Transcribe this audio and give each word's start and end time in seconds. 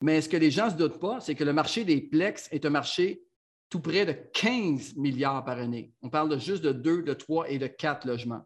Mais 0.00 0.20
ce 0.20 0.28
que 0.28 0.36
les 0.36 0.50
gens 0.50 0.66
ne 0.66 0.70
se 0.70 0.76
doutent 0.76 0.98
pas, 0.98 1.20
c'est 1.20 1.34
que 1.34 1.44
le 1.44 1.52
marché 1.52 1.84
des 1.84 2.00
Plex 2.00 2.48
est 2.52 2.64
un 2.64 2.70
marché 2.70 3.22
tout 3.68 3.80
près 3.80 4.04
de 4.04 4.12
15 4.12 4.96
milliards 4.96 5.44
par 5.44 5.58
année. 5.58 5.92
On 6.02 6.10
parle 6.10 6.28
de 6.28 6.38
juste 6.38 6.62
de 6.62 6.72
2, 6.72 7.02
de 7.02 7.12
3 7.14 7.50
et 7.50 7.58
de 7.58 7.66
4 7.66 8.06
logements. 8.06 8.44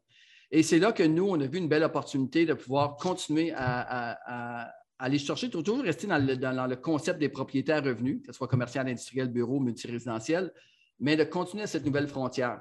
Et 0.51 0.63
c'est 0.63 0.79
là 0.79 0.93
que 0.93 1.03
nous, 1.03 1.27
on 1.27 1.41
a 1.41 1.47
vu 1.47 1.59
une 1.59 1.69
belle 1.69 1.83
opportunité 1.83 2.45
de 2.45 2.55
pouvoir 2.55 2.97
continuer 2.97 3.53
à, 3.57 4.71
aller 4.99 5.19
chercher, 5.19 5.51
toujours 5.51 5.83
rester 5.83 6.07
dans 6.07 6.19
le, 6.19 6.77
concept 6.77 7.19
des 7.19 7.29
propriétaires 7.29 7.83
revenus, 7.83 8.21
que 8.21 8.27
ce 8.27 8.33
soit 8.33 8.47
commercial, 8.47 8.87
industriel, 8.87 9.29
bureau, 9.29 9.59
multirésidentiel, 9.59 10.53
mais 11.01 11.17
de 11.17 11.25
continuer 11.25 11.65
à 11.65 11.67
cette 11.67 11.85
nouvelle 11.85 12.07
frontière. 12.07 12.61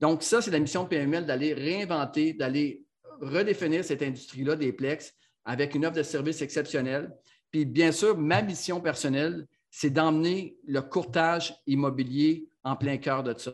Donc, 0.00 0.22
ça, 0.22 0.42
c'est 0.42 0.50
la 0.50 0.58
mission 0.58 0.84
de 0.84 0.88
PML 0.88 1.26
d'aller 1.26 1.54
réinventer, 1.54 2.32
d'aller 2.32 2.84
redéfinir 3.20 3.84
cette 3.84 4.02
industrie-là 4.02 4.56
des 4.56 4.72
Plex 4.72 5.14
avec 5.44 5.74
une 5.74 5.86
offre 5.86 5.96
de 5.96 6.02
services 6.02 6.42
exceptionnelle. 6.42 7.12
Puis, 7.50 7.64
bien 7.64 7.92
sûr, 7.92 8.16
ma 8.18 8.42
mission 8.42 8.80
personnelle, 8.80 9.46
c'est 9.70 9.90
d'emmener 9.90 10.56
le 10.66 10.82
courtage 10.82 11.54
immobilier 11.66 12.48
en 12.62 12.76
plein 12.76 12.98
cœur 12.98 13.22
de 13.22 13.34
ça. 13.38 13.52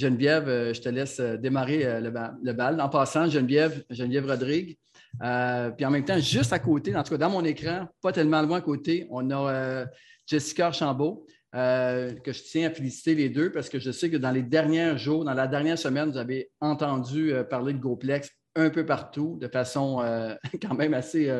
Geneviève, 0.00 0.48
euh, 0.48 0.72
je 0.72 0.80
te 0.80 0.88
laisse 0.88 1.20
euh, 1.20 1.36
démarrer 1.36 1.84
euh, 1.84 2.00
le, 2.00 2.52
bal. 2.52 2.80
En 2.80 2.88
passant, 2.88 3.28
Geneviève, 3.28 3.84
Geneviève 3.90 4.26
Rodrigue. 4.26 4.78
Puis 5.18 5.86
en 5.86 5.90
même 5.90 6.04
temps, 6.04 6.18
juste 6.18 6.52
à 6.52 6.58
côté, 6.58 6.94
en 6.94 7.02
tout 7.02 7.12
cas 7.12 7.18
dans 7.18 7.30
mon 7.30 7.44
écran, 7.44 7.86
pas 8.02 8.12
tellement 8.12 8.42
loin 8.42 8.58
à 8.58 8.60
côté, 8.60 9.06
on 9.10 9.30
a 9.30 9.86
Jessica 10.26 10.68
Archambault, 10.68 11.26
que 11.52 12.32
je 12.32 12.42
tiens 12.42 12.68
à 12.68 12.70
féliciter 12.70 13.14
les 13.14 13.28
deux 13.28 13.50
parce 13.50 13.68
que 13.68 13.78
je 13.78 13.90
sais 13.90 14.10
que 14.10 14.16
dans 14.16 14.30
les 14.30 14.42
derniers 14.42 14.96
jours, 14.98 15.24
dans 15.24 15.34
la 15.34 15.46
dernière 15.46 15.78
semaine, 15.78 16.10
vous 16.10 16.18
avez 16.18 16.50
entendu 16.60 17.32
parler 17.48 17.72
de 17.72 17.78
GoPlex 17.78 18.30
un 18.56 18.70
peu 18.70 18.84
partout, 18.86 19.38
de 19.40 19.48
façon 19.48 20.02
quand 20.62 20.74
même 20.74 20.94
assez 20.94 21.30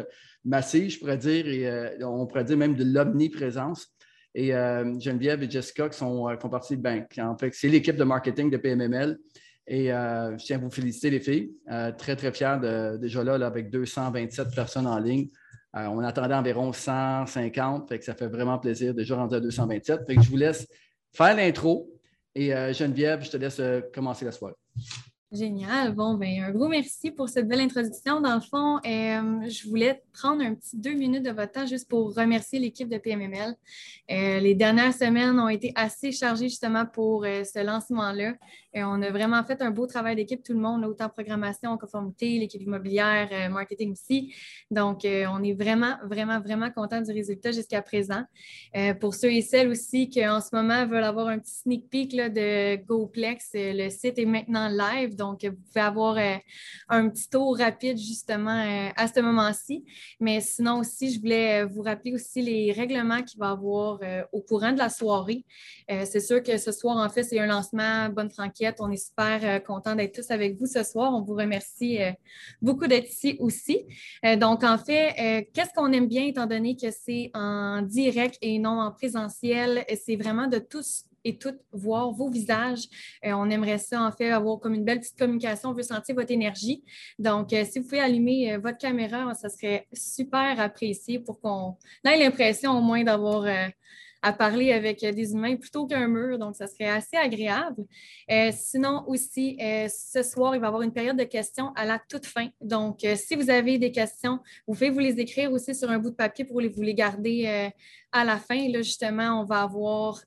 massive, 0.45 0.91
je 0.91 0.99
pourrais 0.99 1.19
dire, 1.19 1.47
et 1.47 2.05
on 2.05 2.27
pourrait 2.27 2.45
dire 2.45 2.57
même 2.57 2.75
de 2.75 2.85
l'omniprésence. 2.85 3.95
Et 4.35 4.55
euh, 4.55 4.99
Geneviève 4.99 5.43
et 5.43 5.51
Jessica 5.51 5.89
qui 5.89 5.99
sont, 5.99 6.29
euh, 6.29 6.37
font 6.39 6.49
partie 6.49 6.77
de 6.77 6.83
Bank. 6.83 7.19
En 7.19 7.37
fait, 7.37 7.53
c'est 7.53 7.69
l'équipe 7.69 7.97
de 7.97 8.05
marketing 8.05 8.51
de 8.51 8.57
PMML. 8.57 9.19
Et 9.67 9.93
euh, 9.93 10.37
je 10.37 10.45
tiens 10.45 10.57
à 10.57 10.61
vous 10.61 10.71
féliciter, 10.71 11.11
les 11.11 11.21
filles. 11.21 11.53
très, 11.99 12.17
très 12.17 12.33
fiers 12.33 12.57
de, 12.61 12.97
déjà 12.97 13.23
là, 13.23 13.35
avec 13.47 13.71
227 13.71 14.55
personnes 14.55 14.87
en 14.87 14.99
ligne. 14.99 15.29
on 15.75 16.01
attendait 16.01 16.35
environ 16.35 16.73
150, 16.73 17.89
fait 17.89 17.99
que 17.99 18.05
ça 18.05 18.15
fait 18.15 18.29
vraiment 18.29 18.59
plaisir, 18.59 18.95
déjà 18.95 19.17
rendu 19.17 19.35
à 19.35 19.41
227. 19.41 20.07
Fait 20.07 20.17
que 20.17 20.23
je 20.23 20.31
vous 20.31 20.37
laisse 20.37 20.67
faire 21.13 21.37
l'intro. 21.37 21.89
Et 22.35 22.51
Geneviève, 22.73 23.23
je 23.23 23.31
te 23.31 23.37
laisse 23.37 23.61
commencer 23.93 24.25
la 24.25 24.33
soirée. 24.33 24.55
Génial. 25.33 25.95
Bon, 25.95 26.15
ben, 26.15 26.43
un 26.43 26.51
gros 26.51 26.67
merci 26.67 27.13
pour 27.13 27.29
cette 27.29 27.47
belle 27.47 27.61
introduction. 27.61 28.21
Dans 28.21 28.35
le 28.35 28.41
fond, 28.41 28.79
euh, 28.79 29.49
je 29.49 29.69
voulais 29.69 30.03
prendre 30.13 30.43
un 30.43 30.57
petit 30.57 30.77
deux 30.77 30.95
minutes 30.95 31.23
de 31.23 31.31
votre 31.31 31.53
temps 31.53 31.67
juste 31.67 31.89
pour 31.89 32.13
remercier 32.17 32.59
l'équipe 32.59 32.89
de 32.89 32.99
PMML. 32.99 33.55
Euh, 34.11 34.41
les 34.41 34.57
dernières 34.57 34.93
semaines 34.93 35.39
ont 35.39 35.49
été 35.49 35.73
assez 35.77 36.11
chargées 36.11 36.49
justement 36.49 36.85
pour 36.85 37.25
euh, 37.25 37.45
ce 37.45 37.65
lancement-là. 37.65 38.35
On 38.75 39.03
a 39.03 39.11
vraiment 39.11 39.43
fait 39.45 39.61
un 39.63 39.71
beau 39.71 39.87
travail 39.87 40.17
d'équipe, 40.17 40.43
tout 40.43 40.53
le 40.53 40.61
monde, 40.61 40.85
autant 40.85 41.09
programmation, 41.09 41.77
conformité, 41.77 42.39
l'équipe 42.39 42.63
immobilière, 42.63 43.51
marketing 43.51 43.93
aussi. 43.93 44.35
Donc, 44.71 45.01
on 45.05 45.43
est 45.43 45.55
vraiment, 45.55 45.97
vraiment, 46.05 46.41
vraiment 46.41 46.71
content 46.71 47.01
du 47.01 47.13
résultat 47.13 47.53
jusqu'à 47.53 47.83
présent. 47.83 48.23
pour 49.01 49.15
ceux 49.15 49.33
et 49.33 49.43
celles 49.43 49.69
aussi 49.69 50.09
qui 50.09 50.27
en 50.27 50.41
ce 50.41 50.49
moment 50.53 50.87
veulent 50.87 51.05
avoir 51.05 51.29
un 51.29 51.39
petit 51.39 51.53
sneak 51.53 51.91
peek 51.91 52.17
de 52.17 52.77
GoPlex, 52.85 53.51
le 53.55 53.89
site 53.91 54.19
est 54.19 54.27
maintenant 54.27 54.69
live. 54.69 55.17
Donc, 55.17 55.45
vous 55.45 55.57
pouvez 55.57 55.81
avoir 55.81 56.17
euh, 56.17 56.37
un 56.89 57.09
petit 57.09 57.29
tour 57.29 57.57
rapide 57.57 57.99
justement 57.99 58.59
euh, 58.59 58.89
à 58.97 59.09
ce 59.09 59.21
moment-ci. 59.21 59.85
Mais 60.19 60.41
sinon 60.41 60.81
aussi, 60.81 61.13
je 61.13 61.21
voulais 61.21 61.63
euh, 61.63 61.67
vous 61.67 61.83
rappeler 61.83 62.15
aussi 62.15 62.43
les 62.43 62.73
règlements 62.73 63.23
qu'il 63.23 63.39
va 63.39 63.49
y 63.49 63.51
avoir 63.51 64.01
au 64.33 64.41
courant 64.41 64.73
de 64.73 64.79
la 64.79 64.89
soirée. 64.89 65.45
c'est 65.89 66.21
sûr 66.21 66.43
que 66.43 66.57
ce 66.57 66.73
soir, 66.73 66.97
en 66.97 67.09
fait, 67.09 67.23
c'est 67.23 67.39
un 67.39 67.47
lancement 67.47 68.09
Bonne 68.09 68.31
On 68.79 68.91
est 68.91 68.97
super 68.97 69.63
content 69.65 69.95
d'être 69.95 70.15
tous 70.15 70.31
avec 70.31 70.59
vous 70.59 70.67
ce 70.67 70.83
soir. 70.83 71.13
On 71.15 71.23
vous 71.23 71.35
remercie 71.35 71.99
beaucoup 72.61 72.87
d'être 72.87 73.09
ici 73.09 73.37
aussi. 73.39 73.87
donc, 74.39 74.65
en 74.65 74.79
fait, 74.79 75.49
qu'est-ce 75.53 75.73
qu'on 75.75 75.93
aime 75.93 76.09
bien 76.09 76.25
étant 76.25 76.47
donné 76.47 76.77
que 76.77 76.91
c'est 76.91 77.31
en 77.35 77.83
direct 77.83 78.39
et 78.43 78.59
non 78.59 78.81
en 78.81 78.91
présentiel? 78.93 79.85
C'est 80.05 80.17
vraiment 80.17 80.47
de 80.47 80.59
tous 80.59 81.05
et 81.25 81.39
toutes 81.39 81.61
voir 81.73 82.11
vos 82.13 82.31
visages. 82.31 82.85
Euh, 83.25 83.33
on 83.33 83.51
aimerait 83.51 83.79
ça, 83.79 84.03
en 84.03 84.13
fait, 84.13 84.31
avoir 84.31 84.59
comme 84.59 84.75
une 84.75 84.85
belle 84.85 85.01
petite 85.01 85.19
communication. 85.19 85.71
On 85.71 85.75
veut 85.75 85.83
sentir 85.83 86.15
votre 86.15 86.31
énergie. 86.31 86.83
Donc, 87.19 87.53
euh, 87.53 87.65
si 87.65 87.79
vous 87.79 87.85
pouvez 87.85 88.01
allumer 88.01 88.53
euh, 88.53 88.59
votre 88.59 88.79
caméra, 88.79 89.33
ça 89.35 89.49
serait 89.49 89.87
super 89.93 90.59
apprécié 90.61 91.19
pour 91.19 91.41
qu'on 91.41 91.77
ait 92.05 92.19
l'impression 92.19 92.77
au 92.77 92.81
moins 92.81 93.05
d'avoir 93.05 93.45
à 94.23 94.33
parler 94.33 94.73
avec 94.73 95.01
des 95.01 95.33
humains 95.33 95.57
plutôt 95.57 95.87
qu'un 95.87 96.09
mur. 96.09 96.39
Donc, 96.39 96.57
ça 96.57 96.67
serait 96.67 96.89
assez 96.89 97.17
agréable. 97.17 97.85
sinon, 98.53 99.05
aussi, 99.07 99.57
ce 99.59 100.23
soir, 100.23 100.55
il 100.55 100.61
va 100.61 100.67
y 100.67 100.69
avoir 100.69 100.83
une 100.83 100.93
période 100.93 101.17
de 101.17 101.25
questions 101.25 101.73
à 101.75 101.85
la 101.85 101.99
toute 102.09 102.27
fin. 102.27 102.49
Donc, 102.61 103.07
si 103.17 103.35
vous 103.35 103.51
avez 103.51 103.79
des 103.79 103.93
questions, 103.93 104.41
vous 104.67 104.75
pouvez 104.75 104.91
vous 104.91 104.99
les 104.99 105.19
écrire 105.21 105.53
aussi 105.53 105.75
sur 105.75 105.91
un 105.91 105.99
bout 105.99 106.11
de 106.11 106.17
papier 106.17 106.45
pour 106.45 106.61
vous 106.61 106.83
les 106.83 106.95
garder 106.95 107.71
à 108.13 108.25
la 108.25 108.37
fin. 108.37 108.69
Là, 108.69 108.83
justement, 108.83 109.41
on 109.41 109.45
va 109.45 109.63
avoir 109.63 110.23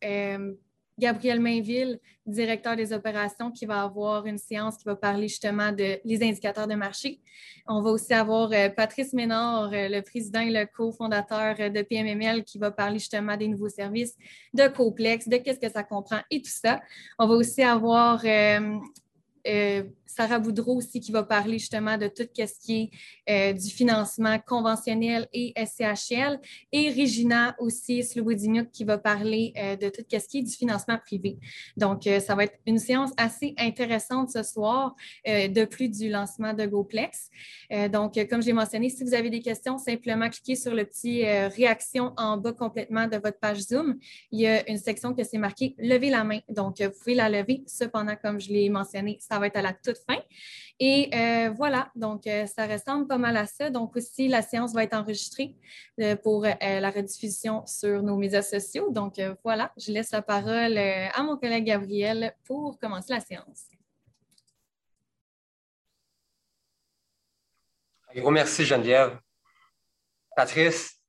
Gabriel 0.97 1.39
Mainville, 1.39 1.99
directeur 2.25 2.75
des 2.75 2.93
opérations, 2.93 3.51
qui 3.51 3.65
va 3.65 3.81
avoir 3.83 4.25
une 4.25 4.37
séance 4.37 4.77
qui 4.77 4.85
va 4.85 4.95
parler 4.95 5.27
justement 5.27 5.71
de 5.71 5.99
les 6.03 6.23
indicateurs 6.23 6.67
de 6.67 6.75
marché. 6.75 7.19
On 7.67 7.81
va 7.81 7.91
aussi 7.91 8.13
avoir 8.13 8.51
euh, 8.51 8.69
Patrice 8.69 9.13
Ménard, 9.13 9.71
euh, 9.73 9.89
le 9.89 10.01
président 10.01 10.41
et 10.41 10.51
le 10.51 10.65
cofondateur 10.65 11.55
de 11.55 11.81
PMML, 11.81 12.43
qui 12.43 12.57
va 12.59 12.71
parler 12.71 12.99
justement 12.99 13.35
des 13.37 13.47
nouveaux 13.47 13.69
services, 13.69 14.15
de 14.53 14.67
Coplex, 14.67 15.27
de 15.27 15.37
qu'est-ce 15.37 15.59
que 15.59 15.71
ça 15.71 15.83
comprend 15.83 16.19
et 16.29 16.41
tout 16.41 16.51
ça. 16.51 16.81
On 17.17 17.27
va 17.27 17.35
aussi 17.35 17.63
avoir 17.63 18.23
euh, 19.47 19.83
Sarah 20.05 20.37
Boudreau 20.37 20.75
aussi 20.75 20.99
qui 20.99 21.11
va 21.11 21.23
parler 21.23 21.57
justement 21.57 21.97
de 21.97 22.07
tout 22.07 22.27
ce 22.35 22.59
qui 22.59 22.91
est 23.27 23.51
euh, 23.51 23.53
du 23.53 23.69
financement 23.69 24.37
conventionnel 24.39 25.27
et 25.33 25.53
SCHL. 25.57 26.39
Et 26.71 26.91
Regina 26.91 27.55
aussi, 27.57 28.03
Slobodiniuk, 28.03 28.69
qui 28.71 28.83
va 28.83 28.99
parler 28.99 29.53
euh, 29.57 29.75
de 29.75 29.89
tout 29.89 30.03
ce 30.07 30.27
qui 30.27 30.39
est 30.39 30.43
du 30.43 30.51
financement 30.51 30.99
privé. 30.99 31.39
Donc, 31.77 32.03
ça 32.03 32.35
va 32.35 32.43
être 32.43 32.59
une 32.67 32.77
séance 32.77 33.09
assez 33.17 33.55
intéressante 33.57 34.29
ce 34.29 34.43
soir, 34.43 34.95
de 35.25 35.65
plus 35.65 35.89
du 35.89 36.09
lancement 36.09 36.53
de 36.53 36.65
GoPlex. 36.65 37.29
donc, 37.91 38.19
comme 38.29 38.43
j'ai 38.43 38.53
mentionné, 38.53 38.89
si 38.89 39.03
vous 39.03 39.13
avez 39.13 39.29
des 39.29 39.41
questions, 39.41 39.77
simplement 39.77 40.29
cliquez 40.29 40.55
sur 40.55 40.75
le 40.75 40.85
petit 40.85 41.23
réaction 41.25 42.13
en 42.17 42.37
bas 42.37 42.53
complètement 42.53 43.07
de 43.07 43.17
votre 43.17 43.39
page 43.39 43.59
Zoom. 43.61 43.97
Il 44.31 44.41
y 44.41 44.47
a 44.47 44.69
une 44.69 44.77
section 44.77 45.13
que 45.13 45.23
c'est 45.23 45.37
marqué 45.37 45.75
lever 45.79 46.09
la 46.09 46.23
main. 46.23 46.39
Donc, 46.49 46.81
vous 46.81 46.91
pouvez 46.99 47.15
la 47.15 47.29
lever. 47.29 47.63
Cependant, 47.65 48.15
comme 48.21 48.39
je 48.39 48.49
l'ai 48.49 48.69
mentionné, 48.69 49.17
va 49.39 49.47
être 49.47 49.57
à 49.57 49.61
la 49.61 49.73
toute 49.73 49.97
fin. 50.07 50.19
Et 50.79 51.09
euh, 51.13 51.51
voilà, 51.51 51.91
donc 51.95 52.25
euh, 52.25 52.45
ça 52.47 52.65
ressemble 52.65 53.07
pas 53.07 53.17
mal 53.17 53.37
à 53.37 53.45
ça. 53.45 53.69
Donc 53.69 53.95
aussi, 53.95 54.27
la 54.27 54.41
séance 54.41 54.73
va 54.73 54.83
être 54.83 54.95
enregistrée 54.95 55.55
euh, 56.01 56.15
pour 56.15 56.43
la 56.43 56.89
rediffusion 56.89 57.65
sur 57.67 58.01
nos 58.01 58.17
médias 58.17 58.41
sociaux. 58.41 58.91
Donc 58.91 59.21
voilà, 59.43 59.71
je 59.77 59.91
laisse 59.91 60.11
la 60.11 60.21
parole 60.21 60.77
à 60.77 61.23
mon 61.23 61.37
collègue 61.37 61.65
Gabriel 61.65 62.35
pour 62.45 62.79
commencer 62.79 63.13
la 63.13 63.19
séance. 63.19 63.67
Un 68.15 68.19
gros 68.19 68.31
merci, 68.31 68.63
Geneviève. 68.65 69.19
Patrice, 70.35 70.99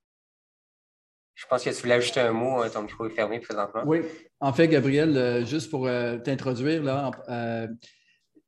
je 1.35 1.47
pense 1.47 1.65
que 1.65 1.71
tu 1.71 1.83
voulais 1.83 1.95
ajouter 1.95 2.21
un 2.21 2.33
mot, 2.33 2.67
ton 2.69 2.83
micro 2.83 3.07
est 3.07 3.11
fermé 3.11 3.41
présentement. 3.41 3.83
Oui, 3.87 4.03
en 4.41 4.53
fait, 4.53 4.69
Gabriel, 4.69 5.45
juste 5.47 5.71
pour 5.71 5.89
t'introduire, 6.23 6.83
là, 6.83 7.11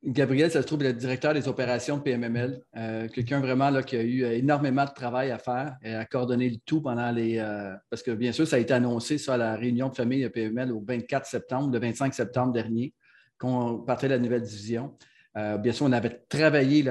Gabriel, 0.03 0.51
ça 0.51 0.61
se 0.61 0.67
trouve, 0.67 0.83
le 0.83 0.93
directeur 0.93 1.33
des 1.33 1.47
opérations 1.47 1.97
de 1.97 2.03
PMML. 2.03 2.61
Euh, 2.77 3.07
quelqu'un 3.07 3.39
vraiment 3.39 3.69
là, 3.69 3.81
qui 3.81 3.95
a 3.95 4.03
eu 4.03 4.23
énormément 4.23 4.85
de 4.85 4.91
travail 4.91 5.31
à 5.31 5.39
faire 5.39 5.75
et 5.83 5.93
à 5.93 6.05
coordonner 6.05 6.49
le 6.49 6.57
tout 6.65 6.81
pendant 6.81 7.11
les. 7.11 7.39
Euh, 7.39 7.73
parce 7.89 8.03
que 8.03 8.11
bien 8.11 8.31
sûr, 8.31 8.47
ça 8.47 8.57
a 8.57 8.59
été 8.59 8.73
annoncé 8.73 9.17
à 9.27 9.37
la 9.37 9.55
réunion 9.55 9.89
de 9.89 9.95
famille 9.95 10.21
de 10.21 10.27
PMML 10.27 10.71
au 10.71 10.83
24 10.87 11.25
septembre, 11.25 11.71
le 11.73 11.79
25 11.79 12.13
septembre 12.13 12.53
dernier, 12.53 12.93
qu'on 13.39 13.79
partait 13.79 14.07
de 14.07 14.13
la 14.13 14.19
nouvelle 14.19 14.43
division. 14.43 14.95
Euh, 15.35 15.57
bien 15.57 15.73
sûr, 15.73 15.87
on 15.87 15.91
avait 15.91 16.21
travaillé 16.29 16.83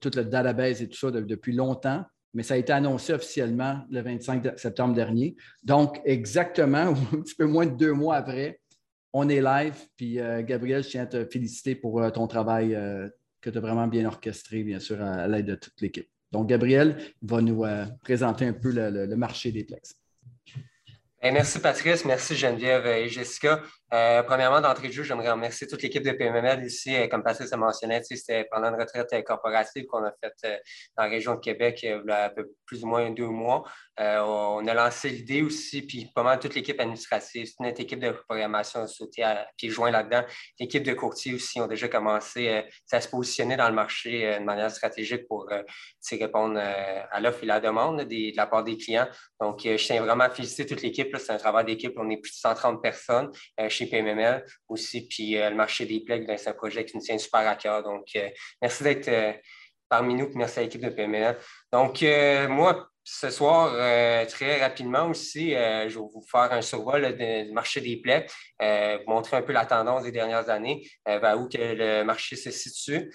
toute 0.00 0.16
le 0.16 0.24
database 0.24 0.82
et 0.82 0.88
tout 0.88 0.98
ça 0.98 1.10
depuis 1.10 1.52
longtemps, 1.52 2.04
mais 2.32 2.42
ça 2.42 2.54
a 2.54 2.56
été 2.56 2.72
annoncé 2.72 3.12
officiellement 3.12 3.82
le 3.90 4.00
25 4.00 4.58
septembre 4.58 4.94
dernier. 4.94 5.36
Donc, 5.62 6.00
exactement, 6.06 6.78
un 7.12 7.20
petit 7.20 7.34
peu 7.34 7.46
moins 7.46 7.66
de 7.66 7.76
deux 7.76 7.92
mois 7.92 8.16
après, 8.16 8.60
on 9.14 9.28
est 9.28 9.40
live. 9.40 9.76
Puis, 9.96 10.20
euh, 10.20 10.42
Gabriel, 10.42 10.82
je 10.82 10.90
tiens 10.90 11.04
à 11.04 11.06
te 11.06 11.24
féliciter 11.24 11.74
pour 11.76 12.02
euh, 12.02 12.10
ton 12.10 12.26
travail 12.26 12.74
euh, 12.74 13.08
que 13.40 13.48
tu 13.48 13.56
as 13.56 13.60
vraiment 13.60 13.86
bien 13.86 14.04
orchestré, 14.04 14.64
bien 14.64 14.80
sûr, 14.80 15.00
à, 15.00 15.26
l'aide 15.28 15.46
de 15.46 15.54
toute 15.54 15.80
l'équipe. 15.80 16.08
Donc, 16.32 16.48
Gabriel 16.48 16.96
va 17.22 17.40
nous 17.40 17.64
présenter 18.02 18.44
un 18.44 18.52
peu 18.52 18.72
le, 18.72 19.14
marché 19.14 19.52
des 19.52 19.62
plex. 19.62 19.94
Ben, 21.22 21.32
merci 21.32 21.60
Patrice, 21.60 22.04
merci 22.04 22.34
Geneviève 22.34 22.84
et 22.86 23.08
Jessica. 23.08 23.62
Euh, 23.94 24.24
premièrement, 24.24 24.60
d'entrée 24.60 24.88
de 24.88 24.92
jeu, 24.92 25.04
j'aimerais 25.04 25.30
remercier 25.30 25.68
toute 25.68 25.80
l'équipe 25.80 26.02
de 26.02 26.10
PMML 26.10 26.64
ici. 26.64 26.96
Euh, 26.96 27.06
comme 27.06 27.22
Patrice 27.22 27.52
a 27.52 27.56
mentionné, 27.56 28.02
c'était 28.02 28.44
pendant 28.50 28.68
une 28.70 28.80
retraite 28.80 29.12
euh, 29.12 29.22
corporative 29.22 29.86
qu'on 29.86 30.02
a 30.02 30.10
faite 30.20 30.62
dans 30.96 31.04
la 31.04 31.08
région 31.08 31.36
de 31.36 31.40
Québec 31.40 31.78
il 31.84 32.02
y 32.04 32.10
a 32.10 32.32
plus 32.66 32.82
ou 32.82 32.88
moins 32.88 33.08
deux 33.10 33.28
mois. 33.28 33.62
on 33.96 34.66
a 34.66 34.74
lancé 34.74 35.10
l'idée 35.10 35.42
aussi, 35.42 35.82
puis 35.82 36.10
pas 36.12 36.24
mal 36.24 36.40
toute 36.40 36.56
l'équipe 36.56 36.80
administrative, 36.80 37.48
notre 37.60 37.80
équipe 37.80 38.00
de 38.00 38.10
programmation 38.10 38.80
a 38.80 38.86
sauté 38.88 39.22
à 39.22 39.46
pieds 39.56 39.70
joints 39.70 39.92
là-dedans. 39.92 40.24
L'équipe 40.58 40.82
de 40.82 40.94
courtiers 40.94 41.34
aussi 41.34 41.60
ont 41.60 41.68
déjà 41.68 41.86
commencé 41.86 42.64
à 42.90 43.00
se 43.00 43.08
positionner 43.08 43.56
dans 43.56 43.68
le 43.68 43.74
marché 43.74 44.38
de 44.40 44.44
manière 44.44 44.72
stratégique 44.72 45.28
pour 45.28 45.48
répondre 46.10 46.58
à 46.58 47.20
l'offre 47.20 47.44
et 47.44 47.46
la 47.46 47.60
demande 47.60 48.02
de 48.02 48.36
la 48.36 48.46
part 48.46 48.64
des 48.64 48.76
clients. 48.76 49.08
Donc, 49.40 49.60
je 49.62 49.76
tiens 49.76 50.02
vraiment 50.02 50.24
à 50.24 50.30
féliciter 50.30 50.66
toute 50.66 50.82
l'équipe. 50.82 51.16
C'est 51.18 51.32
un 51.32 51.36
travail 51.36 51.66
d'équipe. 51.66 51.92
On 51.96 52.10
est 52.10 52.16
plus 52.16 52.32
de 52.32 52.36
130 52.36 52.82
personnes 52.82 53.30
PMML 53.86 54.44
aussi, 54.68 55.06
puis 55.06 55.36
euh, 55.36 55.50
le 55.50 55.56
marché 55.56 55.86
des 55.86 56.00
plaques, 56.00 56.26
ben, 56.26 56.36
c'est 56.36 56.50
un 56.50 56.54
projet 56.54 56.84
qui 56.84 56.96
nous 56.96 57.02
tient 57.02 57.18
super 57.18 57.46
à 57.46 57.56
cœur. 57.56 57.82
Donc, 57.82 58.08
euh, 58.16 58.28
merci 58.60 58.82
d'être 58.82 59.08
euh, 59.08 59.32
parmi 59.88 60.14
nous, 60.14 60.30
merci 60.34 60.58
à 60.60 60.62
l'équipe 60.62 60.82
de 60.82 60.88
PMML. 60.90 61.36
Donc, 61.72 62.02
moi, 62.48 62.88
ce 63.04 63.30
soir, 63.30 63.72
très 64.28 64.60
rapidement 64.60 65.10
aussi, 65.10 65.50
je 65.50 65.88
vais 65.88 65.94
vous 65.94 66.24
faire 66.28 66.52
un 66.52 66.62
survol 66.62 67.14
du 67.16 67.52
marché 67.52 67.80
des 67.82 67.98
plaies, 67.98 68.26
montrer 69.06 69.36
un 69.36 69.42
peu 69.42 69.52
la 69.52 69.66
tendance 69.66 70.04
des 70.04 70.10
dernières 70.10 70.48
années, 70.48 70.88
vers 71.06 71.38
où 71.38 71.48
que 71.48 71.58
le 71.58 72.02
marché 72.02 72.34
se 72.34 72.50
situe 72.50 73.12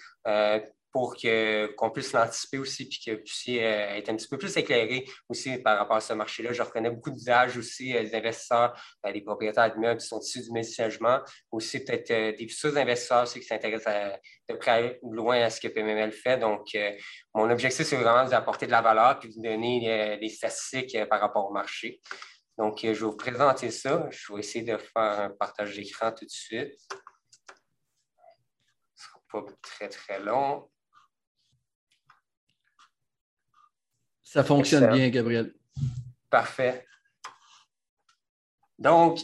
pour 0.92 1.16
qu'on 1.16 1.92
puisse 1.92 2.14
l'anticiper 2.14 2.58
aussi, 2.58 2.88
puis 2.88 3.00
que 3.06 3.12
vous 3.12 3.24
puissiez 3.24 3.64
euh, 3.64 3.96
être 3.96 4.10
un 4.10 4.16
petit 4.16 4.28
peu 4.28 4.38
plus 4.38 4.56
éclairé 4.58 5.06
aussi 5.28 5.58
par 5.60 5.78
rapport 5.78 5.98
à 5.98 6.02
ce 6.02 6.14
marché-là. 6.14 6.52
Je 6.52 6.64
reconnais 6.64 6.90
beaucoup 6.90 7.12
d'usages 7.12 7.58
aussi, 7.58 7.96
euh, 7.96 8.04
des 8.04 8.16
investisseurs, 8.16 8.74
euh, 9.06 9.12
des 9.12 9.22
propriétaires 9.22 9.72
d'immeubles 9.72 10.00
qui 10.00 10.08
sont 10.08 10.20
issus 10.20 10.42
du 10.42 10.52
multi-logement, 10.52 11.20
aussi 11.52 11.84
peut-être 11.84 12.38
des 12.38 12.48
futurs 12.48 12.76
investisseurs 12.78 13.24
aussi 13.24 13.40
qui 13.40 13.46
s'intéressent 13.46 14.20
de 14.50 14.56
près 14.56 15.00
ou 15.04 15.14
loin 15.14 15.42
à 15.42 15.50
ce 15.50 15.62
que 15.62 15.68
PMML 15.68 16.12
fait. 16.12 16.38
Donc, 16.38 16.76
mon 17.36 17.50
objectif, 17.50 17.86
c'est 17.86 17.96
vraiment 17.96 18.24
de 18.24 18.30
vous 18.30 18.36
apporter 18.36 18.66
de 18.66 18.72
la 18.72 18.82
valeur 18.82 19.20
puis 19.20 19.30
de 19.30 19.36
vous 19.36 19.42
donner 19.42 20.18
des 20.20 20.30
statistiques 20.30 20.98
par 21.08 21.20
rapport 21.22 21.48
au 21.50 21.54
marché. 21.54 22.02
Donc, 22.58 22.80
je 22.82 22.88
vais 22.88 22.94
vous 22.94 23.16
présenter 23.16 23.70
ça. 23.70 24.08
Je 24.10 24.34
vais 24.34 24.40
essayer 24.40 24.66
de 24.66 24.78
faire 24.78 25.20
un 25.20 25.30
partage 25.30 25.76
d'écran 25.76 26.12
tout 26.12 26.26
de 26.26 26.32
suite. 26.32 26.74
Ce 28.96 29.08
ne 29.08 29.32
sera 29.32 29.46
pas 29.46 29.54
très, 29.62 29.90
très 29.90 30.20
long. 30.20 30.70
Ça 34.32 34.44
fonctionne 34.44 34.92
bien, 34.92 35.10
Gabriel. 35.10 35.52
Parfait. 36.30 36.86
Donc, 38.78 39.18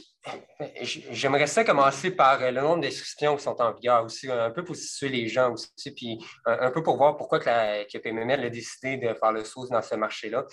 j'aimerais 0.82 1.46
ça 1.46 1.64
commencer 1.64 2.10
par 2.10 2.40
le 2.40 2.60
nombre 2.60 2.82
d'inscriptions 2.82 3.36
qui 3.36 3.44
sont 3.44 3.62
en 3.62 3.72
vigueur 3.72 4.04
aussi, 4.04 4.32
un 4.32 4.50
peu 4.50 4.64
pour 4.64 4.76
situer 4.76 5.10
les 5.10 5.28
gens 5.28 5.52
aussi, 5.52 5.94
puis 5.94 6.18
un, 6.48 6.72
peu 6.72 6.82
pour 6.82 6.98
voir 6.98 7.18
pourquoi 7.18 7.40
que, 7.40 7.46
la, 7.46 7.86
que 7.86 8.00
PMML 8.00 8.46
a 8.46 8.50
décidé 8.50 8.98
de 8.98 9.14
faire 9.14 9.32
le 9.32 9.44
saut 9.44 9.68
dans 9.68 9.84
ce 9.84 9.94
marché-là. 9.94 10.44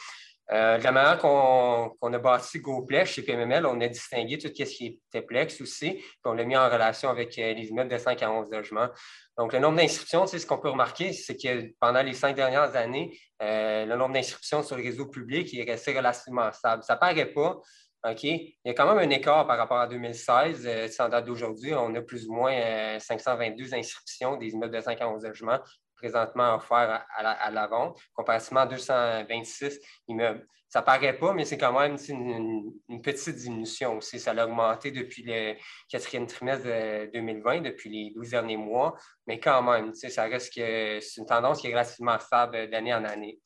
Euh, 0.51 0.77
de 0.77 0.85
la 0.85 0.93
manière 0.93 1.19
qu'on 1.19 2.13
a 2.13 2.19
bâti 2.19 2.61
GoPlex 2.61 3.11
chez 3.11 3.23
PMML, 3.23 3.65
on 3.65 3.81
a 3.81 3.89
distingué 3.89 4.37
tout 4.37 4.49
ce 4.49 4.65
qui 4.65 5.01
était 5.09 5.23
Plex 5.23 5.63
aussi, 5.63 5.93
puis 5.93 6.21
on 6.27 6.35
l'a 6.35 6.45
mis 6.45 6.57
en 6.59 6.69
relation 6.69 7.09
avec 7.09 7.39
euh, 7.39 7.55
les 7.55 7.69
immeubles 7.69 7.91
de 7.91 7.97
5 7.97 8.23
à 8.23 8.31
11 8.31 8.51
logements. 8.51 8.89
Donc, 9.38 9.55
le 9.55 9.58
nombre 9.58 9.79
d'inscriptions, 9.79 10.26
ce 10.26 10.44
qu'on 10.44 10.58
peut 10.58 10.69
remarquer, 10.69 11.12
c'est 11.12 11.37
que 11.37 11.73
pendant 11.81 12.02
les 12.02 12.12
cinq 12.12 12.37
dernières 12.37 12.76
années, 12.76 13.19
euh, 13.43 13.87
le 13.87 13.96
nombre 13.96 14.12
d'inscriptions 14.12 14.62
sur 14.62 14.76
le 14.76 14.82
réseau 14.82 15.06
public 15.06 15.52
est 15.55 15.70
resté 15.70 15.96
relativement 15.96 16.52
stable. 16.52 16.82
Ça 16.82 16.94
ne 16.94 16.99
paraît 17.00 17.32
pas. 17.32 17.58
OK? 18.05 18.25
Il 18.25 18.56
y 18.64 18.70
a 18.70 18.75
quand 18.75 18.93
même 18.93 19.08
un 19.08 19.11
écart 19.11 19.46
par 19.46 19.56
rapport 19.56 19.79
à 19.79 19.87
2016. 19.87 20.67
Euh, 20.67 20.88
en 20.99 21.08
date 21.08 21.25
d'aujourd'hui, 21.25 21.73
on 21.75 21.94
a 21.94 22.02
plus 22.02 22.26
ou 22.26 22.34
moins 22.34 22.99
522 22.99 23.73
euh, 23.73 23.79
inscriptions 23.79 24.37
des 24.37 24.49
immeubles 24.49 24.75
de 24.75 24.81
5 24.81 25.00
à 25.00 25.08
11 25.08 25.25
logements 25.25 25.61
présentement 26.03 26.57
offerts 26.57 27.07
à 27.17 27.51
la, 27.51 27.67
vente, 27.69 27.97
comparativement 28.13 28.61
à 28.61 28.67
226 28.67 29.81
immeubles. 30.09 30.45
Ça 30.69 30.83
paraît 30.83 31.17
pas, 31.17 31.33
mais 31.33 31.45
c'est 31.45 31.59
quand 31.59 31.79
même 31.79 31.97
une, 32.09 33.03
petite 33.03 33.37
diminution 33.37 33.99
aussi. 33.99 34.19
Ça 34.19 34.33
a 34.33 34.45
augmenté 34.45 34.91
depuis 34.91 35.23
le 35.23 35.55
quatrième 35.89 36.27
trimestre 36.27 36.65
de 36.65 37.11
2020, 37.13 37.61
depuis 37.61 37.91
les 37.91 38.11
12 38.17 38.31
derniers 38.31 38.57
mois, 38.57 38.97
mais 39.27 39.39
quand 39.39 39.63
même, 39.63 39.95
ça 39.95 40.25
reste 40.25 40.53
que 40.55 40.99
c'est 41.01 41.21
une 41.21 41.27
tendance 41.27 41.61
qui 41.61 41.69
est 41.69 41.71
relativement 41.71 42.19
stable 42.19 42.69
d'année 42.71 42.95
en 42.95 43.05
année. 43.05 43.39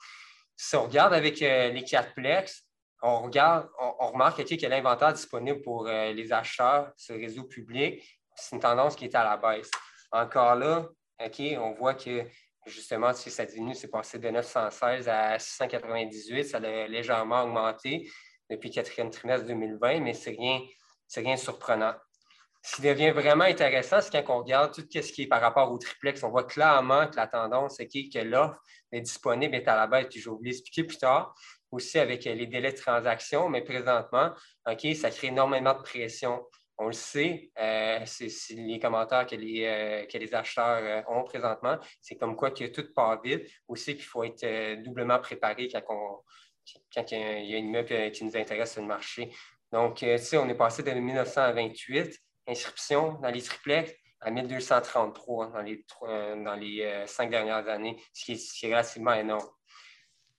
Si 0.56 0.76
on 0.76 0.85
regarde 0.85 1.12
avec 1.12 1.43
euh, 1.43 1.69
les 1.70 1.82
quatre 1.82 2.14
plex, 2.14 2.64
on, 3.03 3.23
regarde, 3.23 3.69
on, 3.79 4.12
remarque 4.12 4.41
a 4.41 4.69
l'inventaire 4.69 5.12
disponible 5.12 5.61
pour 5.61 5.87
euh, 5.87 6.12
les 6.12 6.32
acheteurs 6.32 6.93
sur 6.97 7.14
le 7.14 7.20
réseau 7.20 7.44
public. 7.44 8.03
C'est 8.35 8.56
une 8.56 8.62
tendance 8.62 8.97
qui 8.97 9.05
est 9.05 9.14
à 9.14 9.25
la 9.25 9.37
baisse. 9.37 9.70
Encore 10.12 10.55
là, 10.55 10.88
on 11.58 11.73
voit 11.73 11.94
que 11.94 12.25
justement, 12.66 13.12
si 13.12 13.30
ça 13.30 13.44
diminue, 13.44 13.74
c'est 13.74 13.90
passé 13.90 14.18
de 14.18 14.28
916 14.28 15.08
à 15.08 15.38
698. 15.38 16.44
Ça 16.44 16.58
a 16.58 16.86
légèrement 16.86 17.44
augmenté 17.44 18.10
depuis 18.50 18.68
le 18.68 18.74
quatrième 18.74 19.10
trimestre 19.10 19.46
2020, 19.46 20.00
mais 20.00 20.14
ce 20.14 20.30
n'est 20.30 20.36
rien, 20.36 20.60
rien 21.16 21.34
de 21.34 21.40
surprenant. 21.40 21.94
Ce 22.62 22.76
qui 22.76 22.82
devient 22.82 23.10
vraiment 23.10 23.44
intéressant, 23.44 24.00
c'est 24.00 24.10
quand 24.10 24.34
on 24.34 24.42
regarde 24.42 24.74
tout 24.74 24.82
ce 24.90 25.12
qui 25.12 25.22
est 25.22 25.26
par 25.28 25.40
rapport 25.40 25.70
au 25.70 25.78
triplex, 25.78 26.22
on 26.24 26.30
voit 26.30 26.44
clairement 26.44 27.06
que 27.06 27.14
la 27.14 27.28
tendance 27.28 27.78
est 27.78 27.86
que 27.86 28.18
l'offre 28.18 28.60
est 28.90 29.00
disponible, 29.00 29.54
est 29.54 29.69
à 29.69 29.76
la 29.76 29.86
baisse, 29.86 30.08
puis 30.10 30.20
je 30.20 30.28
vais 30.28 30.34
vous 30.34 30.42
l'expliquer 30.42 30.82
plus 30.82 30.98
tard, 30.98 31.32
aussi 31.70 31.98
avec 31.98 32.24
les 32.24 32.46
délais 32.46 32.72
de 32.72 32.76
transaction, 32.76 33.48
mais 33.48 33.62
présentement, 33.62 34.32
OK, 34.69 34.86
ça 34.96 35.10
crée 35.10 35.28
énormément 35.28 35.74
de 35.74 35.82
pression 35.82 36.44
on 36.78 36.87
le 36.87 36.93
sait, 36.93 37.50
euh, 37.58 38.00
c'est 38.05 38.55
les 38.55 38.78
commentaires 38.78 39.26
que 39.26 39.34
les, 39.34 39.64
euh, 39.64 40.37
acheteurs 40.37 40.82
euh, 40.82 41.02
ont 41.08 41.25
présentement. 41.25 41.78
C'est 42.00 42.17
comme 42.17 42.37
quoi 42.37 42.50
que 42.50 42.64
tout 42.67 42.93
part 42.94 43.23
vite. 43.23 43.49
Aussi 43.67 43.94
qu'il 43.94 44.05
faut 44.05 44.25
être 44.25 44.82
doublement 44.82 45.19
préparé 45.19 45.69
quand, 45.87 46.25
il 46.94 47.46
y 47.46 47.55
a 47.55 47.58
une 47.58 47.69
immeuble 47.69 48.11
qui 48.11 48.25
nous 48.25 48.37
intéresse 48.37 48.73
sur 48.73 48.82
le 48.82 48.88
marché. 48.88 49.31
Donc, 49.73 50.02
on 50.02 50.49
est 50.49 50.55
passé 50.55 50.82
de 50.82 50.90
1928 50.90 52.19
inscriptions 52.49 53.14
dans 53.14 53.31
les 53.31 53.43
triplex 53.43 53.93
à 54.20 54.31
1233 54.31 55.52
dans 55.52 56.55
les, 56.55 57.05
cinq 57.06 57.31
dernières 57.31 57.69
années, 57.69 57.96
ce 58.12 58.25
qui, 58.25 58.32
est, 58.32 58.37
ce 58.37 58.52
qui 58.52 58.67
est 58.67 58.70
relativement 58.70 59.14
énorme. 59.14 59.49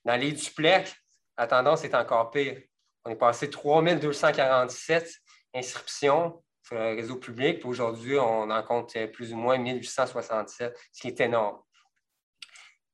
Dans 0.05 0.15
les 0.15 0.31
duplex, 0.31 0.95
la 1.37 1.47
tendance 1.47 1.83
est 1.83 1.95
encore 1.95 2.31
pire. 2.31 2.61
On 3.03 3.09
est 3.09 3.15
passé 3.15 3.47
de 3.47 3.51
3247 3.51 5.21
inscriptions 5.57 6.43
sur 6.63 6.75
le 6.75 6.95
réseau 6.95 7.15
public. 7.17 7.65
Aujourd'hui, 7.65 8.17
on 8.17 8.49
en 8.49 8.63
compte 8.63 8.95
plus 9.13 9.33
ou 9.33 9.37
moins 9.37 9.57
1867, 9.57 10.77
ce 10.91 11.01
qui 11.01 11.07
est 11.07 11.19
énorme. 11.21 11.59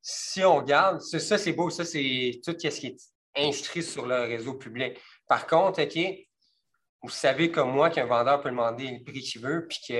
Si 0.01 0.43
on 0.43 0.57
regarde, 0.57 1.01
ça, 1.01 1.37
c'est 1.37 1.53
beau, 1.53 1.69
ça, 1.69 1.85
c'est 1.85 2.41
tout 2.43 2.55
ce 2.59 2.67
qui 2.67 2.87
est 2.87 2.97
inscrit 3.35 3.83
sur 3.83 4.05
le 4.05 4.21
réseau 4.21 4.55
public. 4.55 4.99
Par 5.27 5.47
contre, 5.47 5.83
OK, 5.83 5.97
vous 7.01 7.09
savez 7.09 7.51
comme 7.51 7.71
moi 7.71 7.89
qu'un 7.89 8.05
vendeur 8.05 8.41
peut 8.41 8.49
demander 8.49 8.87
le 8.87 9.03
prix 9.03 9.21
qu'il 9.21 9.41
veut, 9.41 9.67
puis 9.67 9.79
que 9.87 9.93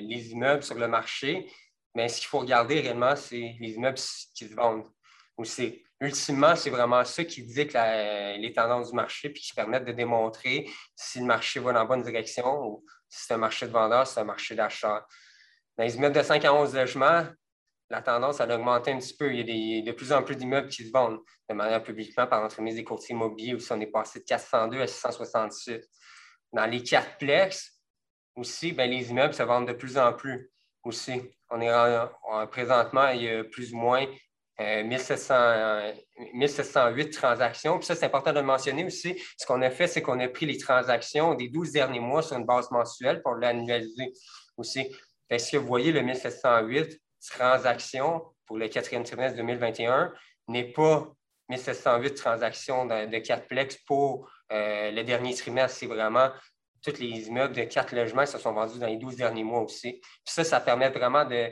les 0.00 0.30
immeubles 0.30 0.62
sur 0.62 0.76
le 0.76 0.88
marché, 0.88 1.50
mais 1.94 2.08
ce 2.08 2.18
qu'il 2.20 2.28
faut 2.28 2.40
regarder 2.40 2.80
réellement, 2.80 3.16
c'est 3.16 3.56
les 3.60 3.72
immeubles 3.72 3.98
qui 4.34 4.48
se 4.48 4.54
vendent. 4.54 4.86
Aussi 5.36 5.83
ultimement, 6.00 6.56
c'est 6.56 6.70
vraiment 6.70 7.04
ça 7.04 7.24
qui 7.24 7.42
dit 7.42 7.66
que 7.66 8.38
les 8.38 8.52
tendances 8.52 8.90
du 8.90 8.96
marché 8.96 9.30
puis 9.30 9.42
qui 9.42 9.52
permettent 9.54 9.84
de 9.84 9.92
démontrer 9.92 10.68
si 10.94 11.20
le 11.20 11.26
marché 11.26 11.60
va 11.60 11.72
dans 11.72 11.80
la 11.80 11.84
bonne 11.84 12.02
direction 12.02 12.66
ou 12.66 12.84
si 13.08 13.26
c'est 13.26 13.34
un 13.34 13.38
marché 13.38 13.66
de 13.66 13.72
vendeurs, 13.72 14.06
si 14.06 14.14
c'est 14.14 14.20
un 14.20 14.24
marché 14.24 14.54
d'achat. 14.54 15.06
Dans 15.76 15.84
les 15.84 15.96
immeubles 15.96 16.16
de 16.16 16.22
5 16.22 16.44
à 16.44 16.54
11 16.54 16.74
logements, 16.74 17.26
la 17.90 18.02
tendance 18.02 18.40
a 18.40 18.54
augmenté 18.54 18.92
un 18.92 18.98
petit 18.98 19.16
peu. 19.16 19.32
Il 19.32 19.48
y 19.48 19.80
a 19.80 19.82
de 19.82 19.92
plus 19.92 20.12
en 20.12 20.22
plus 20.22 20.36
d'immeubles 20.36 20.68
qui 20.68 20.86
se 20.86 20.92
vendent 20.92 21.20
de 21.48 21.54
manière 21.54 21.82
publiquement 21.82 22.26
par 22.26 22.40
l'entremise 22.40 22.76
des 22.76 22.84
courtiers 22.84 23.14
immobiliers 23.14 23.54
aussi 23.54 23.70
on 23.72 23.80
est 23.80 23.86
passé 23.86 24.20
de 24.20 24.24
402 24.24 24.80
à 24.80 24.86
668. 24.86 25.82
Dans 26.52 26.66
les 26.66 26.82
quatre 26.82 27.18
plex, 27.18 27.74
aussi, 28.36 28.72
ben, 28.72 28.90
les 28.90 29.10
immeubles 29.10 29.34
se 29.34 29.42
vendent 29.42 29.68
de 29.68 29.72
plus 29.72 29.96
en 29.98 30.12
plus 30.12 30.50
aussi. 30.82 31.22
On 31.50 31.60
est 31.60 32.46
présentement, 32.50 33.08
il 33.08 33.22
y 33.22 33.28
a 33.28 33.44
plus 33.44 33.72
ou 33.72 33.76
moins 33.76 34.06
1708 34.58 35.30
euh, 35.30 37.10
transactions. 37.10 37.78
Puis 37.78 37.86
ça, 37.86 37.94
c'est 37.94 38.06
important 38.06 38.32
de 38.32 38.38
le 38.38 38.46
mentionner 38.46 38.84
aussi. 38.84 39.20
Ce 39.36 39.46
qu'on 39.46 39.60
a 39.62 39.70
fait, 39.70 39.86
c'est 39.86 40.02
qu'on 40.02 40.20
a 40.20 40.28
pris 40.28 40.46
les 40.46 40.58
transactions 40.58 41.34
des 41.34 41.48
12 41.48 41.72
derniers 41.72 42.00
mois 42.00 42.22
sur 42.22 42.36
une 42.36 42.44
base 42.44 42.70
mensuelle 42.70 43.20
pour 43.22 43.34
l'annualiser 43.34 44.12
aussi. 44.56 44.94
Est-ce 45.28 45.52
que 45.52 45.56
vous 45.56 45.66
voyez 45.66 45.90
le 45.92 46.02
1708 46.02 47.00
transactions 47.30 48.22
pour 48.46 48.58
le 48.58 48.68
quatrième 48.68 49.04
trimestre 49.04 49.36
2021 49.38 50.12
n'est 50.48 50.72
pas 50.72 51.10
1708 51.48 52.14
transactions 52.14 52.86
de, 52.86 53.06
de 53.06 53.46
plex 53.48 53.76
pour 53.86 54.30
euh, 54.52 54.90
le 54.90 55.02
dernier 55.02 55.34
trimestre. 55.34 55.78
C'est 55.78 55.86
vraiment 55.86 56.30
tous 56.82 56.98
les 56.98 57.28
immeubles 57.28 57.54
de 57.54 57.64
quatre 57.64 57.94
logements 57.94 58.24
qui 58.24 58.32
se 58.32 58.38
sont 58.38 58.52
vendus 58.52 58.78
dans 58.78 58.86
les 58.86 58.98
12 58.98 59.16
derniers 59.16 59.44
mois 59.44 59.62
aussi. 59.62 60.00
Puis 60.00 60.34
ça, 60.34 60.44
ça 60.44 60.60
permet 60.60 60.90
vraiment 60.90 61.24
de 61.24 61.50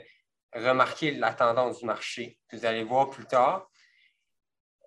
remarquer 0.55 1.13
la 1.13 1.33
tendance 1.33 1.81
du 1.81 1.87
marché. 1.87 2.39
Vous 2.53 2.65
allez 2.65 2.85
voir 2.85 3.11
plus 3.11 3.27
tard. 3.27 3.69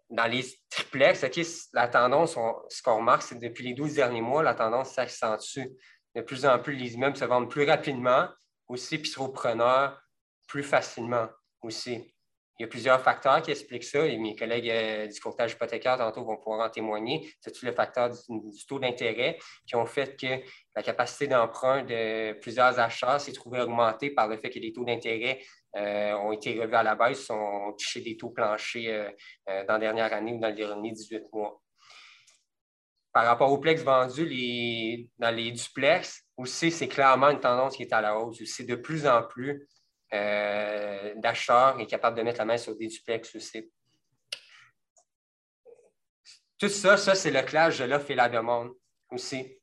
dans 0.09 0.25
les 0.25 0.45
triplex, 0.69 1.25
la 1.73 1.87
tendance, 1.87 2.37
ce 2.69 2.81
qu'on 2.83 2.97
remarque, 2.97 3.23
c'est 3.23 3.35
que 3.35 3.45
depuis 3.45 3.63
les 3.63 3.73
12 3.73 3.95
derniers 3.95 4.21
mois, 4.21 4.43
la 4.43 4.53
tendance 4.53 4.91
s'accentue. 4.91 5.65
De 6.13 6.21
plus 6.21 6.45
en 6.45 6.59
plus, 6.59 6.75
les 6.75 6.93
immeubles 6.93 7.17
se 7.17 7.25
vendent 7.25 7.49
plus 7.49 7.67
rapidement 7.67 8.29
aussi, 8.67 8.99
puis 8.99 9.11
trouvent 9.11 9.33
preneurs 9.33 10.01
plus 10.47 10.63
facilement 10.63 11.27
aussi. 11.61 12.14
Il 12.57 12.63
y 12.63 12.65
a 12.65 12.67
plusieurs 12.69 13.01
facteurs 13.01 13.41
qui 13.41 13.51
expliquent 13.51 13.83
ça 13.83 14.05
et 14.05 14.17
mes 14.17 14.33
collègues 14.33 14.69
euh, 14.69 15.07
du 15.07 15.19
courtage 15.19 15.53
hypothécaire 15.53 15.97
tantôt 15.97 16.23
vont 16.23 16.37
pouvoir 16.37 16.65
en 16.65 16.69
témoigner. 16.69 17.29
C'est 17.41 17.51
tous 17.51 17.65
les 17.65 17.73
facteurs 17.73 18.11
du, 18.11 18.65
taux 18.65 18.79
d'intérêt 18.79 19.37
qui 19.67 19.75
ont 19.75 19.85
fait 19.85 20.15
que 20.17 20.41
la 20.73 20.81
capacité 20.81 21.27
d'emprunt 21.27 21.83
de 21.83 22.31
plusieurs 22.39 22.79
achats 22.79 23.19
s'est 23.19 23.33
trouvée 23.33 23.59
augmentée 23.59 24.09
par 24.09 24.29
le 24.29 24.37
fait 24.37 24.49
que 24.49 24.59
les 24.59 24.71
taux 24.71 24.85
d'intérêt 24.85 25.41
euh, 25.75 26.13
ont 26.13 26.31
été 26.31 26.57
revus 26.57 26.75
à 26.75 26.83
la 26.83 26.95
baisse, 26.95 27.29
ont 27.29 27.73
touché 27.77 27.99
des 27.99 28.15
taux 28.15 28.29
planchers 28.29 29.11
euh, 29.49 29.65
dans 29.65 29.73
la 29.73 29.79
dernière 29.79 30.13
année 30.13 30.33
ou 30.33 30.39
dans 30.39 30.47
les 30.47 30.55
derniers 30.55 30.93
18 30.93 31.23
mois. 31.33 31.61
Par 33.11 33.25
rapport 33.25 33.51
aux 33.51 33.59
plex 33.59 33.81
vendus 33.81 35.09
dans 35.17 35.35
les 35.35 35.51
duplex, 35.51 36.25
aussi, 36.37 36.71
c'est 36.71 36.87
clairement 36.87 37.29
une 37.29 37.39
tendance 37.39 37.75
qui 37.75 37.83
est 37.83 37.93
à 37.93 38.01
la 38.01 38.17
hausse. 38.17 38.41
C'est 38.45 38.65
de 38.65 38.75
plus 38.75 39.07
en 39.07 39.23
plus 39.23 39.67
d'acheteurs 41.17 41.79
est 41.79 41.87
capable 41.87 42.17
de 42.17 42.23
mettre 42.23 42.39
la 42.39 42.45
main 42.45 42.57
sur 42.57 42.75
des 42.75 42.87
duplex 42.87 43.35
aussi. 43.35 43.71
Tout 46.57 46.69
ça, 46.69 46.97
ça, 46.97 47.15
c'est 47.15 47.31
le 47.31 47.41
clash 47.41 47.79
de 47.79 47.85
l'offre 47.85 48.11
et 48.11 48.15
la 48.15 48.29
demande 48.29 48.71
aussi. 49.09 49.59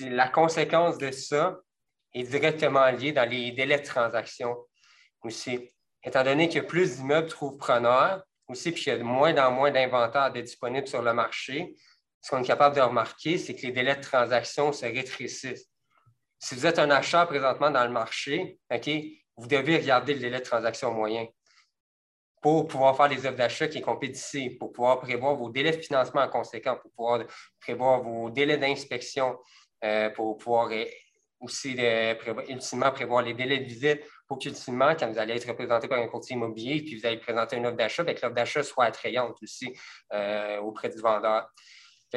la 0.00 0.28
conséquence 0.28 0.98
de 0.98 1.10
ça 1.10 1.60
est 2.12 2.24
directement 2.24 2.90
liée 2.90 3.12
dans 3.12 3.28
les 3.28 3.52
délais 3.52 3.78
de 3.78 3.86
transaction 3.86 4.56
aussi. 5.22 5.70
Étant 6.02 6.22
donné 6.22 6.48
que 6.48 6.60
plus 6.60 6.96
d'immeubles 6.96 7.28
trouvent 7.28 7.58
preneurs 7.58 8.24
aussi, 8.48 8.72
puis 8.72 8.82
qu'il 8.82 8.92
y 8.92 8.96
a 8.96 8.98
de 8.98 9.04
moins 9.04 9.36
en 9.36 9.50
moins 9.50 9.70
d'inventaires 9.70 10.30
disponibles 10.32 10.86
sur 10.86 11.02
le 11.02 11.14
marché, 11.14 11.74
ce 12.20 12.30
qu'on 12.30 12.42
est 12.42 12.46
capable 12.46 12.76
de 12.76 12.80
remarquer, 12.80 13.38
c'est 13.38 13.54
que 13.54 13.62
les 13.62 13.72
délais 13.72 13.96
de 13.96 14.02
transaction 14.02 14.72
se 14.72 14.86
rétrécissent. 14.86 15.70
Si 16.38 16.54
vous 16.54 16.66
êtes 16.66 16.78
un 16.78 16.90
acheteur 16.90 17.26
présentement 17.26 17.70
dans 17.70 17.84
le 17.84 17.90
marché, 17.90 18.58
OK, 18.70 18.90
vous 19.36 19.46
devez 19.46 19.78
regarder 19.78 20.14
le 20.14 20.20
délai 20.20 20.38
de 20.38 20.44
transaction 20.44 20.92
moyen 20.92 21.26
pour 22.42 22.68
pouvoir 22.68 22.94
faire 22.96 23.08
des 23.08 23.24
offres 23.26 23.38
d'achat 23.38 23.68
qui 23.68 23.78
sont 23.78 23.84
compétitives, 23.84 24.58
pour 24.58 24.70
pouvoir 24.70 25.00
prévoir 25.00 25.34
vos 25.34 25.48
délais 25.48 25.70
de 25.70 25.80
financement 25.80 26.20
en 26.20 26.28
conséquent, 26.28 26.76
pour 26.76 26.90
pouvoir 26.92 27.24
prévoir 27.58 28.02
vos 28.02 28.28
délais 28.28 28.58
d'inspection, 28.58 29.38
euh, 29.82 30.10
pour 30.10 30.36
pouvoir 30.36 30.70
aussi 31.40 31.74
prévoir, 31.74 32.44
ultimement 32.48 32.90
prévoir 32.90 33.22
les 33.22 33.32
délais 33.32 33.58
de 33.60 33.64
visite 33.64 34.02
pour 34.26 34.38
qu'ultimement, 34.38 34.94
quand 34.94 35.10
vous 35.10 35.18
allez 35.18 35.34
être 35.34 35.48
représenté 35.48 35.88
par 35.88 35.98
un 35.98 36.06
courtier 36.06 36.36
immobilier 36.36 36.82
puis 36.82 36.98
vous 36.98 37.06
allez 37.06 37.18
présenter 37.18 37.56
une 37.56 37.66
offre 37.66 37.76
d'achat, 37.76 38.02
ben, 38.02 38.14
que 38.14 38.20
l'offre 38.22 38.34
d'achat 38.34 38.62
soit 38.62 38.84
attrayante 38.84 39.36
aussi 39.42 39.74
euh, 40.12 40.58
auprès 40.58 40.88
du 40.88 40.98
vendeur 40.98 41.48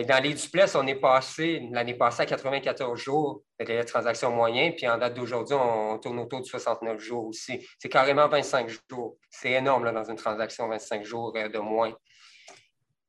dans 0.05 0.23
les 0.23 0.33
duplex, 0.33 0.75
on 0.75 0.85
est 0.85 0.95
passé 0.99 1.67
l'année 1.71 1.95
passée 1.95 2.21
à 2.21 2.25
94 2.25 2.99
jours 2.99 3.43
de 3.59 3.65
délai 3.65 3.81
de 3.81 3.87
transaction 3.87 4.31
moyen, 4.31 4.71
puis 4.71 4.87
en 4.87 4.97
date 4.97 5.15
d'aujourd'hui, 5.15 5.55
on 5.55 5.97
tourne 5.97 6.19
autour 6.19 6.41
de 6.41 6.45
69 6.45 6.99
jours 6.99 7.25
aussi. 7.25 7.67
C'est 7.79 7.89
carrément 7.89 8.27
25 8.27 8.69
jours. 8.69 9.17
C'est 9.29 9.53
énorme 9.53 9.91
dans 9.91 10.03
une 10.03 10.15
transaction, 10.15 10.67
25 10.67 11.03
jours 11.03 11.33
euh, 11.35 11.49
de 11.49 11.57
moins. 11.57 11.95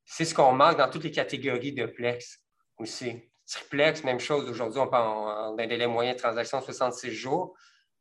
C'est 0.03 0.25
ce 0.25 0.33
qu'on 0.33 0.51
marque 0.51 0.79
dans 0.79 0.89
toutes 0.89 1.03
les 1.03 1.11
catégories 1.11 1.73
de 1.73 1.85
plex 1.85 2.39
aussi. 2.77 3.21
Triplex, 3.45 4.03
même 4.03 4.19
chose. 4.19 4.49
Aujourd'hui, 4.49 4.79
on 4.79 4.87
parle 4.87 5.55
d'un 5.57 5.67
délai 5.67 5.85
moyen 5.85 6.13
de 6.13 6.17
transaction 6.17 6.59
66 6.61 7.11
jours. 7.11 7.55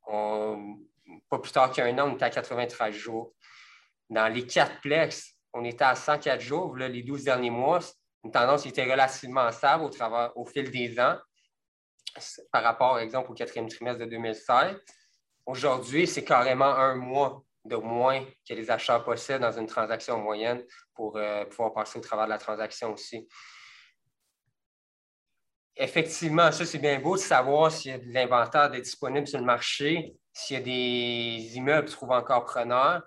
pas 0.07 1.39
plus 1.39 1.53
tard 1.53 1.73
qu'un 1.73 1.99
an, 1.99 2.11
on 2.11 2.15
était 2.15 2.25
à 2.25 2.31
93 2.31 2.95
jours. 2.95 3.35
Dans 4.09 4.33
les 4.33 4.47
quatre 4.47 4.81
plex, 4.81 5.35
on 5.53 5.65
était 5.65 5.85
à 5.85 5.95
104 5.95 6.41
jours. 6.41 6.75
les 6.77 7.03
12 7.03 7.25
derniers 7.25 7.51
mois, 7.51 7.81
une 8.25 8.31
tendance 8.31 8.63
qui 8.63 8.69
était 8.69 8.91
relativement 8.91 9.51
stable 9.53 9.85
au, 10.35 10.45
fil 10.45 10.71
des 10.71 10.99
ans 10.99 11.19
par 12.51 12.63
rapport, 12.63 12.91
par 12.91 12.99
exemple, 12.99 13.31
au 13.31 13.35
quatrième 13.35 13.69
trimestre 13.69 14.01
de 14.01 14.07
2016. 14.07 14.77
Aujourd'hui, 15.47 16.07
c'est 16.07 16.25
carrément 16.25 16.75
un 16.75 16.97
mois 16.97 17.45
de 17.65 17.77
moins 17.77 18.25
que 18.49 18.55
les 18.55 18.71
acheteurs 18.71 19.05
possèdent 19.05 19.43
dans 19.43 19.59
une 19.59 19.67
transaction 19.67 20.19
moyenne 20.19 20.65
pour 20.95 21.17
euh, 21.17 21.45
pouvoir 21.45 21.73
passer 21.73 21.99
au 21.99 22.03
travers 22.03 22.25
de 22.25 22.31
la 22.31 22.39
transaction 22.39 22.93
aussi. 22.93 23.29
Effectivement, 25.77 26.51
ça, 26.51 26.65
c'est 26.67 26.79
bien 26.79 26.99
beau 26.99 27.17
de 27.17 27.21
savoir 27.21 27.71
s'il 27.71 27.93
y 27.93 27.95
a 27.95 27.99
de 27.99 28.13
l'inventaire 28.13 28.71
disponible 28.71 29.29
sur 29.29 29.39
le 29.39 29.45
marché, 29.45 30.17
s'il 30.33 30.57
y 30.57 30.61
a 30.61 30.63
des 30.63 31.57
immeubles 31.57 31.87
qui 31.87 31.95
trouvent 31.95 32.11
encore 32.11 32.45
preneurs, 32.45 33.03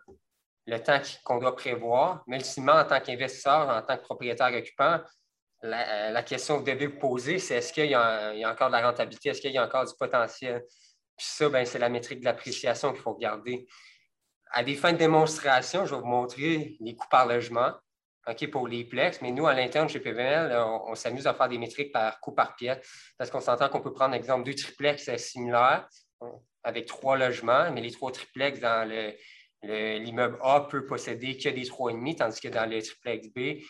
le 0.67 0.79
temps 0.79 0.99
qu'on 1.23 1.39
doit 1.39 1.55
prévoir. 1.55 2.23
Mais 2.27 2.37
ultimement, 2.37 2.73
en 2.73 2.85
tant 2.85 2.99
qu'investisseur, 2.99 3.69
en 3.69 3.81
tant 3.81 3.97
que 3.97 4.03
propriétaire 4.03 4.53
occupant, 4.53 4.99
la, 5.63 6.17
euh, 6.17 6.21
question 6.23 6.55
que 6.55 6.59
vous 6.59 6.65
devez 6.65 6.87
vous 6.87 6.99
poser, 6.99 7.39
c'est 7.39 7.55
est-ce 7.55 7.71
qu'il 7.71 7.85
y, 7.85 7.93
a 7.93 8.33
encore 8.45 8.67
de 8.67 8.73
la 8.73 8.87
rentabilité, 8.87 9.29
est-ce 9.29 9.41
qu'il 9.41 9.51
y 9.51 9.57
a 9.57 9.63
encore 9.63 9.85
du 9.85 9.93
potentiel? 9.97 10.63
Puis 11.17 11.27
ça, 11.27 11.49
ben, 11.49 11.65
c'est 11.65 11.79
la 11.79 11.89
métrique 11.89 12.19
de 12.19 12.25
l'appréciation 12.25 12.91
qu'il 12.93 13.01
faut 13.01 13.13
regarder. 13.13 13.67
À 14.51 14.63
des 14.63 14.75
fins 14.75 14.93
de 14.93 14.97
démonstration, 14.97 15.85
je 15.85 15.95
vais 15.95 16.01
vous 16.01 16.07
montrer 16.07 16.77
les 16.79 16.95
coûts 16.95 17.07
par 17.09 17.25
logement 17.25 17.73
pour 18.51 18.67
les 18.67 18.85
plex, 18.85 19.21
mais 19.21 19.31
nous, 19.31 19.47
à 19.47 19.53
l'interne 19.53 19.89
chez 19.89 19.99
PVL, 19.99 20.55
on, 20.55 20.95
s'amuse 20.95 21.27
à 21.27 21.33
faire 21.33 21.49
des 21.49 21.57
métriques 21.57 21.91
par 21.91 22.19
coût 22.19 22.31
par 22.31 22.55
pièce 22.55 22.79
parce 23.17 23.29
qu'on 23.29 23.41
s'entend 23.41 23.69
qu'on 23.69 23.81
peut 23.81 23.93
prendre 23.93 24.13
l'exemple 24.13 24.43
deux 24.43 24.55
triplex 24.55 25.15
similaires 25.17 25.87
avec 26.63 26.85
trois 26.85 27.17
logements, 27.17 27.71
mais 27.71 27.81
les 27.81 27.91
trois 27.91 28.11
triplex 28.11 28.59
dans 28.59 28.87
le, 28.87 29.13
l'immeuble 29.63 30.37
A 30.41 30.61
peut 30.61 30.85
posséder 30.85 31.37
que 31.37 31.49
des 31.49 31.63
3,5, 31.63 32.15
tandis 32.15 32.41
que 32.41 32.47
dans 32.47 32.69
le 32.69 32.81
triplex 32.81 33.27
B, 33.29 33.63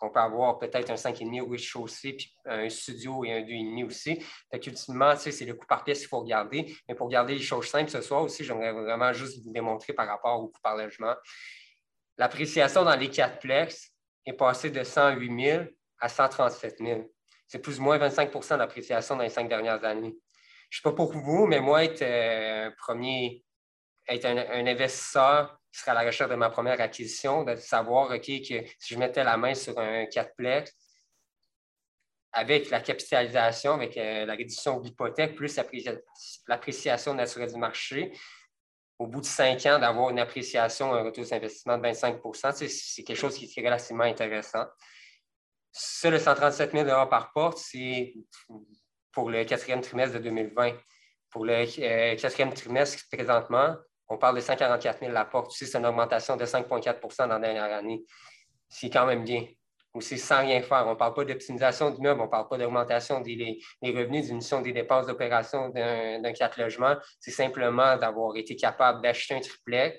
on 0.00 0.10
peut 0.10 0.20
avoir 0.20 0.58
peut-être 0.58 0.90
un 0.90 0.94
5,5 0.94 1.40
au 1.40 1.48
rez-de-chaussée, 1.50 2.14
puis 2.14 2.34
un 2.46 2.68
studio 2.68 3.24
et 3.24 3.32
un 3.32 3.40
2,5 3.40 3.86
aussi. 3.86 4.24
Fait 4.50 4.58
qu'ultimement, 4.58 5.14
c'est 5.16 5.44
le 5.44 5.54
coût 5.54 5.66
par 5.66 5.84
pièce 5.84 6.00
qu'il 6.00 6.08
faut 6.08 6.20
regarder. 6.20 6.74
Mais 6.88 6.94
pour 6.94 7.06
regarder 7.06 7.34
les 7.34 7.42
choses 7.42 7.66
simples 7.66 7.90
ce 7.90 8.00
soir 8.00 8.22
aussi, 8.22 8.44
j'aimerais 8.44 8.72
vraiment 8.72 9.12
juste 9.12 9.44
vous 9.44 9.52
démontrer 9.52 9.92
par 9.92 10.08
rapport 10.08 10.40
au 10.40 10.48
coût 10.48 10.60
par 10.62 10.76
logement. 10.76 11.14
L'appréciation 12.18 12.84
dans 12.84 12.96
les 12.96 13.10
quatre 13.10 13.38
plex 13.38 13.92
est 14.24 14.32
passée 14.32 14.70
de 14.70 14.82
108 14.82 15.44
000 15.44 15.64
à 16.00 16.08
137 16.08 16.78
000. 16.78 17.10
C'est 17.46 17.60
plus 17.60 17.78
ou 17.78 17.82
moins 17.82 17.98
25% 17.98 18.58
d'appréciation 18.58 19.16
dans 19.16 19.22
les 19.22 19.28
cinq 19.28 19.48
dernières 19.48 19.84
années. 19.84 20.16
Je 20.70 20.78
ne 20.78 20.82
sais 20.82 20.82
pas 20.82 20.92
pour 20.92 21.12
vous, 21.12 21.46
mais 21.46 21.60
moi, 21.60 21.84
être 21.84 22.02
euh, 22.02 22.70
premier 22.76 23.44
être 24.08 24.24
un, 24.24 24.66
investisseur 24.66 25.58
qui 25.72 25.80
serait 25.80 25.92
à 25.92 25.94
la 25.94 26.02
recherche 26.02 26.30
de 26.30 26.36
ma 26.36 26.50
première 26.50 26.80
acquisition, 26.80 27.44
de 27.44 27.56
savoir 27.56 28.10
OK, 28.10 28.20
que 28.20 28.64
si 28.78 28.94
je 28.94 28.98
mettais 28.98 29.24
la 29.24 29.36
main 29.36 29.54
sur 29.54 29.78
un 29.78 30.06
4 30.06 30.34
plex, 30.36 30.72
avec 32.32 32.68
la 32.70 32.80
capitalisation, 32.80 33.74
avec 33.74 33.96
euh, 33.96 34.26
la 34.26 34.34
réduction 34.34 34.78
de 34.78 34.84
l'hypothèque, 34.84 35.34
plus 35.34 35.58
l'appréciation 36.46 37.14
naturelle 37.14 37.52
du 37.52 37.58
marché, 37.58 38.12
au 38.98 39.06
bout 39.06 39.20
de 39.20 39.26
cinq 39.26 39.64
ans, 39.66 39.78
d'avoir 39.78 40.10
une 40.10 40.18
appréciation, 40.18 40.92
un 40.92 41.02
retour 41.02 41.24
d'investissement 41.24 41.78
de 41.78 41.86
25% 41.86 42.68
c'est 42.68 43.02
quelque 43.02 43.16
chose 43.16 43.36
qui 43.36 43.52
est 43.54 43.64
relativement 43.64 44.04
intéressant. 44.04 44.64
Ça, 45.72 46.10
le 46.10 46.18
137 46.18 46.72
000 46.72 46.86
par 47.08 47.32
porte, 47.32 47.58
c'est 47.58 48.14
pour 49.12 49.30
le 49.30 49.44
quatrième 49.44 49.80
trimestre 49.80 50.14
de 50.14 50.22
2020. 50.22 50.72
Pour 51.30 51.44
le 51.44 51.52
euh, 51.52 52.16
quatrième 52.16 52.54
trimestre, 52.54 53.04
présentement, 53.10 53.76
on 54.08 54.18
parle 54.18 54.36
de 54.36 54.40
144 54.40 55.00
000 55.00 55.12
la 55.12 55.24
porte. 55.24 55.52
c'est 55.52 55.74
une 55.76 55.86
augmentation 55.86 56.36
de 56.36 56.44
5,4% 56.44 57.16
dans 57.18 57.26
la 57.26 57.38
dernière 57.38 57.72
année. 57.72 58.04
C'est 58.68 58.90
quand 58.90 59.06
même 59.06 59.24
bien. 59.24 59.46
Aussi, 59.94 60.18
sans 60.18 60.40
rien 60.40 60.60
faire. 60.60 60.86
On 60.86 60.90
ne 60.90 60.96
parle 60.96 61.14
pas 61.14 61.24
d'optimisation 61.24 61.90
d'immeuble, 61.90 62.20
on 62.20 62.26
ne 62.26 62.30
parle 62.30 62.48
pas 62.48 62.58
d'augmentation 62.58 63.20
des, 63.20 63.58
revenus, 63.82 64.26
diminution 64.26 64.60
des 64.60 64.72
dépenses 64.72 65.06
d'opération 65.06 65.70
d'un 65.70 66.32
quatre 66.34 66.60
logements. 66.60 66.96
C'est 67.18 67.30
simplement 67.30 67.96
d'avoir 67.96 68.36
été 68.36 68.56
capable 68.56 69.02
d'acheter 69.02 69.34
un 69.34 69.40
triplet. 69.40 69.98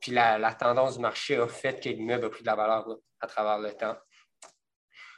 Puis 0.00 0.12
la, 0.12 0.54
tendance 0.54 0.96
du 0.96 1.00
marché 1.00 1.36
a 1.36 1.48
fait 1.48 1.82
que 1.82 1.88
l'immeuble 1.88 2.26
a 2.26 2.30
pris 2.30 2.42
de 2.42 2.46
la 2.46 2.54
valeur 2.54 2.86
à 3.20 3.26
travers 3.26 3.58
le 3.58 3.72
temps. 3.72 3.96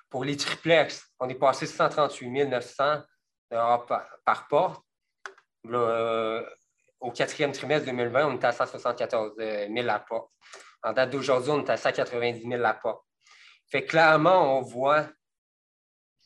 Pour 0.09 0.25
les 0.25 0.37
triplex, 0.37 1.13
on 1.19 1.29
est 1.29 1.35
passé 1.35 1.67
de 1.67 1.71
138 1.73 2.47
900 2.47 3.03
par, 3.51 3.87
par 4.25 4.47
porte. 4.47 4.85
Là, 5.65 6.45
au 7.01 7.11
quatrième 7.11 7.53
trimestre 7.53 7.87
2020, 7.87 8.27
on 8.27 8.37
était 8.37 8.47
à 8.47 8.53
174 8.53 9.35
000 9.37 9.89
apports. 9.89 10.33
En 10.83 10.93
date 10.93 11.11
d'aujourd'hui, 11.11 11.51
on 11.51 11.65
est 11.65 11.71
à 11.71 11.77
190 11.77 12.49
000 12.49 12.65
apports. 12.65 13.07
Fait 13.69 13.85
clairement, 13.85 14.59
on 14.59 14.63
voit 14.63 15.09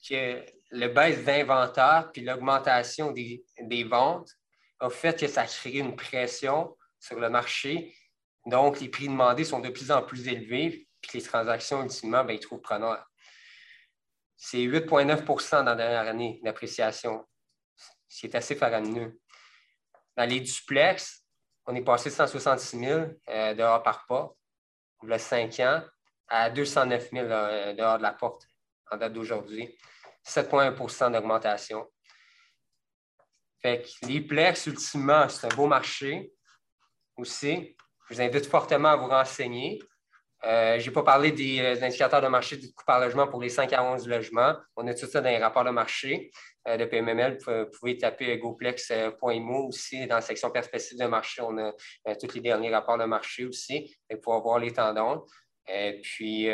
que 0.09 0.45
le 0.71 0.89
baisse 0.89 1.25
d'inventaire 1.25 2.11
puis 2.13 2.23
l'augmentation 2.23 3.13
des, 3.13 3.85
ventes 3.85 4.31
a 4.79 4.91
fait 4.91 5.19
que 5.19 5.27
ça 5.27 5.45
crée 5.45 5.79
une 5.79 5.97
pression 5.97 6.77
sur 6.99 7.19
le 7.19 7.29
marché. 7.29 7.95
Donc, 8.47 8.81
les 8.81 8.89
prix 8.89 9.09
demandés 9.09 9.45
sont 9.45 9.61
de 9.61 9.69
plus 9.69 9.91
en 9.91 10.03
plus 10.03 10.29
élevés, 10.29 10.89
puis 11.01 11.19
les 11.19 11.23
transactions, 11.23 11.83
ultimement, 11.83 12.25
ben, 12.25 12.35
ils 12.35 12.41
trouvent 12.41 12.61
preneur. 12.61 13.05
C'est 14.37 14.59
8,9% 14.59 15.51
dans 15.51 15.65
la 15.65 15.75
dernière 15.75 16.09
année 16.09 16.41
d'appréciation, 16.43 17.27
ce 18.09 18.21
qui 18.21 18.27
est 18.27 18.35
assez 18.35 18.55
faramineux. 18.55 19.19
Dans 20.21 20.27
les 20.27 20.41
duplex, 20.41 21.25
on 21.65 21.75
est 21.75 21.81
passé 21.81 22.11
de 22.11 22.15
166 22.15 22.79
000 22.79 23.07
euh, 23.31 23.55
dehors 23.55 23.83
par 23.83 24.05
y 25.09 25.13
a 25.15 25.19
5 25.19 25.61
ans, 25.61 25.83
à 26.29 26.51
209 26.51 27.11
000 27.11 27.27
dehors 27.27 27.97
de 27.97 28.03
la 28.03 28.13
porte 28.13 28.47
en 28.91 28.99
date 28.99 29.15
d'aujourd'hui. 29.15 29.75
7,1% 30.23 31.13
d'augmentation. 31.13 31.91
Fait 33.63 33.81
que 33.81 34.07
les 34.09 34.21
Plex, 34.21 34.67
ultimement, 34.67 35.27
c'est 35.31 35.51
un 35.51 35.57
beau 35.57 35.67
marché 35.67 36.35
aussi. 37.17 37.75
Je 38.07 38.15
vous 38.15 38.21
invite 38.21 38.45
fortement 38.45 38.91
à 38.91 38.97
vous 38.97 39.09
renseigner. 39.09 39.83
Euh, 40.45 40.79
je 40.79 40.87
n'ai 40.87 40.93
pas 40.93 41.03
parlé 41.03 41.33
des, 41.33 41.61
euh, 41.61 41.83
indicateurs 41.83 42.23
de 42.23 42.29
marché 42.29 42.57
du 42.57 42.73
coût 42.73 42.85
par 42.87 42.99
logement 42.99 43.27
pour 43.27 43.43
les 43.43 43.51
5 43.51 43.73
à 43.75 43.85
11 43.85 44.09
logements. 44.09 44.55
On 44.75 44.87
a 44.87 44.95
tout 44.95 45.07
ça 45.07 45.21
dans 45.21 45.29
les 45.29 45.39
rapports 45.39 45.65
de 45.65 45.71
marché 45.71 46.31
euh, 46.67 46.79
de 46.79 46.87
PMML. 46.87 47.39
Vous 47.47 47.79
pouvez 47.79 47.99
taper 47.99 48.39
goplex.mo 48.39 49.69
aussi. 49.69 50.07
Dans 50.07 50.17
la 50.17 50.21
section 50.23 50.51
perspective 50.51 50.99
de 50.99 51.05
marché, 51.05 51.43
on 51.43 51.59
a 51.59 51.73
tous 52.17 52.35
les 52.35 52.41
derniers 52.41 52.75
rapports 52.75 52.97
de 52.97 53.05
marché 53.05 53.45
aussi 53.45 53.95
pour 54.09 54.21
pouvoir 54.21 54.43
voir 54.43 54.59
les 54.61 54.73
tendances. 54.73 55.31
Et 55.69 56.01
puis, 56.03 56.49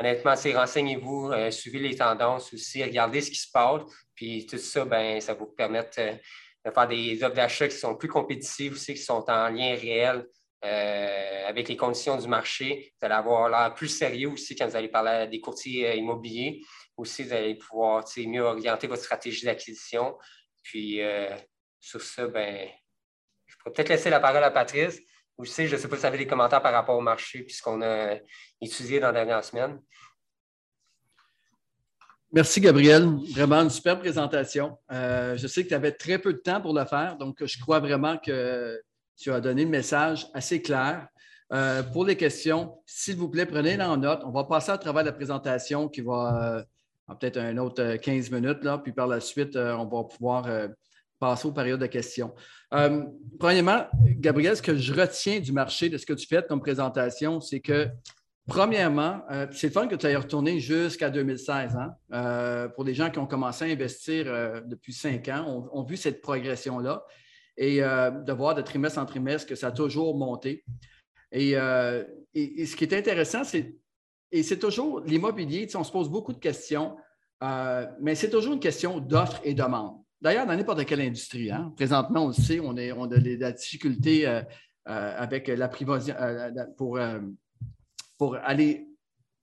honnêtement, 0.00 0.34
renseignez-vous, 0.34 1.32
suivez 1.50 1.78
les 1.78 1.94
tendances 1.94 2.52
aussi, 2.52 2.82
regardez 2.82 3.20
ce 3.20 3.30
qui 3.30 3.36
se 3.36 3.50
passe. 3.52 3.82
Puis 4.14 4.46
tout 4.46 4.58
ça, 4.58 4.84
ben, 4.84 5.20
ça 5.20 5.34
vous 5.34 5.46
permet 5.46 5.82
de 5.84 6.70
faire 6.70 6.88
des 6.88 7.22
offres 7.22 7.34
d'achat 7.34 7.68
qui 7.68 7.76
sont 7.76 7.94
plus 7.96 8.08
compétitives 8.08 8.72
aussi, 8.72 8.94
qui 8.94 9.02
sont 9.02 9.24
en 9.28 9.48
lien 9.50 9.76
réel 9.76 10.26
euh, 10.64 11.48
avec 11.48 11.68
les 11.68 11.76
conditions 11.76 12.16
du 12.16 12.28
marché. 12.28 12.94
Vous 13.00 13.06
allez 13.06 13.16
avoir 13.16 13.48
l'air 13.48 13.74
plus 13.74 13.88
sérieux 13.88 14.28
aussi 14.28 14.54
quand 14.54 14.68
vous 14.68 14.76
allez 14.76 14.88
parler 14.88 15.26
des 15.26 15.40
courtiers 15.40 15.88
euh, 15.88 15.94
immobiliers. 15.94 16.60
Aussi, 16.96 17.24
vous 17.24 17.32
allez 17.32 17.56
pouvoir 17.56 18.04
mieux 18.18 18.42
orienter 18.42 18.86
votre 18.86 19.02
stratégie 19.02 19.44
d'acquisition. 19.44 20.16
Puis, 20.62 21.02
euh, 21.02 21.34
sur 21.80 22.00
ça, 22.00 22.28
ben, 22.28 22.68
je 23.46 23.56
pourrais 23.56 23.72
peut-être 23.72 23.88
laisser 23.88 24.08
la 24.08 24.20
parole 24.20 24.44
à 24.44 24.52
Patrice. 24.52 25.00
Aussi, 25.36 25.66
je 25.66 25.74
ne 25.74 25.80
sais 25.80 25.88
pas 25.88 25.96
si 25.96 26.02
vous 26.02 26.06
avez 26.06 26.18
des 26.18 26.28
commentaires 26.28 26.62
par 26.62 26.72
rapport 26.72 26.96
au 26.96 27.00
marché 27.00 27.42
puisqu'on 27.42 27.82
a 27.82 28.18
étudié 28.60 29.00
dans 29.00 29.08
la 29.08 29.24
dernière 29.24 29.44
semaine. 29.44 29.82
Merci, 32.30 32.60
Gabriel. 32.60 33.04
Vraiment 33.32 33.62
une 33.62 33.70
super 33.70 33.98
présentation. 33.98 34.78
je 34.88 35.46
sais 35.48 35.64
que 35.64 35.70
tu 35.70 35.74
avais 35.74 35.90
très 35.90 36.20
peu 36.20 36.32
de 36.32 36.38
temps 36.38 36.60
pour 36.60 36.72
le 36.72 36.84
faire, 36.84 37.16
donc 37.16 37.44
je 37.44 37.58
crois 37.58 37.80
vraiment 37.80 38.16
que 38.16 38.80
tu 39.16 39.32
as 39.32 39.40
donné 39.40 39.64
le 39.64 39.70
message 39.70 40.28
assez 40.34 40.62
clair. 40.62 41.08
Euh, 41.52 41.82
pour 41.82 42.06
les 42.06 42.16
questions, 42.16 42.78
s'il 42.86 43.16
vous 43.16 43.28
plaît, 43.28 43.44
prenez-les 43.44 43.82
en 43.82 43.98
note. 43.98 44.22
On 44.24 44.30
va 44.30 44.44
passer 44.44 44.70
à 44.70 44.78
travers 44.78 45.04
la 45.04 45.12
présentation 45.12 45.88
qui 45.88 46.00
va 46.00 46.66
euh, 47.10 47.14
peut-être 47.14 47.36
un 47.36 47.58
autre 47.58 47.96
15 47.96 48.32
euh, 48.32 48.40
minutes, 48.40 48.64
là, 48.64 48.78
puis 48.78 48.92
par 48.92 49.06
la 49.06 49.20
suite, 49.20 49.56
on 49.56 49.84
va 49.84 50.04
pouvoir 50.04 50.48
passer 51.18 51.46
aux 51.46 51.52
périodes 51.52 51.80
de 51.80 51.86
questions. 51.86 52.34
premièrement, 53.38 53.86
Gabriel, 54.18 54.56
ce 54.56 54.62
que 54.62 54.76
je 54.76 54.94
retiens 54.94 55.40
du 55.40 55.52
marché, 55.52 55.90
de 55.90 55.98
ce 55.98 56.06
que 56.06 56.14
tu 56.14 56.26
fais 56.26 56.42
comme 56.48 56.60
présentation, 56.60 57.40
c'est 57.40 57.60
que, 57.60 57.88
premièrement, 58.46 59.22
c'est 59.52 59.68
le 59.68 59.72
fun 59.72 59.86
que 59.88 59.94
tu 59.94 60.06
aies 60.06 60.16
retourné 60.16 60.58
jusqu'à 60.58 61.10
2016. 61.10 61.76
Hein. 61.76 62.68
pour 62.74 62.84
les 62.84 62.94
gens 62.94 63.10
qui 63.10 63.18
ont 63.18 63.26
commencé 63.26 63.66
à 63.66 63.68
investir 63.68 64.24
depuis 64.64 64.94
cinq 64.94 65.28
ans, 65.28 65.68
ont 65.70 65.84
vu 65.84 65.98
cette 65.98 66.22
progression-là 66.22 67.04
et 67.56 67.82
euh, 67.82 68.10
de 68.10 68.32
voir 68.32 68.54
de 68.54 68.62
trimestre 68.62 68.98
en 68.98 69.06
trimestre 69.06 69.48
que 69.48 69.54
ça 69.54 69.68
a 69.68 69.72
toujours 69.72 70.16
monté. 70.16 70.64
Et, 71.30 71.56
euh, 71.56 72.04
ce 72.34 72.76
qui 72.76 72.84
est 72.84 72.94
intéressant, 72.94 73.44
c'est, 73.44 73.76
et 74.30 74.42
c'est 74.42 74.58
toujours 74.58 75.00
l'immobilier, 75.00 75.68
on 75.74 75.84
se 75.84 75.92
pose 75.92 76.08
beaucoup 76.08 76.32
de 76.32 76.38
questions, 76.38 76.96
euh, 77.42 77.86
mais 78.00 78.14
c'est 78.14 78.30
toujours 78.30 78.54
une 78.54 78.60
question 78.60 79.00
d'offre 79.00 79.40
et 79.44 79.54
demande. 79.54 79.96
D'ailleurs, 80.20 80.46
dans 80.46 80.56
n'importe 80.56 80.84
quelle 80.86 81.00
industrie, 81.00 81.50
hein. 81.50 81.72
présentement, 81.76 82.24
on 82.24 82.28
le 82.28 82.32
sait, 82.32 82.60
on, 82.60 82.76
est, 82.76 82.92
on 82.92 83.04
a 83.04 83.18
de 83.18 83.40
la 83.40 83.52
difficulté 83.52 84.26
avec 84.84 85.48
la 85.48 85.68
pour, 86.76 86.98
pour 88.16 88.36
aller 88.36 88.86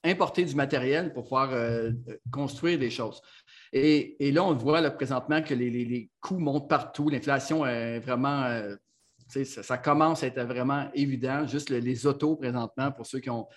importer 0.02 0.44
du 0.44 0.54
matériel 0.54 1.12
pour 1.12 1.24
pouvoir 1.24 1.50
construire 2.32 2.78
des 2.78 2.90
choses. 2.90 3.20
Et, 3.72 4.32
là, 4.32 4.44
on 4.44 4.54
voit 4.54 4.88
présentement 4.90 5.42
que 5.42 5.54
les, 5.54 6.10
coûts 6.20 6.38
montent 6.38 6.68
partout. 6.68 7.08
L'inflation 7.08 7.64
est 7.64 8.00
vraiment, 8.00 8.42
euh, 8.42 8.74
ça, 9.44 9.78
commence 9.78 10.22
à 10.22 10.26
être 10.26 10.42
vraiment 10.42 10.90
évident. 10.92 11.46
Juste 11.46 11.70
les 11.70 12.06
autos 12.06 12.36
présentement, 12.36 12.90
pour 12.90 13.06
ceux 13.06 13.20
qui 13.20 13.30
ont, 13.30 13.48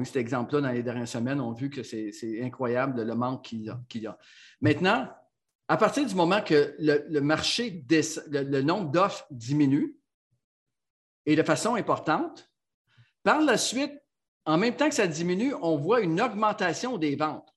eu 0.00 0.04
cet 0.04 0.16
exemple-là 0.16 0.60
dans 0.62 0.72
les 0.72 0.82
dernières 0.82 1.08
semaines, 1.08 1.40
ont 1.40 1.52
vu 1.52 1.70
que 1.70 1.82
c'est 1.82 2.42
incroyable 2.42 3.02
le 3.02 3.14
manque 3.14 3.44
qu'il 3.44 3.62
y, 3.62 4.06
a. 4.06 4.18
Maintenant, 4.60 5.08
à 5.68 5.76
partir 5.76 6.06
du 6.06 6.14
moment 6.14 6.40
que 6.40 6.74
le, 6.78 7.20
marché, 7.20 7.84
le 8.30 8.62
nombre 8.62 8.90
d'offres 8.90 9.26
diminue, 9.30 9.96
et 11.24 11.36
de 11.36 11.42
façon 11.42 11.76
importante, 11.76 12.50
par 13.22 13.40
la 13.40 13.56
suite, 13.56 13.92
en 14.44 14.58
même 14.58 14.74
temps 14.74 14.88
que 14.88 14.94
ça 14.94 15.06
diminue, 15.06 15.54
on 15.62 15.76
voit 15.76 16.00
une 16.00 16.20
augmentation 16.20 16.98
des 16.98 17.14
ventes. 17.14 17.54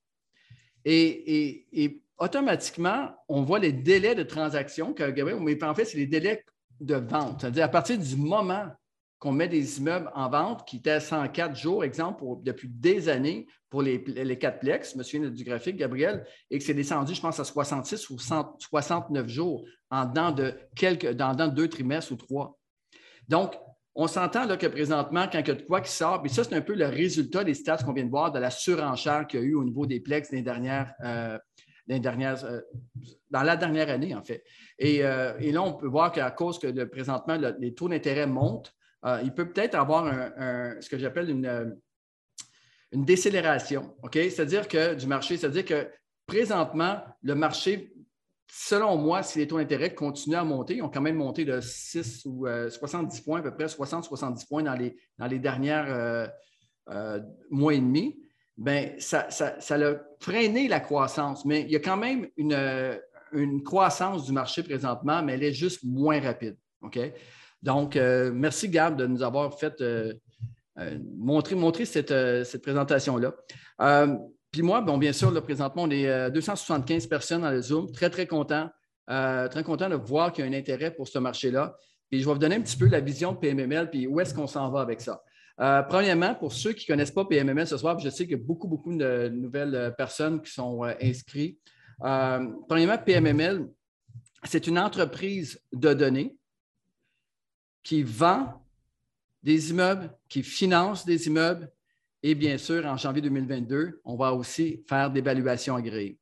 Et, 0.84 2.02
automatiquement, 2.18 3.10
on 3.28 3.42
voit 3.42 3.58
les 3.58 3.72
délais 3.72 4.14
de 4.14 4.22
transaction 4.22 4.92
que 4.92 5.04
mais 5.38 5.64
en 5.64 5.74
fait, 5.74 5.84
c'est 5.84 5.98
les 5.98 6.06
délais 6.06 6.44
de 6.80 6.96
vente. 6.96 7.40
C'est-à-dire 7.40 7.64
à 7.64 7.68
partir 7.68 7.98
du 7.98 8.16
moment 8.16 8.66
qu'on 9.18 9.32
met 9.32 9.48
des 9.48 9.78
immeubles 9.78 10.10
en 10.14 10.28
vente 10.28 10.66
qui 10.68 10.76
étaient 10.76 10.90
à 10.90 11.00
104 11.00 11.56
jours, 11.56 11.84
exemple, 11.84 12.22
depuis 12.42 12.68
des 12.68 13.08
années 13.08 13.46
pour 13.70 13.82
les, 13.82 13.98
les 13.98 14.38
4 14.38 14.60
plex, 14.60 14.94
monsieur 14.94 15.30
du 15.30 15.44
graphique, 15.44 15.76
Gabriel, 15.76 16.24
et 16.50 16.58
que 16.58 16.64
c'est 16.64 16.74
descendu, 16.74 17.14
je 17.14 17.20
pense, 17.20 17.40
à 17.40 17.44
66 17.44 18.10
ou 18.10 18.18
69 18.18 19.28
jours 19.28 19.64
en 19.90 20.04
dedans 20.04 20.32
de, 20.32 20.54
quelques, 20.74 21.12
dans, 21.12 21.34
dans 21.34 21.48
deux 21.48 21.68
trimestres 21.68 22.12
ou 22.12 22.16
trois. 22.16 22.58
Donc, 23.28 23.54
on 23.94 24.06
s'entend 24.06 24.44
là, 24.44 24.58
que 24.58 24.66
présentement, 24.66 25.26
quand 25.30 25.38
il 25.40 25.48
y 25.48 25.50
a 25.50 25.54
de 25.54 25.62
quoi 25.62 25.80
qui 25.80 25.90
sort, 25.90 26.20
puis 26.20 26.30
ça, 26.30 26.44
c'est 26.44 26.54
un 26.54 26.60
peu 26.60 26.74
le 26.74 26.86
résultat 26.86 27.44
des 27.44 27.54
stats 27.54 27.78
qu'on 27.78 27.94
vient 27.94 28.04
de 28.04 28.10
voir 28.10 28.30
de 28.30 28.38
la 28.38 28.50
surenchère 28.50 29.26
qu'il 29.26 29.40
y 29.40 29.42
a 29.42 29.46
eu 29.46 29.54
au 29.54 29.64
niveau 29.64 29.86
des 29.86 30.00
plex 30.00 30.30
des 30.30 30.42
dernières, 30.42 30.92
euh, 31.02 31.38
euh, 31.90 32.60
dans 33.30 33.42
la 33.42 33.56
dernière 33.56 33.88
année, 33.88 34.14
en 34.14 34.22
fait. 34.22 34.44
Euh, 34.82 35.34
et, 35.38 35.52
là, 35.52 35.62
on 35.62 35.74
peut 35.74 35.86
voir 35.86 36.12
qu'à 36.12 36.30
cause 36.30 36.58
que 36.58 36.84
présentement, 36.84 37.38
les 37.58 37.74
taux 37.74 37.88
d'intérêt 37.88 38.26
montent, 38.26 38.72
il 39.22 39.32
peut 39.32 39.48
peut-être 39.52 39.76
avoir 39.76 40.12
ce 40.80 40.88
que 40.88 40.98
j'appelle 40.98 41.30
une, 41.30 41.78
une 42.90 43.04
décélération. 43.04 43.94
C'est-à-dire 44.12 44.66
que 44.66 44.94
du 44.94 45.06
marché, 45.06 45.36
c'est-à-dire 45.36 45.64
que 45.64 45.88
présentement, 46.26 47.00
le 47.22 47.36
marché 47.36 47.96
selon 48.48 48.96
moi, 48.96 49.22
si 49.22 49.38
les 49.38 49.46
taux 49.46 49.58
d'intérêt 49.58 49.94
continuent 49.94 50.36
à 50.36 50.44
monter, 50.44 50.76
ils 50.76 50.82
ont 50.82 50.88
quand 50.88 51.00
même 51.00 51.16
monté 51.16 51.44
de 51.44 51.60
6 51.60 52.24
ou 52.26 52.46
70 52.46 53.18
euh, 53.18 53.24
points, 53.24 53.40
à 53.40 53.42
peu 53.42 53.54
près 53.54 53.66
60-70 53.66 54.46
points 54.46 54.62
dans 54.62 54.74
les, 54.74 54.96
dans 55.18 55.26
les 55.26 55.38
dernières 55.38 55.86
euh, 55.88 56.26
euh, 56.90 57.20
mois 57.50 57.74
et 57.74 57.78
demi, 57.78 58.18
bien, 58.56 58.92
ça, 58.98 59.30
ça, 59.30 59.74
a 59.74 59.94
freiné 60.20 60.68
la 60.68 60.80
croissance. 60.80 61.44
Mais 61.44 61.62
il 61.62 61.70
y 61.70 61.76
a 61.76 61.80
quand 61.80 61.96
même 61.96 62.28
une, 62.36 62.56
une, 63.32 63.62
croissance 63.62 64.24
du 64.24 64.32
marché 64.32 64.62
présentement, 64.62 65.22
mais 65.22 65.34
elle 65.34 65.44
est 65.44 65.52
juste 65.52 65.80
moins 65.84 66.20
rapide. 66.20 66.56
Donc, 67.62 67.96
merci, 67.96 68.68
Gab, 68.68 68.96
de 68.96 69.06
nous 69.06 69.22
avoir 69.22 69.58
fait 69.58 69.82
montrer, 71.16 71.54
montrer 71.54 71.84
cette, 71.84 72.14
cette 72.44 72.62
présentation-là. 72.62 73.34
Puis 74.56 74.62
moi, 74.62 74.80
bon, 74.80 74.96
bien 74.96 75.12
sûr, 75.12 75.30
là, 75.30 75.42
présentement, 75.42 75.82
on 75.82 75.90
est 75.90 76.30
275 76.30 77.04
euh, 77.04 77.08
personnes 77.10 77.42
dans 77.42 77.50
le 77.50 77.60
Zoom. 77.60 77.92
Très, 77.92 78.08
très 78.08 78.26
content. 78.26 78.70
Euh, 79.10 79.48
très 79.48 79.62
content 79.62 79.90
de 79.90 79.96
voir 79.96 80.32
qu'il 80.32 80.46
y 80.46 80.48
a 80.48 80.50
un 80.50 80.58
intérêt 80.58 80.90
pour 80.90 81.06
ce 81.06 81.18
marché-là. 81.18 81.76
Puis 82.10 82.22
je 82.22 82.26
vais 82.26 82.32
vous 82.32 82.38
donner 82.38 82.56
un 82.56 82.62
petit 82.62 82.78
peu 82.78 82.86
la 82.86 83.00
vision 83.00 83.32
de 83.32 83.36
PMML, 83.36 83.90
puis 83.90 84.06
où 84.06 84.18
est-ce 84.18 84.32
qu'on 84.32 84.46
s'en 84.46 84.70
va 84.70 84.80
avec 84.80 85.02
ça. 85.02 85.22
Euh, 85.58 85.82
premièrement, 85.82 86.34
pour 86.34 86.52
ceux 86.52 86.72
qui 86.72 86.84
ne 86.84 86.94
connaissent 86.94 87.10
pas 87.10 87.24
PMML 87.24 87.66
ce 87.66 87.78
soir, 87.78 87.98
je 87.98 88.10
sais 88.10 88.24
qu'il 88.24 88.38
y 88.38 88.40
a 88.40 88.44
beaucoup, 88.44 88.68
beaucoup 88.68 88.94
de 88.94 89.28
nouvelles 89.28 89.94
personnes 89.96 90.42
qui 90.42 90.52
sont 90.52 90.82
inscrites. 91.00 91.58
premièrement, 91.98 92.98
PMML, 92.98 93.66
c'est 94.44 94.66
une 94.66 94.78
entreprise 94.78 95.60
de 95.72 95.94
données 95.94 96.36
qui 97.82 98.02
vend 98.02 98.62
des 99.42 99.70
immeubles, 99.70 100.10
qui 100.28 100.42
finance 100.42 101.06
des 101.06 101.26
immeubles, 101.26 101.70
et 102.22 102.34
bien 102.34 102.58
sûr, 102.58 102.84
en 102.86 102.96
janvier 102.96 103.22
2022, 103.22 104.00
on 104.04 104.16
va 104.16 104.32
aussi 104.32 104.82
faire 104.88 105.10
d'évaluation 105.10 105.76
agréée. 105.76 106.18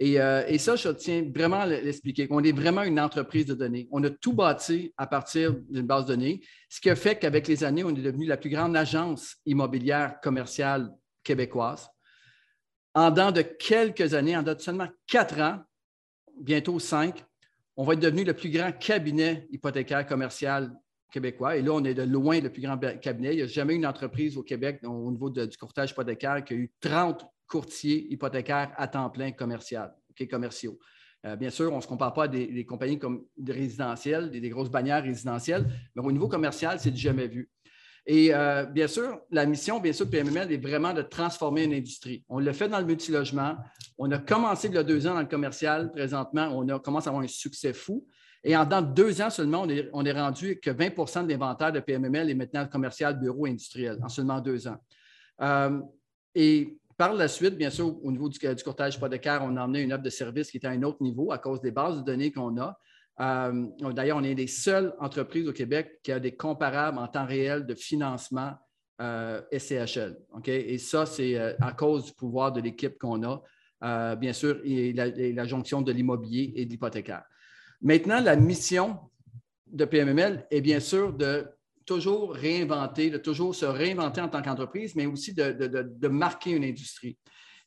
Et, 0.00 0.20
euh, 0.20 0.44
et, 0.46 0.58
ça, 0.58 0.76
je 0.76 0.88
tiens 0.90 1.24
vraiment 1.34 1.60
à 1.60 1.66
l'expliquer. 1.66 2.28
On 2.30 2.42
est 2.42 2.52
vraiment 2.52 2.82
une 2.82 3.00
entreprise 3.00 3.46
de 3.46 3.54
données. 3.54 3.88
On 3.90 4.02
a 4.04 4.10
tout 4.10 4.32
bâti 4.32 4.92
à 4.96 5.08
partir 5.08 5.54
d'une 5.68 5.86
base 5.86 6.04
de 6.06 6.14
données, 6.14 6.40
ce 6.68 6.80
qui 6.80 6.88
a 6.88 6.94
fait 6.94 7.18
qu'avec 7.18 7.48
les 7.48 7.64
années, 7.64 7.82
on 7.82 7.90
est 7.90 8.02
devenu 8.02 8.26
la 8.26 8.36
plus 8.36 8.50
grande 8.50 8.76
agence 8.76 9.36
immobilière 9.44 10.20
commerciale 10.20 10.92
québécoise. 11.24 11.88
En 12.94 13.10
dans 13.10 13.32
de 13.32 13.42
quelques 13.42 14.14
années, 14.14 14.36
en 14.36 14.42
de 14.42 14.54
seulement 14.58 14.88
quatre 15.06 15.40
ans, 15.40 15.58
bientôt 16.40 16.78
cinq, 16.78 17.24
on 17.76 17.84
va 17.84 17.94
être 17.94 18.00
devenu 18.00 18.24
le 18.24 18.34
plus 18.34 18.50
grand 18.50 18.72
cabinet 18.72 19.46
hypothécaire 19.50 20.06
commercial 20.06 20.72
québécois. 21.10 21.56
Et 21.56 21.62
là, 21.62 21.72
on 21.72 21.84
est 21.84 21.94
de 21.94 22.02
loin 22.02 22.40
le 22.40 22.50
plus 22.50 22.62
grand 22.62 22.78
cabinet. 23.00 23.34
Il 23.34 23.36
n'y 23.36 23.42
a 23.42 23.46
jamais 23.46 23.74
une 23.74 23.86
entreprise 23.86 24.36
au 24.36 24.42
Québec 24.42 24.80
au 24.84 25.10
niveau 25.10 25.30
du 25.30 25.56
courtage 25.56 25.90
hypothécaire 25.90 26.44
qui 26.44 26.54
a 26.54 26.56
eu 26.56 26.72
30 26.80 27.24
courtiers 27.48 28.12
hypothécaires 28.12 28.72
à 28.76 28.86
temps 28.86 29.10
plein 29.10 29.32
commercial, 29.32 29.94
commerciaux. 30.30 30.78
Euh, 31.26 31.34
bien 31.34 31.50
sûr, 31.50 31.72
on 31.72 31.76
ne 31.76 31.80
se 31.80 31.86
compare 31.88 32.12
pas 32.12 32.24
à 32.24 32.28
des, 32.28 32.64
compagnies 32.64 32.98
comme 32.98 33.24
des 33.36 33.52
résidentielles, 33.52 34.30
des, 34.30 34.48
grosses 34.48 34.70
bannières 34.70 35.02
résidentielles, 35.02 35.66
mais 35.94 36.02
au 36.02 36.12
niveau 36.12 36.28
commercial, 36.28 36.78
c'est 36.78 36.96
jamais 36.96 37.26
vu. 37.26 37.50
Et 38.06 38.32
euh, 38.32 38.64
bien 38.64 38.86
sûr, 38.86 39.20
la 39.30 39.44
mission, 39.44 39.80
bien 39.80 39.92
sûr, 39.92 40.06
de 40.06 40.10
PMML 40.10 40.50
est 40.52 40.56
vraiment 40.56 40.94
de 40.94 41.02
transformer 41.02 41.64
une 41.64 41.74
industrie. 41.74 42.24
On 42.28 42.38
l'a 42.38 42.52
fait 42.54 42.68
dans 42.68 42.78
le 42.78 42.86
multilogement. 42.86 43.56
On 43.98 44.10
a 44.12 44.18
commencé 44.18 44.68
il 44.68 44.74
y 44.74 44.78
a 44.78 44.82
deux 44.82 45.06
ans 45.06 45.14
dans 45.14 45.20
le 45.20 45.26
commercial. 45.26 45.92
Présentement, 45.92 46.48
on 46.56 46.78
commence 46.78 47.06
à 47.06 47.10
avoir 47.10 47.22
un 47.22 47.28
succès 47.28 47.74
fou. 47.74 48.06
Et 48.44 48.56
en 48.56 48.64
deux 48.64 49.20
ans 49.20 49.30
seulement, 49.30 49.66
on 49.92 50.04
est, 50.04 50.12
rendu 50.12 50.58
que 50.60 50.70
20% 50.70 51.24
de 51.24 51.30
l'inventaire 51.30 51.72
de 51.72 51.80
PMML 51.80 52.30
est 52.30 52.34
maintenant 52.34 52.66
commercial, 52.66 53.18
bureau, 53.18 53.46
industriel, 53.46 53.98
en 54.02 54.08
seulement 54.08 54.40
deux 54.40 54.68
ans. 54.68 54.78
Euh, 55.42 55.80
et 56.34 56.78
par 56.98 57.14
la 57.14 57.28
suite, 57.28 57.56
bien 57.56 57.70
sûr, 57.70 58.04
au 58.04 58.10
niveau 58.10 58.28
du, 58.28 58.38
courtage 58.64 58.96
hypothécaire, 58.96 59.42
on 59.44 59.56
a 59.56 59.62
emmené 59.64 59.82
une 59.82 59.92
offre 59.92 60.02
de 60.02 60.10
service 60.10 60.50
qui 60.50 60.56
était 60.56 60.66
à 60.66 60.72
un 60.72 60.82
autre 60.82 61.00
niveau 61.00 61.30
à 61.30 61.38
cause 61.38 61.60
des 61.60 61.70
bases 61.70 61.98
de 61.98 62.02
données 62.02 62.32
qu'on 62.32 62.60
a. 62.60 62.76
Euh, 63.20 63.66
d'ailleurs, 63.92 64.16
on 64.16 64.24
est 64.24 64.34
les 64.34 64.48
seules 64.48 64.92
entreprises 64.98 65.46
au 65.48 65.52
Québec 65.52 66.00
qui 66.02 66.10
a 66.10 66.18
des 66.18 66.34
comparables 66.34 66.98
en 66.98 67.06
temps 67.06 67.24
réel 67.24 67.66
de 67.66 67.74
financement 67.76 68.52
euh, 69.00 69.40
SCHL. 69.56 70.18
Et 70.46 70.78
ça, 70.78 71.06
c'est 71.06 71.38
euh, 71.38 71.54
à 71.60 71.72
cause 71.72 72.06
du 72.06 72.12
pouvoir 72.12 72.50
de 72.52 72.60
l'équipe 72.60 72.98
qu'on 72.98 73.22
a, 73.22 74.16
bien 74.16 74.32
sûr, 74.32 74.60
et 74.64 74.92
la, 74.92 75.44
jonction 75.46 75.82
de 75.82 75.92
l'immobilier 75.92 76.52
et 76.56 76.66
de 76.66 76.70
l'hypothécaire. 76.70 77.22
Maintenant, 77.80 78.20
la 78.20 78.34
mission 78.34 78.98
de 79.68 79.84
PMML 79.84 80.48
est 80.50 80.60
bien 80.60 80.80
sûr 80.80 81.12
de 81.12 81.46
toujours 81.88 82.34
réinventer, 82.34 83.08
de 83.08 83.16
toujours 83.16 83.54
se 83.54 83.64
réinventer 83.64 84.20
en 84.20 84.28
tant 84.28 84.42
qu'entreprise, 84.42 84.94
mais 84.94 85.06
aussi 85.06 85.32
de, 85.32 86.08
marquer 86.08 86.50
une 86.50 86.64
industrie. 86.64 87.16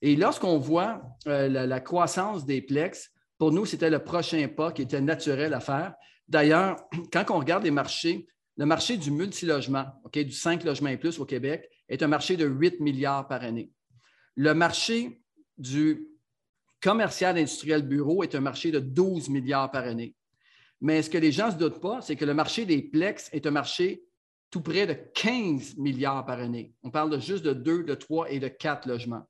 Et 0.04 0.16
lorsqu'on 0.16 0.60
voit 0.60 1.02
la, 1.26 1.50
la, 1.50 1.80
croissance 1.80 2.46
des 2.46 2.62
plex, 2.62 3.12
pour 3.40 3.52
nous, 3.52 3.66
c'était 3.66 3.90
le 3.90 4.04
prochain 4.04 4.48
pas 4.48 4.72
qui 4.72 4.84
était 4.84 5.02
naturel 5.02 5.56
à 5.56 5.60
faire. 5.60 5.96
D'ailleurs, 6.28 6.78
quand 7.12 7.26
on 7.32 7.40
regarde 7.40 7.64
les 7.64 7.72
marchés, 7.72 8.28
le 8.58 8.66
marché 8.68 8.96
du 8.96 9.10
multilogement, 9.10 9.86
du 10.14 10.32
5 10.32 10.64
logements 10.64 10.90
et 10.90 10.98
plus 10.98 11.20
au 11.20 11.26
Québec, 11.26 11.68
est 11.90 12.04
un 12.04 12.08
marché 12.08 12.38
de 12.38 12.46
8 12.46 12.80
milliards 12.80 13.28
par 13.28 13.42
année. 13.42 13.72
Le 14.36 14.54
marché 14.54 15.24
du 15.58 16.08
commercial 16.80 17.38
industriel 17.38 17.82
bureau 17.82 18.22
est 18.24 18.36
un 18.36 18.40
marché 18.42 18.72
de 18.72 18.80
12 18.80 19.30
milliards 19.30 19.72
par 19.72 19.86
année. 19.86 20.16
Mais 20.80 21.02
ce 21.02 21.10
que 21.10 21.18
les 21.18 21.32
gens 21.32 21.48
ne 21.48 21.52
se 21.52 21.58
doutent 21.58 21.82
pas, 21.82 22.02
c'est 22.02 22.16
que 22.16 22.26
le 22.26 22.34
marché 22.36 22.66
des 22.66 22.82
plex 22.84 23.30
est 23.34 23.48
un 23.48 23.52
marché 23.52 24.04
tout 24.52 24.62
près 24.62 24.86
de 24.86 24.94
15 24.94 25.78
milliards 25.78 26.26
par 26.26 26.40
année. 26.40 26.74
On 26.84 26.92
parle 26.92 27.20
juste 27.22 27.44
de 27.44 27.54
2, 27.54 27.84
de 27.84 27.96
3 27.96 28.32
et 28.32 28.40
de 28.40 28.50
4 28.50 28.88
logements. 28.88 29.26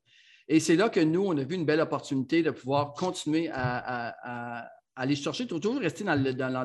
Et 0.48 0.60
c'est 0.60 0.76
là 0.76 0.90
que 0.90 1.00
nous, 1.00 1.24
on 1.24 1.38
a 1.38 1.44
vu 1.44 1.56
une 1.56 1.66
belle 1.66 1.80
opportunité 1.80 2.42
de 2.42 2.52
pouvoir 2.52 2.94
continuer 2.94 3.50
à, 3.54 4.68
aller 4.96 5.16
chercher, 5.16 5.48
toujours 5.48 5.80
rester 5.80 6.04
dans 6.04 6.16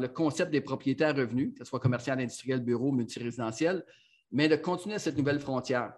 le, 0.01 0.09
concept 0.09 0.51
des 0.51 0.61
propriétaires 0.61 1.15
revenus, 1.15 1.53
que 1.53 1.59
ce 1.59 1.65
soit 1.67 1.79
commercial, 1.79 2.19
industriel, 2.19 2.61
bureau, 2.61 2.91
multirésidentiel, 2.91 3.85
mais 4.33 4.49
de 4.49 4.57
continuer 4.57 4.97
à 4.97 4.99
cette 4.99 5.17
nouvelle 5.17 5.39
frontière. 5.39 5.93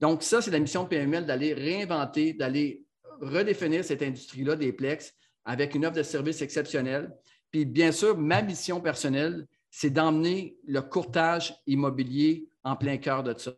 Donc, 0.00 0.22
ça, 0.22 0.42
c'est 0.42 0.50
la 0.50 0.58
mission 0.58 0.84
de 0.84 0.88
PML 0.88 1.26
d'aller 1.26 1.52
réinventer, 1.52 2.32
d'aller 2.32 2.84
redéfinir 3.20 3.84
cette 3.84 4.02
industrie-là 4.02 4.56
des 4.56 4.72
plex 4.72 5.14
avec 5.44 5.74
une 5.74 5.86
offre 5.86 5.96
de 5.96 6.02
services 6.02 6.42
exceptionnelle. 6.42 7.12
Puis, 7.50 7.64
bien 7.64 7.92
sûr, 7.92 8.16
ma 8.18 8.42
mission 8.42 8.80
personnelle, 8.80 9.46
c'est 9.80 9.90
d'emmener 9.90 10.56
le 10.66 10.82
courtage 10.82 11.54
immobilier 11.68 12.48
en 12.64 12.74
plein 12.74 12.96
cœur 12.96 13.22
de 13.22 13.32
ça. 13.38 13.52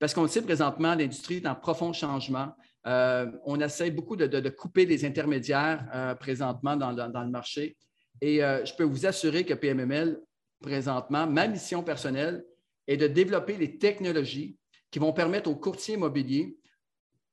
Parce 0.00 0.12
qu'on 0.12 0.22
le 0.22 0.28
sait 0.28 0.42
présentement, 0.42 0.96
l'industrie 0.96 1.36
est 1.36 1.46
en 1.46 1.54
profond 1.54 1.92
changement. 1.92 2.52
Euh, 2.88 3.30
on 3.44 3.60
essaie 3.60 3.92
beaucoup 3.92 4.16
de, 4.16 4.48
couper 4.48 4.86
les 4.86 5.04
intermédiaires 5.04 5.88
euh, 5.94 6.16
présentement 6.16 6.74
dans, 6.74 6.90
le 6.90 7.30
marché. 7.30 7.76
Et 8.20 8.42
euh, 8.42 8.64
je 8.64 8.74
peux 8.74 8.82
vous 8.82 9.06
assurer 9.06 9.44
que 9.44 9.54
PMML, 9.54 10.20
présentement, 10.60 11.28
ma 11.28 11.46
mission 11.46 11.84
personnelle 11.84 12.44
est 12.88 12.96
de 12.96 13.06
développer 13.06 13.56
les 13.56 13.78
technologies 13.78 14.56
qui 14.90 14.98
vont 14.98 15.12
permettre 15.12 15.48
aux 15.48 15.54
courtiers 15.54 15.94
immobiliers 15.94 16.56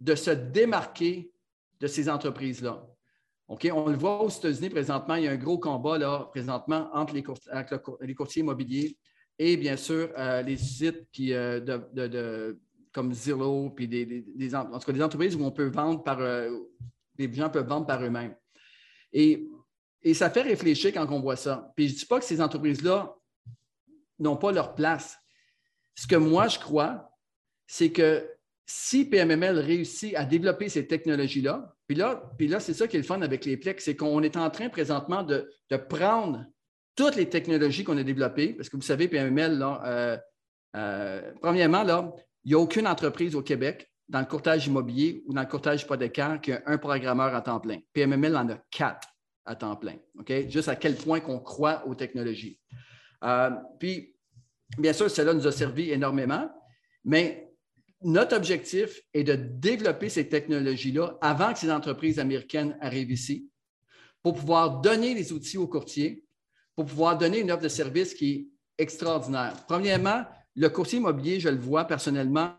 de 0.01 0.13
se 0.13 0.29
démarquer 0.29 1.31
de 1.79 1.87
ces 1.87 2.07
entreprises-là. 2.07 2.88
On 3.49 3.89
le 3.89 3.97
voit 3.97 4.23
aux 4.23 4.29
États-Unis 4.29 4.69
présentement, 4.69 5.15
il 5.15 5.23
y 5.23 5.27
a 5.27 5.31
un 5.31 5.37
gros 5.37 5.57
combat 5.57 5.97
là, 5.97 6.29
présentement 6.31 6.89
entre 6.93 7.15
les, 7.15 7.23
courtiers, 8.13 8.41
immobiliers 8.41 8.95
et 9.39 9.57
bien 9.57 9.75
sûr 9.75 10.09
les 10.45 10.57
sites 10.57 11.07
qui, 11.11 11.29
de 11.31 12.59
comme 12.91 13.13
Zillow, 13.13 13.69
puis 13.69 13.87
des, 13.87 14.55
en 14.55 14.65
tout 14.79 14.85
cas, 14.85 14.91
des 14.91 15.03
entreprises 15.03 15.35
où 15.35 15.43
on 15.43 15.51
peut 15.51 15.69
vendre 15.69 16.03
par, 16.03 16.19
euh, 16.19 16.49
les 17.17 17.31
gens 17.33 17.49
peuvent 17.49 17.67
vendre 17.67 17.85
par 17.85 18.03
eux-mêmes. 18.03 18.35
Et, 19.13 19.47
et, 20.01 20.13
ça 20.13 20.29
fait 20.29 20.41
réfléchir 20.41 20.93
quand 20.93 21.07
on 21.11 21.19
voit 21.19 21.35
ça. 21.35 21.71
Puis 21.75 21.87
je 21.87 21.93
ne 21.93 21.99
dis 21.99 22.05
pas 22.05 22.19
que 22.19 22.25
ces 22.25 22.41
entreprises-là 22.41 23.15
n'ont 24.19 24.37
pas 24.37 24.51
leur 24.51 24.75
place. 24.75 25.17
Ce 25.95 26.07
que 26.07 26.15
moi, 26.15 26.47
je 26.47 26.59
crois, 26.59 27.11
c'est 27.67 27.91
que 27.91 28.27
si 28.65 29.05
PMML 29.05 29.59
réussit 29.59 30.15
à 30.15 30.25
développer 30.25 30.69
ces 30.69 30.87
technologies-là, 30.87 31.75
puis 31.89 32.47
là, 32.47 32.59
c'est 32.59 32.75
ça 32.75 32.87
qui 32.87 32.97
est 32.97 32.99
le 32.99 33.05
fun 33.05 33.19
avec 33.23 33.45
les 33.45 33.57
Plex, 33.57 33.83
c'est 33.83 33.95
qu'on 33.95 34.21
est 34.21 34.37
en 34.37 34.51
train 34.51 34.69
présentement 34.69 35.23
de, 35.23 35.49
prendre 35.89 36.45
toutes 36.95 37.15
les 37.15 37.27
technologies 37.27 37.83
qu'on 37.83 37.97
a 37.97 38.03
développées, 38.03 38.53
parce 38.53 38.69
que 38.69 38.75
vous 38.75 38.83
savez, 38.83 39.07
PMML, 39.07 39.57
là, 39.57 39.81
euh, 39.85 40.17
euh, 40.75 41.31
premièrement, 41.41 41.81
là, 41.81 42.13
il 42.43 42.49
n'y 42.49 42.53
a 42.53 42.59
aucune 42.59 42.85
entreprise 42.85 43.33
au 43.33 43.41
Québec 43.41 43.91
dans 44.07 44.19
le 44.19 44.27
courtage 44.27 44.67
immobilier 44.67 45.23
ou 45.25 45.33
dans 45.33 45.41
le 45.41 45.47
courtage 45.47 45.81
hypothécaire 45.81 46.39
qui 46.39 46.51
a 46.51 46.61
un 46.67 46.77
programmeur 46.77 47.33
à 47.33 47.41
temps 47.41 47.59
plein. 47.59 47.79
PMML 47.93 48.37
en 48.37 48.49
a 48.49 48.57
quatre 48.69 49.07
à 49.45 49.55
temps 49.55 49.75
plein. 49.75 49.95
Juste 50.47 50.67
à 50.67 50.75
quel 50.75 50.95
point 50.95 51.21
qu'on 51.21 51.39
croit 51.39 51.87
aux 51.87 51.95
technologies. 51.95 52.59
Euh, 53.23 53.49
puis, 53.79 54.15
bien 54.77 54.93
sûr, 54.93 55.09
cela 55.09 55.33
nous 55.33 55.47
a 55.47 55.51
servi 55.51 55.89
énormément, 55.89 56.51
mais 57.03 57.48
notre 58.01 58.35
objectif 58.35 59.01
est 59.13 59.23
de 59.23 59.35
développer 59.35 60.09
ces 60.09 60.29
technologies-là 60.29 61.17
avant 61.21 61.53
que 61.53 61.59
ces 61.59 61.71
entreprises 61.71 62.19
américaines 62.19 62.77
arrivent 62.81 63.11
ici 63.11 63.49
pour 64.23 64.35
pouvoir 64.35 64.81
donner 64.81 65.13
les 65.13 65.31
outils 65.31 65.57
aux 65.57 65.67
courtiers, 65.67 66.25
pour 66.75 66.85
pouvoir 66.85 67.17
donner 67.17 67.39
une 67.39 67.51
offre 67.51 67.63
de 67.63 67.69
service 67.69 68.13
qui 68.13 68.31
est 68.31 68.47
extraordinaire. 68.83 69.53
Premièrement, 69.67 70.25
le 70.55 70.69
courtier 70.69 70.99
immobilier, 70.99 71.39
je 71.39 71.49
le 71.49 71.57
vois 71.57 71.85
personnellement, 71.85 72.55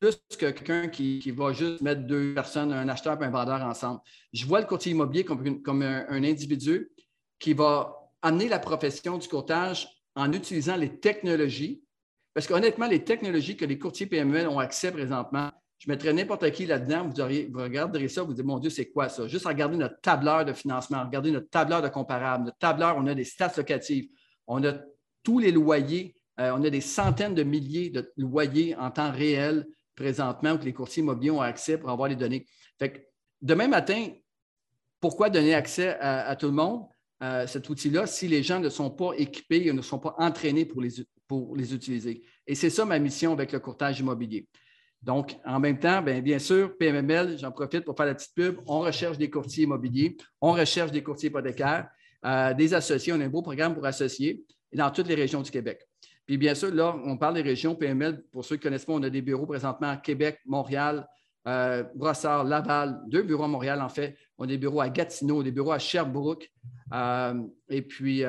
plus 0.00 0.16
que 0.38 0.50
quelqu'un 0.50 0.88
qui, 0.88 1.30
va 1.30 1.52
juste 1.52 1.82
mettre 1.82 2.06
deux 2.06 2.34
personnes, 2.34 2.72
un 2.72 2.88
acheteur 2.88 3.20
et 3.20 3.26
un 3.26 3.30
vendeur 3.30 3.62
ensemble. 3.62 4.00
Je 4.32 4.46
vois 4.46 4.60
le 4.60 4.66
courtier 4.66 4.92
immobilier 4.92 5.24
comme, 5.24 5.82
un, 5.82 6.24
individu 6.24 6.90
qui 7.38 7.52
va 7.52 7.94
amener 8.22 8.48
la 8.48 8.58
profession 8.58 9.18
du 9.18 9.28
courtage 9.28 9.88
en 10.14 10.32
utilisant 10.32 10.76
les 10.76 10.98
technologies. 10.98 11.82
Parce 12.36 12.46
qu'honnêtement, 12.46 12.86
les 12.86 13.02
technologies 13.02 13.56
que 13.56 13.64
les 13.64 13.78
courtiers 13.78 14.04
PME 14.04 14.46
ont 14.46 14.58
accès 14.58 14.92
présentement, 14.92 15.50
je 15.78 15.88
mettrais 15.88 16.12
n'importe 16.12 16.50
qui 16.50 16.66
là-dedans, 16.66 17.08
vous, 17.08 17.14
vous 17.50 17.62
regarderez 17.62 18.08
ça, 18.08 18.24
vous 18.24 18.34
dites, 18.34 18.44
mon 18.44 18.58
Dieu, 18.58 18.68
c'est 18.68 18.90
quoi 18.90 19.08
ça? 19.08 19.26
Juste 19.26 19.46
regarder 19.46 19.78
notre 19.78 19.98
tableur 20.02 20.44
de 20.44 20.52
financement, 20.52 21.02
regarder 21.02 21.30
notre 21.30 21.48
tableur 21.48 21.80
de 21.80 21.88
comparable, 21.88 22.44
notre 22.44 22.58
tableur, 22.58 22.94
on 22.98 23.06
a 23.06 23.14
des 23.14 23.24
stats 23.24 23.54
locatives, 23.56 24.10
on 24.46 24.62
a 24.64 24.74
tous 25.22 25.38
les 25.38 25.50
loyers 25.50 26.14
euh, 26.38 26.52
on 26.54 26.62
a 26.62 26.68
des 26.68 26.82
centaines 26.82 27.34
de 27.34 27.42
milliers 27.42 27.88
de 27.88 28.12
loyers 28.18 28.76
en 28.76 28.90
temps 28.90 29.10
réel 29.10 29.66
présentement 29.94 30.52
où 30.52 30.62
les 30.62 30.74
courtiers 30.74 31.02
immobiliers 31.02 31.30
ont 31.30 31.40
accès 31.40 31.78
pour 31.78 31.88
avoir 31.88 32.10
les 32.10 32.16
données. 32.16 32.44
Fait 32.78 33.10
demain 33.40 33.68
matin, 33.68 34.08
pourquoi 35.00 35.30
donner 35.30 35.54
accès 35.54 35.96
à, 35.98 36.36
tout 36.36 36.48
le 36.48 36.52
monde 36.52 36.84
euh, 37.22 37.46
cet 37.46 37.70
outil-là 37.70 38.06
si 38.06 38.28
les 38.28 38.42
gens 38.42 38.60
ne 38.60 38.68
sont 38.68 38.90
pas 38.90 39.12
équipés 39.16 39.72
ne 39.72 39.80
sont 39.80 39.98
pas 39.98 40.14
entraînés 40.18 40.66
pour 40.66 40.82
les, 40.82 40.90
pour 41.28 41.56
les 41.56 41.74
utiliser? 41.74 42.22
Et 42.46 42.54
c'est 42.54 42.70
ça 42.70 42.84
ma 42.84 42.98
mission 42.98 43.32
avec 43.32 43.52
le 43.52 43.60
courtage 43.60 44.00
immobilier. 44.00 44.46
Donc, 45.02 45.36
en 45.44 45.60
même 45.60 45.78
temps, 45.78 46.02
bien, 46.02 46.20
bien 46.20 46.38
sûr, 46.38 46.76
PMML, 46.76 47.38
j'en 47.38 47.52
profite 47.52 47.84
pour 47.84 47.96
faire 47.96 48.06
la 48.06 48.14
petite 48.14 48.34
pub, 48.34 48.58
on 48.66 48.80
recherche 48.80 49.18
des 49.18 49.30
courtiers 49.30 49.64
immobiliers, 49.64 50.16
on 50.40 50.52
recherche 50.52 50.90
des 50.90 51.02
courtiers 51.02 51.28
hypothécaires, 51.28 51.88
euh, 52.24 52.54
des 52.54 52.74
associés, 52.74 53.12
on 53.12 53.20
a 53.20 53.24
un 53.24 53.28
beau 53.28 53.42
programme 53.42 53.74
pour 53.74 53.86
associer 53.86 54.42
dans 54.72 54.90
toutes 54.90 55.06
les 55.06 55.14
régions 55.14 55.42
du 55.42 55.50
Québec. 55.50 55.86
Puis 56.26 56.38
bien 56.38 56.54
sûr, 56.54 56.74
là, 56.74 56.96
on 57.04 57.16
parle 57.16 57.34
des 57.34 57.42
régions 57.42 57.76
PML. 57.76 58.24
Pour 58.32 58.44
ceux 58.44 58.56
qui 58.56 58.60
ne 58.60 58.70
connaissent 58.70 58.84
pas, 58.84 58.94
on 58.94 59.02
a 59.04 59.10
des 59.10 59.22
bureaux 59.22 59.46
présentement 59.46 59.90
à 59.90 59.96
Québec, 59.96 60.40
Montréal, 60.44 61.06
euh, 61.46 61.84
Brossard, 61.94 62.42
Laval, 62.42 63.00
deux 63.06 63.22
bureaux 63.22 63.44
à 63.44 63.48
Montréal 63.48 63.80
en 63.80 63.88
fait. 63.88 64.16
On 64.38 64.44
a 64.44 64.48
des 64.48 64.58
bureaux 64.58 64.80
à 64.80 64.88
Gatineau, 64.88 65.44
des 65.44 65.52
bureaux 65.52 65.70
à 65.70 65.78
Sherbrooke. 65.78 66.50
Euh, 66.92 67.42
et 67.68 67.82
puis, 67.82 68.24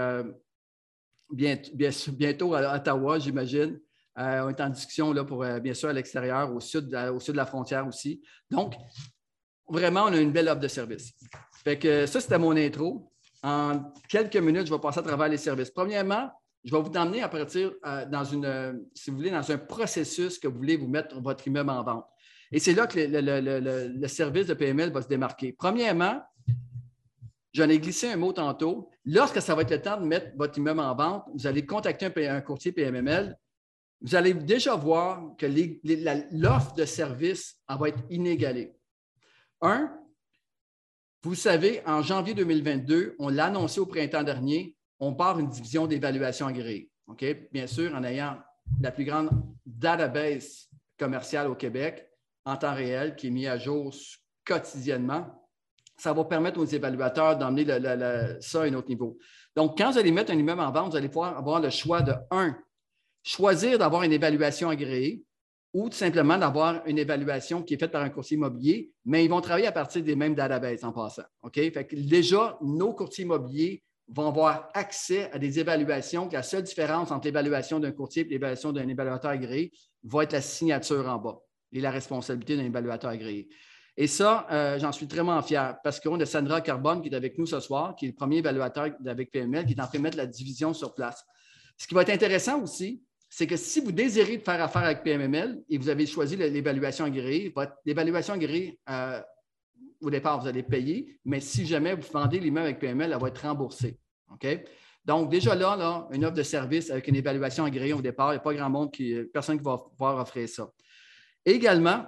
euh, 1.31 1.55
bientôt 2.11 2.53
à 2.53 2.75
Ottawa, 2.75 3.19
j'imagine. 3.19 3.79
on 4.15 4.49
est 4.49 4.61
en 4.61 4.69
discussion 4.69 5.13
pour, 5.25 5.45
bien 5.61 5.73
sûr, 5.73 5.89
à 5.89 5.93
l'extérieur, 5.93 6.53
au 6.53 6.59
sud, 6.59 6.95
au 6.95 7.19
sud 7.19 7.33
de 7.33 7.37
la 7.37 7.45
frontière 7.45 7.87
aussi. 7.87 8.21
Donc, 8.49 8.75
vraiment, 9.67 10.03
on 10.03 10.13
a 10.13 10.17
une 10.17 10.31
belle 10.31 10.47
offre 10.49 10.61
de 10.61 10.67
service. 10.67 11.13
Fait 11.63 11.77
que 11.77 12.05
ça, 12.05 12.21
c'était 12.21 12.39
mon 12.39 12.55
intro. 12.55 13.11
En 13.43 13.93
quelques 14.09 14.37
minutes, 14.37 14.67
je 14.67 14.73
vais 14.73 14.79
passer 14.79 14.99
à 14.99 15.03
travers 15.03 15.27
les 15.27 15.37
services. 15.37 15.69
Premièrement, 15.69 16.31
je 16.63 16.75
vais 16.75 16.81
vous 16.81 16.91
emmener 16.97 17.21
à 17.21 17.29
partir 17.29 17.71
euh, 17.85 18.05
dans 18.05 18.23
une, 18.23 18.45
euh, 18.45 18.73
si 18.93 19.09
vous 19.09 19.17
voulez, 19.17 19.31
dans 19.31 19.51
un 19.51 19.57
processus 19.57 20.37
que 20.37 20.47
vous 20.47 20.57
voulez 20.57 20.75
vous 20.75 20.87
mettre 20.87 21.19
votre 21.21 21.47
immeuble 21.47 21.69
en 21.69 21.83
vente. 21.83 22.05
Et 22.51 22.59
c'est 22.59 22.73
là 22.73 22.87
que 22.87 22.97
le, 22.99 24.07
service 24.07 24.47
de 24.47 24.53
PML 24.53 24.91
va 24.91 25.01
se 25.01 25.07
démarquer. 25.07 25.53
Premièrement, 25.53 26.21
j'en 27.57 27.69
ai 27.69 27.79
glissé 27.79 28.11
un 28.11 28.17
mot 28.17 28.33
tantôt. 28.33 28.89
Lorsque 29.03 29.41
ça 29.41 29.55
va 29.55 29.63
être 29.63 29.71
le 29.71 29.81
temps 29.81 29.99
de 29.99 30.05
mettre 30.05 30.27
votre 30.37 30.57
immeuble 30.57 30.79
en 30.79 30.95
vente, 30.95 31.25
vous 31.33 31.47
allez 31.47 31.65
contacter 31.65 32.27
un, 32.27 32.41
courtier 32.41 32.71
PMML 32.71 33.37
vous 34.01 34.13
allez 34.13 34.35
déjà 34.35 34.75
voir 34.75 35.35
que 35.37 35.47
l'offre 36.31 36.75
de 36.75 36.85
service 36.85 37.59
va 37.67 37.89
être 37.89 38.03
inégalée. 38.11 38.75
Un, 39.59 39.91
vous 41.23 41.33
savez, 41.33 41.81
en 41.85 42.03
janvier 42.03 42.35
2022, 42.35 43.15
on 43.17 43.29
l'a 43.29 43.45
annoncé 43.45 43.79
au 43.79 43.87
printemps 43.87 44.21
dernier, 44.21 44.75
on 44.99 45.15
part 45.15 45.39
une 45.39 45.49
division 45.49 45.87
d'évaluation 45.87 46.45
agréée. 46.45 46.91
Bien 47.51 47.65
sûr, 47.65 47.95
en 47.95 48.03
ayant 48.03 48.37
la 48.79 48.91
plus 48.91 49.05
grande 49.05 49.31
database 49.65 50.69
commerciale 50.99 51.47
au 51.47 51.55
Québec 51.55 52.07
en 52.45 52.55
temps 52.55 52.75
réel 52.75 53.15
qui 53.15 53.27
est 53.27 53.31
mise 53.31 53.47
à 53.47 53.57
jour 53.57 53.91
quotidiennement, 54.45 55.46
ça 55.97 56.13
va 56.13 56.23
permettre 56.25 56.59
aux 56.59 56.65
évaluateurs 56.65 57.37
d'emmener 57.37 57.65
ça 58.39 58.61
à 58.61 58.65
un 58.65 58.73
autre 58.73 58.89
niveau. 58.89 59.17
Donc, 59.55 59.77
quand 59.77 59.91
vous 59.91 59.97
allez 59.97 60.11
mettre 60.11 60.31
un 60.31 60.37
immeuble 60.37 60.61
en 60.61 60.71
vente, 60.71 60.91
vous 60.91 60.97
allez 60.97 61.09
pouvoir 61.09 61.37
avoir 61.37 61.59
le 61.59 61.69
choix 61.69 62.01
de, 62.01 62.13
un, 62.31 62.55
choisir 63.23 63.79
d'avoir 63.79 64.03
une 64.03 64.13
évaluation 64.13 64.69
agréée 64.69 65.23
ou 65.73 65.89
tout 65.89 65.97
simplement 65.97 66.37
d'avoir 66.37 66.85
une 66.85 66.97
évaluation 66.97 67.61
qui 67.61 67.73
est 67.73 67.77
faite 67.77 67.91
par 67.91 68.01
un 68.01 68.09
courtier 68.09 68.37
immobilier, 68.37 68.91
mais 69.05 69.25
ils 69.25 69.29
vont 69.29 69.41
travailler 69.41 69.67
à 69.67 69.71
partir 69.71 70.03
des 70.03 70.15
mêmes 70.15 70.33
databases 70.33 70.83
en 70.83 70.91
passant. 70.91 71.23
OK? 71.41 71.55
Fait 71.55 71.85
que 71.85 71.95
déjà, 71.95 72.57
nos 72.61 72.93
courtiers 72.93 73.25
immobiliers 73.25 73.83
vont 74.07 74.27
avoir 74.27 74.69
accès 74.73 75.29
à 75.31 75.39
des 75.39 75.59
évaluations. 75.59 76.29
La 76.31 76.43
seule 76.43 76.63
différence 76.63 77.11
entre 77.11 77.25
l'évaluation 77.25 77.79
d'un 77.79 77.91
courtier 77.91 78.25
et 78.25 78.29
l'évaluation 78.29 78.71
d'un 78.71 78.87
évaluateur 78.87 79.31
agréé 79.31 79.71
va 80.03 80.23
être 80.23 80.33
la 80.33 80.41
signature 80.41 81.07
en 81.07 81.17
bas 81.17 81.39
et 81.73 81.81
la 81.81 81.91
responsabilité 81.91 82.55
d'un 82.55 82.63
évaluateur 82.63 83.11
agréé. 83.11 83.49
Et 83.99 84.05
ça, 84.05 84.45
euh, 84.51 84.77
j'en 84.77 84.91
suis 84.91 85.07
vraiment 85.07 85.41
fier 85.41 85.75
parce 85.83 85.99
qu'on 85.99 86.19
a 86.19 86.25
Sandra 86.25 86.61
Carbone 86.61 87.01
qui 87.01 87.09
est 87.09 87.15
avec 87.15 87.35
nous 87.39 87.47
ce 87.47 87.59
soir, 87.59 87.95
qui 87.95 88.05
est 88.05 88.09
le 88.09 88.15
premier 88.15 88.37
évaluateur 88.37 88.89
avec 89.07 89.31
PML, 89.31 89.65
qui 89.65 89.73
est 89.73 89.81
en 89.81 89.87
train 89.87 89.97
de 89.97 90.03
mettre 90.03 90.17
la 90.17 90.27
division 90.27 90.71
sur 90.73 90.93
place. 90.93 91.25
Ce 91.77 91.87
qui 91.87 91.95
va 91.95 92.03
être 92.03 92.11
intéressant 92.11 92.61
aussi, 92.61 93.01
c'est 93.27 93.47
que 93.47 93.57
si 93.57 93.79
vous 93.79 93.91
désirez 93.91 94.37
faire 94.37 94.61
affaire 94.61 94.83
avec 94.83 95.03
PMML 95.03 95.63
et 95.67 95.77
vous 95.79 95.89
avez 95.89 96.05
choisi 96.05 96.35
l'évaluation 96.35 97.05
agréée, 97.05 97.51
l'évaluation 97.85 98.35
agréée, 98.35 98.79
euh, 98.87 99.19
au 99.99 100.11
départ, 100.11 100.39
vous 100.39 100.47
allez 100.47 100.63
payer, 100.63 101.19
mais 101.25 101.39
si 101.39 101.65
jamais 101.65 101.95
vous 101.95 102.07
vendez 102.13 102.39
l'immeuble 102.39 102.67
avec 102.67 102.79
PML, 102.79 103.11
elle 103.11 103.19
va 103.19 103.27
être 103.27 103.41
remboursée. 103.41 103.99
Donc, 105.03 105.29
déjà 105.31 105.55
là, 105.55 105.75
là, 105.75 106.07
une 106.11 106.23
offre 106.23 106.35
de 106.35 106.43
service 106.43 106.91
avec 106.91 107.07
une 107.07 107.15
évaluation 107.15 107.65
agréée 107.65 107.93
au 107.93 108.01
départ, 108.01 108.29
il 108.29 108.35
n'y 108.35 108.37
a 108.37 108.41
pas 108.41 108.53
grand 108.53 108.69
monde 108.69 108.91
qui, 108.91 109.15
personne 109.33 109.57
qui 109.57 109.63
va 109.63 109.77
pouvoir 109.77 110.19
offrir 110.19 110.47
ça. 110.47 110.69
Également, 111.43 112.05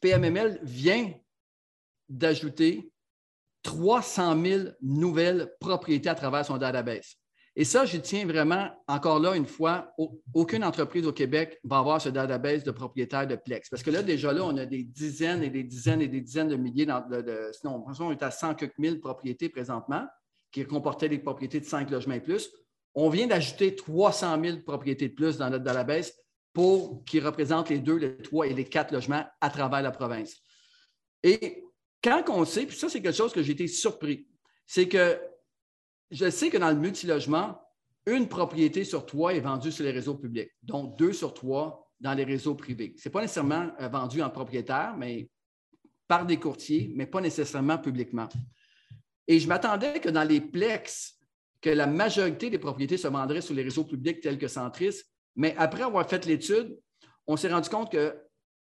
PMML 0.00 0.58
vient 0.62 1.12
d'ajouter 2.08 2.90
300 3.62 4.42
000 4.42 4.62
nouvelles 4.80 5.52
propriétés 5.60 6.08
à 6.08 6.14
travers 6.14 6.44
son 6.44 6.56
database. 6.56 7.16
Et 7.58 7.64
ça, 7.64 7.86
je 7.86 7.96
tiens 7.96 8.26
vraiment, 8.26 8.68
encore 8.86 9.18
là, 9.18 9.34
une 9.34 9.46
fois, 9.46 9.90
aucune 10.34 10.62
entreprise 10.62 11.06
au 11.06 11.12
Québec 11.12 11.58
va 11.64 11.78
avoir 11.78 12.02
ce 12.02 12.10
database 12.10 12.62
de 12.64 12.70
propriétaires 12.70 13.26
de 13.26 13.34
Plex. 13.34 13.70
Parce 13.70 13.82
que 13.82 13.90
là, 13.90 14.02
déjà 14.02 14.30
là, 14.30 14.44
on 14.44 14.56
a 14.58 14.66
des 14.66 14.84
dizaines 14.84 15.42
et 15.42 15.48
des 15.48 15.64
dizaines 15.64 16.02
et 16.02 16.08
des 16.08 16.20
dizaines 16.20 16.48
de 16.48 16.56
milliers. 16.56 16.84
De, 16.84 17.50
sinon, 17.52 17.82
on 17.98 18.12
est 18.12 18.22
à 18.22 18.30
100 18.30 18.56
000 18.78 18.96
propriétés 18.98 19.48
présentement 19.48 20.06
qui 20.52 20.66
comportaient 20.66 21.08
des 21.08 21.18
propriétés 21.18 21.60
de 21.60 21.64
5 21.64 21.90
logements 21.90 22.14
et 22.14 22.20
plus. 22.20 22.50
On 22.94 23.08
vient 23.08 23.26
d'ajouter 23.26 23.74
300 23.74 24.42
000 24.42 24.58
propriétés 24.58 25.08
de 25.08 25.14
plus 25.14 25.38
dans 25.38 25.48
notre 25.48 25.64
database 25.64 26.12
qui 27.06 27.20
représentent 27.20 27.68
les 27.68 27.78
deux, 27.78 27.96
les 27.96 28.16
trois 28.18 28.46
et 28.46 28.54
les 28.54 28.64
quatre 28.64 28.92
logements 28.92 29.24
à 29.40 29.50
travers 29.50 29.82
la 29.82 29.90
province. 29.90 30.36
Et 31.22 31.64
quand 32.02 32.22
on 32.28 32.44
sait, 32.44 32.66
puis 32.66 32.76
ça, 32.76 32.88
c'est 32.88 33.02
quelque 33.02 33.16
chose 33.16 33.32
que 33.32 33.42
j'ai 33.42 33.52
été 33.52 33.66
surpris, 33.66 34.26
c'est 34.66 34.88
que 34.88 35.20
je 36.10 36.30
sais 36.30 36.50
que 36.50 36.56
dans 36.58 36.70
le 36.70 36.76
multilogement, 36.76 37.60
une 38.06 38.28
propriété 38.28 38.84
sur 38.84 39.04
trois 39.04 39.34
est 39.34 39.40
vendue 39.40 39.72
sur 39.72 39.84
les 39.84 39.90
réseaux 39.90 40.14
publics, 40.14 40.50
donc 40.62 40.96
deux 40.96 41.12
sur 41.12 41.34
trois 41.34 41.90
dans 42.00 42.14
les 42.14 42.24
réseaux 42.24 42.54
privés. 42.54 42.94
Ce 42.98 43.08
n'est 43.08 43.12
pas 43.12 43.22
nécessairement 43.22 43.70
euh, 43.80 43.88
vendu 43.88 44.22
en 44.22 44.30
propriétaire, 44.30 44.94
mais 44.96 45.28
par 46.06 46.24
des 46.24 46.38
courtiers, 46.38 46.92
mais 46.94 47.06
pas 47.06 47.20
nécessairement 47.20 47.78
publiquement. 47.78 48.28
Et 49.26 49.40
je 49.40 49.48
m'attendais 49.48 49.98
que 49.98 50.08
dans 50.08 50.22
les 50.22 50.40
plex, 50.40 51.18
que 51.60 51.70
la 51.70 51.86
majorité 51.86 52.48
des 52.48 52.58
propriétés 52.58 52.96
se 52.96 53.08
vendraient 53.08 53.40
sur 53.40 53.54
les 53.54 53.64
réseaux 53.64 53.84
publics 53.84 54.20
tels 54.20 54.38
que 54.38 54.46
Centris, 54.46 55.02
mais 55.36 55.54
après 55.58 55.82
avoir 55.82 56.08
fait 56.08 56.24
l'étude, 56.26 56.76
on 57.26 57.36
s'est 57.36 57.52
rendu 57.52 57.68
compte 57.68 57.92
que 57.92 58.16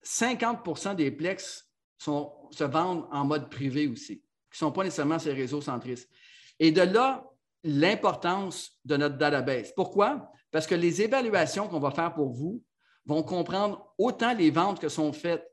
50% 0.04 0.96
des 0.96 1.11
plex 1.11 1.68
se 1.98 2.64
vendent 2.64 3.06
en 3.12 3.24
mode 3.24 3.50
privé 3.50 3.87
aussi, 3.87 4.18
qui 4.18 4.54
ne 4.54 4.56
sont 4.56 4.72
pas 4.72 4.82
nécessairement 4.82 5.18
les 5.24 5.32
réseaux 5.32 5.61
centristes. 5.61 6.11
Et 6.58 6.72
de 6.72 6.82
là, 6.82 7.24
l'importance 7.62 8.72
de 8.85 8.96
notre 8.96 9.16
database. 9.16 9.72
Pourquoi? 9.76 10.30
Parce 10.50 10.66
que 10.66 10.74
les 10.74 11.02
évaluations 11.02 11.68
qu'on 11.68 11.78
va 11.78 11.92
faire 11.92 12.12
pour 12.12 12.32
vous 12.32 12.62
vont 13.06 13.22
comprendre 13.22 13.94
autant 13.98 14.35
les 14.35 14.50
ventes 14.50 14.80
que 14.80 14.88
sont 14.88 15.12
faites 15.12 15.48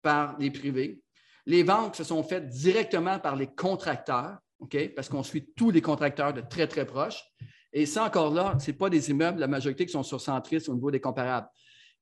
par 0.00 0.38
les 0.38 0.50
privés, 0.50 1.02
les 1.46 1.62
ventes 1.62 1.96
qui 1.96 2.04
sont 2.04 2.22
faites 2.22 2.48
directement 2.48 3.18
par 3.18 3.36
les 3.36 3.46
contracteurs, 3.46 4.38
parce 4.94 5.08
qu'on 5.08 5.22
suit 5.22 5.52
tous 5.56 5.70
les 5.70 5.82
contracteurs 5.82 6.32
de 6.32 6.40
très, 6.40 6.66
très 6.66 6.86
proches, 6.86 7.24
et 7.72 7.86
ça, 7.86 8.04
encore 8.04 8.32
là, 8.32 8.56
ce 8.58 8.70
n'est 8.70 8.76
pas 8.76 8.90
des 8.90 9.10
immeubles, 9.10 9.38
la 9.38 9.48
majorité 9.48 9.86
qui 9.86 9.92
sont 9.92 10.02
sur 10.02 10.20
Centris 10.20 10.62
au 10.68 10.74
niveau 10.74 10.90
des 10.90 11.00
comparables. 11.00 11.48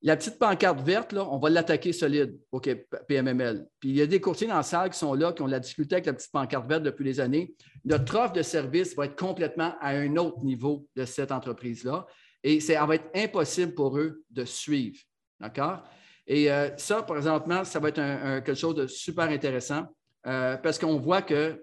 La 0.03 0.17
petite 0.17 0.39
pancarte 0.39 0.81
verte, 0.81 1.13
là, 1.13 1.27
on 1.31 1.39
va 1.39 1.51
l'attaquer 1.51 1.93
solide 1.93 2.39
au 2.51 2.61
PMML. 2.61 3.67
Puis 3.79 3.91
il 3.91 3.97
y 3.97 4.03
a 4.03 4.07
des 4.07 4.21
courtiers 4.21 4.47
dans 4.47 4.57
la 4.57 4.63
salle 4.63 4.91
qui 4.91 4.99
sont 4.99 5.13
là, 5.13 5.33
qui 5.33 5.43
ont 5.43 5.47
la 5.47 5.61
difficulté 5.61 5.97
avec 5.97 6.07
la 6.07 6.15
petite 6.15 6.33
pancarte 6.33 6.67
verte 6.67 6.83
depuis 6.83 7.05
des 7.05 7.21
années. 7.21 7.55
Notre 7.85 8.19
offre 8.19 8.33
de 8.33 8.43
service 8.43 8.97
va 8.97 9.05
être 9.05 9.17
complètement 9.17 9.75
à 9.81 9.91
un 9.91 10.17
autre 10.17 10.43
niveau 10.43 10.87
de 10.97 11.05
cette 11.05 11.31
entreprise-là. 11.31 12.07
Et 12.43 12.61
ça 12.61 12.85
va 12.87 12.95
être 12.95 13.11
impossible 13.15 13.75
pour 13.75 13.99
eux 13.99 14.25
de 14.31 14.47
suivre. 14.47 14.99
D'accord? 15.39 15.83
Et 16.27 16.51
euh, 16.51 16.71
ça, 16.79 17.07
exemple, 17.15 17.67
ça 17.67 17.79
va 17.79 17.89
être 17.91 18.41
quelque 18.41 18.55
chose 18.55 18.75
de 18.77 18.87
super 18.87 19.29
intéressant 19.29 19.85
euh, 20.27 20.57
parce 20.57 20.79
qu'on 20.79 20.99
voit 20.99 21.23
que 21.23 21.63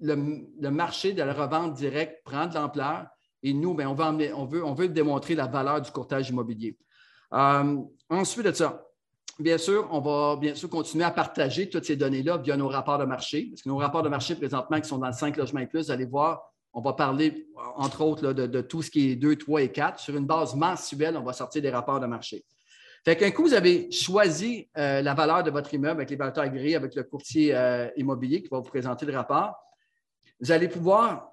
marché 0.00 1.12
de 1.12 1.22
la 1.22 1.32
revente 1.32 1.74
directe 1.74 2.22
prend 2.24 2.46
de 2.46 2.54
l'ampleur 2.54 3.06
et 3.42 3.52
nous, 3.54 3.74
ben, 3.74 3.86
on, 3.86 4.46
veut, 4.46 4.64
on 4.64 4.74
veut 4.74 4.88
démontrer 4.88 5.34
la 5.34 5.46
valeur 5.46 5.80
du 5.80 5.90
courtage 5.90 6.28
immobilier. 6.28 6.76
Euh, 7.32 7.76
ensuite 8.08 8.46
de 8.46 8.52
ça, 8.52 8.86
bien 9.38 9.56
sûr, 9.56 9.88
on 9.90 10.00
va 10.00 10.36
bien 10.36 10.54
sûr 10.54 10.68
continuer 10.68 11.04
à 11.04 11.10
partager 11.10 11.68
toutes 11.68 11.84
ces 11.84 11.96
données-là 11.96 12.38
via 12.38 12.56
nos 12.56 12.68
rapports 12.68 12.98
de 12.98 13.04
marché. 13.04 13.46
Parce 13.50 13.62
que 13.62 13.68
nos 13.68 13.78
rapports 13.78 14.02
de 14.02 14.08
marché 14.08 14.34
présentement 14.34 14.80
qui 14.80 14.88
sont 14.88 14.98
dans 14.98 15.06
le 15.06 15.12
5 15.12 15.36
logements 15.36 15.60
et 15.60 15.66
plus, 15.66 15.86
vous 15.86 15.90
allez 15.90 16.04
voir, 16.04 16.42
on 16.72 16.80
va 16.80 16.92
parler, 16.92 17.48
entre 17.76 18.02
autres, 18.02 18.32
de, 18.32 18.60
tout 18.60 18.82
ce 18.82 18.90
qui 18.90 19.12
est 19.12 19.16
2, 19.16 19.36
3 19.36 19.62
et 19.62 19.72
4. 19.72 19.98
Sur 19.98 20.16
une 20.16 20.26
base 20.26 20.54
mensuelle, 20.54 21.16
on 21.16 21.22
va 21.22 21.32
sortir 21.32 21.62
des 21.62 21.70
rapports 21.70 22.00
de 22.00 22.06
marché. 22.06 22.44
Fait 23.04 23.16
qu'un 23.16 23.30
coup, 23.30 23.44
vous 23.44 23.54
avez 23.54 23.90
choisi 23.90 24.68
euh, 24.76 25.00
la 25.00 25.14
valeur 25.14 25.42
de 25.42 25.50
votre 25.50 25.72
immeuble 25.72 26.00
avec 26.00 26.10
les 26.10 26.16
valeurs 26.16 26.38
agréés, 26.38 26.76
avec 26.76 26.94
le 26.94 27.02
courtier 27.04 27.54
euh, 27.54 27.88
immobilier 27.96 28.42
qui 28.42 28.48
va 28.48 28.58
vous 28.58 28.68
présenter 28.68 29.06
le 29.06 29.16
rapport 29.16 29.54
vous 30.40 30.52
allez 30.52 30.68
pouvoir 30.68 31.32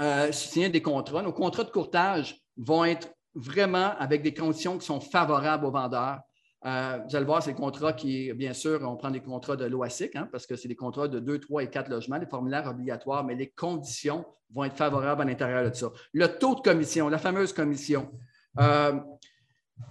euh, 0.00 0.32
signer 0.32 0.68
des 0.68 0.82
contrats. 0.82 1.22
Nos 1.22 1.32
contrats 1.32 1.64
de 1.64 1.70
courtage 1.70 2.36
vont 2.56 2.84
être 2.84 3.14
vraiment 3.34 3.94
avec 3.98 4.22
des 4.22 4.34
conditions 4.34 4.78
qui 4.78 4.86
sont 4.86 5.00
favorables 5.00 5.64
aux 5.64 5.70
vendeurs. 5.70 6.20
Euh, 6.64 6.98
vous 7.08 7.16
allez 7.16 7.24
voir, 7.24 7.42
c'est 7.42 7.54
contrats 7.54 7.92
qui, 7.92 8.32
bien 8.34 8.52
sûr, 8.52 8.80
on 8.82 8.96
prend 8.96 9.10
des 9.10 9.20
contrats 9.20 9.56
de 9.56 9.64
l'OASIC, 9.64 10.14
hein, 10.14 10.28
parce 10.30 10.46
que 10.46 10.54
c'est 10.54 10.68
des 10.68 10.76
contrats 10.76 11.08
de 11.08 11.18
2, 11.18 11.40
3 11.40 11.64
et 11.64 11.70
4 11.70 11.88
logements, 11.88 12.18
des 12.18 12.26
formulaires 12.26 12.68
obligatoires, 12.68 13.24
mais 13.24 13.34
les 13.34 13.50
conditions 13.50 14.24
vont 14.54 14.64
être 14.64 14.76
favorables 14.76 15.22
à 15.22 15.24
l'intérieur 15.24 15.68
de 15.68 15.74
ça. 15.74 15.90
Le 16.12 16.26
taux 16.38 16.54
de 16.54 16.60
commission, 16.60 17.08
la 17.08 17.18
fameuse 17.18 17.52
commission. 17.52 18.12
Euh, 18.60 18.92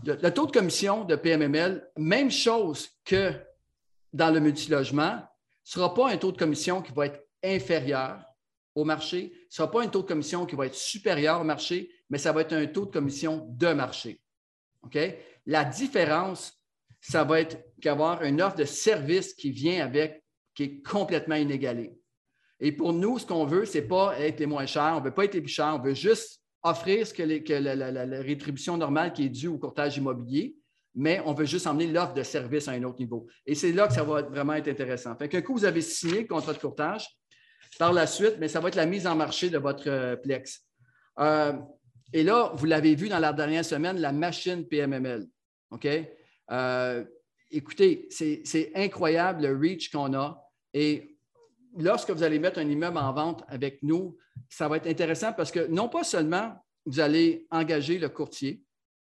le, 0.05 0.29
taux 0.29 0.45
de 0.45 0.51
commission 0.51 1.03
de 1.03 1.15
PMML, 1.15 1.89
même 1.97 2.31
chose 2.31 2.89
que 3.03 3.33
dans 4.13 4.33
le 4.33 4.39
multilogement, 4.39 5.15
ne 5.15 5.21
sera 5.63 5.93
pas 5.93 6.09
un 6.09 6.17
taux 6.17 6.31
de 6.31 6.37
commission 6.37 6.81
qui 6.81 6.93
va 6.93 7.07
être 7.07 7.21
inférieur 7.43 8.23
au 8.75 8.83
marché. 8.83 9.31
Ce 9.49 9.61
ne 9.61 9.65
sera 9.65 9.71
pas 9.71 9.83
un 9.83 9.87
taux 9.87 10.01
de 10.01 10.07
commission 10.07 10.45
qui 10.45 10.55
va 10.55 10.65
être 10.65 10.75
supérieur 10.75 11.41
au 11.41 11.43
marché, 11.43 11.89
mais 12.09 12.17
ça 12.17 12.31
va 12.31 12.41
être 12.41 12.53
un 12.53 12.65
taux 12.67 12.85
de 12.85 12.91
commission 12.91 13.47
de 13.49 13.73
marché. 13.73 14.21
OK? 14.83 14.97
La 15.45 15.65
différence, 15.65 16.61
ça 16.99 17.23
va 17.23 17.41
être 17.41 17.57
qu'avoir 17.81 18.23
une 18.23 18.41
offre 18.41 18.55
de 18.55 18.65
service 18.65 19.33
qui 19.33 19.51
vient 19.51 19.83
avec, 19.83 20.23
qui 20.55 20.63
est 20.63 20.81
complètement 20.81 21.35
inégalée. 21.35 21.93
Et 22.59 22.71
pour 22.71 22.93
nous, 22.93 23.17
ce 23.17 23.25
qu'on 23.25 23.45
veut, 23.45 23.65
ce 23.65 23.79
n'est 23.79 23.85
pas 23.85 24.17
être 24.19 24.39
les 24.39 24.45
moins 24.45 24.67
chers, 24.67 24.93
on 24.95 24.99
ne 24.99 25.05
veut 25.05 25.13
pas 25.13 25.25
être 25.25 25.33
les 25.33 25.41
plus 25.41 25.51
chers, 25.51 25.75
on 25.75 25.81
veut 25.81 25.95
juste 25.95 26.41
offrir 26.61 27.07
ce 27.07 27.13
que, 27.13 27.23
la, 27.23 28.21
rétribution 28.21 28.77
normale 28.77 29.13
qui 29.13 29.25
est 29.25 29.29
due 29.29 29.47
au 29.47 29.57
courtage 29.57 29.97
immobilier, 29.97 30.55
mais 30.93 31.21
on 31.25 31.33
veut 31.33 31.45
juste 31.45 31.65
emmener 31.65 31.87
l'offre 31.87 32.13
de 32.13 32.21
service 32.21 32.67
à 32.67 32.71
un 32.71 32.83
autre 32.83 32.99
niveau. 32.99 33.25
Et 33.47 33.55
c'est 33.55 33.71
là 33.71 33.87
que 33.87 33.93
ça 33.93 34.03
va 34.03 34.21
vraiment 34.21 34.53
être 34.53 34.67
intéressant. 34.67 35.15
Fait 35.15 35.27
qu'un 35.27 35.41
coup, 35.41 35.53
vous 35.53 35.65
avez 35.65 35.81
signé 35.81 36.21
le 36.21 36.27
contrat 36.27 36.53
de 36.53 36.59
courtage, 36.59 37.07
par 37.81 37.93
la 37.93 38.05
suite, 38.05 38.35
mais 38.39 38.47
ça 38.47 38.59
va 38.59 38.67
être 38.67 38.75
la 38.75 38.85
mise 38.85 39.07
en 39.07 39.15
marché 39.15 39.49
de 39.49 39.57
votre 39.57 39.89
euh, 39.89 40.15
Plex. 40.15 40.67
Euh, 41.17 41.53
et 42.13 42.21
là, 42.21 42.51
vous 42.53 42.67
l'avez 42.67 42.93
vu 42.93 43.09
dans 43.09 43.17
la 43.17 43.33
dernière 43.33 43.65
semaine, 43.65 43.97
la 43.97 44.11
machine 44.11 44.67
PMML. 44.67 45.25
OK? 45.71 45.87
Euh, 46.51 47.03
écoutez, 47.49 48.07
c'est 48.11 48.71
incroyable 48.75 49.47
le 49.47 49.57
reach 49.57 49.89
qu'on 49.89 50.13
a. 50.13 50.47
Et 50.75 51.17
lorsque 51.75 52.11
vous 52.11 52.21
allez 52.21 52.37
mettre 52.37 52.59
un 52.59 52.69
immeuble 52.69 52.99
en 52.99 53.13
vente 53.13 53.43
avec 53.47 53.81
nous, 53.81 54.15
ça 54.47 54.67
va 54.67 54.77
être 54.77 54.85
intéressant 54.85 55.33
parce 55.33 55.49
que 55.49 55.65
non 55.65 55.89
pas 55.89 56.03
seulement 56.03 56.53
vous 56.85 56.99
allez 56.99 57.47
engager 57.49 57.97
le 57.97 58.09
courtier 58.09 58.61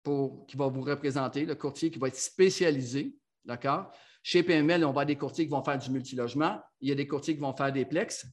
pour, 0.04 0.46
qui 0.46 0.58
va 0.58 0.68
vous 0.68 0.82
représenter, 0.82 1.46
le 1.46 1.56
courtier 1.56 1.90
qui 1.90 2.00
va 2.00 2.10
être 2.10 2.20
spécialisé, 2.20 3.16
d'accord? 3.46 3.94
Chez 4.24 4.44
PML, 4.44 4.84
on 4.84 4.88
va 4.88 4.90
avoir 4.90 5.06
des 5.06 5.16
courtiers 5.16 5.46
qui 5.46 5.52
vont 5.52 5.64
faire 5.64 5.78
du 5.78 5.90
multilogement, 5.90 6.60
il 6.82 6.90
y 6.90 6.92
a 6.92 6.96
des 6.96 7.08
courtiers 7.08 7.34
qui 7.34 7.40
vont 7.40 7.56
faire 7.56 7.72
des 7.72 7.86
plex. 7.86 8.28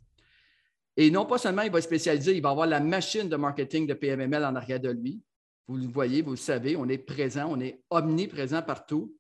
Et 0.97 1.11
non 1.11 1.27
pas 1.27 1.39
seulement 1.39 1.63
il 1.63 1.73
va 1.73 1.79
être 1.79 1.85
spécialisé, 1.85 2.37
il 2.37 2.43
va 2.43 2.51
avoir 2.51 2.67
la 2.67 2.81
machine 2.81 3.29
de 3.29 3.37
marketing 3.37 3.87
de 3.87 3.95
PMML 3.95 4.45
en 4.45 4.55
arrière 4.55 4.81
de 4.81 4.91
lui. 4.91 5.21
Vous 5.67 5.77
le 5.77 5.87
voyez, 5.87 6.23
vous 6.23 6.33
le 6.33 6.37
savez, 6.37 6.77
on 6.77 6.89
est 6.89 6.99
présent, 6.99 7.49
on 7.51 7.61
est 7.61 7.83
omniprésent 7.91 8.63
partout. 8.63 9.15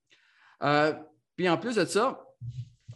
Euh, 0.62 0.92
puis 1.36 1.48
en 1.48 1.58
plus 1.58 1.76
de 1.76 1.84
ça, 1.84 2.24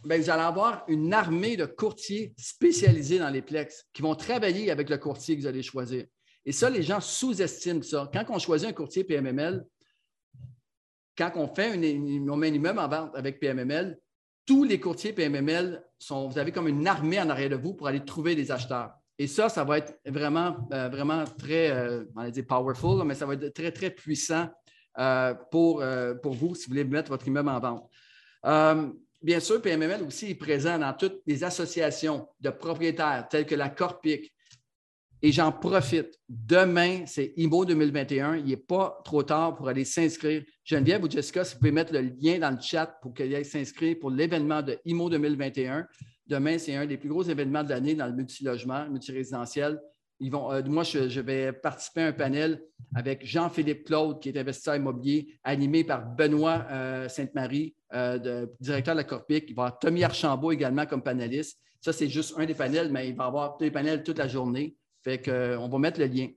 ben, 0.05 0.21
vous 0.21 0.29
allez 0.29 0.43
avoir 0.43 0.85
une 0.87 1.13
armée 1.13 1.57
de 1.57 1.65
courtiers 1.65 2.33
spécialisés 2.37 3.19
dans 3.19 3.29
les 3.29 3.41
plex 3.41 3.85
qui 3.91 4.01
vont 4.01 4.15
travailler 4.15 4.71
avec 4.71 4.89
le 4.89 4.97
courtier 4.97 5.35
que 5.35 5.41
vous 5.41 5.47
allez 5.47 5.63
choisir. 5.63 6.05
Et 6.45 6.51
ça, 6.51 6.69
les 6.69 6.83
gens 6.83 7.01
sous-estiment 7.01 7.81
ça. 7.81 8.09
Quand 8.13 8.23
on 8.29 8.39
choisit 8.39 8.69
un 8.69 8.73
courtier 8.73 9.03
PMML, 9.03 9.65
quand 11.17 11.31
on 11.35 11.53
fait 11.53 11.73
un 11.73 11.81
immeuble 11.81 12.79
en 12.79 12.87
vente 12.87 13.15
avec 13.15 13.39
PMML, 13.39 13.99
tous 14.49 14.63
les 14.63 14.79
courtiers 14.79 15.13
PMML 15.13 15.79
sont, 15.99 16.27
vous 16.27 16.39
avez 16.39 16.51
comme 16.51 16.67
une 16.67 16.87
armée 16.87 17.21
en 17.21 17.29
arrière 17.29 17.51
de 17.51 17.55
vous 17.55 17.75
pour 17.75 17.85
aller 17.85 18.03
trouver 18.03 18.33
des 18.33 18.51
acheteurs. 18.51 18.93
Et 19.19 19.27
ça, 19.27 19.47
ça 19.47 19.63
va 19.63 19.77
être 19.77 19.99
vraiment, 20.07 20.67
euh, 20.73 20.89
vraiment 20.89 21.23
très, 21.23 21.69
euh, 21.69 22.05
on 22.15 22.23
va 22.23 22.31
dire 22.31 22.47
powerful, 22.47 23.05
mais 23.05 23.13
ça 23.13 23.27
va 23.27 23.35
être 23.35 23.53
très, 23.53 23.71
très 23.71 23.91
puissant 23.91 24.49
euh, 24.97 25.35
pour, 25.51 25.83
pour 26.23 26.33
vous 26.33 26.55
si 26.55 26.65
vous 26.65 26.71
voulez 26.71 26.83
mettre 26.83 27.09
votre 27.09 27.27
immeuble 27.27 27.49
en 27.49 27.59
vente. 27.59 28.81
bien 29.21 29.39
sûr, 29.39 29.61
PMML 29.61 30.01
aussi 30.01 30.31
est 30.31 30.35
présent 30.35 30.79
dans 30.79 30.93
toutes 30.93 31.21
les 31.27 31.43
associations 31.43 32.27
de 32.39 32.49
propriétaires 32.49 33.27
telles 33.29 33.45
que 33.45 33.53
la 33.53 33.69
Corpic, 33.69 34.33
et 35.21 35.31
j'en 35.31 35.51
profite. 35.51 36.17
Demain, 36.29 37.05
c'est 37.05 37.33
IMO 37.35 37.65
2021. 37.65 38.37
Il 38.37 38.45
n'est 38.45 38.57
pas 38.57 39.01
trop 39.03 39.23
tard 39.23 39.55
pour 39.55 39.67
aller 39.67 39.85
s'inscrire. 39.85 40.43
Geneviève 40.63 41.03
ou 41.03 41.09
Jessica, 41.09 41.43
si 41.43 41.53
vous 41.53 41.59
pouvez 41.59 41.71
mettre 41.71 41.93
le 41.93 42.01
lien 42.01 42.39
dans 42.39 42.51
le 42.51 42.61
chat 42.61 42.87
pour 43.01 43.13
qu'elle 43.13 43.33
aille 43.35 43.45
s'inscrire 43.45 43.97
pour 43.99 44.11
l'événement 44.11 44.61
de 44.61 44.77
IMO 44.85 45.09
2021. 45.09 45.85
Demain, 46.27 46.57
c'est 46.57 46.75
un 46.75 46.85
des 46.85 46.97
plus 46.97 47.09
gros 47.09 47.23
événements 47.23 47.63
de 47.63 47.69
l'année 47.69 47.95
dans 47.95 48.05
le 48.05 48.13
multilogement, 48.13 48.87
multirésidentiel. 48.89 49.79
Ils 50.21 50.31
vont, 50.31 50.51
euh, 50.51 50.61
moi, 50.65 50.83
je, 50.83 51.19
vais 51.19 51.51
participer 51.53 52.01
à 52.01 52.07
un 52.07 52.13
panel 52.13 52.61
avec 52.93 53.25
Jean-Philippe 53.25 53.85
Claude, 53.85 54.21
qui 54.21 54.29
est 54.29 54.37
investisseur 54.37 54.75
immobilier, 54.75 55.27
animé 55.43 55.83
par 55.83 56.05
Benoît 56.05 56.65
euh, 56.69 57.09
Sainte-Marie, 57.09 57.73
euh, 57.93 58.45
directeur 58.59 58.95
de 58.95 58.99
la 58.99 59.05
Corpic. 59.05 59.45
Il 59.47 59.55
va 59.55 59.63
y 59.63 59.65
avoir 59.65 59.79
Tommy 59.79 60.03
Archambault 60.03 60.51
également 60.51 60.85
comme 60.85 61.01
panéliste. 61.01 61.59
Ça, 61.81 61.93
c'est 61.93 62.09
juste 62.09 62.35
un 62.37 62.45
des 62.45 62.53
panels, 62.53 62.91
mais 62.91 63.09
il 63.09 63.15
va 63.15 63.23
y 63.23 63.27
avoir 63.27 63.57
les 63.59 63.71
panels 63.71 64.03
toute 64.03 64.17
la 64.17 64.27
journée. 64.27 64.75
Fait 65.03 65.19
qu'on 65.19 65.31
euh, 65.31 65.67
va 65.67 65.77
mettre 65.77 65.99
le 65.99 66.05
lien. 66.05 66.27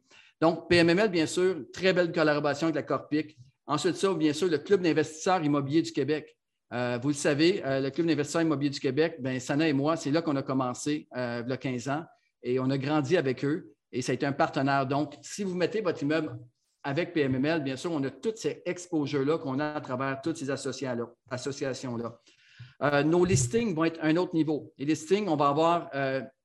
Donc, 0.41 0.69
PMML, 0.69 1.09
bien 1.09 1.27
sûr, 1.27 1.57
très 1.73 1.93
belle 1.93 2.13
collaboration 2.13 2.67
avec 2.67 2.77
la 2.77 2.83
Corpic. 2.83 3.37
Ensuite, 3.67 3.97
ça, 3.97 4.13
bien 4.15 4.33
sûr, 4.33 4.49
le 4.49 4.59
Club 4.59 4.83
d'investisseurs 4.83 5.43
immobiliers 5.43 5.83
du 5.83 5.93
Québec. 5.93 6.37
Euh, 6.73 6.99
vous 7.03 7.09
le 7.09 7.15
savez, 7.15 7.63
euh, 7.65 7.81
le 7.81 7.91
Club 7.91 8.07
d'investisseurs 8.07 8.43
immobiliers 8.43 8.71
du 8.71 8.81
Québec, 8.81 9.17
bien, 9.21 9.39
Sana 9.39 9.69
et 9.69 9.73
moi, 9.73 9.97
c'est 9.97 10.11
là 10.11 10.23
qu'on 10.23 10.37
a 10.37 10.43
commencé 10.43 11.07
il 11.15 11.45
y 11.49 11.53
a 11.53 11.57
15 11.57 11.89
ans 11.89 12.05
et 12.43 12.59
on 12.59 12.71
a 12.71 12.79
grandi 12.79 13.17
avec 13.17 13.45
eux 13.45 13.73
et 13.93 14.03
ça 14.03 14.13
a 14.13 14.15
été 14.15 14.27
un 14.27 14.33
partenaire. 14.33 14.87
Donc, 14.87 15.15
si 15.23 15.45
vous 15.45 15.55
mettez 15.55 15.81
votre 15.81 16.03
immeuble 16.03 16.37
avec 16.83 17.13
PMML, 17.13 17.63
bien 17.63 17.77
sûr, 17.77 17.93
on 17.93 18.03
a 18.03 18.11
toutes 18.11 18.39
ces 18.39 18.63
exposures-là 18.65 19.39
qu'on 19.39 19.61
a 19.61 19.75
à 19.75 19.81
travers 19.81 20.21
toutes 20.23 20.39
ces 20.39 20.51
associations-là. 20.51 23.03
nos 23.05 23.25
listings 23.25 23.75
vont 23.75 23.85
être 23.85 24.01
un 24.03 24.17
autre 24.17 24.35
niveau. 24.35 24.73
Les 24.79 24.87
listings, 24.87 25.29
on 25.29 25.37
va 25.37 25.49
avoir 25.49 25.91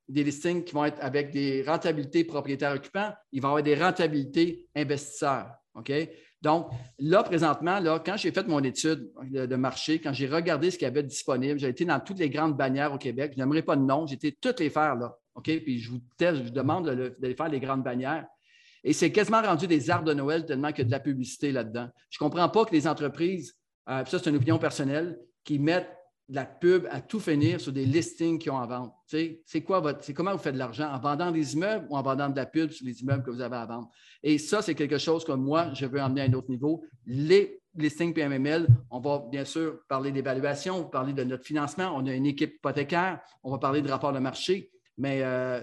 des 0.08 0.24
listings 0.24 0.64
qui 0.64 0.74
vont 0.74 0.84
être 0.84 0.98
avec 1.00 1.30
des 1.30 1.62
rentabilités 1.62 2.24
propriétaires 2.24 2.72
occupants, 2.72 3.12
il 3.32 3.42
va 3.42 3.48
y 3.48 3.50
avoir 3.50 3.62
des 3.62 3.74
rentabilités 3.74 4.66
investisseurs. 4.74 5.50
Donc, 6.40 6.66
là, 6.98 7.22
présentement, 7.22 7.80
là, 7.80 8.00
quand 8.04 8.16
j'ai 8.16 8.30
fait 8.30 8.46
mon 8.46 8.62
étude 8.62 9.10
de, 9.22 9.56
marché, 9.56 10.00
quand 10.00 10.12
j'ai 10.12 10.26
regardé 10.26 10.70
ce 10.70 10.78
qu'il 10.78 10.86
y 10.86 10.90
avait 10.90 11.02
disponible, 11.02 11.58
j'ai 11.58 11.68
été 11.68 11.84
dans 11.84 12.00
toutes 12.00 12.18
les 12.18 12.30
grandes 12.30 12.56
bannières 12.56 12.92
au 12.92 12.98
Québec. 12.98 13.32
Je 13.34 13.40
n'aimerais 13.40 13.62
pas 13.62 13.76
de 13.76 13.82
nom, 13.82 14.06
j'ai 14.06 14.14
été 14.14 14.36
toutes 14.40 14.60
les 14.60 14.70
faire 14.70 14.96
là. 14.96 15.16
OK? 15.34 15.44
Puis 15.44 15.80
je 15.80 15.90
vous, 15.90 16.00
je 16.20 16.42
vous 16.42 16.50
demande 16.50 16.88
de, 16.88 17.34
faire 17.34 17.48
les 17.48 17.60
grandes 17.60 17.82
bannières. 17.82 18.26
Et 18.84 18.92
c'est 18.92 19.10
quasiment 19.10 19.42
rendu 19.42 19.66
des 19.66 19.90
arbres 19.90 20.06
de 20.06 20.14
Noël 20.14 20.46
tellement 20.46 20.70
qu'il 20.70 20.78
y 20.78 20.82
a 20.82 20.86
de 20.86 20.90
la 20.90 21.00
publicité 21.00 21.50
là-dedans. 21.50 21.88
Je 22.10 22.18
ne 22.20 22.28
comprends 22.28 22.48
pas 22.48 22.64
que 22.64 22.72
les 22.72 22.86
entreprises, 22.86 23.56
euh, 23.88 24.04
ça 24.04 24.18
c'est 24.18 24.30
une 24.30 24.36
opinion 24.36 24.58
personnelle, 24.58 25.18
qui 25.44 25.58
mettent 25.58 25.90
de 26.28 26.34
la 26.34 26.44
pub 26.44 26.86
à 26.90 27.00
tout 27.00 27.20
finir 27.20 27.60
sur 27.60 27.72
des 27.72 27.86
listings 27.86 28.38
qui 28.38 28.50
ont 28.50 28.56
en 28.56 28.66
vente. 28.66 28.92
c'est 29.06 29.62
quoi 29.62 29.80
votre, 29.80 30.04
c'est 30.04 30.12
comment 30.12 30.32
vous 30.32 30.38
faites 30.38 30.54
de 30.54 30.58
l'argent? 30.58 30.90
En 30.92 30.98
vendant 30.98 31.30
des 31.30 31.54
immeubles 31.54 31.86
ou 31.88 31.96
en 31.96 32.02
vendant 32.02 32.28
de 32.28 32.36
la 32.36 32.44
pub 32.44 32.70
sur 32.70 32.86
les 32.86 33.00
immeubles 33.00 33.22
que 33.22 33.30
vous 33.30 33.40
avez 33.40 33.56
à 33.56 33.64
vendre? 33.64 33.90
Et 34.22 34.36
ça, 34.36 34.60
c'est 34.60 34.74
quelque 34.74 34.98
chose 34.98 35.24
que 35.24 35.32
moi, 35.32 35.72
je 35.72 35.86
veux 35.86 36.00
emmener 36.00 36.22
à 36.22 36.24
un 36.24 36.32
autre 36.34 36.50
niveau. 36.50 36.84
Les 37.06 37.60
listings 37.74 38.12
PMML, 38.12 38.66
on 38.90 39.00
va 39.00 39.24
bien 39.30 39.44
sûr 39.44 39.80
parler 39.88 40.12
d'évaluation, 40.12 40.84
parler 40.84 41.14
de 41.14 41.24
notre 41.24 41.44
financement. 41.44 41.92
On 41.94 42.06
a 42.06 42.12
une 42.12 42.26
équipe 42.26 42.56
hypothécaire, 42.56 43.20
on 43.42 43.50
va 43.50 43.58
parler 43.58 43.80
de 43.80 43.88
rapport 43.88 44.12
de 44.12 44.18
marché, 44.18 44.70
mais 44.98 45.22
euh, 45.22 45.62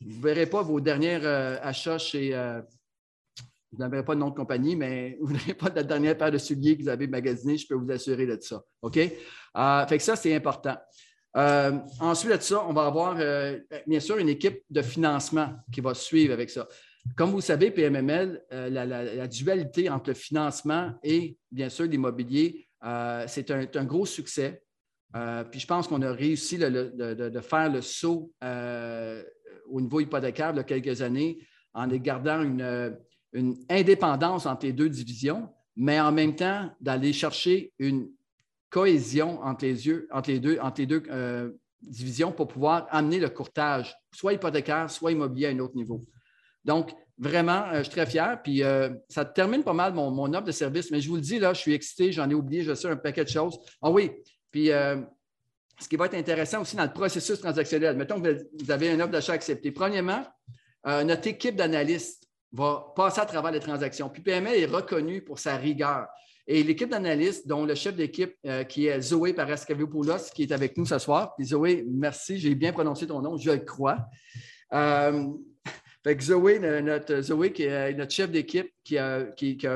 vous 0.00 0.16
ne 0.16 0.22
verrez 0.22 0.46
pas 0.46 0.62
vos 0.62 0.80
derniers 0.80 1.18
euh, 1.22 1.58
achats 1.62 1.98
chez, 1.98 2.34
euh, 2.34 2.62
vous 3.76 3.82
n'avez 3.82 4.02
pas 4.02 4.14
de 4.14 4.20
nom 4.20 4.30
de 4.30 4.34
compagnie, 4.34 4.74
mais 4.74 5.18
vous 5.20 5.32
n'avez 5.32 5.54
pas 5.54 5.70
de 5.70 5.76
la 5.76 5.82
dernière 5.82 6.16
paire 6.16 6.30
de 6.30 6.38
souliers 6.38 6.76
que 6.76 6.82
vous 6.82 6.88
avez 6.88 7.06
magasiné, 7.06 7.56
je 7.56 7.66
peux 7.66 7.74
vous 7.74 7.90
assurer 7.90 8.26
de 8.26 8.38
ça. 8.40 8.62
OK? 8.82 8.96
Euh, 8.96 9.86
fait 9.86 9.98
que 9.98 10.02
ça, 10.02 10.16
c'est 10.16 10.34
important. 10.34 10.76
Euh, 11.36 11.72
ensuite 12.00 12.32
de 12.32 12.40
ça, 12.40 12.64
on 12.66 12.72
va 12.72 12.86
avoir 12.86 13.16
euh, 13.18 13.58
bien 13.86 14.00
sûr 14.00 14.16
une 14.16 14.30
équipe 14.30 14.62
de 14.70 14.80
financement 14.80 15.54
qui 15.70 15.82
va 15.82 15.92
suivre 15.92 16.32
avec 16.32 16.48
ça. 16.48 16.66
Comme 17.14 17.30
vous 17.30 17.42
savez, 17.42 17.70
PMML, 17.70 18.42
la, 18.50 19.26
dualité 19.28 19.88
entre 19.90 20.10
le 20.10 20.14
financement 20.14 20.92
et 21.04 21.36
bien 21.52 21.68
sûr 21.68 21.84
l'immobilier, 21.84 22.66
c'est 23.28 23.50
un, 23.52 23.84
gros 23.84 24.06
succès. 24.06 24.60
puis 25.52 25.60
je 25.60 25.66
pense 25.68 25.86
qu'on 25.86 26.02
a 26.02 26.10
réussi 26.10 26.58
de, 26.58 27.40
faire 27.42 27.70
le 27.70 27.80
saut 27.80 28.32
au 28.42 29.80
niveau 29.80 30.00
hypothécaire 30.00 30.50
il 30.50 30.56
y 30.56 30.60
a 30.60 30.64
quelques 30.64 31.00
années 31.00 31.38
en 31.74 31.86
gardant 31.86 32.42
une, 32.42 32.96
une 33.36 33.54
indépendance 33.68 34.46
entre 34.46 34.64
les 34.64 34.72
deux 34.72 34.88
divisions, 34.88 35.48
mais 35.76 36.00
en 36.00 36.10
même 36.10 36.34
temps 36.34 36.70
d'aller 36.80 37.12
chercher 37.12 37.72
une 37.78 38.08
cohésion 38.70 39.40
entre 39.42 39.66
les, 39.66 39.86
yeux, 39.86 40.08
entre 40.10 40.30
les 40.30 40.40
deux, 40.40 40.58
entre 40.60 40.80
les 40.80 40.86
deux 40.86 41.02
euh, 41.10 41.50
divisions 41.82 42.32
pour 42.32 42.48
pouvoir 42.48 42.86
amener 42.90 43.20
le 43.20 43.28
courtage, 43.28 43.94
soit 44.12 44.32
hypothécaire, 44.32 44.90
soit 44.90 45.12
immobilier 45.12 45.46
à 45.46 45.50
un 45.50 45.58
autre 45.58 45.76
niveau. 45.76 46.02
Donc, 46.64 46.92
vraiment, 47.18 47.66
euh, 47.66 47.78
je 47.78 47.82
suis 47.82 47.92
très 47.92 48.06
fier. 48.06 48.40
Puis, 48.42 48.62
euh, 48.62 48.88
ça 49.10 49.26
termine 49.26 49.62
pas 49.62 49.74
mal 49.74 49.92
mon, 49.92 50.32
offre 50.32 50.44
de 50.44 50.52
service, 50.52 50.90
mais 50.90 51.02
je 51.02 51.08
vous 51.08 51.16
le 51.16 51.20
dis, 51.20 51.38
là, 51.38 51.52
je 51.52 51.60
suis 51.60 51.74
excité, 51.74 52.12
j'en 52.12 52.28
ai 52.30 52.34
oublié, 52.34 52.62
je 52.62 52.74
sais 52.74 52.88
un 52.88 52.96
paquet 52.96 53.24
de 53.24 53.28
choses. 53.28 53.58
Ah 53.82 53.90
oui, 53.90 54.10
puis 54.50 54.68
ce 54.68 55.88
qui 55.90 55.96
va 55.96 56.06
être 56.06 56.14
intéressant 56.14 56.62
aussi 56.62 56.74
dans 56.74 56.84
le 56.84 56.92
processus 56.92 57.38
transactionnel, 57.38 57.96
mettons 57.96 58.18
que 58.18 58.46
vous 58.62 58.70
avez 58.70 58.90
un 58.90 59.00
offre 59.00 59.10
d'achat 59.10 59.34
accepté. 59.34 59.70
Premièrement, 59.72 60.24
notre 60.86 61.26
équipe 61.26 61.56
d'analystes 61.56 62.25
va 62.56 62.92
passer 62.96 63.20
à 63.20 63.26
travers 63.26 63.52
les 63.52 63.60
transactions. 63.60 64.08
Puis 64.08 64.22
PML 64.22 64.54
est 64.54 64.66
reconnu 64.66 65.20
pour 65.22 65.38
sa 65.38 65.56
rigueur. 65.56 66.06
Et 66.48 66.62
l'équipe 66.62 66.88
d'analystes, 66.88 67.46
dont 67.48 67.64
le 67.64 67.74
chef 67.74 67.96
d'équipe, 67.96 68.34
euh, 68.46 68.62
qui 68.64 68.86
est 68.86 69.00
Zoé 69.00 69.32
Parascaviopoulos, 69.32 70.30
qui 70.32 70.44
est 70.44 70.52
avec 70.52 70.76
nous 70.76 70.86
ce 70.86 70.98
soir. 70.98 71.34
Puis 71.36 71.46
Zoé, 71.46 71.84
merci, 71.90 72.38
j'ai 72.38 72.54
bien 72.54 72.72
prononcé 72.72 73.06
ton 73.06 73.20
nom, 73.20 73.36
je 73.36 73.50
le 73.50 73.58
crois. 73.58 73.98
Euh, 74.72 75.26
fait 76.04 76.20
Zoé, 76.22 76.60
notre, 76.82 77.20
Zoé, 77.20 77.52
qui 77.52 77.64
est 77.64 77.92
notre 77.94 78.12
chef 78.12 78.30
d'équipe, 78.30 78.70
qui 78.84 78.96
a, 78.96 79.26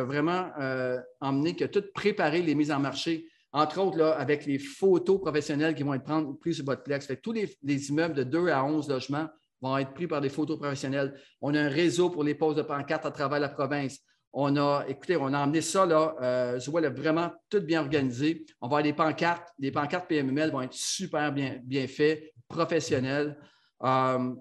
vraiment 0.04 0.46
euh, 0.60 0.98
emmené, 1.20 1.56
qui 1.56 1.64
a 1.64 1.68
tout 1.68 1.84
préparé 1.92 2.40
les 2.40 2.54
mises 2.54 2.70
en 2.70 2.78
marché, 2.78 3.26
entre 3.52 3.80
autres 3.80 3.98
là, 3.98 4.12
avec 4.12 4.46
les 4.46 4.60
photos 4.60 5.20
professionnelles 5.20 5.74
qui 5.74 5.82
vont 5.82 5.94
être 5.94 6.38
prises 6.38 6.56
sur 6.56 6.64
votre 6.64 6.84
plex. 6.84 7.04
Fait 7.04 7.16
tous 7.16 7.32
les, 7.32 7.52
les 7.64 7.88
immeubles 7.88 8.14
de 8.14 8.22
2 8.22 8.46
à 8.48 8.64
11 8.64 8.88
logements 8.88 9.26
vont 9.60 9.76
être 9.78 9.92
pris 9.92 10.06
par 10.06 10.20
des 10.20 10.28
photos 10.28 10.58
professionnelles. 10.58 11.20
On 11.40 11.54
a 11.54 11.60
un 11.60 11.68
réseau 11.68 12.10
pour 12.10 12.24
les 12.24 12.34
poses 12.34 12.56
de 12.56 12.62
pancartes 12.62 13.06
à 13.06 13.10
travers 13.10 13.40
la 13.40 13.48
province. 13.48 13.98
On 14.32 14.56
a, 14.56 14.84
écoutez, 14.88 15.16
on 15.16 15.32
a 15.32 15.40
emmené 15.40 15.60
ça, 15.60 15.84
là, 15.86 16.14
euh, 16.22 16.60
je 16.60 16.70
vois 16.70 16.88
vraiment 16.88 17.32
tout 17.48 17.60
bien 17.60 17.80
organisé. 17.80 18.46
On 18.60 18.68
va 18.68 18.78
avoir 18.78 18.82
des 18.84 18.92
pancartes. 18.92 19.48
Les 19.58 19.72
pancartes 19.72 20.08
PMML 20.08 20.50
vont 20.50 20.62
être 20.62 20.72
super 20.72 21.32
bien, 21.32 21.58
bien 21.64 21.86
faites, 21.88 22.32
professionnelles. 22.48 23.36
Euh, 23.82 24.34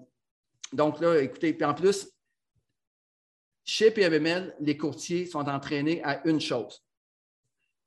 donc 0.72 1.00
là, 1.00 1.20
écoutez, 1.20 1.52
puis 1.54 1.64
en 1.64 1.74
plus, 1.74 2.08
chez 3.64 3.90
PMML, 3.90 4.56
les 4.60 4.76
courtiers 4.76 5.26
sont 5.26 5.48
entraînés 5.48 6.02
à 6.04 6.26
une 6.26 6.40
chose, 6.40 6.84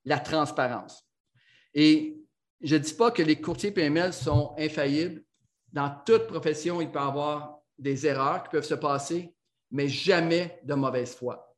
la 0.05 0.19
transparence. 0.19 1.05
Et 1.73 2.17
je 2.61 2.75
ne 2.75 2.81
dis 2.81 2.93
pas 2.93 3.11
que 3.11 3.21
les 3.21 3.39
courtiers 3.39 3.71
PML 3.71 4.13
sont 4.13 4.53
infaillibles, 4.57 5.23
dans 5.74 5.93
toute 6.05 6.28
profession, 6.28 6.80
il 6.80 6.91
peut 6.91 6.99
y 6.99 7.01
avoir 7.01 7.59
des 7.78 8.07
erreurs 8.07 8.43
qui 8.43 8.49
peuvent 8.51 8.63
se 8.63 8.76
passer, 8.76 9.36
mais 9.71 9.89
jamais 9.89 10.61
de 10.63 10.74
mauvaise 10.76 11.15
foi. 11.15 11.53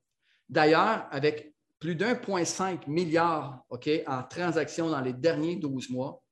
D'ailleurs, 0.50 1.06
avec 1.12 1.54
plus 1.80 1.96
d'1,5 1.96 2.90
milliard 2.90 3.64
en 3.70 4.24
transactions 4.24 4.90
dans 4.90 5.02
les 5.02 5.14
derniers 5.14 5.58
12 5.58 5.92
mois, 5.92 6.24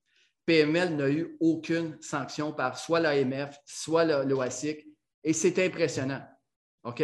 PML 0.46 0.96
n'a 0.96 1.10
eu 1.10 1.38
aucune 1.40 2.02
sanction 2.02 2.52
par 2.54 2.78
soit 2.78 3.00
l'AMF, 3.00 3.58
soit 3.66 4.06
l'OASIC, 4.24 4.86
et 5.24 5.34
c'est 5.34 5.64
impressionnant. 5.64 6.22
OK? 6.84 7.04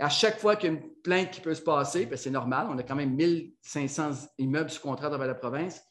à 0.00 0.08
chaque 0.08 0.38
fois 0.38 0.56
qu'il 0.56 0.72
y 0.72 0.74
a 0.74 0.76
une 0.76 0.94
plainte 1.02 1.30
qui 1.30 1.40
peut 1.40 1.54
se 1.54 1.60
passer, 1.60 2.08
que 2.08 2.16
c'est 2.16 2.30
normal, 2.30 2.68
on 2.70 2.78
a 2.78 2.82
quand 2.82 2.96
même 2.96 3.14
1500 3.14 4.28
immeubles 4.38 4.70
sous 4.70 4.80
contrat 4.80 5.10
dans 5.10 5.18
la 5.18 5.34
province, 5.34 5.82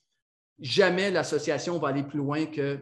jamais 0.57 1.11
l'association 1.11 1.77
va 1.77 1.89
aller 1.89 2.03
plus 2.03 2.17
loin 2.17 2.47
que 2.47 2.79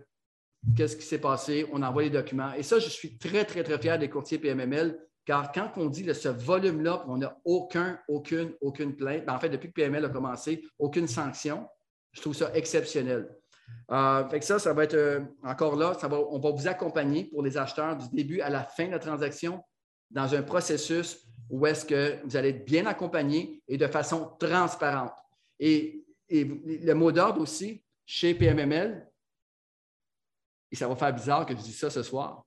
qu'est-ce 0.75 0.95
qui 0.97 1.05
s'est 1.05 1.19
passé, 1.19 1.65
on 1.71 1.81
envoie 1.81 2.03
les 2.03 2.09
documents. 2.09 2.53
Et 2.53 2.63
ça, 2.63 2.79
je 2.79 2.89
suis 2.89 3.17
très, 3.17 3.45
très, 3.45 3.63
très 3.63 3.77
fier 3.79 3.97
des 3.97 4.09
courtiers 4.09 4.37
PMML, 4.37 4.97
car 5.25 5.51
quand 5.51 5.71
on 5.77 5.87
dit 5.87 6.05
ce 6.13 6.29
volume-là, 6.29 7.05
on 7.07 7.17
n'a 7.17 7.37
aucun, 7.45 7.99
aucune, 8.07 8.53
aucune 8.61 8.95
plainte, 8.95 9.25
ben, 9.25 9.33
en 9.33 9.39
fait, 9.39 9.49
depuis 9.49 9.69
que 9.69 9.73
PML 9.73 10.05
a 10.05 10.09
commencé, 10.09 10.63
aucune 10.79 11.07
sanction, 11.07 11.67
je 12.11 12.21
trouve 12.21 12.35
ça 12.35 12.51
exceptionnel. 12.53 13.29
Euh, 13.91 14.39
ça, 14.41 14.59
ça 14.59 14.73
va 14.73 14.83
être 14.83 14.93
euh, 14.93 15.19
encore 15.43 15.75
là, 15.75 15.97
on 16.29 16.39
va 16.39 16.51
vous 16.51 16.67
accompagner 16.67 17.25
pour 17.25 17.43
les 17.43 17.57
acheteurs 17.57 17.97
du 17.97 18.07
début 18.13 18.41
à 18.41 18.49
la 18.49 18.63
fin 18.63 18.87
de 18.87 18.91
la 18.91 18.99
transaction 18.99 19.61
dans 20.11 20.33
un 20.33 20.41
processus 20.41 21.27
où 21.49 21.65
est-ce 21.65 21.85
que 21.85 22.17
vous 22.25 22.35
allez 22.35 22.49
être 22.49 22.65
bien 22.65 22.85
accompagné 22.85 23.61
et 23.67 23.77
de 23.77 23.87
façon 23.87 24.31
transparente. 24.39 25.13
Et, 25.59 26.03
le 26.29 26.91
mot 26.91 27.13
d'ordre 27.13 27.39
aussi, 27.39 27.81
chez 28.05 28.33
PMML, 28.33 29.07
et 30.71 30.75
ça 30.75 30.87
va 30.87 30.95
faire 30.95 31.13
bizarre 31.13 31.45
que 31.45 31.55
je 31.55 31.61
dise 31.61 31.77
ça 31.77 31.89
ce 31.89 32.03
soir, 32.03 32.45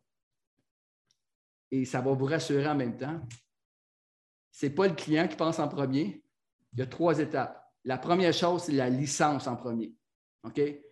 et 1.70 1.84
ça 1.84 2.00
va 2.00 2.12
vous 2.12 2.24
rassurer 2.24 2.66
en 2.66 2.74
même 2.74 2.96
temps, 2.96 3.20
ce 4.50 4.66
n'est 4.66 4.72
pas 4.72 4.88
le 4.88 4.94
client 4.94 5.28
qui 5.28 5.36
pense 5.36 5.58
en 5.58 5.68
premier. 5.68 6.22
Il 6.72 6.80
y 6.80 6.82
a 6.82 6.86
trois 6.86 7.18
étapes. 7.18 7.64
La 7.84 7.98
première 7.98 8.32
chose, 8.32 8.64
c'est 8.64 8.72
la 8.72 8.90
licence 8.90 9.46
en 9.46 9.56
premier. 9.56 9.94
OK? 10.42 10.58
Il 10.58 10.82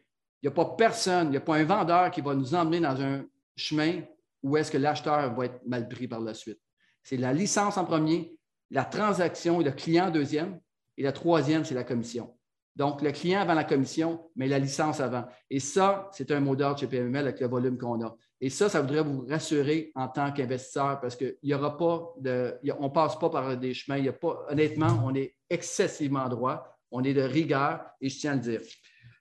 n'y 0.44 0.48
a 0.48 0.52
pas 0.52 0.76
personne, 0.76 1.28
il 1.28 1.30
n'y 1.30 1.36
a 1.36 1.40
pas 1.40 1.56
un 1.56 1.64
vendeur 1.64 2.10
qui 2.10 2.20
va 2.20 2.34
nous 2.34 2.54
emmener 2.54 2.80
dans 2.80 3.00
un 3.00 3.24
chemin 3.56 4.02
où 4.42 4.56
est-ce 4.56 4.70
que 4.70 4.78
l'acheteur 4.78 5.34
va 5.34 5.46
être 5.46 5.66
mal 5.66 5.88
pris 5.88 6.06
par 6.06 6.20
la 6.20 6.32
suite. 6.32 6.60
C'est 7.02 7.16
la 7.16 7.32
licence 7.32 7.76
en 7.76 7.84
premier, 7.84 8.38
la 8.70 8.84
transaction 8.84 9.60
et 9.60 9.64
le 9.64 9.72
client 9.72 10.10
deuxième, 10.10 10.60
et 10.96 11.02
la 11.02 11.12
troisième, 11.12 11.64
c'est 11.64 11.74
la 11.74 11.84
commission. 11.84 12.37
Donc, 12.78 13.02
le 13.02 13.10
client 13.10 13.40
avant 13.40 13.54
la 13.54 13.64
commission, 13.64 14.30
mais 14.36 14.46
la 14.46 14.60
licence 14.60 15.00
avant. 15.00 15.24
Et 15.50 15.58
ça, 15.58 16.08
c'est 16.12 16.30
un 16.30 16.38
mot 16.38 16.54
d'ordre 16.54 16.78
chez 16.78 16.86
PML 16.86 17.26
avec 17.26 17.40
le 17.40 17.48
volume 17.48 17.76
qu'on 17.76 18.00
a. 18.06 18.16
Et 18.40 18.50
ça, 18.50 18.68
ça 18.68 18.80
voudrait 18.80 19.02
vous 19.02 19.26
rassurer 19.28 19.90
en 19.96 20.06
tant 20.06 20.30
qu'investisseur 20.30 21.00
parce 21.00 21.16
qu'il 21.16 21.36
n'y 21.42 21.52
aura 21.52 21.76
pas 21.76 22.14
de. 22.20 22.56
on 22.78 22.84
ne 22.84 22.92
passe 22.92 23.18
pas 23.18 23.30
par 23.30 23.56
des 23.56 23.74
chemins. 23.74 23.98
Y 23.98 24.10
a 24.10 24.12
pas, 24.12 24.46
honnêtement, 24.48 25.02
on 25.04 25.12
est 25.16 25.34
excessivement 25.50 26.28
droit. 26.28 26.78
On 26.92 27.02
est 27.02 27.14
de 27.14 27.22
rigueur 27.22 27.84
et 28.00 28.08
je 28.08 28.20
tiens 28.20 28.32
à 28.32 28.36
le 28.36 28.40
dire. 28.42 28.60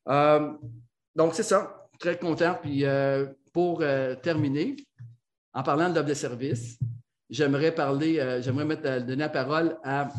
Euh, 0.07 0.51
donc, 1.15 1.33
c'est 1.33 1.41
ça. 1.41 1.89
Très 1.99 2.19
content. 2.19 2.59
Puis, 2.61 2.85
euh, 2.85 3.25
pour 3.51 3.81
euh, 3.81 4.13
terminer, 4.13 4.75
en 5.51 5.63
parlant 5.63 5.89
de 5.89 5.95
l'offre 5.95 6.09
de 6.09 6.13
service, 6.13 6.77
j'aimerais 7.27 7.73
parler, 7.73 8.39
j'aimerais 8.43 9.01
donner 9.01 9.15
la 9.15 9.29
parole 9.29 9.79
à 9.83 10.09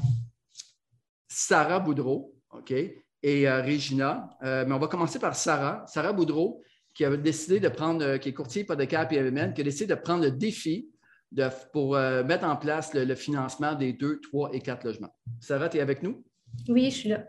Sarah 1.28 1.78
Boudreau, 1.78 2.34
OK, 2.50 2.74
et 3.22 3.48
euh, 3.48 3.62
Regina. 3.62 4.30
mais 4.42 4.72
on 4.72 4.78
va 4.78 4.86
commencer 4.86 5.18
par 5.18 5.34
Sarah. 5.34 5.84
Sarah 5.86 6.12
Boudreau, 6.12 6.62
qui 6.94 7.04
a 7.04 7.16
décidé 7.16 7.60
de 7.60 7.68
prendre, 7.68 8.16
qui 8.16 8.30
est 8.30 8.34
courtier 8.34 8.62
hypothécaire 8.62 9.06
PMN, 9.08 9.52
qui 9.54 9.60
a 9.60 9.64
décidé 9.64 9.86
de 9.86 10.00
prendre 10.00 10.24
le 10.24 10.30
défi 10.30 10.90
de, 11.30 11.48
pour 11.72 11.94
mettre 11.94 12.44
en 12.44 12.56
place 12.56 12.94
le, 12.94 13.14
financement 13.14 13.74
des 13.74 13.92
deux, 13.92 14.20
trois 14.20 14.50
et 14.52 14.60
quatre 14.60 14.84
logements. 14.84 15.14
Sarah, 15.40 15.68
tu 15.68 15.78
es 15.78 15.80
avec 15.80 16.02
nous? 16.02 16.24
Oui, 16.68 16.90
je 16.90 16.96
suis 16.96 17.08
là. 17.10 17.24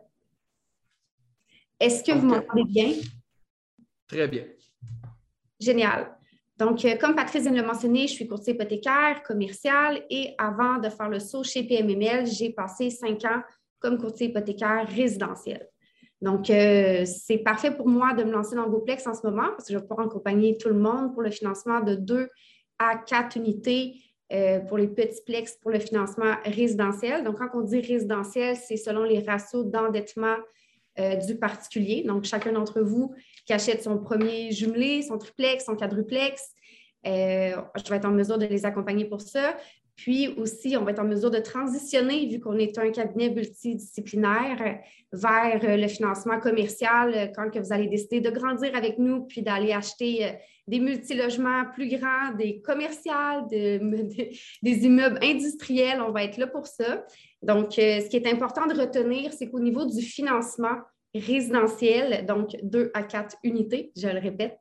Est-ce 1.80 2.04
que 2.04 2.12
vous 2.12 2.28
m'entendez 2.28 2.64
bien? 2.66 2.94
Très 4.08 4.28
bien. 4.28 4.46
Génial. 5.60 6.16
Donc, 6.58 6.84
euh, 6.84 6.98
comme 6.98 7.16
Patrice 7.16 7.44
vient 7.44 7.52
de 7.52 7.62
le 7.62 7.66
mentionner, 7.66 8.08
je 8.08 8.14
suis 8.14 8.28
courtier 8.28 8.54
hypothécaire, 8.54 9.24
commercial 9.24 10.04
et 10.10 10.36
avant 10.38 10.78
de 10.78 10.90
faire 10.90 11.08
le 11.08 11.20
saut 11.20 11.44
chez 11.44 11.64
PMML, 11.64 12.28
j'ai 12.28 12.52
passé 12.52 12.90
cinq 12.90 13.24
ans 13.24 13.42
comme 13.80 13.98
courtier 13.98 14.28
hypothécaire 14.28 14.86
résidentiel. 14.90 15.70
Donc, 16.22 16.50
euh, 16.50 17.06
c'est 17.06 17.38
parfait 17.38 17.72
pour 17.72 17.88
moi 17.88 18.14
de 18.14 18.24
me 18.24 18.32
lancer 18.32 18.56
dans 18.56 18.68
GoPlex 18.68 19.08
en 19.08 19.14
ce 19.14 19.26
moment 19.26 19.48
parce 19.50 19.68
que 19.68 19.74
je 19.74 19.78
vais 19.78 19.86
pouvoir 19.86 20.08
accompagner 20.08 20.58
tout 20.58 20.70
le 20.70 20.76
monde 20.76 21.14
pour 21.14 21.22
le 21.22 21.32
financement 21.32 21.80
de 21.80 21.96
deux 21.96 22.30
à 22.78 22.98
quatre 22.98 23.38
unités 23.38 23.96
euh, 24.32 24.60
pour 24.60 24.78
les 24.78 24.88
petits 24.88 25.22
plex 25.26 25.58
pour 25.62 25.72
le 25.72 25.80
financement 25.80 26.36
résidentiel. 26.44 27.24
Donc, 27.24 27.38
quand 27.38 27.50
on 27.54 27.62
dit 27.62 27.80
résidentiel, 27.80 28.56
c'est 28.56 28.78
selon 28.78 29.04
les 29.04 29.20
ratios 29.20 29.66
d'endettement 29.66 30.36
du 31.26 31.38
particulier. 31.38 32.04
Donc, 32.04 32.26
chacun 32.26 32.52
d'entre 32.52 32.82
vous 32.82 33.16
qui 33.46 33.54
achète 33.54 33.82
son 33.82 34.00
premier 34.00 34.52
jumelé, 34.52 35.02
son 35.02 35.18
triplex, 35.18 35.64
son 35.64 35.78
quadruplex. 35.78 36.54
Euh, 37.08 37.56
je 37.76 37.90
vais 37.90 37.96
être 37.96 38.06
en 38.06 38.12
mesure 38.12 38.38
de 38.38 38.46
les 38.46 38.66
accompagner 38.66 39.06
pour 39.06 39.22
ça. 39.22 39.56
Puis 40.02 40.30
aussi, 40.38 40.78
on 40.78 40.86
va 40.86 40.92
être 40.92 41.00
en 41.00 41.06
mesure 41.06 41.30
de 41.30 41.40
transitionner, 41.40 42.26
vu 42.28 42.40
qu'on 42.40 42.58
est 42.58 42.78
un 42.78 42.90
cabinet 42.90 43.30
multidisciplinaire, 43.30 44.80
vers 45.12 45.60
euh, 45.64 45.76
le 45.76 45.88
financement 45.90 46.40
commercial 46.40 47.14
euh, 47.14 47.28
quand 47.36 47.50
que 47.50 47.60
vous 47.60 47.74
allez 47.74 47.88
décider 47.88 48.22
de 48.22 48.30
grandir 48.30 48.74
avec 48.76 48.98
nous, 48.98 49.24
puis 49.24 49.42
d'aller 49.42 49.74
acheter 49.74 50.32
des 50.68 50.80
multilogements 50.80 51.66
plus 51.74 51.90
grands, 51.90 52.34
des 52.38 52.62
commerciales, 52.62 53.46
des 53.52 54.86
immeubles 54.86 55.20
industriels. 55.22 56.00
On 56.00 56.12
va 56.12 56.24
être 56.24 56.38
là 56.38 56.48
pour 56.48 56.66
ça. 56.66 57.04
Donc, 57.42 57.74
ce 57.74 58.08
qui 58.08 58.16
est 58.16 58.28
important 58.28 58.68
de 58.68 58.80
retenir, 58.80 59.34
c'est 59.34 59.50
qu'au 59.50 59.60
niveau 59.60 59.86
du 59.86 60.02
financement, 60.02 60.78
résidentiel, 61.16 62.26
donc 62.26 62.56
deux 62.62 62.92
à 62.94 63.04
quatre 63.04 63.36
unités, 63.44 63.92
je 63.96 64.08
le 64.08 64.20
répète, 64.20 64.60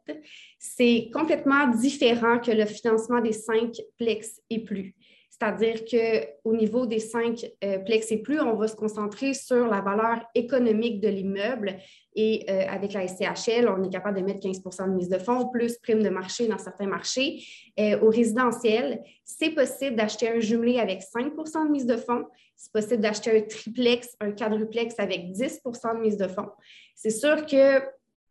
c'est 0.59 1.11
complètement 1.13 1.69
différent 1.69 2.39
que 2.39 2.51
le 2.51 2.65
financement 2.65 3.21
des 3.21 3.33
cinq 3.33 3.75
plex 3.99 4.41
et 4.49 4.65
plus. 4.65 4.95
C'est-à-dire 5.41 5.85
qu'au 5.85 6.53
niveau 6.53 6.87
des 6.87 6.99
cinq 6.99 7.47
euh, 7.63 7.79
plex 7.79 8.11
et 8.11 8.19
plus, 8.19 8.41
on 8.41 8.57
va 8.57 8.67
se 8.67 8.75
concentrer 8.75 9.35
sur 9.35 9.69
la 9.69 9.81
valeur 9.81 10.27
économique 10.35 11.01
de 11.01 11.09
l'immeuble 11.09 11.77
et 12.17 12.45
euh, 12.51 12.67
avec 12.69 12.93
la 12.93 13.07
SCHL, 13.07 13.69
on 13.69 13.85
est 13.85 13.93
capable 13.93 14.19
de 14.19 14.25
mettre 14.25 14.41
15 14.41 14.63
de 14.63 14.95
mise 14.97 15.09
de 15.09 15.19
fonds, 15.19 15.49
plus 15.49 15.79
prime 15.79 16.03
de 16.03 16.09
marché 16.09 16.49
dans 16.49 16.59
certains 16.59 16.89
marchés. 16.89 17.45
Euh, 17.79 18.01
au 18.01 18.11
résidentiel, 18.11 19.01
c'est 19.25 19.51
possible 19.51 19.95
d'acheter 19.95 20.29
un 20.29 20.41
jumelé 20.41 20.81
avec 20.81 21.03
5% 21.03 21.67
de 21.67 21.71
mise 21.71 21.87
de 21.87 21.97
fonds. 21.97 22.25
C'est 22.57 22.73
possible 22.73 23.01
d'acheter 23.01 23.39
un 23.39 23.43
triplex, 23.43 24.17
un 24.21 24.33
quadruplex 24.33 24.97
avec 24.99 25.27
10% 25.31 25.99
de 25.99 26.01
mise 26.01 26.17
de 26.17 26.27
fonds. 26.27 26.51
C'est 26.97 27.11
sûr 27.11 27.47
que 27.47 27.81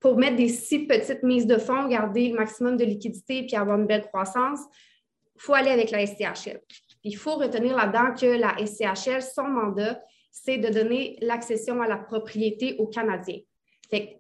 pour 0.02 0.18
mettre 0.18 0.36
des 0.36 0.50
si 0.50 0.80
petites 0.80 1.24
mises 1.24 1.48
de 1.48 1.58
fonds, 1.58 1.88
garder 1.88 2.28
le 2.28 2.36
maximum 2.36 2.76
de 2.76 2.84
liquidité 2.84 3.48
et 3.50 3.56
avoir 3.56 3.80
une 3.80 3.88
belle 3.88 4.08
croissance, 4.08 4.60
il 5.36 5.42
faut 5.42 5.54
aller 5.54 5.70
avec 5.70 5.92
la 5.92 6.06
SCHL. 6.06 6.60
Il 7.08 7.16
faut 7.16 7.36
retenir 7.36 7.74
là-dedans 7.76 8.14
que 8.14 8.26
la 8.26 8.58
SCHL, 8.66 9.22
son 9.22 9.48
mandat, 9.48 10.02
c'est 10.30 10.58
de 10.58 10.68
donner 10.68 11.18
l'accession 11.22 11.82
à 11.82 11.88
la 11.88 11.96
propriété 11.96 12.76
aux 12.80 12.88
Canadiens. 12.88 13.40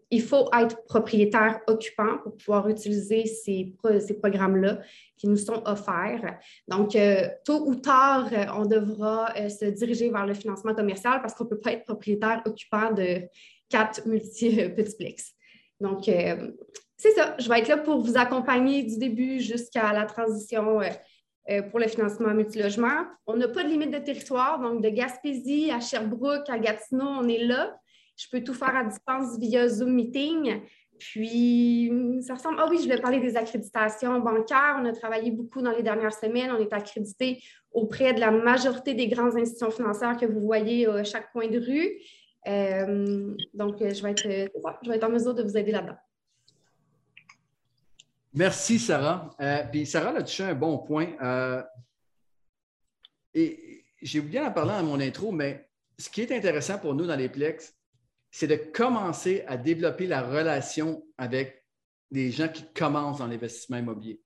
il 0.09 0.21
faut 0.21 0.49
être 0.57 0.85
propriétaire 0.85 1.59
occupant 1.67 2.19
pour 2.23 2.37
pouvoir 2.37 2.69
utiliser 2.69 3.25
ces, 3.25 3.75
programmes-là 4.21 4.79
qui 5.17 5.27
nous 5.27 5.35
sont 5.35 5.61
offerts. 5.65 6.39
Donc, 6.69 6.95
euh, 6.95 7.27
tôt 7.43 7.67
ou 7.67 7.75
tard, 7.75 8.29
on 8.55 8.65
devra 8.65 9.33
euh, 9.37 9.49
se 9.49 9.65
diriger 9.65 10.09
vers 10.09 10.25
le 10.25 10.33
financement 10.33 10.73
commercial 10.73 11.19
parce 11.21 11.33
qu'on 11.33 11.43
ne 11.43 11.49
peut 11.49 11.59
pas 11.59 11.73
être 11.73 11.83
propriétaire 11.83 12.41
occupant 12.45 12.93
de 12.93 13.23
quatre 13.67 14.07
multi-petitplex. 14.07 15.33
Donc, 15.81 16.07
euh, 16.07 16.51
c'est 16.95 17.11
ça. 17.11 17.35
Je 17.37 17.49
vais 17.49 17.59
être 17.59 17.67
là 17.67 17.77
pour 17.77 17.99
vous 17.99 18.17
accompagner 18.17 18.83
du 18.83 18.97
début 18.97 19.41
jusqu'à 19.41 19.91
la 19.91 20.05
transition 20.05 20.79
pour 21.69 21.79
le 21.79 21.87
financement 21.87 22.33
multilogement. 22.33 23.05
On 23.25 23.37
n'a 23.37 23.47
pas 23.47 23.63
de 23.63 23.69
limite 23.69 23.91
de 23.91 23.99
territoire, 23.99 24.59
donc 24.59 24.83
de 24.83 24.89
Gaspésie 24.89 25.71
à 25.71 25.79
Sherbrooke, 25.79 26.49
à 26.49 26.59
Gatineau, 26.59 27.05
on 27.05 27.27
est 27.27 27.45
là. 27.45 27.77
Je 28.17 28.25
peux 28.31 28.43
tout 28.43 28.53
faire 28.53 28.75
à 28.75 28.83
distance 28.83 29.37
via 29.39 29.67
Zoom 29.67 29.93
Meeting. 29.93 30.61
Puis, 30.99 31.91
ça 32.21 32.33
ressemble. 32.33 32.57
Ah 32.59 32.67
oui, 32.69 32.77
je 32.77 32.83
voulais 32.83 32.99
parler 32.99 33.19
des 33.19 33.37
accréditations 33.37 34.19
bancaires. 34.19 34.77
On 34.81 34.85
a 34.85 34.93
travaillé 34.93 35.31
beaucoup 35.31 35.61
dans 35.61 35.71
les 35.71 35.83
dernières 35.83 36.13
semaines. 36.13 36.51
On 36.51 36.59
est 36.59 36.73
accrédité 36.73 37.41
auprès 37.71 38.13
de 38.13 38.19
la 38.19 38.31
majorité 38.31 38.93
des 38.93 39.07
grandes 39.07 39.35
institutions 39.35 39.71
financières 39.71 40.17
que 40.17 40.25
vous 40.25 40.41
voyez 40.41 40.87
à 40.87 41.03
chaque 41.03 41.31
coin 41.31 41.47
de 41.47 41.59
rue. 41.59 42.01
Euh, 42.47 43.35
donc, 43.53 43.75
je 43.79 44.01
vais, 44.01 44.11
être, 44.11 44.23
je 44.83 44.89
vais 44.89 44.95
être 44.95 45.03
en 45.03 45.09
mesure 45.09 45.35
de 45.35 45.43
vous 45.43 45.57
aider 45.57 45.71
là-dedans. 45.71 45.97
Merci, 48.33 48.79
Sarah. 48.79 49.35
Euh, 49.39 49.63
puis 49.71 49.85
Sarah 49.85 50.09
a 50.17 50.23
touché 50.23 50.43
un 50.43 50.53
bon 50.53 50.77
point. 50.79 51.07
Euh, 51.21 51.63
et 53.33 53.83
j'ai 54.01 54.19
oublié 54.19 54.39
en 54.39 54.51
parler 54.51 54.73
dans 54.73 54.83
mon 54.83 54.99
intro, 54.99 55.31
mais 55.31 55.69
ce 55.97 56.09
qui 56.09 56.21
est 56.21 56.31
intéressant 56.31 56.77
pour 56.77 56.93
nous 56.93 57.05
dans 57.05 57.15
les 57.15 57.29
Plex, 57.29 57.73
c'est 58.29 58.47
de 58.47 58.55
commencer 58.55 59.43
à 59.47 59.57
développer 59.57 60.05
la 60.07 60.21
relation 60.21 61.03
avec 61.17 61.63
des 62.11 62.31
gens 62.31 62.47
qui 62.47 62.65
commencent 62.73 63.19
dans 63.19 63.27
l'investissement 63.27 63.77
immobilier. 63.77 64.21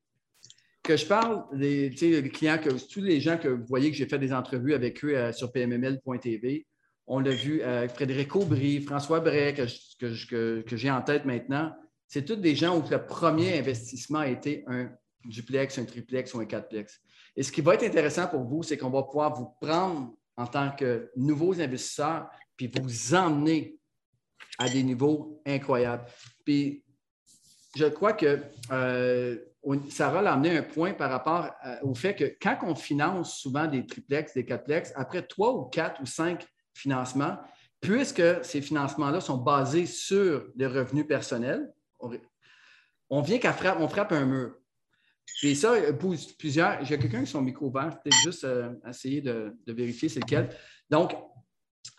Que 0.84 0.97
je 0.97 1.06
parle 1.06 1.45
des, 1.58 1.91
clients, 2.34 2.58
que, 2.58 2.70
tous 2.91 3.02
les 3.02 3.22
gens 3.22 3.38
que 3.38 3.47
vous 3.47 3.66
voyez 3.66 3.91
que 3.91 3.97
j'ai 3.97 4.08
fait 4.08 4.20
des 4.20 4.34
entrevues 4.34 4.74
avec 4.74 5.04
eux 5.06 5.16
euh, 5.16 5.32
sur 5.32 5.52
pmml.tv, 5.52 6.66
on 7.08 7.20
l'a 7.20 7.32
vu 7.32 7.62
avec 7.62 7.91
Frédéric 7.91 8.36
Aubry, 8.36 8.82
François 8.82 9.20
Bray, 9.20 9.54
que 9.54 10.78
j'ai 10.78 10.91
en 10.91 11.02
tête 11.02 11.26
maintenant 11.26 11.74
c'est 12.12 12.26
tous 12.26 12.36
des 12.36 12.57
gens 12.57 12.78
où 12.78 12.84
le 12.89 13.05
premier 13.05 13.57
investissement 13.57 14.20
a 14.20 14.28
été 14.28 14.66
un 14.68 14.89
duplex, 15.24 15.78
un 15.78 15.86
triplex 15.86 16.34
ou 16.34 16.41
un 16.41 16.45
quatreplex. 16.45 16.99
Et 17.38 17.41
ce 17.41 17.53
qui 17.53 17.62
va 17.62 17.76
être 17.76 17.84
intéressant 17.84 18.28
pour 18.28 18.43
vous, 18.43 18.64
c'est 18.64 18.78
qu'on 18.78 18.89
va 18.89 19.03
pouvoir 19.03 19.34
vous 19.34 19.55
prendre 19.62 20.14
en 20.36 20.45
tant 20.45 20.72
que 20.72 21.09
nouveaux 21.16 21.62
investisseurs 21.62 22.30
puis 22.57 22.70
vous 22.82 23.16
emmener 23.16 23.78
à 24.59 24.68
des 24.68 24.84
niveaux 24.84 25.41
incroyables. 25.45 26.03
Puis 26.43 26.84
je 27.78 27.86
crois 27.86 28.12
que 28.12 28.41
Sarah 29.89 30.22
l'a 30.22 30.34
amené 30.34 30.57
un 30.57 30.64
point 30.64 30.93
par 30.93 31.12
rapport 31.12 31.49
euh, 31.66 31.78
au 31.84 31.95
fait 31.95 32.14
que 32.14 32.36
quand 32.41 32.57
on 32.64 32.76
finance 32.76 33.39
souvent 33.39 33.68
des 33.68 33.86
triplex, 33.86 34.34
des 34.34 34.43
quatreplex, 34.43 34.91
après 34.95 35.22
trois 35.22 35.53
ou 35.53 35.64
quatre 35.70 36.01
ou 36.01 36.05
cinq 36.05 36.45
financements, 36.74 37.38
puisque 37.80 38.43
ces 38.43 38.62
financements-là 38.62 39.22
sont 39.22 39.38
basés 39.38 39.86
sur 39.86 40.49
des 40.55 40.68
revenus 40.68 41.07
personnels, 41.07 41.72
on, 43.10 43.22
vient 43.22 43.38
qu'à 43.38 43.54
frappe, 43.54 43.78
on 43.80 43.88
frappe 43.88 44.12
un 44.12 44.26
mur. 44.26 44.56
Et 45.43 45.56
ça, 45.56 45.74
plusieurs. 46.38 46.84
J'ai 46.86 46.97
quelqu'un 46.97 47.24
qui 47.24 47.28
son 47.28 47.41
micro 47.41 47.68
ouvert, 47.68 48.02
peut-être 48.02 48.18
juste 48.24 48.43
euh, 48.43 48.74
essayer 48.88 49.22
de, 49.22 49.56
vérifier 49.68 50.10
c'est 50.10 50.20
lequel. 50.20 50.49
Donc, 50.89 51.16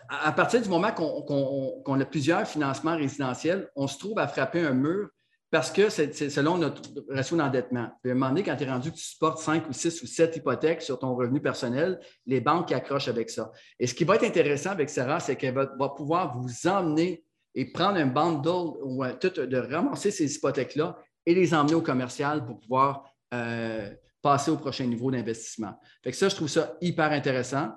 à, 0.08 0.32
partir 0.32 0.60
du 0.60 0.68
moment 0.68 0.92
qu'on 0.92 2.00
a 2.00 2.04
plusieurs 2.04 2.46
financements 2.46 2.96
résidentiels, 2.96 3.70
on 3.74 3.86
se 3.86 3.98
trouve 3.98 4.18
à 4.18 4.28
frapper 4.28 4.60
un 4.60 4.74
mur 4.74 5.08
parce 5.52 5.70
que 5.70 5.90
c'est 5.90 6.30
selon 6.30 6.56
notre 6.56 6.80
ratio 7.10 7.36
d'endettement. 7.36 7.80
à 7.80 7.98
un 8.06 8.14
moment 8.14 8.30
donné, 8.30 8.42
quand 8.42 8.56
tu 8.56 8.64
es 8.64 8.70
rendu 8.70 8.90
que 8.90 8.96
tu 8.96 9.04
supportes 9.04 9.38
5 9.38 9.68
ou 9.68 9.72
6 9.74 10.02
ou 10.02 10.06
7 10.06 10.36
hypothèques 10.36 10.80
sur 10.80 10.98
ton 10.98 11.14
revenu 11.14 11.42
personnel, 11.42 12.00
les 12.24 12.40
banques 12.40 12.72
accrochent 12.72 13.08
avec 13.08 13.28
ça. 13.28 13.52
Et 13.78 13.86
ce 13.86 13.92
qui 13.92 14.04
va 14.04 14.14
être 14.14 14.24
intéressant 14.24 14.70
avec 14.70 14.88
Sarah, 14.88 15.20
c'est 15.20 15.36
qu'elle 15.36 15.52
va, 15.52 15.66
pouvoir 15.90 16.38
vous 16.38 16.66
emmener 16.66 17.22
et 17.54 17.66
prendre 17.66 17.98
un 17.98 18.06
bundle 18.06 18.78
ou 18.82 19.04
de 19.04 19.56
ramasser 19.72 20.10
ces 20.10 20.34
hypothèques-là 20.36 20.98
et 21.26 21.34
les 21.34 21.54
emmener 21.54 21.74
au 21.74 21.82
commercial 21.82 22.44
pour 22.44 22.58
pouvoir 22.58 23.04
euh, 23.34 23.90
passer 24.20 24.50
au 24.50 24.56
prochain 24.56 24.84
niveau 24.84 25.10
d'investissement. 25.10 25.78
Fait 26.02 26.10
que 26.10 26.16
ça, 26.16 26.28
je 26.28 26.36
trouve 26.36 26.48
ça 26.48 26.76
hyper 26.80 27.12
intéressant. 27.12 27.72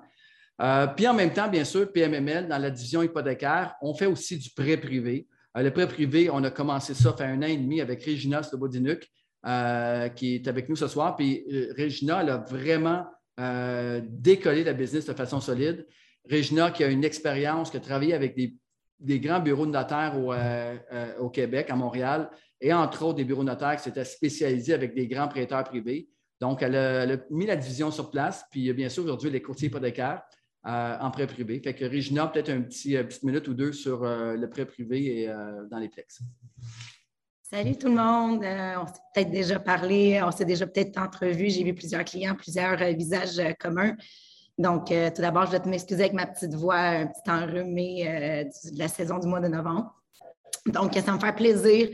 Euh, 0.61 0.87
puis 0.87 1.07
en 1.07 1.13
même 1.13 1.33
temps, 1.33 1.49
bien 1.49 1.65
sûr, 1.65 1.91
PMML, 1.91 2.47
dans 2.47 2.57
la 2.57 2.69
division 2.69 3.03
hypothécaire, 3.03 3.75
on 3.81 3.93
fait 3.93 4.05
aussi 4.05 4.37
du 4.37 4.49
prêt 4.51 4.77
privé. 4.77 5.27
Euh, 5.57 5.63
le 5.63 5.71
prêt 5.71 5.87
privé, 5.87 6.29
on 6.31 6.43
a 6.43 6.51
commencé 6.51 6.93
ça 6.93 7.13
fait 7.13 7.25
un 7.25 7.39
an 7.39 7.47
et 7.47 7.57
demi 7.57 7.81
avec 7.81 8.03
Regina 8.03 8.43
Slobodinuc, 8.43 9.07
euh, 9.45 10.09
qui 10.09 10.35
est 10.35 10.47
avec 10.47 10.69
nous 10.69 10.75
ce 10.75 10.87
soir. 10.87 11.15
Puis 11.15 11.45
euh, 11.51 11.73
Regina, 11.77 12.21
elle 12.21 12.29
a 12.29 12.37
vraiment 12.37 13.05
décollé 13.37 14.63
la 14.63 14.71
business 14.71 15.05
de 15.07 15.13
façon 15.13 15.41
solide. 15.41 15.85
Regina, 16.31 16.71
qui 16.71 16.85
a 16.85 16.87
une 16.87 17.03
expérience, 17.03 17.69
qui 17.69 17.75
a 17.75 17.81
travaillé 17.81 18.13
avec 18.13 18.33
des, 18.33 18.55
grands 19.01 19.39
bureaux 19.39 19.65
de 19.65 19.71
notaires 19.71 20.15
au, 21.19 21.29
Québec, 21.29 21.69
à 21.69 21.75
Montréal, 21.75 22.29
et 22.61 22.73
entre 22.73 23.03
autres 23.03 23.17
des 23.17 23.25
bureaux 23.25 23.43
de 23.43 23.49
notaires 23.49 23.75
qui 23.75 23.83
s'étaient 23.83 24.05
spécialisés 24.05 24.73
avec 24.73 24.95
des 24.95 25.07
grands 25.07 25.27
prêteurs 25.27 25.63
privés. 25.63 26.09
Donc, 26.41 26.61
elle 26.61 26.75
a, 26.75 27.17
mis 27.29 27.45
la 27.45 27.55
division 27.55 27.91
sur 27.91 28.11
place. 28.11 28.45
Puis, 28.51 28.71
bien 28.73 28.89
sûr, 28.89 29.03
aujourd'hui, 29.03 29.29
les 29.29 29.41
courtiers 29.41 29.67
hypothécaires. 29.67 30.21
Euh, 30.67 30.97
en 30.99 31.11
prêt 31.11 31.27
privé. 31.27 31.61
Fait 31.63 31.75
que 31.75 31.85
Regina, 31.85 32.25
peut-être 32.25 32.49
un 32.49 32.61
petit, 32.61 32.97
petite 32.97 33.21
minute 33.21 33.47
ou 33.47 33.53
deux 33.53 33.71
sur 33.71 34.03
euh, 34.03 34.35
le 34.35 34.49
prêt 34.49 34.65
privé 34.65 35.21
et 35.21 35.29
euh, 35.29 35.63
dans 35.69 35.77
les 35.77 35.89
plex. 35.89 36.21
Salut 37.43 37.77
tout 37.77 37.87
le 37.87 37.93
monde. 37.93 38.43
on 38.43 38.87
s'est 38.87 38.99
peut-être 39.13 39.29
déjà 39.29 39.59
parlé, 39.59 40.19
on 40.23 40.31
s'est 40.31 40.45
déjà 40.45 40.65
peut-être 40.65 40.97
entrevu. 40.97 41.51
J'ai 41.51 41.63
vu 41.63 41.75
plusieurs 41.75 42.03
clients, 42.03 42.33
plusieurs 42.33 42.77
visages 42.95 43.39
communs. 43.59 43.95
Donc, 44.57 44.85
tout 44.87 45.21
d'abord, 45.21 45.45
je 45.47 45.51
vais 45.51 45.59
te 45.59 45.67
m'excuser 45.67 46.03
avec 46.03 46.13
ma 46.13 46.27
petite 46.27 46.53
voix, 46.53 46.77
un 46.77 47.07
petit 47.07 47.29
enrhumé 47.29 48.05
de 48.71 48.79
la 48.79 48.87
saison 48.87 49.19
du 49.19 49.27
mois 49.27 49.41
de 49.41 49.49
novembre. 49.49 49.93
Donc, 50.67 50.93
ça 50.93 51.11
me 51.11 51.19
fait 51.19 51.35
plaisir 51.35 51.89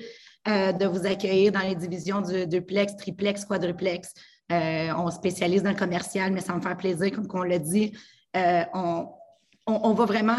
de 0.46 0.86
vous 0.86 1.08
accueillir 1.08 1.52
dans 1.52 1.62
les 1.62 1.76
divisions 1.76 2.22
du 2.22 2.46
duplex, 2.46 2.96
triplex, 2.98 3.46
quadruplex. 3.46 4.14
on 4.50 5.10
spécialise 5.10 5.64
dans 5.64 5.72
le 5.72 5.76
commercial, 5.76 6.32
mais 6.32 6.42
ça 6.42 6.54
me 6.54 6.62
fait 6.62 6.76
plaisir, 6.76 7.12
comme 7.12 7.28
on 7.34 7.44
l'a 7.44 7.58
dit, 7.58 7.94
euh, 8.36 8.64
on, 9.68 9.94
va 9.94 10.06
vraiment 10.06 10.38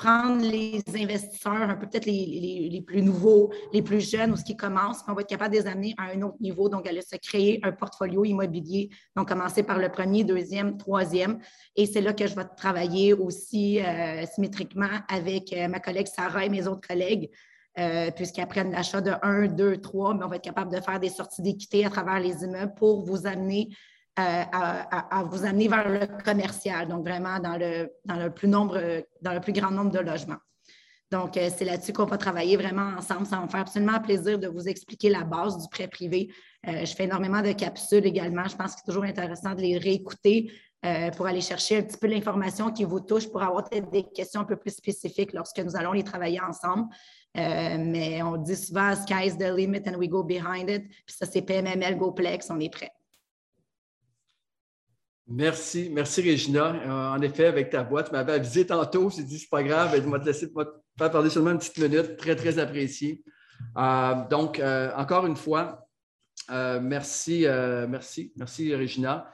prendre 0.00 0.42
les 0.42 0.82
investisseurs, 0.96 1.52
un 1.52 1.76
peu 1.76 1.86
peut-être 1.86 2.06
les, 2.06 2.82
plus 2.86 3.02
nouveaux, 3.02 3.52
les 3.74 3.82
plus 3.82 4.00
jeunes 4.00 4.32
ou 4.32 4.36
ce 4.36 4.44
qui 4.44 4.56
commencent, 4.56 5.04
on 5.06 5.12
va 5.12 5.20
être 5.20 5.28
capable 5.28 5.54
de 5.54 5.60
les 5.60 5.66
amener 5.66 5.94
à 5.98 6.04
un 6.04 6.22
autre 6.22 6.38
niveau. 6.40 6.70
Donc, 6.70 6.86
aller 6.86 7.02
se 7.02 7.16
créer 7.16 7.60
un 7.62 7.72
portfolio 7.72 8.24
immobilier. 8.24 8.88
Donc, 9.14 9.28
commencer 9.28 9.62
par 9.62 9.78
le 9.78 9.90
premier, 9.90 10.24
deuxième, 10.24 10.78
troisième. 10.78 11.38
Et 11.76 11.84
c'est 11.84 12.00
là 12.00 12.14
que 12.14 12.26
je 12.26 12.34
vais 12.34 12.46
travailler 12.56 13.12
aussi 13.12 13.78
euh, 13.80 14.24
symétriquement 14.24 14.88
avec 15.08 15.52
euh, 15.52 15.68
ma 15.68 15.80
collègue 15.80 16.06
Sarah 16.06 16.46
et 16.46 16.48
mes 16.48 16.66
autres 16.66 16.88
collègues. 16.88 17.30
puisqu'ils 18.16 18.42
apprennent 18.42 18.72
l'achat 18.72 19.00
de 19.00 19.12
1, 19.22 19.48
2, 19.48 19.76
3, 19.78 20.14
mais 20.14 20.24
on 20.24 20.28
va 20.28 20.36
être 20.36 20.44
capable 20.44 20.74
de 20.74 20.80
faire 20.80 20.98
des 20.98 21.08
sorties 21.08 21.42
d'équité 21.42 21.84
à 21.84 21.90
travers 21.90 22.20
les 22.20 22.42
immeubles 22.42 22.74
pour 22.74 23.04
vous 23.04 23.26
amener 23.26 23.68
euh, 24.20 24.44
à, 24.90 25.24
vous 25.24 25.44
amener 25.44 25.68
vers 25.68 25.88
le 25.88 26.06
commercial, 26.24 26.88
donc 26.88 27.06
vraiment 27.06 27.38
dans 27.38 27.56
le, 27.56 27.90
dans 28.04 28.16
le, 28.16 28.30
plus, 28.30 28.48
nombre, 28.48 28.80
dans 29.22 29.32
le 29.32 29.40
plus 29.40 29.52
grand 29.52 29.70
nombre 29.70 29.90
de 29.90 30.00
logements. 30.00 30.38
Donc, 31.10 31.36
euh, 31.36 31.48
c'est 31.56 31.64
là-dessus 31.64 31.92
qu'on 31.92 32.04
va 32.04 32.18
travailler 32.18 32.56
vraiment 32.56 32.92
ensemble. 32.98 33.26
Ça 33.26 33.36
va 33.36 33.42
me 33.42 33.48
faire 33.48 33.60
absolument 33.60 34.00
plaisir 34.00 34.38
de 34.38 34.48
vous 34.48 34.68
expliquer 34.68 35.10
la 35.10 35.24
base 35.24 35.58
du 35.58 35.68
prêt 35.68 35.88
privé. 35.88 36.32
Euh, 36.68 36.84
je 36.84 36.94
fais 36.94 37.04
énormément 37.04 37.40
de 37.40 37.52
capsules 37.52 38.06
également. 38.06 38.46
Je 38.46 38.56
pense 38.56 38.74
que 38.74 38.80
c'est 38.80 38.86
toujours 38.86 39.04
intéressant 39.04 39.54
de 39.54 39.60
les 39.62 39.78
réécouter 39.78 40.52
pour 41.14 41.26
aller 41.26 41.42
chercher 41.42 41.76
un 41.76 41.82
petit 41.82 41.98
peu 41.98 42.06
l'information 42.06 42.70
qui 42.72 42.84
vous 42.84 43.00
touche, 43.00 43.28
pour 43.28 43.42
avoir 43.42 43.68
peut-être 43.68 43.90
des 43.90 44.02
questions 44.02 44.40
un 44.40 44.44
peu 44.44 44.56
plus 44.56 44.74
spécifiques 44.74 45.34
lorsque 45.34 45.58
nous 45.58 45.76
allons 45.76 45.92
les 45.92 46.04
travailler 46.04 46.40
ensemble. 46.40 46.88
mais 47.34 48.22
on 48.22 48.38
dit 48.38 48.56
souvent, 48.56 48.96
sky's 48.96 49.36
the 49.36 49.54
limit 49.54 49.82
and 49.86 49.98
we 49.98 50.08
go 50.08 50.22
behind 50.22 50.70
it. 50.70 50.88
Puis 51.04 51.16
ça, 51.18 51.26
c'est 51.26 51.42
PMML 51.42 51.98
GoPlex, 51.98 52.48
on 52.48 52.58
est 52.60 52.72
prêt. 52.72 52.90
Merci, 55.32 55.88
merci 55.92 56.22
Régina. 56.22 56.74
Euh, 56.74 57.16
en 57.16 57.22
effet, 57.22 57.46
avec 57.46 57.70
ta 57.70 57.84
boîte, 57.84 58.08
tu 58.08 58.12
m'avais 58.12 58.32
avisé 58.32 58.66
tantôt, 58.66 59.10
j'ai 59.10 59.22
dit 59.22 59.38
c'est 59.38 59.48
pas 59.48 59.62
grave, 59.62 59.92
je 59.94 60.00
vais 60.00 60.18
te 60.18 60.24
laisser 60.24 60.48
faire 60.98 61.10
parler 61.12 61.30
seulement 61.30 61.52
une 61.52 61.58
petite 61.58 61.78
minute, 61.78 62.16
très, 62.16 62.34
très 62.34 62.58
apprécié. 62.58 63.22
Euh, 63.78 64.14
donc, 64.28 64.58
euh, 64.58 64.90
encore 64.96 65.26
une 65.26 65.36
fois, 65.36 65.86
merci, 66.48 67.46
merci, 67.88 68.32
merci 68.36 68.74
Régina. 68.74 69.32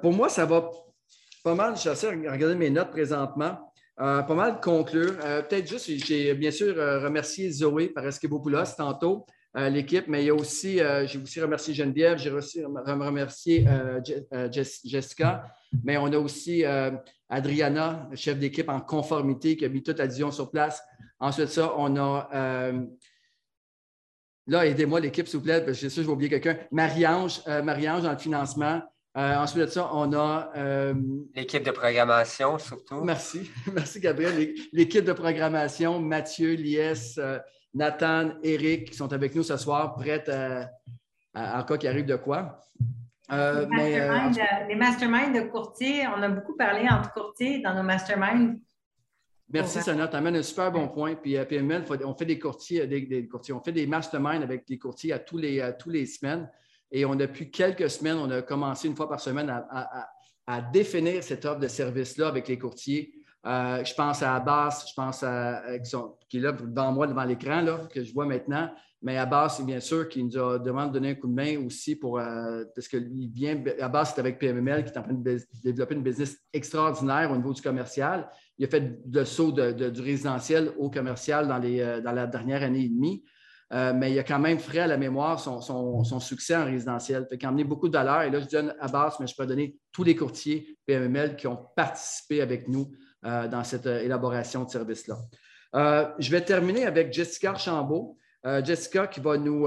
pour 0.00 0.12
moi, 0.12 0.28
ça 0.28 0.46
va 0.46 0.70
pas 1.42 1.56
mal, 1.56 1.76
j'essaie 1.76 2.16
de 2.16 2.28
regarder 2.30 2.54
mes 2.54 2.70
notes 2.70 2.90
présentement, 2.90 3.72
pas 3.96 4.34
mal 4.34 4.60
conclure. 4.60 5.16
Peut-être 5.48 5.68
juste, 5.68 5.90
j'ai 6.06 6.32
bien 6.34 6.52
sûr 6.52 6.76
remercié 6.76 7.50
Zoé 7.50 7.88
par 7.88 8.06
Esquibopoulos 8.06 8.76
tantôt. 8.76 9.26
Euh, 9.56 9.70
l'équipe, 9.70 10.06
mais 10.08 10.22
il 10.22 10.26
y 10.26 10.30
a 10.30 10.34
aussi, 10.34 10.78
euh, 10.78 11.06
j'ai 11.06 11.18
aussi 11.18 11.40
remercié 11.40 11.72
Geneviève, 11.72 12.18
j'ai 12.18 12.30
aussi 12.30 12.62
remercié 12.62 13.66
euh, 13.66 14.50
Jessica, 14.52 15.54
mais 15.82 15.96
on 15.96 16.06
a 16.06 16.18
aussi 16.18 16.64
Adriana, 17.30 18.08
chef 18.14 18.38
d'équipe 18.38 18.68
en 18.68 18.80
conformité, 18.80 19.56
qui 19.56 19.64
a 19.64 19.68
mis 19.68 19.82
toute 19.82 19.98
la 19.98 20.06
vision 20.06 20.30
sur 20.30 20.50
place. 20.50 20.82
Ensuite, 21.18 21.48
ça, 21.48 21.72
on 21.76 21.96
a. 21.96 22.28
là, 24.46 24.66
aidez-moi 24.66 25.00
l'équipe, 25.00 25.26
s'il 25.26 25.38
vous 25.38 25.44
plaît, 25.44 25.62
parce 25.64 25.78
que 25.78 25.84
je 25.84 25.88
sais, 25.88 26.02
je 26.02 26.06
vais 26.06 26.12
oublier 26.12 26.30
quelqu'un. 26.30 26.58
Marie-Ange, 26.70 27.40
Marie-Ange 27.46 28.02
dans 28.02 28.12
le 28.12 28.18
financement. 28.18 28.82
ensuite 29.14 29.64
de 29.64 29.66
ça, 29.66 29.90
on 29.94 30.12
a. 30.12 30.52
L'équipe 31.34 31.64
de 31.64 31.70
programmation, 31.70 32.58
surtout. 32.58 33.02
Merci. 33.02 33.50
Merci, 33.72 33.98
Gabriel. 33.98 34.54
L'équipe 34.74 35.04
de 35.04 35.14
programmation, 35.14 36.00
Mathieu, 36.00 36.52
Lies, 36.52 37.18
Nathan, 37.74 38.30
Eric 38.42 38.90
qui 38.90 38.96
sont 38.96 39.12
avec 39.12 39.34
nous 39.34 39.42
ce 39.42 39.56
soir, 39.56 39.94
prêts 39.94 40.24
à, 40.28 40.70
en 41.34 41.64
cas 41.64 41.76
qu'il 41.76 41.88
arrive 41.88 42.06
de 42.06 42.16
quoi. 42.16 42.60
Euh, 43.30 43.66
les, 43.76 43.98
euh, 43.98 44.10
euh, 44.10 44.76
masterminds, 44.76 45.32
de 45.32 45.48
courtiers, 45.50 46.06
on 46.06 46.22
a 46.22 46.28
beaucoup 46.28 46.56
parlé 46.56 46.88
entre 46.88 47.12
courtiers 47.12 47.60
dans 47.60 47.74
nos 47.74 47.82
masterminds. 47.82 48.58
Merci, 49.50 49.80
Sonia. 49.82 50.08
Tu 50.08 50.16
amènes 50.16 50.36
un 50.36 50.42
super 50.42 50.72
bon 50.72 50.88
point. 50.88 51.14
Puis 51.14 51.36
à 51.36 51.44
PML, 51.44 51.84
on 52.04 52.14
fait 52.14 52.24
des 52.24 52.38
courtiers, 52.38 52.86
des, 52.86 53.26
courtiers, 53.28 53.54
on 53.54 53.60
fait 53.62 53.72
des 53.72 53.86
masterminds 53.86 54.42
avec 54.42 54.66
des 54.66 54.78
courtiers 54.78 55.12
à 55.12 55.18
tous 55.18 55.38
les, 55.38 55.72
tous 55.78 55.90
les 55.90 56.06
semaines. 56.06 56.50
Et 56.90 57.04
on, 57.04 57.14
depuis 57.14 57.50
quelques 57.50 57.90
semaines, 57.90 58.16
on 58.16 58.30
a 58.30 58.42
commencé 58.42 58.88
une 58.88 58.96
fois 58.96 59.08
par 59.08 59.20
semaine 59.20 59.50
à, 59.50 60.08
à 60.46 60.62
définir 60.62 61.22
cette 61.22 61.44
offre 61.44 61.60
de 61.60 61.68
service-là 61.68 62.28
avec 62.28 62.48
les 62.48 62.58
courtiers 62.58 63.12
euh, 63.46 63.84
je 63.84 63.94
pense 63.94 64.22
à 64.22 64.34
Abbas, 64.34 64.84
je 64.88 64.94
pense 64.94 65.22
à, 65.22 65.62
qui, 66.28 66.38
est 66.38 66.40
là 66.40 66.52
devant 66.52 66.92
moi, 66.92 67.06
devant 67.06 67.24
l'écran, 67.24 67.64
que 67.92 68.02
je 68.02 68.12
vois 68.12 68.26
maintenant. 68.26 68.70
Mais 69.00 69.16
Abbas, 69.16 69.60
bien 69.64 69.78
sûr, 69.78 70.08
qui 70.08 70.24
nous 70.24 70.36
a 70.36 70.58
demandé 70.58 70.88
de 70.88 70.92
donner 70.94 71.10
un 71.10 71.14
coup 71.14 71.28
de 71.28 71.32
main 71.32 71.64
aussi 71.64 71.94
pour. 71.94 72.18
Euh, 72.18 72.64
parce 72.74 72.88
qu'il 72.88 73.30
vient. 73.32 73.62
Abbas, 73.80 74.06
c'est 74.06 74.20
avec 74.20 74.40
PMML 74.40 74.84
qui 74.84 74.90
est 74.90 74.98
en 74.98 75.04
train 75.04 75.12
de 75.12 75.38
développer 75.62 75.94
une 75.94 76.02
business 76.02 76.36
extraordinaire 76.52 77.30
au 77.30 77.36
niveau 77.36 77.52
du 77.52 77.62
commercial. 77.62 78.28
Il 78.58 78.64
a 78.64 78.68
fait 78.68 78.98
le 79.08 79.24
saut 79.24 79.52
du 79.52 80.02
résidentiel 80.02 80.72
au 80.78 80.90
commercial 80.90 81.46
dans, 81.46 81.58
les, 81.58 81.80
euh, 81.80 82.00
dans 82.00 82.10
la 82.10 82.26
dernière 82.26 82.64
année 82.64 82.86
et 82.86 82.88
demie. 82.88 83.22
mais 83.70 84.10
il 84.12 84.18
a 84.18 84.24
quand 84.24 84.40
même 84.40 84.58
frais 84.58 84.80
à 84.80 84.86
la 84.88 84.96
mémoire 84.96 85.38
son, 85.38 86.18
succès 86.18 86.56
en 86.56 86.64
résidentiel. 86.64 87.28
Il 87.30 87.46
a 87.46 87.48
emmené 87.50 87.62
beaucoup 87.62 87.88
de 87.88 87.96
valeur. 87.96 88.22
Et 88.22 88.30
là, 88.30 88.40
je 88.40 88.48
donne 88.48 88.74
à 88.80 88.86
Abbas, 88.86 89.16
mais 89.20 89.28
je 89.28 89.36
peux 89.36 89.46
donner 89.46 89.78
tous 89.92 90.02
les 90.02 90.16
courtiers 90.16 90.76
PMML 90.86 91.36
qui 91.36 91.46
ont 91.46 91.60
participé 91.76 92.40
avec 92.40 92.66
nous 92.66 92.90
dans 93.22 93.64
cette 93.64 93.86
euh, 93.86 94.02
élaboration 94.02 94.64
de 94.64 94.70
service-là. 94.70 95.18
Euh, 95.74 96.08
je 96.18 96.30
vais 96.30 96.40
terminer 96.40 96.86
avec 96.86 97.12
Jessica 97.12 97.50
Archambault. 97.50 98.16
Jessica 98.64 99.08
qui 99.08 99.20
va 99.20 99.36
nous 99.36 99.66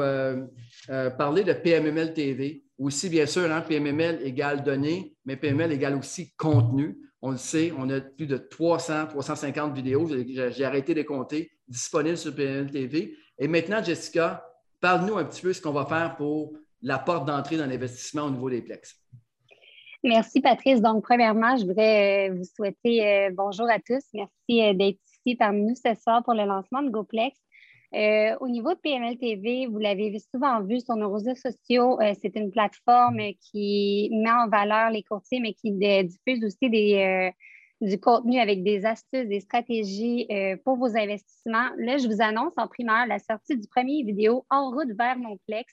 parler 1.17 1.43
de 1.43 1.53
PMML 1.53 2.13
TV. 2.13 2.63
Aussi, 2.79 3.09
bien 3.09 3.27
sûr, 3.27 3.51
hein, 3.51 3.61
PMML 3.61 4.21
égale 4.23 4.63
données, 4.63 5.13
mais 5.25 5.35
PMML 5.35 5.73
égale 5.73 5.95
aussi 5.95 6.33
contenu. 6.35 6.97
On 7.21 7.31
le 7.31 7.37
sait, 7.37 7.71
on 7.77 7.87
a 7.91 8.01
plus 8.01 8.25
de 8.25 8.37
300, 8.37 9.07
350 9.07 9.75
vidéos, 9.75 10.09
j'ai 10.09 10.65
arrêté 10.65 10.95
de 10.95 11.03
compter, 11.03 11.51
disponibles 11.67 12.17
sur 12.17 12.33
PMML 12.33 12.71
TV. 12.71 13.15
Et 13.37 13.47
maintenant, 13.47 13.83
Jessica, 13.83 14.43
parle-nous 14.79 15.17
un 15.17 15.25
petit 15.25 15.41
peu 15.41 15.53
ce 15.53 15.61
qu'on 15.61 15.73
va 15.73 15.85
faire 15.85 16.15
pour 16.15 16.53
la 16.81 16.97
porte 16.97 17.27
d'entrée 17.27 17.57
dans 17.57 17.67
l'investissement 17.67 18.23
au 18.23 18.31
niveau 18.31 18.49
des 18.49 18.61
Plex. 18.61 18.95
Merci, 20.03 20.41
Patrice. 20.41 20.81
Donc, 20.81 21.03
premièrement, 21.03 21.55
je 21.57 21.65
voudrais 21.65 22.29
euh, 22.29 22.33
vous 22.33 22.43
souhaiter 22.43 23.05
euh, 23.05 23.29
bonjour 23.31 23.69
à 23.69 23.77
tous. 23.77 24.03
Merci 24.15 24.31
euh, 24.49 24.73
d'être 24.73 24.97
ici 25.05 25.35
parmi 25.35 25.61
nous 25.61 25.75
ce 25.75 25.93
soir 25.93 26.23
pour 26.23 26.33
le 26.33 26.43
lancement 26.43 26.81
de 26.81 26.89
GoPlex. 26.89 27.37
au 28.41 28.47
niveau 28.47 28.73
de 28.73 28.79
PML 28.79 29.19
TV, 29.19 29.67
vous 29.67 29.77
l'avez 29.77 30.17
souvent 30.33 30.63
vu 30.63 30.79
sur 30.79 30.95
nos 30.95 31.13
réseaux 31.13 31.35
sociaux, 31.35 31.99
c'est 32.19 32.35
une 32.35 32.49
plateforme 32.49 33.19
qui 33.41 34.09
met 34.11 34.31
en 34.31 34.47
valeur 34.47 34.89
les 34.89 35.03
courtiers, 35.03 35.39
mais 35.39 35.53
qui 35.53 35.71
diffuse 35.71 36.43
aussi 36.43 36.69
du 37.81 37.99
contenu 37.99 38.39
avec 38.39 38.63
des 38.63 38.85
astuces, 38.85 39.27
des 39.27 39.41
stratégies 39.41 40.27
pour 40.63 40.77
vos 40.77 40.97
investissements. 40.97 41.69
Là, 41.77 41.97
je 41.97 42.07
vous 42.07 42.21
annonce 42.21 42.53
en 42.57 42.67
primaire 42.67 43.05
la 43.07 43.19
sortie 43.19 43.57
du 43.57 43.67
premier 43.67 44.03
vidéo 44.03 44.45
En 44.49 44.71
route 44.71 44.93
vers 44.97 45.17
mon 45.17 45.37
Plex 45.45 45.71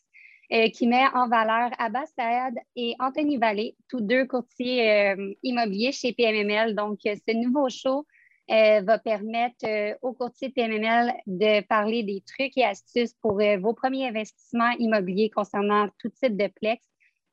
euh, 0.50 0.70
qui 0.70 0.86
met 0.86 1.04
en 1.12 1.28
valeur 1.28 1.70
Abbas 1.78 2.06
Saad 2.16 2.54
et 2.74 2.94
Anthony 3.00 3.36
Vallée, 3.36 3.76
tous 3.90 4.00
deux 4.00 4.24
courtiers 4.24 4.90
euh, 4.90 5.34
immobiliers 5.42 5.92
chez 5.92 6.14
PMML. 6.14 6.74
Donc, 6.74 7.00
euh, 7.04 7.14
ce 7.16 7.34
nouveau 7.34 7.68
show 7.68 8.06
va 8.50 8.98
permettre 8.98 9.98
aux 10.00 10.14
courtiers 10.14 10.48
PMML 10.48 11.12
de 11.26 11.60
parler 11.66 12.02
des 12.02 12.22
trucs 12.26 12.56
et 12.56 12.64
astuces 12.64 13.12
pour 13.20 13.42
vos 13.60 13.74
premiers 13.74 14.08
investissements 14.08 14.70
immobiliers 14.78 15.28
concernant 15.28 15.90
tout 15.98 16.08
type 16.08 16.34
de 16.34 16.46
plex. 16.46 16.82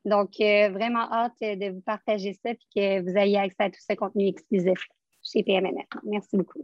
Donc, 0.03 0.31
vraiment 0.37 1.09
hâte 1.09 1.39
de 1.39 1.71
vous 1.71 1.79
partager 1.79 2.33
ça 2.33 2.49
et 2.49 2.57
que 2.75 3.01
vous 3.01 3.17
ayez 3.17 3.37
accès 3.37 3.63
à 3.63 3.69
tout 3.69 3.79
ce 3.79 3.95
contenu 3.95 4.27
exclusif 4.27 4.89
chez 5.23 5.41
PMML. 5.41 5.85
Merci 6.03 6.35
beaucoup. 6.35 6.59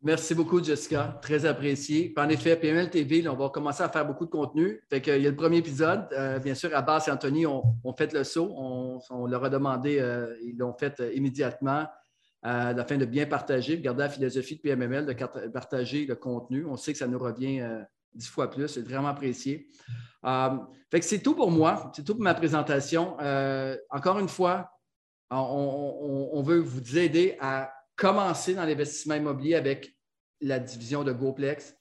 Merci 0.00 0.32
beaucoup, 0.32 0.62
Jessica. 0.62 1.18
Très 1.20 1.44
apprécié. 1.44 2.14
En 2.16 2.28
effet, 2.28 2.54
PML 2.54 2.88
TV, 2.88 3.28
on 3.28 3.34
va 3.34 3.48
commencer 3.48 3.82
à 3.82 3.88
faire 3.88 4.06
beaucoup 4.06 4.26
de 4.26 4.30
contenu. 4.30 4.80
Fait 4.88 4.98
il 4.98 5.22
y 5.22 5.26
a 5.26 5.30
le 5.30 5.34
premier 5.34 5.56
épisode. 5.56 6.06
Euh, 6.12 6.38
bien 6.38 6.54
sûr, 6.54 6.70
Abbas 6.72 7.06
et 7.08 7.10
Anthony 7.10 7.46
ont, 7.46 7.64
fait 7.96 8.12
le 8.12 8.22
saut. 8.22 8.48
On, 8.56 9.26
leur 9.26 9.42
a 9.44 9.50
demandé, 9.50 9.98
euh, 9.98 10.36
ils 10.44 10.56
l'ont 10.56 10.72
fait 10.72 11.00
euh, 11.00 11.12
immédiatement 11.14 11.86
afin 12.42 12.96
de 12.96 13.04
bien 13.04 13.26
partager, 13.26 13.76
de 13.76 13.82
garder 13.82 14.04
la 14.04 14.08
philosophie 14.08 14.54
de 14.54 14.60
PMML, 14.60 15.06
de 15.06 15.48
partager 15.48 16.06
le 16.06 16.14
contenu. 16.14 16.64
On 16.66 16.76
sait 16.76 16.92
que 16.92 16.98
ça 16.98 17.08
nous 17.08 17.18
revient 17.18 17.60
dix 18.14 18.28
fois 18.28 18.48
plus. 18.48 18.68
C'est 18.68 18.82
vraiment 18.82 19.08
apprécié. 19.08 19.68
fait 20.88 21.02
c'est 21.02 21.18
tout 21.18 21.34
pour 21.34 21.50
moi. 21.50 21.90
C'est 21.96 22.04
tout 22.04 22.14
pour 22.14 22.22
ma 22.22 22.34
présentation. 22.34 23.16
encore 23.90 24.20
une 24.20 24.28
fois, 24.28 24.70
on 25.30 26.40
veut 26.46 26.60
vous 26.60 26.96
aider 26.96 27.36
à 27.40 27.72
commencer 27.98 28.54
dans 28.54 28.64
l'investissement 28.64 29.16
immobilier 29.16 29.56
avec 29.56 29.94
la 30.40 30.58
division 30.60 31.04
de 31.04 31.12
GoPlex. 31.12 31.76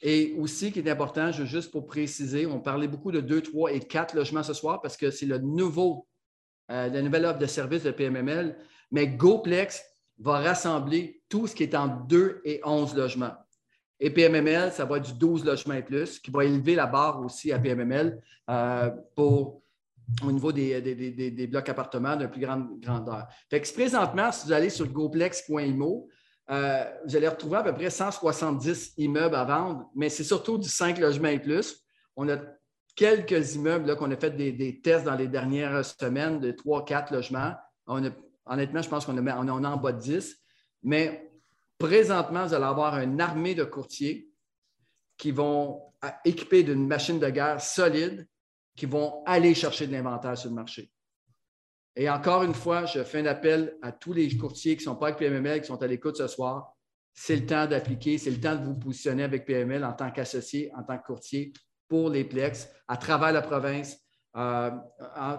Et 0.00 0.34
aussi, 0.38 0.72
qui 0.72 0.78
est 0.78 0.88
important, 0.88 1.32
juste 1.32 1.72
pour 1.72 1.86
préciser, 1.86 2.46
on 2.46 2.60
parlait 2.60 2.86
beaucoup 2.86 3.10
de 3.10 3.20
2, 3.20 3.42
3 3.42 3.72
et 3.72 3.80
4 3.80 4.14
logements 4.14 4.42
ce 4.42 4.54
soir 4.54 4.80
parce 4.80 4.96
que 4.96 5.10
c'est 5.10 5.26
le 5.26 5.38
nouveau, 5.38 6.06
euh, 6.70 6.88
la 6.88 7.02
nouvelle 7.02 7.26
offre 7.26 7.38
de 7.38 7.46
service 7.46 7.82
de 7.82 7.90
PMML. 7.90 8.56
Mais 8.92 9.08
GoPlex 9.08 9.82
va 10.18 10.38
rassembler 10.38 11.22
tout 11.28 11.46
ce 11.46 11.54
qui 11.54 11.64
est 11.64 11.74
en 11.74 11.88
2 11.88 12.42
et 12.44 12.60
11 12.64 12.94
logements. 12.94 13.34
Et 13.98 14.10
PMML, 14.10 14.70
ça 14.72 14.84
va 14.84 14.98
être 14.98 15.06
du 15.06 15.14
12 15.14 15.44
logements 15.44 15.74
et 15.74 15.82
plus, 15.82 16.20
qui 16.20 16.30
va 16.30 16.44
élever 16.44 16.74
la 16.74 16.86
barre 16.86 17.24
aussi 17.24 17.50
à 17.50 17.58
PMML 17.58 18.20
euh, 18.50 18.90
pour 19.16 19.62
au 20.22 20.32
niveau 20.32 20.52
des, 20.52 21.48
blocs 21.50 21.68
appartements 21.68 22.16
d'une 22.16 22.30
plus 22.30 22.40
grande 22.40 22.80
grandeur. 22.80 23.26
Fait 23.50 23.60
que 23.60 23.72
présentement, 23.72 24.30
si 24.32 24.46
vous 24.46 24.52
allez 24.52 24.70
sur 24.70 24.86
goplex.imo, 24.86 26.08
euh, 26.48 26.84
vous 27.04 27.16
allez 27.16 27.28
retrouver 27.28 27.58
à 27.58 27.62
peu 27.64 27.74
près 27.74 27.90
170 27.90 28.94
immeubles 28.98 29.34
à 29.34 29.44
vendre, 29.44 29.90
mais 29.94 30.08
c'est 30.08 30.24
surtout 30.24 30.58
du 30.58 30.68
5 30.68 30.98
logements 30.98 31.28
et 31.28 31.40
plus. 31.40 31.84
On 32.14 32.28
a 32.28 32.38
quelques 32.94 33.56
immeubles 33.56 33.96
qu'on 33.96 34.10
a 34.10 34.16
fait 34.16 34.30
des, 34.30 34.80
tests 34.80 35.04
dans 35.04 35.16
les 35.16 35.28
dernières 35.28 35.84
semaines 35.84 36.40
de 36.40 36.52
3-4 36.52 37.12
logements. 37.12 37.54
honnêtement, 37.86 38.82
je 38.82 38.88
pense 38.88 39.04
qu'on 39.04 39.18
on 39.18 39.64
a 39.64 39.68
en 39.68 39.76
bas 39.76 39.92
de 39.92 40.00
10. 40.00 40.36
Mais 40.84 41.30
présentement, 41.78 42.46
vous 42.46 42.54
allez 42.54 42.64
avoir 42.64 42.98
une 43.00 43.20
armée 43.20 43.54
de 43.54 43.64
courtiers 43.64 44.30
qui 45.18 45.32
vont 45.32 45.82
équiper 46.24 46.62
d'une 46.62 46.86
machine 46.86 47.18
de 47.18 47.28
guerre 47.28 47.60
solide 47.60 48.26
qui 48.76 48.86
vont 48.86 49.24
aller 49.24 49.54
chercher 49.54 49.86
de 49.86 49.92
l'inventaire 49.92 50.36
sur 50.36 50.50
le 50.50 50.54
marché. 50.56 50.90
Et 51.96 52.10
encore 52.10 52.42
une 52.42 52.54
fois, 52.54 52.84
je 52.84 53.02
fais 53.02 53.20
un 53.20 53.26
appel 53.26 53.76
à 53.80 53.90
tous 53.90 54.12
les 54.12 54.36
courtiers 54.36 54.76
qui 54.76 54.82
ne 54.86 54.92
sont 54.92 54.96
pas 54.96 55.06
avec 55.06 55.18
PMML, 55.18 55.62
qui 55.62 55.66
sont 55.66 55.82
à 55.82 55.86
l'écoute 55.86 56.18
ce 56.18 56.26
soir. 56.26 56.74
C'est 57.14 57.36
le 57.36 57.46
temps 57.46 57.66
d'appliquer, 57.66 58.18
c'est 58.18 58.30
le 58.30 58.38
temps 58.38 58.54
de 58.54 58.64
vous 58.64 58.78
positionner 58.78 59.22
avec 59.22 59.46
PML 59.46 59.82
en 59.82 59.94
tant 59.94 60.10
qu'associé, 60.10 60.70
en 60.76 60.82
tant 60.82 60.98
que 60.98 61.06
courtier 61.06 61.54
pour 61.88 62.10
les 62.10 62.24
Plex 62.24 62.68
à 62.86 62.98
travers 62.98 63.32
la 63.32 63.40
province. 63.40 63.96
Euh, 64.36 64.70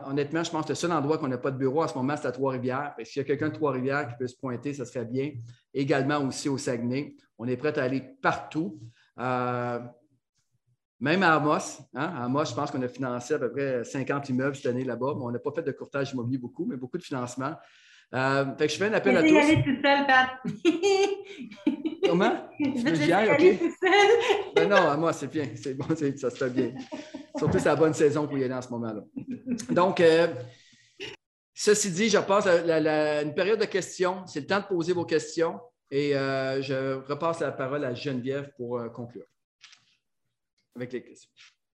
honnêtement, 0.07 0.43
je 0.43 0.49
pense 0.49 0.63
que 0.63 0.69
le 0.69 0.75
seul 0.75 0.91
endroit 0.91 1.19
qu'on 1.19 1.27
n'a 1.27 1.37
pas 1.37 1.51
de 1.51 1.57
bureau 1.57 1.83
à 1.83 1.87
ce 1.87 1.93
moment, 1.93 2.17
c'est 2.17 2.25
à 2.25 2.31
Trois-Rivières. 2.31 2.95
S'il 3.03 3.19
y 3.19 3.25
a 3.25 3.27
quelqu'un 3.27 3.49
de 3.49 3.53
Trois-Rivières 3.53 4.07
qui 4.07 4.15
peut 4.17 4.25
se 4.25 4.35
pointer, 4.35 4.73
ça 4.73 4.85
serait 4.85 5.05
bien. 5.05 5.33
Également 5.71 6.17
aussi 6.25 6.49
au 6.49 6.57
Saguenay. 6.57 7.15
On 7.37 7.47
est 7.47 7.57
prêt 7.57 7.77
à 7.77 7.83
aller 7.83 8.01
partout. 8.01 8.79
Euh, 9.19 9.79
même 10.99 11.21
à 11.23 11.35
Amos, 11.35 11.81
hein, 11.93 12.13
à 12.15 12.25
Amos, 12.25 12.45
je 12.45 12.53
pense 12.55 12.71
qu'on 12.71 12.81
a 12.81 12.87
financé 12.87 13.35
à 13.35 13.39
peu 13.39 13.51
près 13.51 13.83
50 13.83 14.29
immeubles 14.29 14.55
cette 14.55 14.65
année 14.65 14.83
là-bas. 14.83 15.13
on 15.19 15.31
n'a 15.31 15.39
pas 15.39 15.51
fait 15.51 15.61
de 15.61 15.71
courtage 15.71 16.11
immobilier 16.11 16.39
beaucoup, 16.39 16.65
mais 16.65 16.75
beaucoup 16.75 16.97
de 16.97 17.03
financement. 17.03 17.53
Euh, 18.15 18.45
fait 18.57 18.67
que 18.67 18.73
je 18.73 18.77
fais 18.77 18.85
un 18.85 18.93
appel 18.93 19.17
à 19.17 19.21
tous. 19.21 19.27
Je 19.27 19.33
vais 19.33 19.39
y 19.39 19.51
aller 19.51 19.63
tout 19.63 19.81
seul, 19.83 20.07
Pat. 20.07 20.29
Comment? 22.07 22.49
Je 22.59 22.89
vais 22.89 23.07
y 23.07 23.11
aller 23.11 23.57
tout 23.57 23.73
seul. 23.81 24.53
Ben 24.55 24.69
non, 24.69 24.77
à 24.77 24.97
moi, 24.97 25.13
c'est 25.13 25.27
bien. 25.27 25.45
C'est 25.55 25.75
bon, 25.75 25.85
ça 25.89 26.29
se 26.29 26.35
fait 26.35 26.49
bien. 26.49 26.73
Surtout, 27.37 27.59
c'est 27.59 27.65
la 27.65 27.75
bonne 27.75 27.93
saison 27.93 28.27
pour 28.27 28.37
y 28.37 28.43
aller 28.43 28.53
en 28.53 28.61
ce 28.61 28.69
moment-là. 28.69 29.01
Donc, 29.69 29.99
euh, 29.99 30.27
ceci 31.53 31.91
dit, 31.91 32.09
je 32.09 32.17
passe 32.17 32.47
à 32.47 33.21
une 33.21 33.35
période 33.35 33.59
de 33.59 33.65
questions. 33.65 34.25
C'est 34.25 34.39
le 34.39 34.47
temps 34.47 34.61
de 34.61 34.65
poser 34.65 34.93
vos 34.93 35.05
questions 35.05 35.59
et 35.91 36.15
euh, 36.15 36.61
je 36.61 36.95
repasse 37.07 37.41
la 37.41 37.51
parole 37.51 37.83
à 37.83 37.93
Geneviève 37.93 38.51
pour 38.57 38.81
conclure 38.93 39.25
avec 40.77 40.93
les 40.93 41.01
questions. 41.01 41.29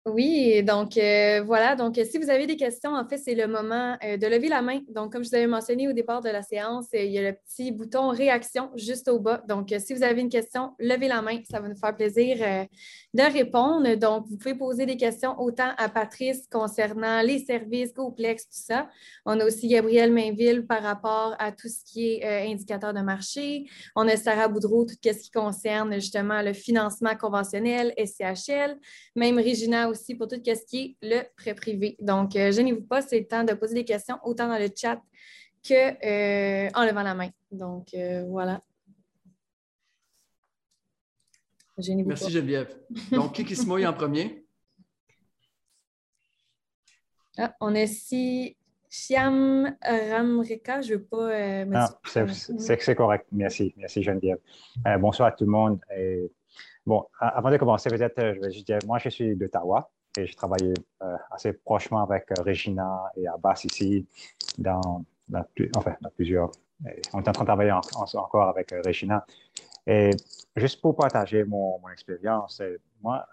Oui, 0.04 0.64
donc 0.64 0.96
euh, 0.96 1.42
voilà. 1.46 1.76
Donc, 1.76 1.94
si 1.94 2.18
vous 2.18 2.28
avez 2.28 2.48
des 2.48 2.56
questions, 2.56 2.92
en 2.92 3.06
fait, 3.08 3.18
c'est 3.18 3.36
le 3.36 3.46
moment 3.46 3.96
euh, 4.02 4.16
de 4.16 4.26
lever 4.26 4.48
la 4.48 4.60
main. 4.60 4.80
Donc, 4.88 5.12
comme 5.12 5.22
je 5.22 5.28
vous 5.28 5.34
avais 5.36 5.46
mentionné 5.46 5.88
au 5.88 5.92
départ 5.92 6.20
de 6.20 6.28
la 6.28 6.42
séance, 6.42 6.88
euh, 6.94 7.04
il 7.04 7.12
y 7.12 7.18
a 7.18 7.30
le 7.30 7.36
petit 7.36 7.70
bouton 7.70 8.08
réaction 8.08 8.72
juste 8.74 9.06
au 9.06 9.20
bas. 9.20 9.44
Donc, 9.48 9.72
si 9.78 9.94
vous 9.94 10.02
avez 10.02 10.20
une 10.20 10.28
question, 10.28 10.72
levez 10.80 11.06
la 11.06 11.22
main. 11.22 11.38
Ça 11.48 11.60
va 11.60 11.68
nous 11.68 11.76
faire 11.76 11.94
plaisir 11.94 12.36
de 13.14 13.22
répondre. 13.22 13.94
Donc, 13.96 14.26
vous 14.28 14.36
pouvez 14.36 14.54
poser 14.54 14.86
des 14.86 14.96
questions 14.96 15.38
autant 15.40 15.70
à 15.76 15.88
Patrice 15.88 16.46
concernant 16.50 17.22
les 17.22 17.38
services, 17.40 17.92
GoPlex, 17.92 18.44
tout 18.44 18.50
ça. 18.52 18.88
On 19.26 19.38
a 19.38 19.44
aussi 19.44 19.68
Gabriel 19.68 20.12
Mainville 20.12 20.66
par 20.66 20.82
rapport 20.82 21.34
à 21.38 21.52
tout 21.52 21.68
ce 21.68 21.84
qui 21.84 22.14
est 22.14 22.50
indicateur 22.50 22.94
de 22.94 23.00
marché. 23.00 23.66
On 23.96 24.08
a 24.08 24.16
Sarah 24.16 24.48
Boudreau, 24.48 24.84
tout 24.84 24.94
ce 25.02 25.10
qui 25.10 25.30
concerne 25.30 25.94
justement 25.94 26.42
le 26.42 26.52
financement 26.52 27.14
conventionnel, 27.16 27.92
SCHL. 27.98 28.78
Même 29.16 29.38
Regina 29.38 29.88
aussi 29.88 30.14
pour 30.14 30.28
tout 30.28 30.36
ce 30.44 30.64
qui 30.66 30.96
est 31.02 31.06
le 31.06 31.22
prêt 31.36 31.54
privé. 31.54 31.96
Donc, 32.00 32.36
euh, 32.36 32.52
gênez-vous 32.52 32.82
pas, 32.82 33.02
c'est 33.02 33.20
le 33.20 33.26
temps 33.26 33.44
de 33.44 33.54
poser 33.54 33.74
des 33.74 33.84
questions 33.84 34.16
autant 34.24 34.48
dans 34.48 34.58
le 34.58 34.68
chat 34.74 35.00
qu'en 35.66 35.94
euh, 36.04 36.86
levant 36.86 37.02
la 37.02 37.14
main. 37.14 37.30
Donc, 37.50 37.88
euh, 37.94 38.24
voilà. 38.28 38.62
Merci 41.78 42.30
Geneviève. 42.30 42.76
Donc, 43.10 43.32
qui, 43.32 43.44
qui 43.44 43.56
se 43.56 43.66
mouille 43.66 43.86
en 43.86 43.92
premier? 43.92 44.38
Ah, 47.38 47.56
on 47.62 47.74
a 47.74 47.80
ici 47.80 48.58
Chiam 48.90 49.74
Ramreka. 49.80 50.82
Je 50.82 50.92
ne 50.92 50.98
veux 50.98 51.04
pas. 51.04 51.98
c'est 52.04 52.94
correct. 52.94 53.26
Merci. 53.32 53.72
Merci 53.78 54.02
Geneviève. 54.02 54.36
bonsoir 55.00 55.28
à 55.28 55.32
tout 55.32 55.46
le 55.46 55.50
monde. 55.50 55.80
Bon, 56.84 57.06
avant 57.20 57.50
de 57.50 57.56
commencer, 57.58 57.88
peut-être, 57.90 58.18
euh, 58.18 58.34
je 58.34 58.40
vais 58.40 58.50
juste 58.50 58.66
dire, 58.66 58.78
moi, 58.86 58.98
je 58.98 59.08
suis 59.08 59.36
d'Ottawa 59.36 59.88
et 60.18 60.26
je 60.26 60.34
travaille 60.34 60.74
euh, 61.02 61.16
assez 61.30 61.52
prochement 61.52 62.02
avec 62.02 62.26
euh, 62.32 62.42
Regina 62.42 63.04
et 63.16 63.28
Abbas 63.28 63.62
ici, 63.64 64.04
dans, 64.58 65.04
enfin, 65.76 65.94
dans 66.00 66.10
plusieurs. 66.10 66.50
On 67.12 67.22
est 67.22 67.28
en 67.28 67.32
train 67.32 67.44
de 67.44 67.46
travailler 67.46 67.70
encore 67.70 68.48
avec 68.48 68.74
Regina. 68.84 69.24
Et 69.86 70.10
juste 70.56 70.80
pour 70.80 70.96
partager 70.96 71.44
mon, 71.44 71.80
expérience, 71.88 72.62
moi, 73.02 73.26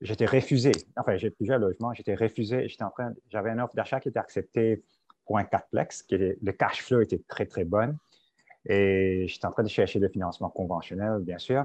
j'étais 0.00 0.26
refusé. 0.26 0.72
Enfin, 0.96 1.16
j'ai 1.16 1.30
plusieurs 1.30 1.58
logements, 1.58 1.92
j'étais 1.94 2.14
refusé. 2.14 2.68
J'étais 2.68 2.84
en 2.84 2.90
train, 2.90 3.12
j'avais 3.30 3.50
une 3.50 3.60
offre 3.60 3.74
d'achat 3.74 4.00
qui 4.00 4.08
était 4.08 4.18
acceptée 4.18 4.82
pour 5.26 5.38
un 5.38 5.44
quatreplex, 5.44 6.02
qui 6.02 6.16
le 6.16 6.52
cash 6.52 6.82
flow 6.82 7.02
était 7.02 7.20
très, 7.28 7.46
très 7.46 7.64
bon. 7.64 7.96
Et 8.66 9.26
j'étais 9.28 9.46
en 9.46 9.52
train 9.52 9.62
de 9.62 9.68
chercher 9.68 9.98
le 9.98 10.08
financement 10.08 10.50
conventionnel, 10.50 11.18
bien 11.20 11.38
sûr. 11.38 11.64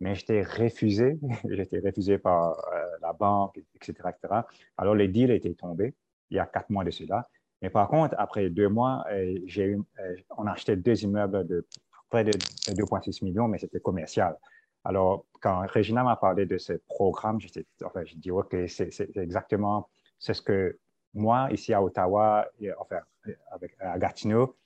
mais 0.00 0.14
j'étais 0.14 0.42
refusé. 0.42 1.18
j'étais 1.48 1.80
refusé 1.80 2.18
par 2.18 2.58
euh, 2.72 2.86
la 3.02 3.12
banque, 3.12 3.58
etc., 3.74 3.92
etc. 4.08 4.42
Alors, 4.76 4.94
le 4.94 5.08
deal 5.08 5.30
était 5.30 5.54
tombé 5.54 5.94
il 6.30 6.36
y 6.36 6.40
a 6.40 6.46
quatre 6.46 6.70
mois 6.70 6.84
de 6.84 6.90
cela. 6.90 7.28
Mais 7.62 7.70
par 7.70 7.88
contre, 7.88 8.14
après 8.16 8.48
deux 8.48 8.68
mois, 8.68 9.04
euh, 9.10 9.38
j'ai 9.44 9.74
euh, 9.74 10.16
on 10.38 10.46
a 10.46 10.52
acheté 10.52 10.76
deux 10.76 11.02
immeubles 11.02 11.46
de 11.46 11.66
près 12.10 12.24
de 12.24 12.32
2,6 12.32 13.24
millions, 13.24 13.48
mais 13.48 13.58
c'était 13.58 13.80
commercial. 13.80 14.36
Alors, 14.84 15.24
quand 15.40 15.66
Regina 15.66 16.02
m'a 16.02 16.16
parlé 16.16 16.46
de 16.46 16.58
ce 16.58 16.74
programme, 16.88 17.38
enfin, 17.84 18.04
je 18.04 18.14
dis, 18.16 18.30
OK, 18.30 18.56
c'est 18.68 19.16
exactement 19.16 19.88
ce 20.18 20.32
que 20.40 20.78
moi, 21.14 21.48
ici 21.50 21.72
à 21.74 21.82
Ottawa, 21.82 22.46
enfin, 22.78 23.00
avec, 23.50 23.72
à 23.80 23.98
Gatineau, 23.98 24.56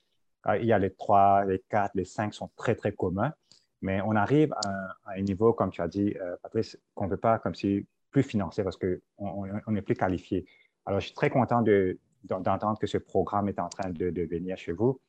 il 0.59 0.65
y 0.65 0.73
a 0.73 0.79
les 0.79 0.91
trois, 0.91 1.43
les 1.45 1.63
quatre, 1.69 1.95
les 1.95 2.05
cinq 2.05 2.33
sont 2.33 2.49
très, 2.55 2.75
très 2.75 2.91
communs. 2.91 3.33
Mais 3.81 4.01
on 4.01 4.15
arrive 4.15 4.53
à, 4.53 4.95
un 5.07 5.21
niveau, 5.21 5.53
comme 5.53 5.71
tu 5.71 5.81
as 5.81 5.87
dit, 5.87 6.15
euh, 6.19 6.35
Patrice, 6.41 6.77
qu'on 6.93 7.05
ne 7.05 7.09
peut 7.09 7.17
pas 7.17 7.39
comme 7.39 7.55
si 7.55 7.85
plus 8.11 8.23
financer 8.23 8.63
parce 8.63 8.77
qu'on 8.77 9.71
n'est 9.71 9.81
plus 9.81 9.95
qualifié. 9.95 10.45
Alors, 10.85 10.99
je 10.99 11.07
suis 11.07 11.15
très 11.15 11.29
content 11.29 11.63
d'entendre 12.23 12.79
que 12.79 12.87
ce 12.87 12.97
programme 12.97 13.49
est 13.49 13.59
en 13.59 13.69
train 13.69 13.89
de, 13.89 14.27
venir 14.29 14.57
chez 14.57 14.71
vous. 14.71 14.99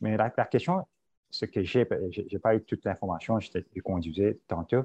Mais 0.00 0.16
la, 0.16 0.30
question, 0.30 0.86
ce 1.30 1.44
que 1.44 1.62
j'ai, 1.62 1.86
je 2.10 2.22
n'ai 2.22 2.38
pas 2.38 2.54
eu 2.54 2.62
toute 2.62 2.84
l'information, 2.84 3.40
je 3.40 3.50
conduisé 3.82 4.38
tantôt. 4.46 4.82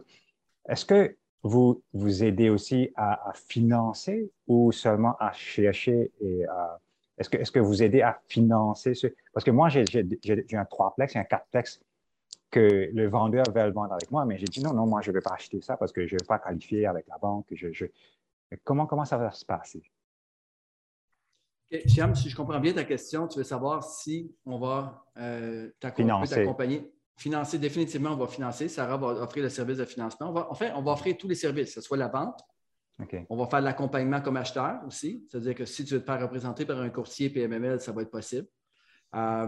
Est-ce 0.68 0.86
que 0.86 1.16
vous 1.44 1.82
vous 1.94 2.24
aidez 2.24 2.50
aussi 2.50 2.92
à, 2.96 3.32
financer 3.34 4.32
ou 4.48 4.72
seulement 4.72 5.16
à 5.20 5.32
chercher 5.32 6.12
et 6.22 6.46
à. 6.46 6.80
Est-ce 7.18 7.30
que, 7.30 7.38
est 7.38 7.52
que 7.52 7.60
vous 7.60 7.84
aidez 7.84 8.02
à 8.02 8.22
financer 8.28 8.94
ce. 8.94 9.08
Parce 9.34 9.44
que 9.44 9.52
moi, 9.52 9.70
j'ai 9.70 9.84
un 10.54 10.66
trois-plex 10.66 11.16
et 11.16 11.20
un 11.20 11.24
quatre-plex 11.24 11.82
que 12.50 12.90
le 12.92 13.08
vendeur 13.08 13.46
veut 13.54 13.66
le 13.66 13.72
vendre 13.72 13.94
avec 13.94 14.10
moi, 14.10 14.26
mais 14.26 14.38
j'ai 14.38 14.46
dit 14.46 14.64
non, 14.64 14.74
non, 14.74 14.88
moi, 14.88 15.02
je 15.02 15.12
ne 15.12 15.16
vais 15.16 15.22
pas 15.22 15.34
acheter 15.34 15.62
ça 15.62 15.78
parce 15.78 15.92
que 15.92 16.08
je 16.08 16.16
ne 16.16 16.20
vais 16.20 16.26
pas 16.26 16.40
qualifier 16.40 16.88
avec 16.88 17.08
la 17.08 17.18
banque. 17.18 17.46
Je, 17.52 17.86
Comment, 18.64 18.88
comment 18.88 19.06
ça 19.06 19.18
va 19.18 19.32
se 19.32 19.46
passer? 19.46 19.84
Okay. 21.72 21.88
si 21.88 22.30
je 22.30 22.36
comprends 22.36 22.59
bien 22.59 22.74
ta 22.74 22.84
question, 22.84 23.28
tu 23.28 23.38
veux 23.38 23.43
savoir 23.43 23.84
si 23.84 24.36
on 24.45 24.57
va 24.57 25.05
euh, 25.17 25.70
t'accompagner. 25.80 26.91
Financer, 27.15 27.59
définitivement, 27.59 28.11
on 28.11 28.17
va 28.17 28.28
financer. 28.28 28.70
Sarah 28.70 28.97
va 28.97 29.07
offrir 29.07 29.43
le 29.43 29.49
service 29.49 29.78
de 29.78 29.86
financement. 29.86 30.30
On 30.30 30.34
va, 30.34 30.47
enfin, 30.49 30.72
on 30.76 30.82
va 30.82 30.93
offrir 30.93 31.17
tous 31.17 31.28
les 31.28 31.36
services, 31.36 31.76
que 31.76 31.82
ce 31.82 31.82
soit 31.82 31.97
la 31.97 32.07
vente. 32.07 32.39
On 33.30 33.38
va 33.38 33.45
faire 33.47 33.61
l'accompagnement 33.61 34.22
comme 34.22 34.38
acheteur 34.38 34.82
aussi. 34.86 35.26
C'est-à-dire 35.30 35.55
que 35.55 35.65
si 35.65 35.86
tu 35.86 35.93
veux 35.93 36.01
te 36.01 36.05
faire 36.05 36.22
représenter 36.22 36.65
par 36.65 36.80
un 36.80 36.89
courtier 36.89 37.30
PMML, 37.30 37.80
ça 37.80 37.91
va 37.91 38.01
être 38.01 38.11
possible. 38.11 38.47
Euh, 39.15 39.47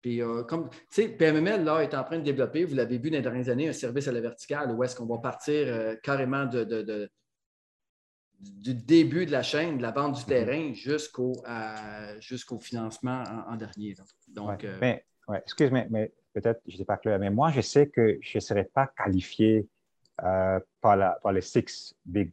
puis, 0.00 0.22
euh, 0.22 0.44
comme, 0.44 0.70
tu 0.70 0.78
sais, 0.90 1.08
PMML, 1.08 1.64
là, 1.64 1.80
est 1.80 1.94
en 1.94 2.04
train 2.04 2.18
de 2.18 2.22
développer, 2.22 2.64
vous 2.64 2.74
l'avez 2.74 2.98
vu 2.98 3.10
dans 3.10 3.16
les 3.16 3.22
dernières 3.22 3.48
années, 3.48 3.68
un 3.68 3.72
service 3.72 4.08
à 4.08 4.12
la 4.12 4.20
verticale 4.20 4.70
où 4.72 4.82
est-ce 4.84 4.96
qu'on 4.96 5.06
va 5.06 5.18
partir 5.18 5.66
euh, 5.66 5.96
carrément 6.02 6.46
de, 6.46 7.10
du 8.40 8.74
début 8.74 9.26
de 9.26 9.32
la 9.32 9.42
chaîne, 9.42 9.78
de 9.78 9.82
la 9.82 9.90
vente 9.90 10.14
du 10.14 10.22
mhm. 10.22 10.26
terrain 10.26 10.72
jusqu'au 10.74 11.32
jusqu'au 12.20 12.58
financement 12.58 13.22
en, 13.48 13.56
dernier. 13.56 13.94
Donc, 14.28 14.62
ouais, 14.62 14.78
mais, 14.80 15.04
excuse-moi, 15.44 15.84
mais 15.90 16.12
peut-être 16.32 16.60
je 16.66 16.72
n'étais 16.72 16.84
pas 16.84 16.96
clair, 16.96 17.18
mais 17.18 17.30
moi, 17.30 17.50
je 17.50 17.60
sais 17.60 17.88
que 17.88 18.18
je 18.20 18.38
ne 18.38 18.40
serais 18.40 18.64
pas 18.64 18.86
qualifié 18.88 19.66
par, 20.16 20.96
la, 20.96 21.18
par 21.22 21.32
les 21.32 21.40
six 21.40 21.94
big, 22.04 22.32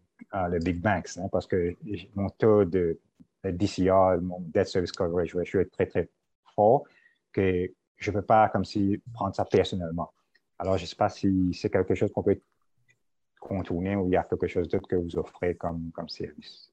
les 0.52 0.60
big 0.60 0.80
banks 0.80 1.18
hein, 1.18 1.28
parce 1.32 1.48
que 1.48 1.76
mon 2.16 2.30
taux 2.30 2.66
de, 2.66 3.00
DCR, 3.44 4.22
mon 4.22 4.40
debt 4.40 4.66
service 4.66 4.94
coverage 4.94 5.36
je 5.38 5.44
suis 5.44 5.70
très, 5.70 5.86
très 5.86 6.10
fort 6.56 6.86
que 7.34 7.70
je 7.98 8.12
ne 8.12 8.16
peux 8.16 8.22
pas 8.22 8.50
comme 8.50 8.64
si 8.64 9.02
prendre 9.14 9.36
ça 9.36 9.44
personnellement. 9.46 10.14
Alors, 10.60 10.78
je 10.78 10.84
ne 10.84 10.88
sais 10.88 10.96
pas 10.96 11.10
si 11.10 11.54
c'est 11.54 11.70
quelque 11.70 11.96
chose 11.96 12.12
qu'on 12.12 12.24
peut 12.24 12.40
contourner 13.44 13.96
ou 13.96 14.08
il 14.08 14.14
y 14.14 14.18
a 14.18 14.24
quelque 14.24 14.48
chose 14.48 14.68
d'autre 14.68 14.88
que 14.88 14.96
vous 14.96 15.18
offrez 15.18 15.56
comme, 15.56 15.92
comme 15.94 16.10
service? 16.10 16.72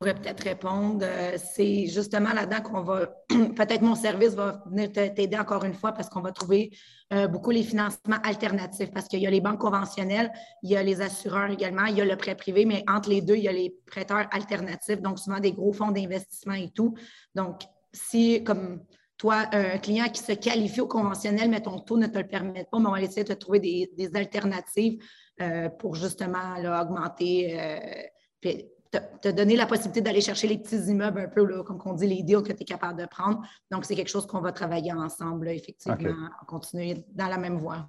Je 0.00 0.10
pourrais 0.10 0.20
peut-être 0.20 0.42
répondre. 0.42 1.04
Euh, 1.04 1.36
c'est 1.36 1.86
justement 1.86 2.32
là-dedans 2.32 2.60
qu'on 2.62 2.82
va, 2.82 3.06
peut-être 3.28 3.82
mon 3.82 3.94
service 3.94 4.34
va 4.34 4.62
venir 4.66 4.90
t'aider 4.92 5.38
encore 5.38 5.64
une 5.64 5.74
fois 5.74 5.92
parce 5.92 6.08
qu'on 6.08 6.20
va 6.20 6.32
trouver 6.32 6.76
euh, 7.12 7.28
beaucoup 7.28 7.50
les 7.50 7.62
financements 7.62 8.18
alternatifs 8.24 8.90
parce 8.92 9.06
qu'il 9.06 9.20
y 9.20 9.26
a 9.26 9.30
les 9.30 9.40
banques 9.40 9.60
conventionnelles, 9.60 10.32
il 10.62 10.70
y 10.70 10.76
a 10.76 10.82
les 10.82 11.00
assureurs 11.00 11.50
également, 11.50 11.84
il 11.86 11.96
y 11.96 12.00
a 12.00 12.04
le 12.04 12.16
prêt 12.16 12.34
privé, 12.34 12.64
mais 12.64 12.82
entre 12.88 13.08
les 13.08 13.22
deux, 13.22 13.36
il 13.36 13.44
y 13.44 13.48
a 13.48 13.52
les 13.52 13.74
prêteurs 13.86 14.26
alternatifs, 14.32 15.00
donc 15.00 15.18
souvent 15.18 15.38
des 15.38 15.52
gros 15.52 15.72
fonds 15.72 15.92
d'investissement 15.92 16.54
et 16.54 16.70
tout. 16.70 16.94
Donc, 17.34 17.62
si, 17.92 18.42
comme 18.42 18.80
toi, 19.16 19.44
un 19.52 19.78
client 19.78 20.08
qui 20.08 20.22
se 20.22 20.32
qualifie 20.32 20.80
au 20.80 20.88
conventionnel, 20.88 21.48
mais 21.48 21.60
ton 21.60 21.78
taux 21.78 21.96
ne 21.96 22.06
te 22.06 22.18
le 22.18 22.26
permet 22.26 22.66
pas, 22.70 22.78
mais 22.78 22.88
on 22.88 22.92
va 22.92 23.00
essayer 23.00 23.24
de 23.24 23.34
trouver 23.34 23.60
des, 23.60 24.10
alternatives 24.14 25.02
euh, 25.40 25.68
pour 25.68 25.94
justement 25.94 26.56
augmenter, 26.80 27.60
euh, 27.60 28.58
te, 28.90 29.30
donner 29.30 29.56
la 29.56 29.66
possibilité 29.66 30.00
d'aller 30.00 30.20
chercher 30.20 30.46
les 30.46 30.58
petits 30.58 30.90
immeubles 30.90 31.20
un 31.20 31.28
peu, 31.28 31.62
comme 31.62 31.80
on 31.84 31.92
dit, 31.94 32.06
les 32.06 32.22
deals 32.22 32.42
que 32.42 32.52
tu 32.52 32.62
es 32.62 32.64
capable 32.64 33.00
de 33.00 33.06
prendre. 33.06 33.42
Donc, 33.70 33.84
c'est 33.84 33.96
quelque 33.96 34.10
chose 34.10 34.26
qu'on 34.26 34.40
va 34.40 34.52
travailler 34.52 34.92
ensemble, 34.92 35.48
effectivement, 35.48 36.28
continuer 36.46 37.04
dans 37.12 37.28
la 37.28 37.38
même 37.38 37.56
voie. 37.56 37.88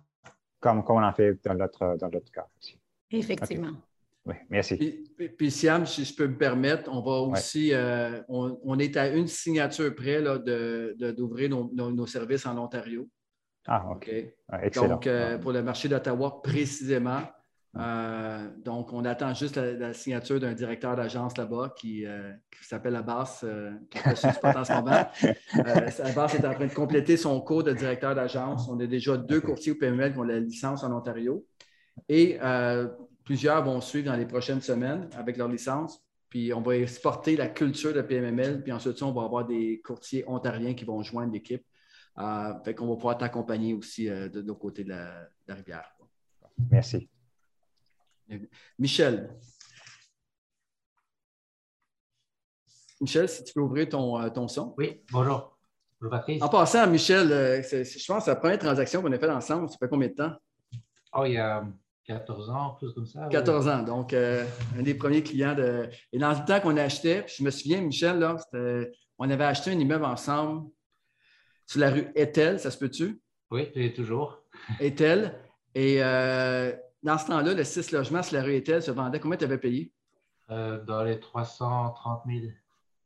Comme, 0.59 0.83
on 0.87 1.03
en 1.03 1.13
fait 1.13 1.39
dans 1.43 1.53
l'autre 1.53 1.97
dans 1.99 2.09
cas 2.09 2.47
aussi. 2.59 2.79
Effectivement. 3.11 3.73
Oui, 4.25 4.35
merci. 4.49 5.05
Puis, 5.37 5.51
Siam, 5.51 5.85
si 5.85 6.03
je 6.03 6.15
peux 6.15 6.27
me 6.27 6.37
permettre, 6.37 6.89
on 6.91 7.01
va 7.01 7.19
aussi, 7.19 7.71
euh, 7.73 8.21
on, 8.27 8.79
est 8.79 8.97
à 8.97 9.09
une 9.09 9.27
signature 9.27 9.93
près 9.93 10.21
d'ouvrir 11.13 11.49
nos, 11.49 12.07
services 12.07 12.45
en 12.47 12.57
Ontario. 12.57 13.07
Ah, 13.67 13.85
OK. 13.91 14.11
excellent. 14.63 14.87
Donc, 14.87 15.07
euh, 15.07 15.37
pour 15.37 15.51
le 15.51 15.61
marché 15.61 15.87
d'Ottawa 15.87 16.41
précisément. 16.41 17.21
Euh, 17.77 18.47
donc, 18.63 18.93
on 18.93 19.03
attend 19.03 19.33
juste 19.33 19.57
la, 19.57 19.93
signature 19.93 20.39
d'un 20.39 20.53
directeur 20.53 20.95
d'agence 20.95 21.37
là-bas 21.37 21.73
qui, 21.77 22.05
s'appelle 22.61 22.95
Abbas, 22.95 23.43
qui 23.89 23.97
est 23.97 24.07
en 24.45 24.63
ce 24.63 24.73
moment. 24.73 25.07
Abbas 26.03 26.33
est 26.33 26.45
en 26.45 26.53
train 26.53 26.67
de 26.67 26.73
compléter 26.73 27.17
son 27.17 27.41
cours 27.41 27.63
de 27.63 27.73
directeur 27.73 28.15
d'agence. 28.15 28.67
On 28.69 28.79
a 28.79 28.87
déjà 28.87 29.17
deux 29.17 29.41
courtiers 29.41 29.73
au 29.73 29.75
PML 29.75 30.13
qui 30.13 30.19
ont 30.19 30.23
la 30.23 30.39
licence 30.39 30.83
en 30.83 30.91
Ontario. 30.91 31.45
Et 32.07 32.39
Plusieurs 33.25 33.63
vont 33.63 33.81
suivre 33.81 34.05
dans 34.05 34.15
les 34.15 34.27
prochaines 34.27 34.61
semaines 34.61 35.09
avec 35.17 35.37
leur 35.37 35.47
licence. 35.47 35.99
Puis 36.29 36.53
on 36.53 36.61
va 36.61 36.77
exporter 36.77 37.35
la 37.35 37.47
culture 37.47 37.91
de 37.91 38.01
PMML. 38.01 38.61
Puis 38.61 38.71
ensuite, 38.71 39.01
on 39.01 39.11
va 39.11 39.23
avoir 39.23 39.45
des 39.45 39.81
courtiers 39.83 40.23
ontariens 40.27 40.75
qui 40.75 40.85
vont 40.85 41.01
joindre 41.01 41.33
l'équipe. 41.33 41.65
Euh, 42.19 42.53
fait 42.63 42.75
qu'on 42.75 42.87
va 42.87 42.95
pouvoir 42.95 43.17
t'accompagner 43.17 43.73
aussi 43.73 44.07
euh, 44.07 44.29
de 44.29 44.41
l'autre 44.41 44.59
côté 44.59 44.83
de 44.83 44.89
la, 44.89 45.27
rivière. 45.49 45.91
Merci. 46.71 47.09
Michel. 48.79 49.35
Michel, 53.01 53.29
si 53.29 53.43
tu 53.43 53.53
peux 53.53 53.61
ouvrir 53.61 53.89
ton, 53.89 54.19
euh, 54.19 54.29
ton 54.29 54.47
son. 54.47 54.73
Oui, 54.77 55.01
bonjour. 55.11 55.57
Bonjour, 55.99 56.11
Patrice. 56.11 56.41
En 56.41 56.49
passant, 56.49 56.87
Michel, 56.87 57.27
je 57.29 58.05
pense 58.05 58.19
que 58.19 58.23
c'est 58.25 58.31
la 58.31 58.35
première 58.35 58.59
transaction 58.59 59.01
qu'on 59.01 59.11
a 59.11 59.19
faite 59.19 59.29
ensemble. 59.29 59.69
Ça 59.69 59.77
fait 59.77 59.89
combien 59.89 60.07
de 60.07 60.13
temps? 60.13 60.33
Oh, 61.13 61.23
il 61.25 61.33
y 61.33 61.37
a 61.37 61.65
14 62.05 62.49
ans, 62.49 62.75
plus 62.77 62.93
comme 62.93 63.05
ça. 63.05 63.27
14 63.29 63.67
ans. 63.67 63.83
Donc, 63.83 64.13
euh, 64.13 64.45
un 64.77 64.81
des 64.81 64.93
premiers 64.95 65.23
clients 65.23 65.55
de. 65.55 65.89
Et 66.11 66.19
dans 66.19 66.31
le 66.31 66.45
temps 66.45 66.59
qu'on 66.59 66.77
achetait, 66.77 67.25
je 67.27 67.43
me 67.43 67.51
souviens, 67.51 67.81
Michel, 67.81 68.19
là, 68.19 68.37
on 69.17 69.29
avait 69.29 69.45
acheté 69.45 69.71
un 69.71 69.79
immeuble 69.79 70.05
ensemble 70.05 70.69
sur 71.65 71.79
la 71.79 71.89
rue 71.89 72.11
Etel, 72.15 72.59
ça 72.59 72.69
se 72.69 72.77
peut-tu? 72.77 73.19
Oui, 73.51 73.93
toujours. 73.93 74.43
Etel. 74.79 75.39
Et 75.73 75.97
euh, 76.03 76.73
dans 77.05 77.17
ce 77.17 77.27
temps-là, 77.27 77.53
le 77.53 77.63
6 77.63 77.91
logements 77.91 78.23
sur 78.23 78.35
la 78.35 78.43
rue 78.43 78.55
Etel 78.55 78.81
se 78.81 78.91
vendait. 78.91 79.19
Combien 79.19 79.37
tu 79.37 79.45
avais 79.45 79.57
payé? 79.57 79.93
Euh, 80.49 80.83
dans 80.83 81.03
les 81.03 81.19
330 81.19 82.23
000. 82.27 82.47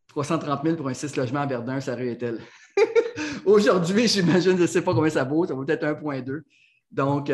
330 0.07 0.63
000 0.63 0.75
pour 0.75 0.87
un 0.87 0.93
6 0.93 1.15
logements 1.15 1.41
à 1.41 1.45
Verdun 1.45 1.79
sur 1.79 1.91
la 1.91 1.97
rue 1.97 2.09
Etel. 2.09 2.39
Aujourd'hui, 3.45 4.07
j'imagine, 4.07 4.57
je 4.57 4.63
ne 4.63 4.67
sais 4.67 4.81
pas 4.81 4.93
combien 4.93 5.11
ça 5.11 5.23
vaut, 5.23 5.45
ça 5.45 5.53
vaut 5.53 5.63
peut-être 5.63 5.85
1,2. 5.85 6.41
Donc, 6.91 7.29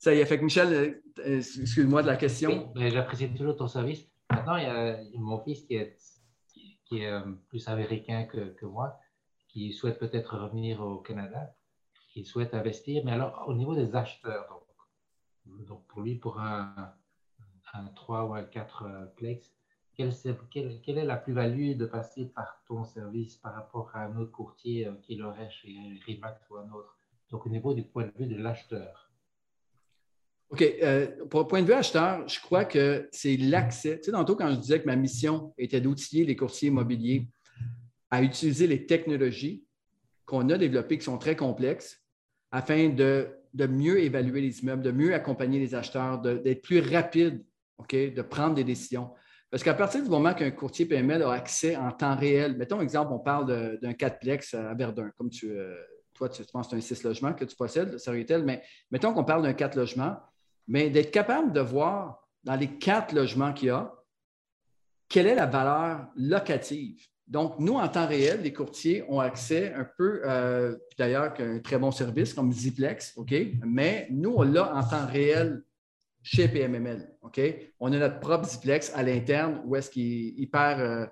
ça 0.00 0.14
y 0.14 0.18
est, 0.18 0.24
fait 0.24 0.38
que 0.38 0.44
Michel, 0.44 0.72
euh, 0.72 1.02
euh, 1.26 1.36
excuse-moi 1.36 2.00
de 2.00 2.06
la 2.06 2.16
question. 2.16 2.72
Oui, 2.74 2.90
j'apprécie 2.90 3.28
toujours 3.34 3.54
ton 3.54 3.68
service. 3.68 4.08
Maintenant, 4.30 4.56
il 4.56 4.62
y 4.62 4.66
a 4.66 4.98
mon 5.18 5.38
fils 5.40 5.60
qui 5.66 5.74
est, 5.74 5.94
qui 6.86 7.02
est 7.02 7.10
euh, 7.10 7.20
plus 7.48 7.68
américain 7.68 8.24
que, 8.24 8.54
que, 8.54 8.64
moi, 8.64 8.98
qui 9.48 9.74
souhaite 9.74 9.98
peut-être 9.98 10.38
revenir 10.38 10.80
au 10.80 11.00
Canada, 11.00 11.54
qui 12.14 12.24
souhaite 12.24 12.54
investir. 12.54 13.02
Mais 13.04 13.12
alors, 13.12 13.44
au 13.46 13.52
niveau 13.52 13.74
des 13.74 13.94
acheteurs, 13.94 14.46
donc, 14.48 14.62
donc 15.66 15.86
pour 15.86 16.02
lui, 16.02 16.16
pour 16.16 16.40
un, 16.40 16.94
un 17.72 17.86
3 17.86 18.24
ou 18.24 18.34
un 18.34 18.44
4 18.44 19.14
plex, 19.16 19.52
quelle, 19.94 20.98
est 20.98 21.04
la 21.04 21.16
plus-value 21.16 21.76
de 21.76 21.86
passer 21.86 22.26
par 22.26 22.62
ton 22.66 22.84
service 22.84 23.36
par 23.36 23.54
rapport 23.54 23.90
à 23.94 24.04
un 24.04 24.16
autre 24.16 24.32
courtier 24.32 24.88
qui 25.02 25.16
l'aurait 25.16 25.50
chez 25.50 25.76
Remax 26.06 26.40
ou 26.50 26.56
un 26.56 26.70
autre? 26.70 26.96
Donc, 27.30 27.46
au 27.46 27.50
niveau 27.50 27.74
du 27.74 27.82
point 27.82 28.06
de 28.06 28.12
vue 28.18 28.26
de 28.26 28.36
l'acheteur. 28.36 29.10
OK. 30.50 30.62
Euh, 30.62 31.26
pour 31.26 31.40
le 31.40 31.46
point 31.46 31.62
de 31.62 31.66
vue 31.66 31.74
acheteur, 31.74 32.26
je 32.28 32.40
crois 32.40 32.64
que 32.64 33.08
c'est 33.12 33.36
l'accès. 33.36 33.98
Tu 34.00 34.06
sais, 34.06 34.12
tantôt, 34.12 34.34
quand 34.34 34.50
je 34.50 34.56
disais 34.56 34.80
que 34.80 34.86
ma 34.86 34.96
mission 34.96 35.54
était 35.56 35.80
d'outiller 35.80 36.24
les 36.24 36.34
courtiers 36.34 36.68
immobiliers 36.68 37.28
à 38.10 38.22
utiliser 38.22 38.66
les 38.66 38.86
technologies 38.86 39.64
qu'on 40.26 40.48
a 40.48 40.58
développées 40.58 40.98
qui 40.98 41.04
sont 41.04 41.18
très 41.18 41.36
complexes 41.36 42.02
afin 42.50 42.88
de 42.88 43.28
de 43.52 43.66
mieux 43.66 44.00
évaluer 44.00 44.40
les 44.40 44.60
immeubles, 44.60 44.82
de 44.82 44.92
mieux 44.92 45.14
accompagner 45.14 45.58
les 45.58 45.74
acheteurs, 45.74 46.20
d'être 46.20 46.62
plus 46.62 46.80
rapide, 46.80 47.44
OK, 47.78 47.94
de 47.94 48.22
prendre 48.22 48.54
des 48.54 48.64
décisions. 48.64 49.10
Parce 49.50 49.64
qu'à 49.64 49.74
partir 49.74 50.02
du 50.02 50.08
moment 50.08 50.32
qu'un 50.32 50.52
courtier 50.52 50.86
PML 50.86 51.22
a 51.22 51.32
accès 51.32 51.76
en 51.76 51.90
temps 51.90 52.14
réel, 52.14 52.56
mettons 52.56 52.80
exemple, 52.80 53.12
on 53.12 53.18
parle 53.18 53.78
d'un 53.80 53.92
4plex 53.92 54.54
à 54.54 54.74
Verdun, 54.74 55.10
comme 55.16 55.28
tu, 55.28 55.50
euh, 55.50 55.74
toi, 56.14 56.28
tu, 56.28 56.44
penses 56.52 56.68
que 56.68 56.80
c'est 56.80 56.94
un 56.94 56.96
6 56.96 57.04
logements 57.04 57.32
que 57.32 57.44
tu 57.44 57.56
possèdes, 57.56 57.96
tel, 58.26 58.44
mais 58.44 58.62
mettons 58.92 59.12
qu'on 59.12 59.24
parle 59.24 59.42
d'un 59.42 59.54
4 59.54 59.76
logements, 59.76 60.16
mais 60.68 60.88
d'être 60.88 61.10
capable 61.10 61.52
de 61.52 61.60
voir 61.60 62.28
dans 62.44 62.54
les 62.54 62.68
quatre 62.78 63.12
logements 63.12 63.52
qu'il 63.52 63.68
y 63.68 63.70
a, 63.70 63.92
quelle 65.08 65.26
est 65.26 65.34
la 65.34 65.46
valeur 65.46 66.06
locative. 66.14 67.04
Donc, 67.30 67.60
nous, 67.60 67.74
en 67.74 67.86
temps 67.86 68.08
réel, 68.08 68.42
les 68.42 68.52
courtiers 68.52 69.04
ont 69.08 69.20
accès 69.20 69.72
un 69.74 69.86
peu, 69.96 70.20
euh, 70.24 70.76
d'ailleurs, 70.98 71.32
un 71.38 71.60
très 71.60 71.78
bon 71.78 71.92
service 71.92 72.34
comme 72.34 72.52
Ziplex, 72.52 73.12
OK? 73.16 73.32
Mais 73.64 74.08
nous, 74.10 74.34
on 74.36 74.42
l'a 74.42 74.74
en 74.74 74.82
temps 74.82 75.06
réel 75.06 75.62
chez 76.22 76.48
PMML. 76.48 77.08
OK? 77.22 77.40
On 77.78 77.92
a 77.92 77.98
notre 77.98 78.18
propre 78.18 78.48
Ziplex 78.48 78.90
à 78.96 79.04
l'interne 79.04 79.62
où 79.64 79.76
est-ce 79.76 79.90
qu'il 79.90 80.02
est 80.02 80.42
hyper, 80.42 81.10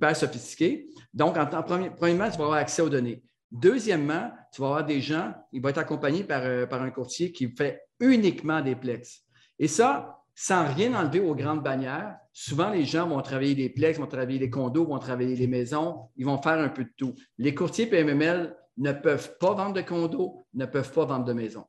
euh, 0.00 0.14
sophistiqué. 0.14 0.90
Donc, 1.12 1.36
en, 1.36 1.46
premier, 1.64 1.90
premièrement, 1.90 2.30
tu 2.30 2.38
vas 2.38 2.44
avoir 2.44 2.58
accès 2.58 2.80
aux 2.80 2.88
données. 2.88 3.24
Deuxièmement, 3.50 4.30
tu 4.52 4.60
vas 4.60 4.68
avoir 4.68 4.86
des 4.86 5.00
gens, 5.00 5.34
il 5.50 5.60
va 5.60 5.70
être 5.70 5.78
accompagné 5.78 6.22
par, 6.22 6.42
euh, 6.44 6.66
par 6.66 6.82
un 6.82 6.90
courtier 6.90 7.32
qui 7.32 7.48
fait 7.48 7.82
uniquement 7.98 8.60
des 8.60 8.76
plex. 8.76 9.24
Et 9.58 9.66
ça, 9.66 10.17
sans 10.40 10.72
rien 10.72 10.94
enlever 10.94 11.18
aux 11.18 11.34
grandes 11.34 11.64
bannières, 11.64 12.16
souvent 12.32 12.70
les 12.70 12.84
gens 12.84 13.08
vont 13.08 13.20
travailler 13.22 13.56
des 13.56 13.68
plex, 13.68 13.98
vont 13.98 14.06
travailler 14.06 14.38
les 14.38 14.50
condos, 14.50 14.86
vont 14.86 15.00
travailler 15.00 15.34
les 15.34 15.48
maisons, 15.48 16.10
ils 16.14 16.24
vont 16.24 16.40
faire 16.40 16.60
un 16.60 16.68
peu 16.68 16.84
de 16.84 16.92
tout. 16.96 17.16
Les 17.38 17.56
courtiers 17.56 17.86
PMML 17.86 18.56
ne 18.76 18.92
peuvent 18.92 19.36
pas 19.38 19.54
vendre 19.54 19.72
de 19.72 19.80
condos, 19.80 20.46
ne 20.54 20.64
peuvent 20.64 20.92
pas 20.92 21.06
vendre 21.06 21.24
de 21.24 21.32
maisons. 21.32 21.64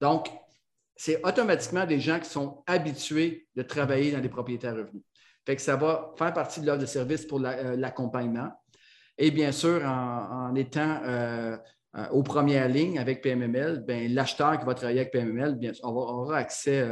Donc, 0.00 0.28
c'est 0.94 1.26
automatiquement 1.26 1.84
des 1.84 1.98
gens 1.98 2.20
qui 2.20 2.30
sont 2.30 2.62
habitués 2.68 3.48
de 3.56 3.62
travailler 3.62 4.12
dans 4.12 4.20
les 4.20 4.28
propriétés 4.28 4.68
à 4.68 4.74
revenus. 4.74 5.02
Fait 5.44 5.58
ça 5.58 5.74
va 5.74 6.14
faire 6.16 6.32
partie 6.32 6.60
de 6.60 6.66
l'offre 6.66 6.82
de 6.82 6.86
service 6.86 7.26
pour 7.26 7.44
euh, 7.44 7.74
l'accompagnement. 7.74 8.52
Et 9.18 9.32
bien 9.32 9.50
sûr, 9.50 9.84
en, 9.84 10.54
étant 10.54 11.00
euh, 11.04 11.56
euh, 11.94 12.08
aux 12.10 12.22
premières 12.22 12.68
lignes 12.68 12.98
avec 12.98 13.22
PMML, 13.22 13.84
ben, 13.86 14.12
l'acheteur 14.12 14.58
qui 14.58 14.64
va 14.64 14.74
travailler 14.74 15.00
avec 15.00 15.12
PMML 15.12 15.56
bien, 15.56 15.72
aura, 15.82 16.36
accès 16.36 16.86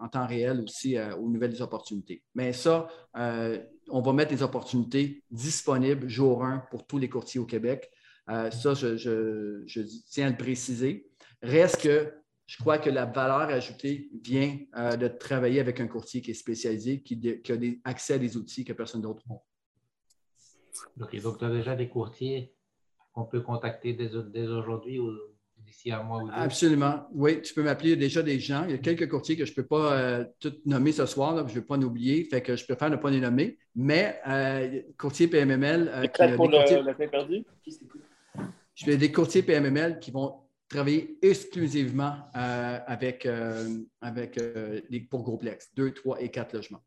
en 0.00 0.08
temps 0.08 0.26
réel 0.26 0.60
aussi 0.60 0.96
aux 0.98 1.28
nouvelles 1.28 1.60
opportunités. 1.62 2.22
Mais 2.34 2.52
ça, 2.52 2.86
on 3.14 4.00
va 4.00 4.12
mettre 4.12 4.32
les 4.32 4.42
opportunités 4.42 5.24
disponibles 5.30 6.08
jour 6.08 6.44
1 6.44 6.64
pour 6.70 6.86
tous 6.86 6.98
les 6.98 7.08
courtiers 7.08 7.40
au 7.40 7.46
Québec. 7.46 7.90
ça, 8.28 8.74
je, 8.74 10.10
tiens 10.10 10.28
à 10.28 10.30
le 10.30 10.36
préciser. 10.36 11.08
Reste 11.42 11.82
que 11.82 12.12
je 12.46 12.56
crois 12.58 12.78
que 12.78 12.90
la 12.90 13.04
valeur 13.04 13.48
ajoutée 13.50 14.08
vient 14.22 14.56
euh, 14.76 14.96
de 14.96 15.08
travailler 15.08 15.60
avec 15.60 15.80
un 15.80 15.88
courtier 15.88 16.22
qui 16.22 16.30
est 16.30 16.34
spécialisé, 16.34 17.02
qui, 17.02 17.14
a 17.48 17.56
des, 17.56 17.80
accès 17.84 18.14
à 18.14 18.18
des 18.18 18.36
outils 18.36 18.64
que 18.64 18.72
personne 18.72 19.02
d'autre 19.02 19.22
n'a. 19.28 19.36
OK, 21.00 21.20
donc 21.20 21.38
tu 21.38 21.44
as 21.44 21.50
déjà 21.50 21.74
des 21.74 21.88
courtiers 21.88 22.54
qu'on 23.16 23.24
peut 23.24 23.40
contacter 23.40 23.94
dès, 23.94 24.46
aujourd'hui 24.46 24.98
ou 24.98 25.10
d'ici 25.64 25.90
un 25.90 26.02
mois 26.02 26.22
ou 26.22 26.26
deux? 26.28 26.34
Absolument. 26.34 27.08
Oui, 27.14 27.40
tu 27.40 27.54
peux 27.54 27.62
m'appeler 27.62 27.96
déjà 27.96 28.22
des 28.22 28.38
gens. 28.38 28.64
Il 28.66 28.72
y 28.72 28.74
a 28.74 28.78
quelques 28.78 29.08
courtiers 29.08 29.36
que 29.36 29.46
je 29.46 29.52
ne 29.52 29.56
peux 29.56 29.66
pas 29.66 29.94
euh, 29.94 30.24
tout 30.38 30.52
nommer 30.66 30.92
ce 30.92 31.06
soir, 31.06 31.34
je 31.48 31.54
ne 31.54 31.60
vais 31.60 31.66
pas 31.66 31.76
en 31.76 31.82
oublier, 31.82 32.24
fait 32.24 32.42
que 32.42 32.56
je 32.56 32.64
préfère 32.66 32.90
ne 32.90 32.96
pas 32.96 33.10
les 33.10 33.20
nommer. 33.20 33.58
Mais 33.74 34.20
euh, 34.28 34.82
courtier 34.98 35.28
PMML. 35.28 35.90
Euh, 35.92 36.08
prêt 36.08 36.36
pour 36.36 36.48
le, 36.48 37.08
perdu? 37.08 37.44
Je 38.74 38.84
fais 38.84 38.98
des 38.98 39.10
courtiers 39.10 39.42
PMML 39.42 39.98
qui 39.98 40.10
vont 40.10 40.34
travailler 40.68 41.16
exclusivement 41.22 42.16
euh, 42.36 42.78
avec, 42.86 43.24
euh, 43.24 43.78
avec 44.02 44.36
euh, 44.36 44.80
pour 45.08 45.22
Groplex, 45.22 45.72
deux, 45.74 45.92
trois 45.94 46.20
et 46.20 46.30
quatre 46.30 46.52
logements. 46.52 46.82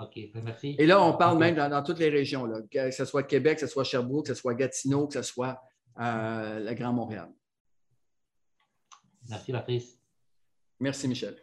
OK, 0.00 0.18
ben, 0.32 0.44
merci. 0.44 0.76
Et 0.78 0.86
là, 0.86 1.02
on 1.02 1.16
parle 1.16 1.38
même 1.38 1.54
dans, 1.56 1.82
toutes 1.82 1.98
les 1.98 2.08
régions, 2.08 2.44
là, 2.46 2.60
que 2.70 2.90
ce 2.90 3.04
soit 3.04 3.24
Québec, 3.24 3.58
que 3.58 3.66
ce 3.66 3.72
soit 3.72 3.84
Sherbrooke, 3.84 4.26
que 4.26 4.34
ce 4.34 4.40
soit 4.40 4.54
Gatineau, 4.54 5.06
que 5.08 5.14
ce 5.14 5.22
soit 5.22 5.60
la 5.96 6.74
Grand 6.74 6.92
Montréal. 6.92 7.28
Merci, 9.28 9.52
Patrice. 9.52 9.98
Merci, 10.80 11.08
Michel. 11.08 11.36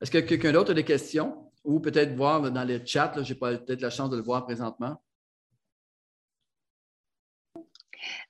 Est-ce 0.00 0.10
que 0.10 0.18
quelqu'un 0.18 0.52
d'autre 0.52 0.72
a 0.72 0.74
des 0.74 0.84
questions 0.84 1.50
ou 1.64 1.80
peut-être 1.80 2.14
voir 2.14 2.50
dans 2.50 2.64
le 2.64 2.84
chat, 2.84 3.12
je 3.22 3.32
n'ai 3.32 3.38
pas 3.38 3.56
peut-être 3.56 3.80
la 3.80 3.90
chance 3.90 4.10
de 4.10 4.16
le 4.16 4.22
voir 4.22 4.44
présentement? 4.44 5.00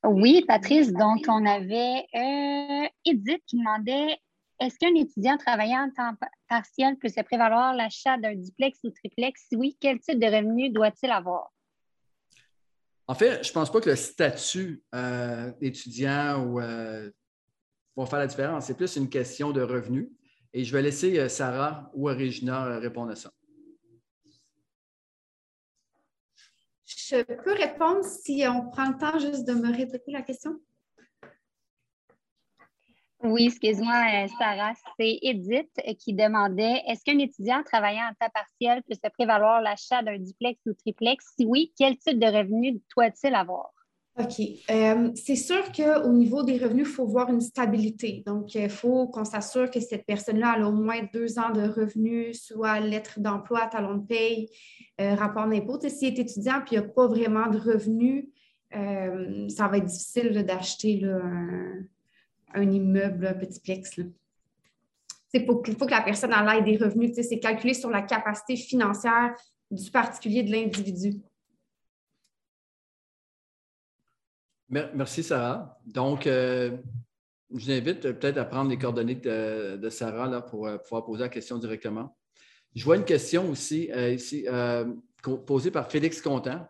Oui, 0.04 0.44
Patrice, 0.46 0.92
donc 0.92 1.24
on 1.28 1.44
avait 1.46 2.06
euh, 2.14 2.88
Edith 3.04 3.42
qui 3.46 3.58
demandait 3.58 4.18
est-ce 4.60 4.78
qu'un 4.78 4.94
étudiant 4.94 5.36
travaillant 5.36 5.88
en 5.88 5.90
temps 5.90 6.16
partiel 6.48 6.96
peut 6.98 7.08
se 7.08 7.20
prévaloir 7.22 7.74
l'achat 7.74 8.16
d'un 8.18 8.34
duplex 8.34 8.78
ou 8.84 8.90
triplex? 8.90 9.46
Si 9.48 9.56
oui, 9.56 9.76
quel 9.80 9.98
type 10.00 10.18
de 10.18 10.26
revenu 10.26 10.70
doit-il 10.70 11.10
avoir? 11.10 11.52
En 13.06 13.14
fait, 13.14 13.42
je 13.42 13.50
ne 13.50 13.54
pense 13.54 13.70
pas 13.70 13.80
que 13.80 13.90
le 13.90 13.96
statut 13.96 14.82
euh, 14.94 15.52
d'étudiant 15.60 16.42
ou, 16.44 16.60
euh, 16.60 17.10
va 17.96 18.06
faire 18.06 18.18
la 18.20 18.26
différence. 18.26 18.66
C'est 18.66 18.76
plus 18.76 18.96
une 18.96 19.10
question 19.10 19.50
de 19.50 19.60
revenu. 19.60 20.10
Et 20.52 20.64
je 20.64 20.72
vais 20.72 20.82
laisser 20.82 21.28
Sarah 21.28 21.90
ou 21.94 22.04
Regina 22.04 22.78
répondre 22.78 23.10
à 23.10 23.16
ça. 23.16 23.30
Je 26.86 27.22
peux 27.22 27.52
répondre 27.52 28.04
si 28.04 28.44
on 28.48 28.70
prend 28.70 28.88
le 28.88 28.96
temps 28.96 29.18
juste 29.18 29.44
de 29.44 29.52
me 29.52 29.76
répéter 29.76 30.12
la 30.12 30.22
question? 30.22 30.60
Oui, 33.24 33.46
excuse-moi, 33.46 33.94
euh, 33.94 34.28
Sarah, 34.38 34.74
c'est 35.00 35.18
Edith 35.22 35.70
qui 35.98 36.12
demandait 36.12 36.82
est-ce 36.86 37.02
qu'un 37.04 37.18
étudiant 37.18 37.62
travaillant 37.64 38.04
en 38.10 38.14
temps 38.20 38.30
partiel 38.34 38.82
peut 38.82 38.94
se 38.94 39.10
prévaloir 39.10 39.62
l'achat 39.62 40.02
d'un 40.02 40.18
duplex 40.18 40.60
ou 40.66 40.74
triplex? 40.74 41.24
Si 41.34 41.46
oui, 41.46 41.72
quel 41.78 41.96
type 41.96 42.18
de 42.18 42.26
revenu 42.26 42.82
doit-il 42.94 43.34
avoir? 43.34 43.70
OK. 44.20 44.40
Euh, 44.70 45.10
c'est 45.14 45.36
sûr 45.36 45.72
qu'au 45.72 46.12
niveau 46.12 46.42
des 46.42 46.58
revenus, 46.58 46.86
il 46.86 46.92
faut 46.92 47.06
voir 47.06 47.30
une 47.30 47.40
stabilité. 47.40 48.22
Donc, 48.26 48.54
il 48.54 48.68
faut 48.68 49.08
qu'on 49.08 49.24
s'assure 49.24 49.70
que 49.70 49.80
cette 49.80 50.04
personne-là 50.04 50.56
a 50.58 50.68
au 50.68 50.72
moins 50.72 51.00
deux 51.12 51.38
ans 51.38 51.50
de 51.50 51.62
revenus, 51.62 52.42
soit 52.42 52.78
lettre 52.78 53.20
d'emploi, 53.20 53.66
talon 53.66 53.96
de 53.96 54.06
paye, 54.06 54.50
euh, 55.00 55.14
rapport 55.14 55.48
d'impôt. 55.48 55.80
S'il 55.80 56.08
est 56.08 56.18
étudiant 56.18 56.58
et 56.60 56.64
il 56.72 56.78
n'y 56.78 56.84
a 56.84 56.88
pas 56.88 57.06
vraiment 57.06 57.48
de 57.48 57.58
revenus, 57.58 58.26
euh, 58.76 59.48
ça 59.48 59.66
va 59.66 59.78
être 59.78 59.86
difficile 59.86 60.44
d'acheter 60.44 61.02
un, 61.04 61.84
immeuble, 62.62 63.26
un 63.26 63.34
petit 63.34 63.60
plex. 63.60 64.00
Il 65.34 65.44
faut, 65.46 65.56
que 65.56 65.90
la 65.90 66.02
personne 66.02 66.32
ait 66.32 66.62
des 66.62 66.76
revenus. 66.76 67.12
C'est 67.20 67.40
calculé 67.40 67.74
sur 67.74 67.90
la 67.90 68.02
capacité 68.02 68.56
financière 68.56 69.34
du 69.68 69.90
particulier, 69.90 70.44
de 70.44 70.52
l'individu. 70.52 71.20
Merci, 74.68 75.24
Sarah. 75.24 75.78
Donc, 75.84 76.26
euh, 76.26 76.76
je 77.50 77.64
vous 77.64 77.70
invite 77.70 78.00
peut-être 78.00 78.38
à 78.38 78.44
prendre 78.44 78.70
les 78.70 78.78
coordonnées 78.78 79.16
de, 79.16 79.88
Sarah 79.90 80.28
là, 80.28 80.40
pour 80.40 80.66
euh, 80.66 80.78
pouvoir 80.78 81.04
poser 81.04 81.22
la 81.22 81.28
question 81.28 81.58
directement. 81.58 82.16
Je 82.74 82.84
vois 82.84 82.96
une 82.96 83.04
question 83.04 83.50
aussi 83.50 83.90
euh, 83.92 84.14
ici 84.14 84.46
posée 85.46 85.70
par 85.70 85.90
Félix 85.90 86.20
Contant. 86.20 86.68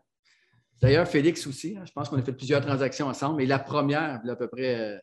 D'ailleurs, 0.81 1.07
Félix 1.07 1.47
aussi, 1.47 1.77
hein, 1.79 1.85
je 1.87 1.93
pense 1.93 2.09
qu'on 2.09 2.19
a 2.19 2.23
fait 2.23 2.33
plusieurs 2.33 2.61
transactions 2.61 3.07
ensemble, 3.07 3.37
mais 3.37 3.47
la 3.47 3.59
première, 3.59 4.21
à 4.29 4.37
peu 4.37 4.49
près, 4.49 5.01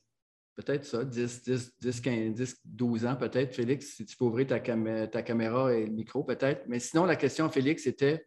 peut-être 0.61 0.85
ça, 0.85 1.03
10, 1.03 1.43
10, 1.43 1.73
10, 1.79 2.01
15, 2.01 2.33
10 2.33 2.57
12 2.65 3.05
ans 3.05 3.15
peut-être, 3.15 3.55
Félix, 3.55 3.95
si 3.95 4.05
tu 4.05 4.15
peux 4.15 4.25
ouvrir 4.25 4.47
ta, 4.47 4.59
ta 4.59 5.21
caméra 5.21 5.73
et 5.73 5.85
le 5.85 5.91
micro 5.91 6.23
peut-être. 6.23 6.63
Mais 6.67 6.79
sinon, 6.79 7.05
la 7.05 7.15
question, 7.15 7.49
Félix, 7.49 7.87
était, 7.87 8.25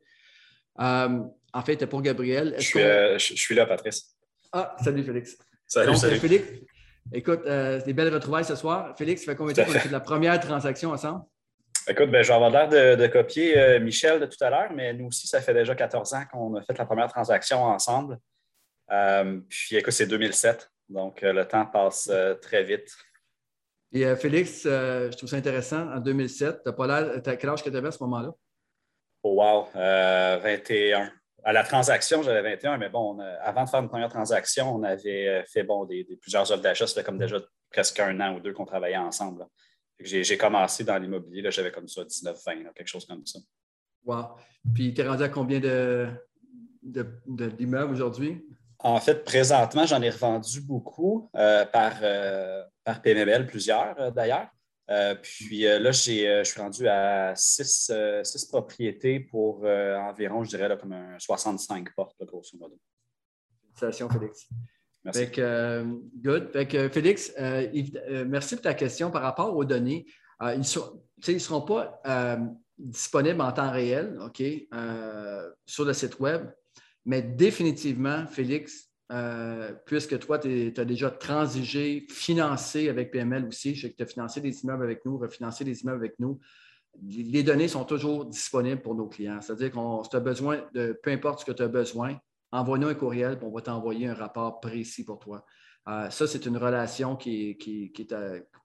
en 0.76 1.62
fait, 1.64 1.84
pour 1.86 2.02
Gabriel. 2.02 2.56
Je 2.58 3.16
je 3.18 3.34
suis 3.34 3.54
là, 3.54 3.66
Patrice. 3.66 4.16
Ah, 4.52 4.76
salut 4.82 5.02
Félix. 5.02 5.36
Salut, 5.66 5.96
salut. 5.96 6.16
Félix, 6.18 6.44
écoute, 7.12 7.40
euh, 7.46 7.80
des 7.82 7.92
belles 7.92 8.12
retrouvailles 8.12 8.44
ce 8.44 8.54
soir. 8.54 8.94
Félix, 8.96 9.24
ça 9.24 9.32
fait 9.32 9.36
combien 9.36 9.52
de 9.52 9.60
temps 9.60 9.66
qu'on 9.66 9.74
a 9.74 9.80
fait 9.80 9.90
la 9.90 10.00
première 10.00 10.38
transaction 10.38 10.90
ensemble? 10.90 11.24
Écoute, 11.88 12.10
ben, 12.10 12.22
je 12.22 12.28
vais 12.28 12.34
avoir 12.34 12.50
l'air 12.50 12.68
de, 12.96 13.06
copier 13.08 13.58
euh, 13.58 13.80
Michel 13.80 14.20
de 14.20 14.26
tout 14.26 14.42
à 14.42 14.50
l'heure, 14.50 14.72
mais 14.74 14.94
nous 14.94 15.08
aussi, 15.08 15.26
ça 15.26 15.40
fait 15.40 15.52
déjà 15.52 15.74
14 15.74 16.14
ans 16.14 16.24
qu'on 16.32 16.54
a 16.54 16.62
fait 16.62 16.78
la 16.78 16.86
première 16.86 17.08
transaction 17.08 17.62
ensemble. 17.64 18.18
Euh, 18.90 19.40
puis 19.48 19.76
écoute, 19.76 19.92
c'est 19.92 20.06
2007, 20.06 20.70
donc 20.88 21.22
le 21.22 21.44
temps 21.46 21.66
passe 21.66 22.10
très 22.42 22.62
vite. 22.62 22.94
Et 23.92 24.16
Félix, 24.16 24.64
je 24.64 25.16
trouve 25.16 25.28
ça 25.28 25.36
intéressant, 25.36 25.88
en 25.92 26.00
2007, 26.00 26.62
tu 26.64 26.86
l'air. 26.86 27.22
Quel 27.38 27.50
âge 27.50 27.62
que 27.62 27.70
tu 27.70 27.76
avais 27.76 27.88
à 27.88 27.92
ce 27.92 28.02
moment-là? 28.02 28.32
Oh, 29.22 29.40
wow, 29.40 29.68
21. 29.74 31.10
À 31.46 31.52
la 31.52 31.62
transaction, 31.62 32.22
j'avais 32.22 32.42
21, 32.42 32.78
mais 32.78 32.88
bon, 32.88 33.18
avant 33.40 33.64
de 33.64 33.68
faire 33.68 33.80
une 33.80 33.88
première 33.88 34.08
transaction, 34.08 34.74
on 34.74 34.82
avait 34.82 35.28
euh, 35.28 35.42
fait 35.46 35.62
bon, 35.62 35.84
des, 35.84 36.06
plusieurs 36.20 36.50
offres 36.50 36.62
d'achat. 36.62 36.86
C'était 36.86 37.04
comme 37.04 37.18
déjà 37.18 37.38
presque 37.70 38.00
un 38.00 38.18
an 38.20 38.34
ou 38.34 38.40
deux 38.40 38.54
qu'on 38.54 38.64
travaillait 38.64 38.96
ensemble. 38.96 39.46
J'ai 39.98 40.38
commencé 40.38 40.84
dans 40.84 40.96
l'immobilier, 40.98 41.50
j'avais 41.50 41.70
comme 41.70 41.86
ça 41.86 42.02
19-20, 42.02 42.72
quelque 42.72 42.88
chose 42.88 43.06
comme 43.06 43.24
ça. 43.26 43.38
Wow. 44.04 44.36
Puis 44.74 44.94
tu 44.94 45.02
es 45.02 45.06
rendu 45.06 45.22
à 45.22 45.28
combien 45.28 45.60
d'immeubles 45.60 46.20
de, 46.82 47.48
de, 47.48 47.92
aujourd'hui? 47.92 48.44
En 48.84 49.00
fait, 49.00 49.24
présentement, 49.24 49.86
j'en 49.86 50.02
ai 50.02 50.10
revendu 50.10 50.60
beaucoup 50.60 51.30
par, 51.32 51.94
par 52.84 53.02
PMML, 53.02 53.46
plusieurs 53.46 54.12
d'ailleurs. 54.12 54.48
puis 55.22 55.62
là, 55.62 55.90
je 55.90 56.42
suis 56.44 56.60
rendu 56.60 56.86
à 56.86 57.32
six, 57.34 57.90
propriétés 58.48 59.20
pour 59.20 59.64
environ, 59.64 60.44
je 60.44 60.50
dirais, 60.50 60.68
là, 60.68 60.76
comme 60.76 60.92
un 60.92 61.18
65 61.18 61.94
portes, 61.94 62.22
grosso 62.24 62.56
modo. 62.58 62.78
Félicitations, 63.74 64.08
Félix. 64.10 64.48
Merci. 65.02 65.26
good. 66.22 66.90
Félix, 66.92 67.32
merci 68.26 68.56
pour 68.56 68.62
ta 68.62 68.74
question 68.74 69.10
par 69.10 69.22
rapport 69.22 69.56
aux 69.56 69.64
données. 69.64 70.04
ils 70.42 70.58
ne 70.58 71.38
seront 71.38 71.62
pas 71.62 72.02
disponible 72.78 73.40
en 73.40 73.52
temps 73.52 73.70
réel, 73.70 74.18
OK, 74.20 74.42
euh, 74.42 75.50
sur 75.66 75.84
le 75.84 75.92
site 75.92 76.18
Web. 76.20 76.50
Mais 77.06 77.22
définitivement, 77.22 78.26
Félix, 78.26 78.90
euh, 79.12 79.72
puisque 79.84 80.18
toi, 80.18 80.38
tu 80.38 80.72
as 80.76 80.84
déjà 80.84 81.10
transigé, 81.10 82.06
financé 82.10 82.88
avec 82.88 83.10
PML 83.10 83.46
aussi, 83.46 83.74
je 83.74 83.82
sais 83.82 83.90
que 83.92 83.96
tu 83.96 84.02
as 84.02 84.06
financé 84.06 84.40
des 84.40 84.62
immeubles 84.62 84.84
avec 84.84 85.04
nous, 85.04 85.18
refinancé 85.18 85.64
des 85.64 85.82
immeubles 85.82 85.98
avec 85.98 86.18
nous, 86.18 86.40
les 87.02 87.42
données 87.42 87.68
sont 87.68 87.84
toujours 87.84 88.24
disponibles 88.24 88.80
pour 88.80 88.94
nos 88.94 89.08
clients. 89.08 89.40
C'est-à-dire 89.40 89.72
qu'on 89.72 90.02
si 90.04 90.10
tu 90.10 90.16
as 90.16 90.20
besoin 90.20 90.64
de 90.72 90.98
peu 91.02 91.10
importe 91.10 91.40
ce 91.40 91.44
que 91.44 91.52
tu 91.52 91.62
as 91.62 91.68
besoin, 91.68 92.16
envoie-nous 92.52 92.88
un 92.88 92.94
courriel, 92.94 93.38
on 93.42 93.50
va 93.50 93.60
t'envoyer 93.60 94.06
un 94.06 94.14
rapport 94.14 94.60
précis 94.60 95.04
pour 95.04 95.18
toi. 95.18 95.44
Euh, 95.88 96.08
ça, 96.08 96.26
c'est 96.26 96.46
une 96.46 96.56
relation 96.56 97.16
qui, 97.16 97.58
qui, 97.58 97.92
est 97.98 98.14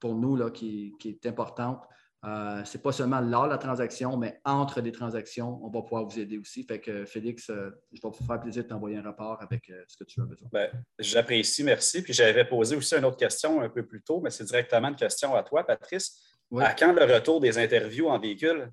pour 0.00 0.14
nous 0.14 0.36
là, 0.36 0.50
qui 0.50 0.94
est 1.04 1.26
importante. 1.26 1.82
Euh, 2.26 2.62
ce 2.64 2.76
n'est 2.76 2.82
pas 2.82 2.92
seulement 2.92 3.20
lors 3.20 3.46
de 3.46 3.50
la 3.50 3.58
transaction, 3.58 4.16
mais 4.18 4.40
entre 4.44 4.82
les 4.82 4.92
transactions, 4.92 5.58
on 5.64 5.70
va 5.70 5.80
pouvoir 5.80 6.04
vous 6.04 6.18
aider 6.18 6.36
aussi. 6.36 6.64
Fait 6.64 6.78
que 6.78 7.06
Félix, 7.06 7.48
euh, 7.48 7.70
je 7.92 8.00
vais 8.02 8.08
vous 8.08 8.26
faire 8.26 8.40
plaisir 8.40 8.62
de 8.64 8.68
t'envoyer 8.68 8.98
un 8.98 9.02
rapport 9.02 9.40
avec 9.40 9.70
euh, 9.70 9.82
ce 9.88 9.96
que 9.96 10.04
tu 10.04 10.20
as 10.20 10.24
besoin. 10.24 10.48
Ben, 10.52 10.70
j'apprécie, 10.98 11.64
merci. 11.64 12.02
Puis 12.02 12.12
j'avais 12.12 12.44
posé 12.44 12.76
aussi 12.76 12.94
une 12.94 13.06
autre 13.06 13.16
question 13.16 13.62
un 13.62 13.70
peu 13.70 13.86
plus 13.86 14.02
tôt, 14.02 14.20
mais 14.20 14.28
c'est 14.28 14.44
directement 14.44 14.88
une 14.88 14.96
question 14.96 15.34
à 15.34 15.42
toi, 15.42 15.64
Patrice. 15.64 16.20
À 16.58 16.74
quand 16.74 16.92
le 16.92 17.04
retour 17.04 17.40
des 17.40 17.56
interviews 17.58 18.08
en 18.08 18.18
véhicule? 18.18 18.70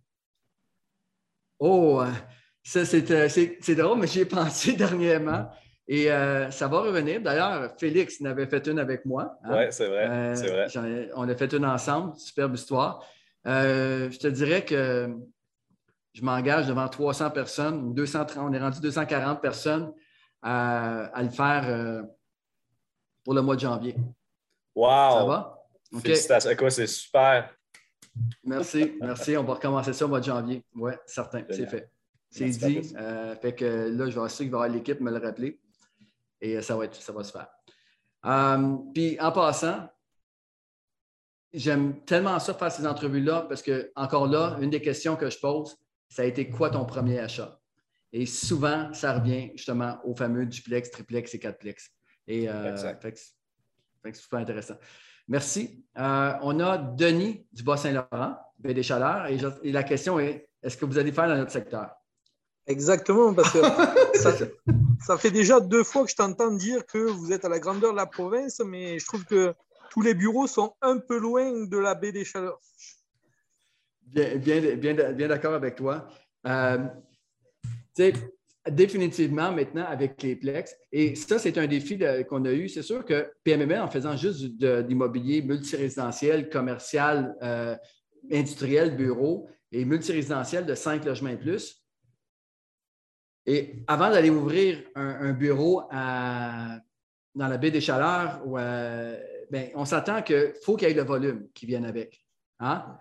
Oh, 1.59 2.03
ça 2.63 2.83
c'est 2.83 3.75
drôle, 3.75 3.99
mais 3.99 4.07
j'y 4.07 4.21
ai 4.21 4.25
pensé 4.25 4.73
dernièrement. 4.75 5.49
Et 5.87 6.07
ça 6.07 6.67
va 6.67 6.81
revenir. 6.81 7.21
D'ailleurs, 7.21 7.71
Félix 7.79 8.19
n'avait 8.19 8.47
fait 8.47 8.65
une 8.67 8.79
avec 8.79 9.05
moi. 9.05 9.37
Hein. 9.43 9.57
Oui, 9.57 9.65
c'est 9.69 9.87
vrai. 9.87 10.33
vrai. 10.33 11.09
On 11.15 11.29
a 11.29 11.35
fait 11.35 11.53
une 11.53 11.65
ensemble, 11.65 12.17
superbe 12.17 12.55
histoire. 12.55 13.07
Euh, 13.47 14.11
je 14.11 14.19
te 14.19 14.27
dirais 14.27 14.65
que 14.65 15.15
je 16.13 16.21
m'engage 16.21 16.67
devant 16.67 16.87
300 16.87 17.31
personnes, 17.31 17.93
230, 17.93 18.37
on 18.37 18.53
est 18.53 18.59
rendu 18.59 18.81
240 18.81 19.41
personnes 19.41 19.93
à, 20.41 21.11
le 21.21 21.29
faire 21.29 21.63
euh, 21.67 22.03
pour 23.23 23.33
le 23.33 23.41
mois 23.41 23.55
de 23.55 23.61
janvier. 23.61 23.95
Wow! 24.75 24.87
Ça 24.89 25.25
va? 25.25 25.63
Félicitations. 26.01 26.69
c'est 26.69 26.87
super. 26.87 27.53
Merci, 28.43 28.97
merci. 28.99 29.37
On 29.37 29.43
va 29.43 29.53
recommencer 29.53 29.93
ça 29.93 30.05
au 30.05 30.07
mois 30.09 30.19
de 30.19 30.25
janvier. 30.25 30.65
Oui, 30.75 30.91
certain, 31.05 31.43
c'est 31.49 31.67
fait. 31.67 31.89
C'est 32.29 32.49
dit. 32.49 32.93
Euh, 32.97 33.35
fait 33.37 33.55
que 33.55 33.89
là, 33.89 34.09
je 34.09 34.19
vais 34.19 34.25
essayer 34.25 34.49
que 34.49 34.67
l'équipe 34.67 34.99
me 34.99 35.11
le 35.11 35.25
rappeler. 35.25 35.59
Et 36.41 36.61
ça 36.61 36.75
va, 36.75 36.85
être, 36.85 36.95
ça 36.95 37.13
va 37.13 37.23
se 37.23 37.31
faire. 37.31 37.47
puis 38.93 39.17
en 39.19 39.31
passant, 39.31 39.87
j'aime 41.53 42.03
tellement 42.05 42.39
ça 42.39 42.53
faire 42.53 42.71
ces 42.71 42.85
entrevues-là 42.85 43.45
parce 43.47 43.61
que, 43.61 43.91
encore 43.95 44.27
là, 44.27 44.57
une 44.61 44.69
des 44.69 44.81
questions 44.81 45.15
que 45.15 45.29
je 45.29 45.39
pose, 45.39 45.75
ça 46.09 46.21
a 46.21 46.25
été 46.25 46.49
quoi 46.49 46.69
ton 46.69 46.85
premier 46.85 47.19
achat? 47.19 47.59
Et 48.13 48.25
souvent, 48.25 48.93
ça 48.93 49.13
revient 49.13 49.51
justement 49.55 49.97
au 50.05 50.15
fameux 50.15 50.45
duplex, 50.45 50.89
triplex 50.91 51.33
et 51.33 51.39
quatreplex. 51.39 51.89
Et 52.27 52.49
euh, 52.49 52.75
c'est 52.75 54.15
super 54.15 54.39
intéressant. 54.39 54.75
Merci. 55.27 55.83
Euh, 55.97 56.33
on 56.41 56.59
a 56.59 56.77
Denis 56.77 57.45
du 57.51 57.63
Bas-Saint-Laurent, 57.63 58.37
BD 58.59 58.81
Chaleur, 58.81 59.27
et, 59.27 59.37
et, 59.63 59.71
la 59.71 59.83
question 59.83 60.19
est 60.19 60.49
est-ce 60.63 60.77
que 60.77 60.85
vous 60.85 60.97
allez 60.97 61.11
faire 61.11 61.27
dans 61.27 61.35
notre 61.35 61.51
secteur? 61.51 61.89
Exactement, 62.65 63.33
parce 63.33 63.51
que 63.51 63.59
ça, 64.17 64.33
ça, 64.99 65.17
fait 65.17 65.31
déjà 65.31 65.59
deux 65.59 65.83
fois 65.83 66.03
que 66.03 66.11
je 66.11 66.15
t'entends 66.15 66.51
dire 66.51 66.85
que 66.85 66.97
vous 66.97 67.31
êtes 67.31 67.45
à 67.45 67.49
la 67.49 67.59
grandeur 67.59 67.91
de 67.91 67.97
la 67.97 68.05
province, 68.05 68.61
mais 68.65 68.99
je 68.99 69.05
trouve 69.05 69.25
que 69.25 69.53
tous 69.89 70.01
les 70.01 70.13
bureaux 70.13 70.47
sont 70.47 70.73
un 70.81 70.97
peu 70.97 71.17
loin 71.17 71.65
de 71.65 71.77
la 71.77 71.95
baie 71.95 72.11
des 72.11 72.25
Chaleurs. 72.25 72.59
Bien, 74.01 74.37
bien, 74.37 74.75
bien, 75.13 75.27
d'accord 75.27 75.53
avec 75.53 75.75
toi. 75.75 76.07
Euh, 76.45 76.77
définitivement, 78.69 79.51
maintenant, 79.51 79.85
avec 79.85 80.21
les 80.23 80.35
Plex, 80.35 80.75
et 80.91 81.15
ça, 81.15 81.39
c'est 81.39 81.57
un 81.57 81.67
défi 81.67 81.99
qu'on 82.29 82.45
a 82.45 82.51
eu. 82.51 82.69
C'est 82.69 82.83
sûr 82.83 83.03
que 83.03 83.31
PMML, 83.43 83.81
en 83.81 83.89
faisant 83.89 84.15
juste 84.15 84.45
d'immobilier 84.57 85.41
multirésidentiel, 85.41 86.49
commercial, 86.49 87.35
euh, 87.41 87.75
industriel, 88.31 88.95
bureau 88.95 89.49
et 89.71 89.83
multirésidentiel 89.83 90.65
de 90.65 90.75
cinq 90.75 91.03
logements 91.03 91.29
et 91.29 91.37
plus, 91.37 91.83
et 93.47 93.75
avant 93.87 94.09
d'aller 94.09 94.29
ouvrir 94.29 94.83
un, 94.95 95.31
bureau 95.31 95.81
dans 95.89 97.47
la 97.47 97.57
baie 97.57 97.71
des 97.71 97.79
Chaleurs 97.79 98.41
ou 98.45 98.57
ben, 99.49 99.69
on 99.75 99.85
s'attend 99.85 100.21
qu'il 100.21 100.53
faut 100.63 100.75
qu'il 100.75 100.87
y 100.87 100.91
ait 100.91 100.93
le 100.93 101.03
volume 101.03 101.47
qui 101.53 101.65
vienne 101.65 101.85
avec. 101.85 102.25
Hein? 102.59 102.97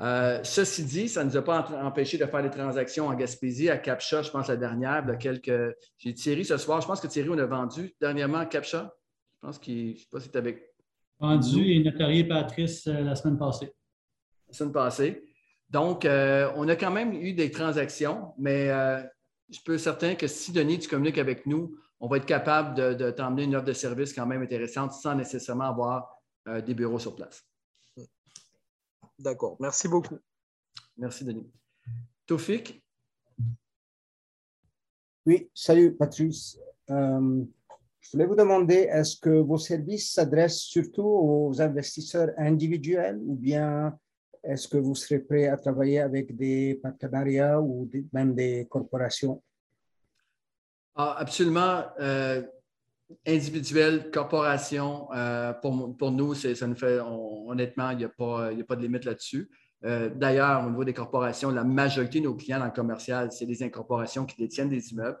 Euh, 0.00 0.40
ceci 0.42 0.84
dit, 0.84 1.08
ça 1.08 1.24
ne 1.24 1.30
nous 1.30 1.36
a 1.36 1.42
pas 1.42 1.68
empêché 1.82 2.18
de 2.18 2.26
faire 2.26 2.42
des 2.42 2.50
transactions 2.50 3.08
en 3.08 3.14
Gaspésie, 3.14 3.68
à 3.68 3.78
Capcha, 3.78 4.22
je 4.22 4.30
pense 4.30 4.48
la 4.48 4.56
dernière, 4.56 5.04
de 5.04 5.14
quelques. 5.14 5.76
J'ai 5.98 6.14
Thierry 6.14 6.44
ce 6.44 6.56
soir. 6.56 6.80
Je 6.80 6.86
pense 6.86 7.00
que 7.00 7.06
Thierry, 7.06 7.28
on 7.30 7.38
a 7.38 7.46
vendu 7.46 7.94
dernièrement 8.00 8.38
à 8.38 8.46
Capcha. 8.46 8.94
Je 9.34 9.46
pense 9.46 9.58
qu'il. 9.58 9.88
Je 9.88 9.92
ne 9.92 9.98
sais 9.98 10.08
pas 10.10 10.20
si 10.20 10.30
tu 10.30 10.38
avec. 10.38 10.62
Vendu 11.18 11.72
et 11.72 11.82
notarié 11.82 12.24
Patrice 12.24 12.86
euh, 12.86 13.00
la 13.00 13.14
semaine 13.14 13.38
passée. 13.38 13.72
La 14.48 14.54
semaine 14.54 14.72
passée. 14.72 15.24
Donc, 15.70 16.04
euh, 16.04 16.50
on 16.56 16.68
a 16.68 16.76
quand 16.76 16.90
même 16.90 17.12
eu 17.12 17.32
des 17.32 17.50
transactions, 17.50 18.32
mais 18.38 18.68
je 19.50 19.58
peux 19.64 19.74
être 19.74 19.80
certain 19.80 20.14
que 20.14 20.28
si 20.28 20.52
Denis, 20.52 20.78
tu 20.78 20.88
communiques 20.88 21.18
avec 21.18 21.46
nous, 21.46 21.76
on 22.00 22.08
va 22.08 22.18
être 22.18 22.26
capable 22.26 22.74
de, 22.74 23.10
t'emmener 23.10 23.44
une 23.44 23.56
offre 23.56 23.66
de 23.66 23.72
service 23.72 24.12
quand 24.12 24.26
même 24.26 24.42
intéressante 24.42 24.92
sans 24.92 25.14
nécessairement 25.14 25.64
avoir 25.64 26.20
euh, 26.48 26.60
des 26.60 26.74
bureaux 26.74 26.98
sur 26.98 27.14
place. 27.14 27.42
D'accord. 29.18 29.56
Merci 29.60 29.88
beaucoup. 29.88 30.18
Merci, 30.96 31.24
Denis. 31.24 31.50
Tofik? 32.26 32.82
Oui, 35.24 35.50
salut, 35.54 35.94
Patrice. 35.96 36.58
Euh, 36.90 37.44
je 38.00 38.12
voulais 38.12 38.26
vous 38.26 38.36
demander, 38.36 38.88
est-ce 38.90 39.16
que 39.16 39.30
vos 39.30 39.58
services 39.58 40.12
s'adressent 40.12 40.60
surtout 40.60 41.02
aux 41.02 41.60
investisseurs 41.60 42.30
individuels 42.36 43.18
ou 43.24 43.34
bien 43.34 43.98
est-ce 44.44 44.68
que 44.68 44.76
vous 44.76 44.94
serez 44.94 45.18
prêt 45.18 45.48
à 45.48 45.56
travailler 45.56 45.98
avec 45.98 46.36
des 46.36 46.78
partenariats 46.80 47.60
ou 47.60 47.90
même 48.12 48.34
des 48.34 48.66
corporations? 48.70 49.42
Ah, 50.96 51.16
absolument. 51.18 51.84
Euh, 52.00 52.42
individuel, 53.26 54.10
corporation, 54.10 55.08
euh, 55.12 55.52
pour, 55.52 56.10
nous, 56.10 56.34
ça 56.34 56.66
nous 56.66 56.74
fait, 56.74 56.98
honnêtement, 56.98 57.90
il 57.90 57.98
n'y 57.98 58.04
a, 58.04 58.08
pas, 58.08 58.50
de 58.50 58.80
limite 58.80 59.04
là-dessus. 59.04 59.50
Euh, 59.84 60.08
d'ailleurs, 60.08 60.66
au 60.66 60.70
niveau 60.70 60.84
des 60.84 60.94
corporations, 60.94 61.50
la 61.50 61.64
majorité 61.64 62.20
de 62.20 62.24
nos 62.24 62.34
clients 62.34 62.58
dans 62.58 62.64
le 62.64 62.70
commercial, 62.72 63.30
c'est 63.30 63.44
des 63.46 63.62
incorporations 63.62 64.24
qui 64.24 64.36
détiennent 64.36 64.70
des 64.70 64.90
immeubles. 64.92 65.18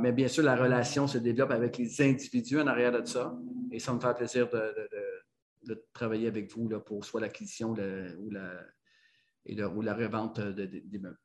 mais 0.00 0.12
bien 0.12 0.28
sûr, 0.28 0.42
la 0.42 0.56
relation 0.56 1.06
se 1.06 1.18
développe 1.18 1.52
avec 1.52 1.78
les 1.78 2.02
individus 2.02 2.60
en 2.60 2.66
arrière 2.66 2.92
de 2.92 3.06
ça. 3.06 3.38
Et 3.70 3.78
ça 3.78 3.92
me 3.94 4.00
fait 4.00 4.14
plaisir 4.14 4.48
de, 4.50 5.84
travailler 5.92 6.26
avec 6.26 6.52
vous 6.52 6.68
pour 6.80 7.04
soit 7.04 7.20
l'acquisition 7.20 7.74
ou 8.18 8.30
la, 8.30 9.68
ou 9.68 9.82
la 9.82 9.94
revente 9.94 10.40
d'immeubles. 10.40 11.18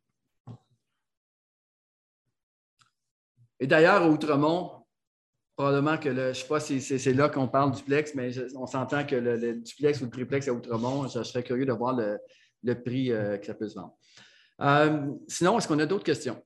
Et 3.64 3.68
d'ailleurs, 3.68 4.05
Outremont, 4.09 4.72
probablement 5.55 5.97
que 5.97 6.09
le, 6.09 6.16
je 6.16 6.28
ne 6.28 6.34
sais 6.34 6.47
pas 6.49 6.59
si 6.59 6.82
c'est 6.82 7.14
là 7.14 7.30
qu'on 7.30 7.47
parle 7.47 7.72
duplex, 7.72 8.14
mais 8.14 8.30
on 8.57 8.68
s'entend 8.68 9.05
que 9.05 9.16
le, 9.16 9.53
duplex 9.61 10.01
ou 10.01 10.03
le 10.03 10.09
triplex 10.09 10.49
à 10.49 10.53
Outremont, 10.53 11.07
je, 11.07 11.24
serais 11.24 11.43
curieux 11.43 11.66
de 11.66 11.72
voir 11.72 11.95
le, 11.95 12.84
prix 12.84 13.14
euh, 13.14 13.38
que 13.38 13.45
ça 13.45 13.53
peut 13.53 13.70
se 13.70 13.76
vendre. 13.76 13.95
Euh, 14.59 15.14
sinon, 15.30 15.57
est-ce 15.57 15.70
qu'on 15.70 15.80
a 15.80 15.86
d'autres 15.86 16.03
questions? 16.03 16.43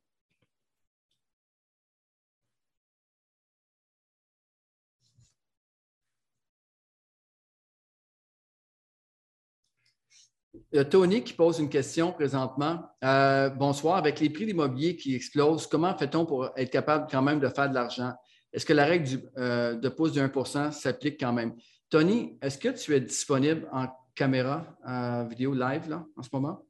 Il 10.74 10.76
y 10.76 10.80
a 10.80 10.86
Tony 10.86 11.24
qui 11.24 11.32
pose 11.32 11.60
une 11.60 11.70
question 11.70 12.12
présentement. 12.12 12.90
Euh, 13.04 13.50
bonsoir. 13.50 13.98
Avec 13.98 14.20
les 14.20 14.30
prix 14.30 14.46
d'immobilier 14.46 14.98
qui 14.98 15.16
explosent, 15.16 15.66
comment 15.66 15.98
fait-on 15.98 16.26
pour 16.26 16.50
être 16.58 16.70
capable 16.70 17.08
quand 17.10 17.22
même 17.22 17.40
de 17.40 17.48
faire 17.48 17.70
de 17.70 17.74
l'argent? 17.74 18.14
Est-ce 18.52 18.66
que 18.66 18.74
la 18.74 18.86
règle 18.86 19.32
euh, 19.38 19.76
de 19.76 19.88
pouce 19.88 20.12
de 20.12 20.22
1% 20.22 20.74
s'applique 20.74 21.20
quand 21.20 21.32
même? 21.32 21.56
Tony, 21.90 22.38
est-ce 22.42 22.58
que 22.58 22.68
tu 22.70 22.94
es 22.94 23.00
disponible 23.00 23.70
en 23.72 23.88
caméra, 24.14 24.78
en 24.86 25.26
vidéo 25.26 25.54
live 25.54 25.88
là, 25.88 26.06
en 26.18 26.24
ce 26.24 26.30
moment? 26.34 26.66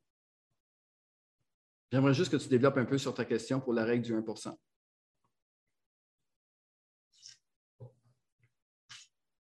J'aimerais 1.92 2.14
juste 2.14 2.32
que 2.32 2.38
tu 2.38 2.50
développes 2.50 2.78
un 2.78 2.86
peu 2.86 3.00
sur 3.00 3.16
ta 3.16 3.26
question 3.26 3.60
pour 3.60 3.74
la 3.74 3.84
règle 3.84 4.04
du 4.04 4.14
1% 4.14 4.54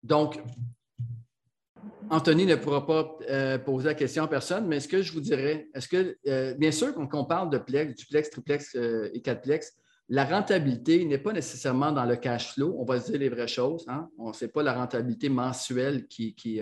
Donc, 0.01 0.41
Anthony 2.12 2.45
ne 2.45 2.55
pourra 2.55 2.86
pas 2.86 3.18
euh, 3.30 3.57
poser 3.57 3.88
la 3.88 3.93
question 3.93 4.24
en 4.24 4.28
personne, 4.28 4.68
mais 4.68 4.82
ce 4.82 4.89
que 4.89 5.01
je 5.01 5.14
vous 5.14 5.22
dirais, 5.22 5.70
est-ce 5.74 5.88
que, 5.88 6.18
euh, 6.28 6.53
bien 6.55 6.72
sûr, 6.72 6.93
quand 6.93 7.07
on 7.14 7.24
parle 7.24 7.49
de 7.49 7.57
plex, 7.57 7.95
duplex, 7.95 8.30
triplex 8.30 8.76
euh, 8.76 9.09
et 9.14 9.22
quadplex, 9.22 9.72
la 10.09 10.26
rentabilité 10.26 11.05
n'est 11.05 11.18
pas 11.18 11.32
nécessairement 11.32 11.93
dans 11.93 12.03
le 12.03 12.18
cash 12.18 12.53
flow. 12.53 12.76
On 12.78 12.84
va 12.84 12.99
se 12.99 13.12
dire 13.12 13.20
les 13.22 13.30
vraies 13.30 13.47
choses. 13.47 13.86
Hein. 13.88 14.09
On 14.18 14.28
ne 14.28 14.34
sait 14.34 14.49
pas 14.49 14.62
la 14.62 14.74
rentabilité 14.74 15.30
mensuelle 15.30 16.05
qui, 16.07 16.36
qui, 16.36 16.59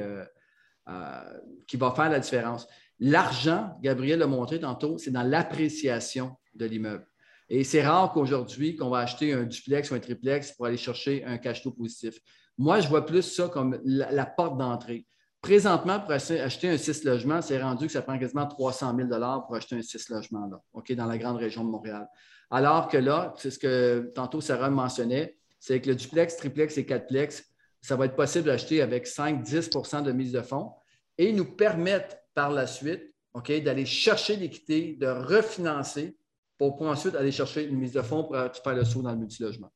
qui 1.67 1.77
va 1.77 1.91
faire 1.91 2.09
la 2.11 2.19
différence. 2.19 2.67
L'argent, 2.99 3.75
Gabriel 3.81 4.19
l'a 4.19 4.27
montré 4.27 4.59
tantôt, 4.59 4.99
c'est 4.99 5.09
dans 5.09 5.23
l'appréciation 5.23 6.37
de 6.53 6.65
l'immeuble. 6.67 7.07
Et 7.49 7.63
c'est 7.63 7.81
rare 7.81 8.11
qu'aujourd'hui, 8.13 8.75
qu'on 8.75 8.89
va 8.89 8.99
acheter 8.99 9.33
un 9.33 9.45
duplex 9.45 9.89
ou 9.89 9.95
un 9.95 9.99
triplex 9.99 10.51
pour 10.51 10.67
aller 10.67 10.77
chercher 10.77 11.25
un 11.25 11.39
cash 11.39 11.63
flow 11.63 11.71
positif. 11.71 12.19
Moi, 12.59 12.81
je 12.81 12.87
vois 12.87 13.03
plus 13.03 13.23
ça 13.23 13.47
comme 13.47 13.79
la 13.83 14.27
porte 14.27 14.59
d'entrée. 14.59 15.07
Présentement, 15.41 16.01
pour 16.01 16.11
acheter 16.11 16.69
un 16.69 16.77
6 16.77 17.05
logements, 17.05 17.41
c'est 17.41 17.61
rendu 17.61 17.87
que 17.87 17.91
ça 17.91 18.01
prend 18.01 18.19
quasiment 18.19 18.45
300 18.45 18.95
000 18.95 19.07
pour 19.47 19.55
acheter 19.55 19.77
un 19.77 19.81
6 19.81 20.09
logements 20.09 20.47
là, 20.47 20.61
OK, 20.73 20.91
dans 20.93 21.05
la 21.05 21.17
grande 21.17 21.37
région 21.37 21.63
de 21.63 21.69
Montréal. 21.69 22.07
Alors 22.51 22.89
que 22.89 22.97
là, 22.97 23.33
c'est 23.37 23.51
ce 23.51 23.59
que 23.59 24.11
tantôt 24.13 24.41
Sarah 24.41 24.69
mentionnait, 24.69 25.37
c'est 25.59 25.79
que 25.79 25.89
le 25.89 25.95
duplex, 25.95 26.35
triplex 26.35 26.77
et 26.77 26.85
quadplex, 26.85 27.45
ça 27.81 27.95
va 27.95 28.05
être 28.05 28.15
possible 28.15 28.45
d'acheter 28.45 28.81
avec 28.81 29.07
5-10 29.07 30.03
de 30.03 30.11
mise 30.11 30.33
de 30.33 30.41
fonds 30.41 30.71
et 31.17 31.31
nous 31.31 31.45
permettre 31.45 32.17
par 32.33 32.51
la 32.51 32.67
suite 32.67 33.13
OK, 33.33 33.51
d'aller 33.61 33.85
chercher 33.85 34.35
l'équité, 34.35 34.97
de 34.99 35.07
refinancer 35.07 36.17
pour, 36.57 36.81
ensuite 36.81 37.15
aller 37.15 37.31
chercher 37.31 37.65
une 37.65 37.77
mise 37.77 37.93
de 37.93 38.01
fonds 38.01 38.23
pour 38.23 38.35
faire 38.35 38.75
le 38.75 38.83
saut 38.83 39.01
dans 39.01 39.11
le 39.11 39.17
multilogement. 39.17 39.71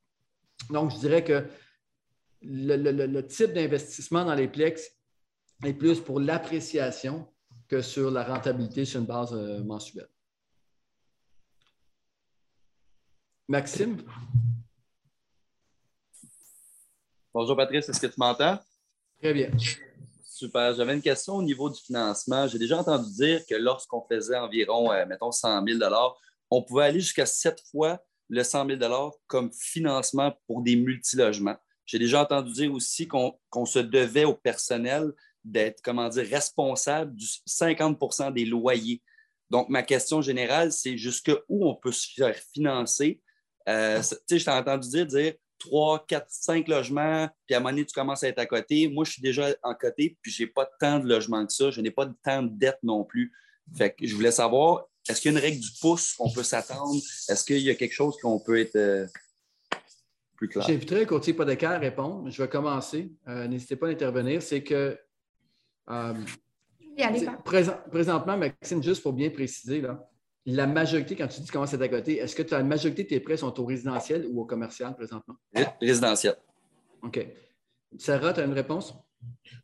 Donc, 0.70 0.92
je 0.92 0.98
dirais 0.98 1.24
que 1.24 1.46
le, 2.42 2.76
le 2.76 3.28
type 3.28 3.54
d'investissement 3.54 4.26
dans 4.26 4.36
les 4.36 4.48
plex 4.48 4.90
est 5.66 5.74
plus 5.74 6.00
pour 6.00 6.20
l'appréciation 6.20 7.28
que 7.68 7.82
sur 7.82 8.12
la 8.12 8.24
rentabilité 8.24 8.86
sur 8.86 9.00
une 9.00 9.06
base 9.06 9.34
euh, 9.34 9.64
mensuelle. 9.64 10.10
Maxime? 13.48 14.04
Bonjour 17.34 17.58
Patrice, 17.58 17.90
est-ce 17.90 18.00
que 18.00 18.08
tu 18.08 18.16
m'entends? 18.18 18.60
Très 19.20 19.34
bien. 19.34 19.50
Super. 20.24 20.74
J'avais 20.76 20.94
une 20.94 21.02
question 21.02 21.36
au 21.36 21.44
niveau 21.44 21.70
du 21.70 21.80
financement. 21.80 22.48
J'ai 22.48 22.60
déjà 22.60 22.80
entendu 22.80 23.10
dire 23.14 23.42
que 23.48 23.56
lorsqu'on 23.56 24.06
faisait 24.10 24.38
environ, 24.38 24.92
euh, 24.92 25.06
mettons, 25.06 25.32
100 25.32 25.66
000 25.66 25.80
on 26.50 26.62
pouvait 26.62 26.86
aller 26.86 27.00
jusqu'à 27.00 27.26
sept 27.26 27.62
fois 27.72 28.04
le 28.30 28.44
100 28.44 28.68
000 28.80 29.12
comme 29.28 29.52
financement 29.54 30.34
pour 30.48 30.62
des 30.62 30.76
multilogements. 30.76 31.56
J'ai 31.86 32.00
déjà 32.00 32.22
entendu 32.22 32.52
dire 32.52 32.74
aussi 32.74 33.08
qu'on 33.08 33.66
se 33.66 33.80
devait 33.80 34.26
au 34.26 34.34
personnel 34.34 35.12
d'être, 35.44 35.82
comment 35.84 36.10
dire, 36.10 36.28
responsable 36.30 37.16
du 37.16 37.26
50% 37.26 38.34
des 38.34 38.46
loyers. 38.46 39.02
Donc, 39.50 39.70
ma 39.70 39.84
question 39.84 40.22
générale, 40.22 40.72
c'est 40.72 40.98
jusqu'où 40.98 41.38
on 41.50 41.76
peut 41.76 41.92
se 41.92 42.08
faire 42.16 42.36
financer? 42.54 43.22
Euh, 43.70 44.02
tu 44.02 44.16
sais, 44.28 44.40
je 44.40 44.46
t'ai 44.46 44.52
entendu 44.52 44.90
dire, 44.90 45.06
dire 45.06 45.34
3, 45.60 46.06
4, 46.08 46.26
5 46.28 46.68
logements, 46.68 47.30
puis 47.46 47.56
à 47.56 47.58
un 47.58 47.60
moment 47.62 47.72
donné, 47.72 47.86
tu 47.86 47.94
commences 47.94 48.24
à 48.24 48.28
être 48.28 48.40
à 48.40 48.46
côté. 48.46 48.88
Moi, 48.90 49.06
je 49.06 49.14
suis 49.14 49.22
déjà 49.22 49.50
en 49.64 49.74
côté, 49.74 50.18
puis 50.22 50.32
je 50.32 50.44
n'ai 50.44 50.48
pas 50.48 50.70
tant 50.80 51.00
de 51.00 51.08
logements 51.08 51.46
que 51.46 51.54
ça. 51.54 51.72
Je 51.72 51.82
n'ai 51.82 51.92
pas 51.92 52.08
tant 52.24 52.44
de 52.44 52.50
dettes 52.50 52.80
non 52.84 53.04
plus. 53.04 53.32
Fait 53.78 53.94
que 53.94 54.06
je 54.06 54.14
voulais 54.14 54.32
savoir, 54.32 54.86
est-ce 55.08 55.22
qu'il 55.22 55.32
y 55.32 55.36
a 55.36 55.38
une 55.38 55.44
règle 55.44 55.60
du 55.60 55.70
pouce 55.80 56.14
qu'on 56.14 56.32
peut 56.32 56.44
s'attendre? 56.44 56.96
Est-ce 57.30 57.44
qu'il 57.44 57.60
y 57.60 57.70
a 57.70 57.76
quelque 57.76 57.94
chose 57.94 58.16
qu'on 58.22 58.40
peut 58.40 58.60
être 58.60 58.76
euh, 58.76 59.08
plus 60.36 60.50
clair? 60.50 60.66
J'inviterai 60.68 61.02
le 61.02 61.06
courtier 61.06 61.34
hypothécaire 61.34 61.72
à 61.72 61.80
répondre. 61.80 62.30
Je 62.30 62.42
vais 62.42 62.50
commencer. 62.50 63.12
Euh, 63.28 63.48
n'hésitez 63.48 63.76
pas 63.76 63.88
à 63.88 63.92
intervenir. 63.92 64.42
C'est 64.42 64.64
que 64.64 64.98
euh, 65.90 66.14
présentement, 67.44 68.38
Maxime, 68.38 68.82
juste 68.82 69.02
pour 69.02 69.14
bien 69.14 69.30
préciser, 69.30 69.82
là, 69.82 70.08
la 70.46 70.68
majorité, 70.68 71.16
quand 71.16 71.28
tu 71.28 71.42
dis 71.42 71.50
comment 71.50 71.66
c'est 71.66 71.82
à 71.82 71.88
côté, 71.88 72.18
est-ce 72.18 72.36
que 72.36 72.44
tu 72.44 72.54
as 72.54 72.58
la 72.58 72.64
majorité 72.64 73.04
de 73.04 73.08
tes 73.08 73.20
prêts 73.20 73.38
sont 73.38 73.58
au 73.60 73.66
résidentiel 73.66 74.28
ou 74.30 74.42
au 74.42 74.46
commercial 74.46 74.94
présentement? 74.96 75.36
Résidentiel. 75.82 76.36
OK. 77.02 77.26
Sarah, 77.98 78.34
tu 78.34 78.42
as 78.42 78.46
une 78.46 78.54
réponse? 78.54 78.94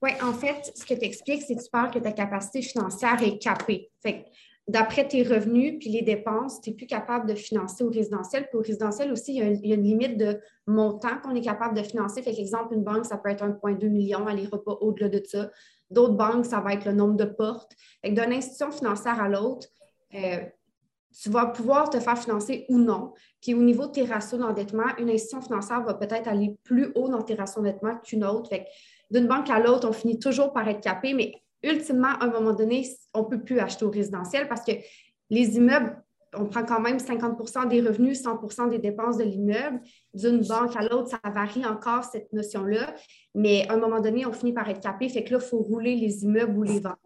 Oui, 0.01 0.11
en 0.21 0.33
fait, 0.33 0.71
ce 0.75 0.85
que 0.85 0.93
tu 0.93 1.03
expliques, 1.03 1.43
c'est 1.45 1.55
que 1.55 1.63
tu 1.63 1.69
parles 1.69 1.91
que 1.91 1.99
ta 1.99 2.13
capacité 2.13 2.61
financière 2.61 3.21
est 3.21 3.37
capée. 3.39 3.91
Fait 4.01 4.25
d'après 4.69 5.07
tes 5.07 5.23
revenus 5.23 5.79
puis 5.79 5.89
les 5.89 6.03
dépenses, 6.03 6.61
tu 6.61 6.69
n'es 6.69 6.75
plus 6.75 6.85
capable 6.85 7.27
de 7.27 7.35
financer 7.35 7.83
au 7.83 7.89
résidentiel. 7.89 8.47
Puis 8.47 8.57
au 8.57 8.61
résidentiel 8.61 9.11
aussi, 9.11 9.35
il 9.35 9.67
y, 9.67 9.71
a 9.71 9.75
une, 9.75 9.83
limite 9.83 10.17
de 10.17 10.39
montant 10.67 11.19
qu'on 11.23 11.35
est 11.35 11.41
capable 11.41 11.75
de 11.75 11.83
financer. 11.83 12.21
Fait 12.21 12.39
exemple, 12.39 12.73
une 12.73 12.83
banque, 12.83 13.05
ça 13.05 13.17
peut 13.17 13.29
être 13.29 13.43
1,2 13.43 13.89
million, 13.89 14.29
elle 14.29 14.37
n'ira 14.37 14.63
pas 14.63 14.77
au-delà 14.79 15.09
de 15.09 15.21
ça. 15.25 15.49
D'autres 15.89 16.13
banques, 16.13 16.45
ça 16.45 16.59
va 16.59 16.73
être 16.73 16.85
le 16.85 16.93
nombre 16.93 17.15
de 17.15 17.25
portes. 17.25 17.71
D'une 18.03 18.19
institution 18.19 18.71
financière 18.71 19.21
à 19.21 19.27
l'autre, 19.27 19.67
euh, 20.13 20.39
tu 21.21 21.29
vas 21.29 21.47
pouvoir 21.47 21.89
te 21.89 21.99
faire 21.99 22.17
financer 22.17 22.65
ou 22.69 22.77
non. 22.77 23.13
Puis 23.41 23.53
au 23.53 23.61
niveau 23.61 23.87
de 23.87 23.91
tes 23.91 24.05
ratios 24.05 24.39
d'endettement, 24.39 24.95
une 24.97 25.09
institution 25.09 25.41
financière 25.41 25.83
va 25.83 25.93
peut-être 25.95 26.27
aller 26.27 26.57
plus 26.63 26.91
haut 26.95 27.09
dans 27.09 27.21
tes 27.21 27.33
ratios 27.33 27.63
d'endettement 27.63 27.97
qu'une 27.97 28.23
autre. 28.23 28.51
d'une 29.09 29.27
banque 29.27 29.49
à 29.49 29.59
l'autre, 29.59 29.87
on 29.89 29.93
finit 29.93 30.19
toujours 30.19 30.53
par 30.53 30.67
être 30.67 30.81
capé, 30.81 31.13
mais 31.13 31.33
ultimement, 31.63 32.09
à 32.19 32.25
un 32.25 32.29
moment 32.29 32.53
donné, 32.53 32.87
on 33.13 33.23
ne 33.23 33.27
peut 33.27 33.41
plus 33.41 33.59
acheter 33.59 33.85
au 33.85 33.89
résidentiel 33.89 34.47
parce 34.47 34.63
que 34.63 34.73
les 35.29 35.57
immeubles, 35.57 36.01
on 36.33 36.45
prend 36.45 36.63
quand 36.63 36.79
même 36.79 36.97
50% 36.97 37.67
des 37.67 37.81
revenus, 37.81 38.21
100% 38.23 38.69
des 38.69 38.79
dépenses 38.79 39.17
de 39.17 39.23
l'immeuble. 39.23 39.81
D'une 40.13 40.41
banque 40.41 40.75
à 40.75 40.83
l'autre, 40.83 41.09
ça 41.09 41.19
varie 41.29 41.65
encore 41.65 42.03
cette 42.03 42.31
notion-là. 42.33 42.95
Mais 43.33 43.67
à 43.67 43.73
un 43.73 43.77
moment 43.77 43.99
donné, 43.99 44.25
on 44.25 44.33
finit 44.33 44.53
par 44.53 44.69
être 44.69 44.81
capé. 44.81 45.09
Fait 45.09 45.23
que 45.23 45.33
là, 45.33 45.39
il 45.41 45.47
faut 45.47 45.59
rouler 45.59 45.95
les 45.95 46.23
immeubles 46.23 46.57
ou 46.57 46.63
les 46.63 46.79
vendre 46.79 46.97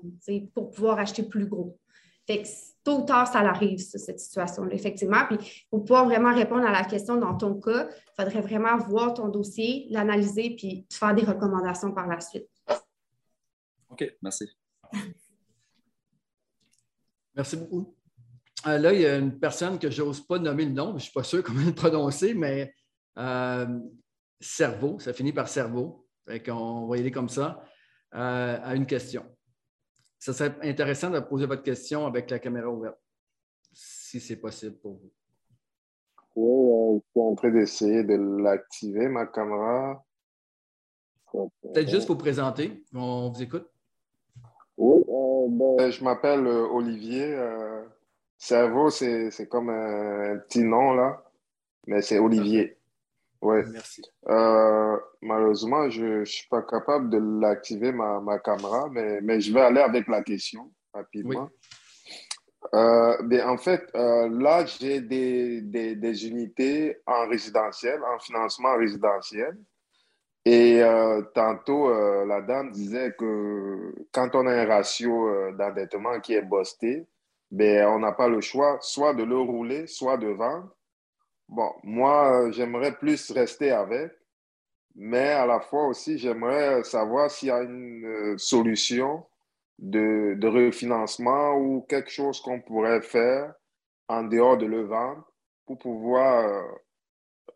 pour 0.53 0.71
pouvoir 0.71 0.99
acheter 0.99 1.23
plus 1.23 1.47
gros. 1.47 1.77
Fait 2.25 2.41
que 2.41 2.47
tôt 2.83 2.99
ou 2.99 3.05
tard, 3.05 3.27
ça 3.27 3.39
arrive, 3.39 3.79
cette 3.79 4.19
situation-là, 4.19 4.73
effectivement. 4.73 5.25
Puis 5.27 5.65
pour 5.69 5.83
pouvoir 5.83 6.05
vraiment 6.05 6.33
répondre 6.33 6.65
à 6.65 6.71
la 6.71 6.83
question 6.83 7.17
dans 7.17 7.35
ton 7.35 7.59
cas, 7.59 7.89
il 7.89 8.23
faudrait 8.23 8.41
vraiment 8.41 8.77
voir 8.77 9.13
ton 9.13 9.27
dossier, 9.27 9.87
l'analyser, 9.89 10.55
puis 10.57 10.85
faire 10.91 11.13
des 11.13 11.23
recommandations 11.23 11.91
par 11.91 12.07
la 12.07 12.21
suite. 12.21 12.47
OK, 13.89 14.17
merci. 14.21 14.49
Merci 17.35 17.57
beaucoup. 17.57 17.93
Euh, 18.65 18.77
là, 18.77 18.93
il 18.93 19.01
y 19.01 19.05
a 19.05 19.17
une 19.17 19.37
personne 19.39 19.77
que 19.77 19.89
je 19.89 20.01
n'ose 20.01 20.21
pas 20.21 20.39
nommer 20.39 20.65
le 20.65 20.71
nom, 20.71 20.89
je 20.89 20.93
ne 20.93 20.99
suis 20.99 21.11
pas 21.11 21.23
sûr 21.23 21.43
comment 21.43 21.65
le 21.65 21.73
prononcer, 21.73 22.33
mais 22.33 22.73
euh, 23.17 23.79
cerveau, 24.39 24.99
ça 24.99 25.13
finit 25.13 25.33
par 25.33 25.47
cerveau. 25.47 26.07
On 26.47 26.87
va 26.87 26.97
y 26.97 27.01
aller 27.01 27.11
comme 27.11 27.29
ça, 27.29 27.61
euh, 28.15 28.59
à 28.61 28.75
une 28.75 28.85
question. 28.85 29.25
Ça 30.17 30.31
serait 30.31 30.55
intéressant 30.61 31.09
de 31.09 31.19
poser 31.19 31.45
votre 31.45 31.63
question 31.63 32.05
avec 32.05 32.29
la 32.29 32.39
caméra 32.39 32.69
ouverte, 32.69 32.97
si 33.73 34.21
c'est 34.21 34.37
possible 34.37 34.77
pour 34.77 34.93
vous. 34.93 35.11
Oui, 36.35 37.01
je 37.05 37.11
suis 37.11 37.27
en 37.27 37.35
train 37.35 37.51
d'essayer 37.51 38.03
de 38.03 38.15
l'activer, 38.41 39.09
ma 39.09 39.25
caméra. 39.25 40.03
Peut-être 41.33 41.89
juste 41.89 42.07
pour 42.07 42.17
présenter, 42.17 42.85
on 42.93 43.29
vous 43.29 43.41
écoute. 43.41 43.67
Oui, 44.77 45.03
ben, 45.77 45.91
je 45.91 46.03
m'appelle 46.03 46.47
Olivier. 46.47 47.35
Euh, 48.43 48.55
cerveau, 48.55 48.89
c'est 48.89 49.47
comme 49.49 49.69
un 49.69 50.37
petit 50.37 50.63
nom, 50.63 50.93
là, 50.93 51.23
mais 51.87 52.01
c'est 52.01 52.19
Olivier. 52.19 52.77
Oui. 53.41 53.57
Merci. 53.71 54.01
malheureusement, 55.21 55.89
je 55.89 56.19
ne 56.19 56.25
suis 56.25 56.47
pas 56.47 56.61
capable 56.61 57.09
de 57.09 57.17
l'activer, 57.41 57.91
ma, 57.91 58.21
ma, 58.21 58.39
caméra, 58.39 58.87
mais, 58.89 59.19
mais, 59.21 59.41
je 59.41 59.53
vais 59.53 59.61
aller 59.61 59.81
avec 59.81 60.07
la 60.07 60.23
question 60.23 60.71
rapidement. 60.93 61.49
Ben, 62.71 63.41
en 63.45 63.57
fait, 63.57 63.89
là, 63.93 64.65
j'ai 64.65 65.01
des, 65.01 65.61
des, 65.61 65.95
des, 65.95 66.27
unités 66.27 66.97
en 67.05 67.27
résidentiel, 67.27 67.99
en 68.15 68.19
financement 68.19 68.77
résidentiel. 68.77 69.57
Et 70.45 70.81
euh, 70.81 71.21
tantôt, 71.33 71.89
euh, 71.89 72.25
la 72.25 72.41
dame 72.41 72.71
disait 72.71 73.13
que 73.17 73.93
quand 74.11 74.35
on 74.35 74.45
a 74.45 74.51
un 74.51 74.65
ratio 74.65 75.29
euh, 75.29 75.51
d'endettement 75.53 76.19
qui 76.19 76.33
est 76.33 76.41
busté, 76.41 77.07
ben, 77.53 77.87
on 77.87 77.99
n'a 77.99 78.11
pas 78.13 78.27
le 78.27 78.41
choix 78.41 78.79
soit 78.81 79.13
de 79.13 79.21
le 79.23 79.37
rouler, 79.37 79.85
soit 79.85 80.17
de 80.17 80.27
vendre. 80.27 80.75
Bon, 81.47 81.71
moi, 81.83 82.49
j'aimerais 82.49 82.95
plus 82.97 83.29
rester 83.29 83.69
avec, 83.69 84.11
mais 84.95 85.29
à 85.29 85.45
la 85.45 85.59
fois 85.59 85.87
aussi, 85.87 86.17
j'aimerais 86.17 86.83
savoir 86.83 87.29
s'il 87.29 87.49
y 87.49 87.51
a 87.51 87.61
une 87.61 88.35
solution 88.39 89.23
de, 89.77 90.33
de 90.35 90.47
refinancement 90.47 91.55
ou 91.55 91.81
quelque 91.81 92.09
chose 92.09 92.41
qu'on 92.41 92.59
pourrait 92.59 93.01
faire 93.03 93.53
en 94.07 94.23
dehors 94.23 94.57
de 94.57 94.65
le 94.65 94.81
vendre 94.85 95.23
pour 95.67 95.77
pouvoir 95.77 96.63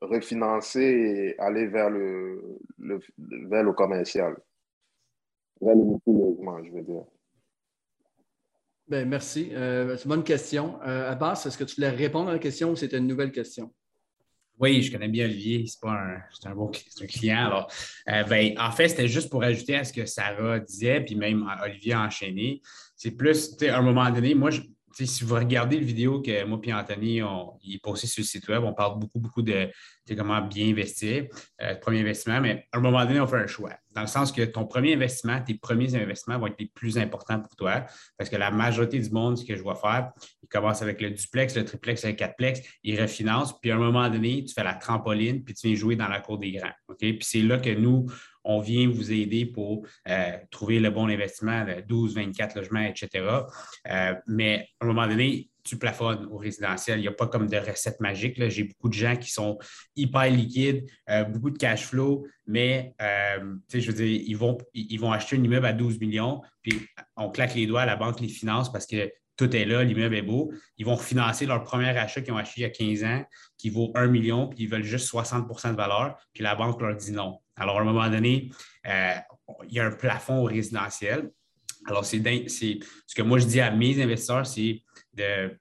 refinancer 0.02 0.82
et 0.82 1.40
aller 1.40 1.66
vers 1.66 1.90
le, 1.90 2.60
vers 3.50 3.64
le 3.64 3.74
commercial, 3.74 4.38
vers 5.60 5.76
le 5.76 5.84
multilogement, 5.86 6.64
je 6.64 6.72
veux 6.72 6.84
dire. 6.84 7.06
Bien, 8.88 9.04
merci. 9.04 9.50
Euh, 9.52 9.98
c'est 9.98 10.06
une 10.06 10.10
bonne 10.10 10.24
question. 10.24 10.80
Euh, 10.86 11.12
Abbas, 11.12 11.44
est-ce 11.46 11.58
que 11.58 11.66
tu 11.66 11.76
voulais 11.76 11.90
répondre 11.90 12.30
à 12.30 12.34
la 12.34 12.40
question 12.40 12.72
ou 12.72 12.76
c'était 12.78 12.98
une 12.98 13.08
nouvelle 13.08 13.34
question? 13.34 13.74
Oui, 14.60 14.82
je 14.82 14.92
connais 14.92 15.10
bien 15.10 15.26
Olivier. 15.26 15.66
C'est 15.68 15.82
pas 15.82 15.92
un, 15.92 16.18
c'est 16.32 16.48
un 16.48 16.56
bon 16.56 16.72
c'est 16.74 17.04
un 17.04 17.08
client. 17.08 17.46
Alors, 17.46 17.72
euh, 18.10 18.24
ben, 18.24 18.58
en 18.58 18.72
fait, 18.72 18.88
c'était 18.88 19.10
juste 19.10 19.30
pour 19.30 19.44
ajouter 19.44 19.76
à 19.76 19.84
ce 19.84 19.92
que 19.92 20.06
Sarah 20.06 20.60
disait, 20.60 21.02
puis 21.02 21.16
même 21.16 21.46
Olivier 21.64 21.94
a 21.94 22.02
enchaîné. 22.02 22.62
C'est 22.96 23.12
plus, 23.12 23.52
tu 23.52 23.66
sais, 23.66 23.70
à 23.70 23.78
un 23.78 23.82
moment 23.82 24.10
donné, 24.10 24.34
moi, 24.34 24.52
je, 24.52 24.62
si 24.94 25.24
vous 25.24 25.36
regardez 25.36 25.80
la 25.80 25.86
vidéo 25.86 26.22
que 26.22 26.44
moi 26.46 26.60
et 26.64 26.74
Anthony, 26.74 27.22
on, 27.22 27.58
il 27.64 27.76
est 27.76 27.82
posté 27.82 28.08
sur 28.08 28.22
le 28.22 28.26
site 28.26 28.48
web, 28.48 28.64
on 28.64 28.74
parle 28.74 29.00
beaucoup, 29.00 29.20
beaucoup 29.20 29.42
de 29.42 29.70
comment 30.16 30.42
bien 30.42 30.70
investir, 30.70 31.26
euh, 31.62 31.76
premier 31.76 32.02
investissement, 32.02 32.40
mais 32.40 32.68
à 32.72 32.78
un 32.78 32.82
moment 32.82 33.06
donné, 33.06 33.20
on 33.20 33.28
fait 33.28 33.38
un 33.38 33.48
choix. 33.48 33.74
Dans 33.92 34.02
le 34.02 34.08
sens 34.08 34.32
que 34.32 34.44
ton 34.44 34.66
premier 34.66 34.94
investissement, 34.94 35.42
tes 35.42 35.56
premiers 35.56 35.96
investissements 35.96 36.38
vont 36.38 36.48
être 36.48 36.60
les 36.60 36.72
plus 36.74 36.98
importants 36.98 37.40
pour 37.40 37.56
toi 37.56 37.86
parce 38.18 38.30
que 38.30 38.36
la 38.36 38.52
majorité 38.52 39.00
du 39.00 39.10
monde, 39.10 39.38
ce 39.38 39.46
que 39.46 39.56
je 39.56 39.62
vois 39.62 39.76
faire, 39.76 40.12
ils 40.42 40.48
commencent 40.48 40.82
avec 40.82 41.02
le 41.02 41.10
duplex, 41.10 41.56
le 41.56 41.66
triplex, 41.66 42.06
le 42.06 42.14
quatreplex, 42.14 42.62
ils 42.84 43.00
refinancent, 43.02 43.60
puis 43.60 43.72
à 43.72 43.76
un 43.76 43.80
moment 43.80 44.10
donné, 44.10 44.46
tu 44.46 44.54
fais 44.54 44.64
la 44.64 44.76
trampoline, 44.76 45.44
puis 45.44 45.54
tu 45.54 45.68
viens 45.68 45.76
jouer 45.76 45.96
dans 45.96 46.08
la 46.08 46.22
cour 46.22 46.38
des 46.38 46.52
grands. 46.52 46.72
Puis 47.00 47.18
c'est 47.22 47.42
là 47.42 47.58
que 47.58 47.72
nous, 47.72 48.06
on 48.48 48.62
vient 48.62 48.90
vous 48.90 49.12
aider 49.12 49.46
pour 49.46 49.86
euh, 50.08 50.38
trouver 50.50 50.80
le 50.80 50.90
bon 50.90 51.08
investissement 51.08 51.66
de 51.66 51.82
12, 51.82 52.16
24 52.16 52.56
logements, 52.56 52.82
etc. 52.82 53.10
Euh, 53.90 54.14
mais 54.26 54.68
à 54.80 54.86
un 54.86 54.88
moment 54.88 55.06
donné, 55.06 55.50
tu 55.64 55.78
plafonnes 55.78 56.26
au 56.32 56.38
résidentiel. 56.38 56.98
Il 57.00 57.02
n'y 57.02 57.08
a 57.10 57.12
pas 57.12 57.28
comme 57.28 57.48
de 57.48 57.58
recette 57.58 58.00
magique. 58.00 58.42
J'ai 58.50 58.64
beaucoup 58.64 58.88
de 58.88 58.94
gens 58.94 59.18
qui 59.18 59.30
sont 59.30 59.60
hyper 59.98 60.32
liquides, 60.32 60.86
euh, 61.10 61.26
beaucoup 61.26 61.50
de 61.50 61.58
cash 61.58 61.84
flow, 61.84 62.26
mais 62.46 62.96
je 63.74 63.92
ils 64.04 64.38
vont, 64.38 64.58
ils 64.74 64.98
vont 64.98 65.12
acheter 65.12 65.36
un 65.36 65.44
immeuble 65.44 65.66
à 65.66 65.74
12 65.74 66.00
millions, 66.00 66.42
puis 66.62 66.88
on 67.18 67.30
claque 67.30 67.54
les 67.54 67.68
doigts, 67.68 67.86
la 67.86 67.98
banque 67.98 68.22
les 68.22 68.30
finance 68.30 68.72
parce 68.72 68.86
que 68.86 69.12
tout 69.36 69.54
est 69.56 69.66
là, 69.66 69.84
l'immeuble 69.84 70.16
est 70.16 70.22
beau. 70.22 70.52
Ils 70.78 70.86
vont 70.86 70.96
refinancer 70.96 71.46
leur 71.46 71.64
premier 71.64 71.90
achat 71.90 72.22
qu'ils 72.22 72.34
ont 72.34 72.38
acheté 72.38 72.62
il 72.62 72.64
y 72.64 72.66
a 72.66 72.70
15 72.70 73.04
ans, 73.04 73.26
qui 73.58 73.70
vaut 73.70 73.92
1 73.94 74.08
million, 74.08 74.48
puis 74.48 74.64
ils 74.64 74.70
veulent 74.70 74.84
juste 74.84 75.14
60% 75.14 75.72
de 75.72 75.76
valeur, 75.76 76.18
puis 76.34 76.44
la 76.44 76.56
banque 76.56 76.82
leur 76.82 76.96
dit 76.96 77.12
non. 77.12 77.40
Alors, 77.58 77.78
à 77.80 77.82
un 77.82 77.86
moment 77.86 78.10
donné, 78.10 78.50
euh, 78.88 79.16
il 79.68 79.74
y 79.74 79.80
a 79.80 79.86
un 79.86 79.92
plafond 79.92 80.44
résidentiel. 80.44 81.32
Alors, 81.86 82.06
c'est 82.06 82.22
ce 82.48 83.16
que 83.16 83.22
moi 83.22 83.40
je 83.40 83.46
dis 83.46 83.62
à 83.62 83.72
mes 83.72 84.02
investisseurs, 84.02 84.46
c'est 84.46 84.84
de 85.14 85.58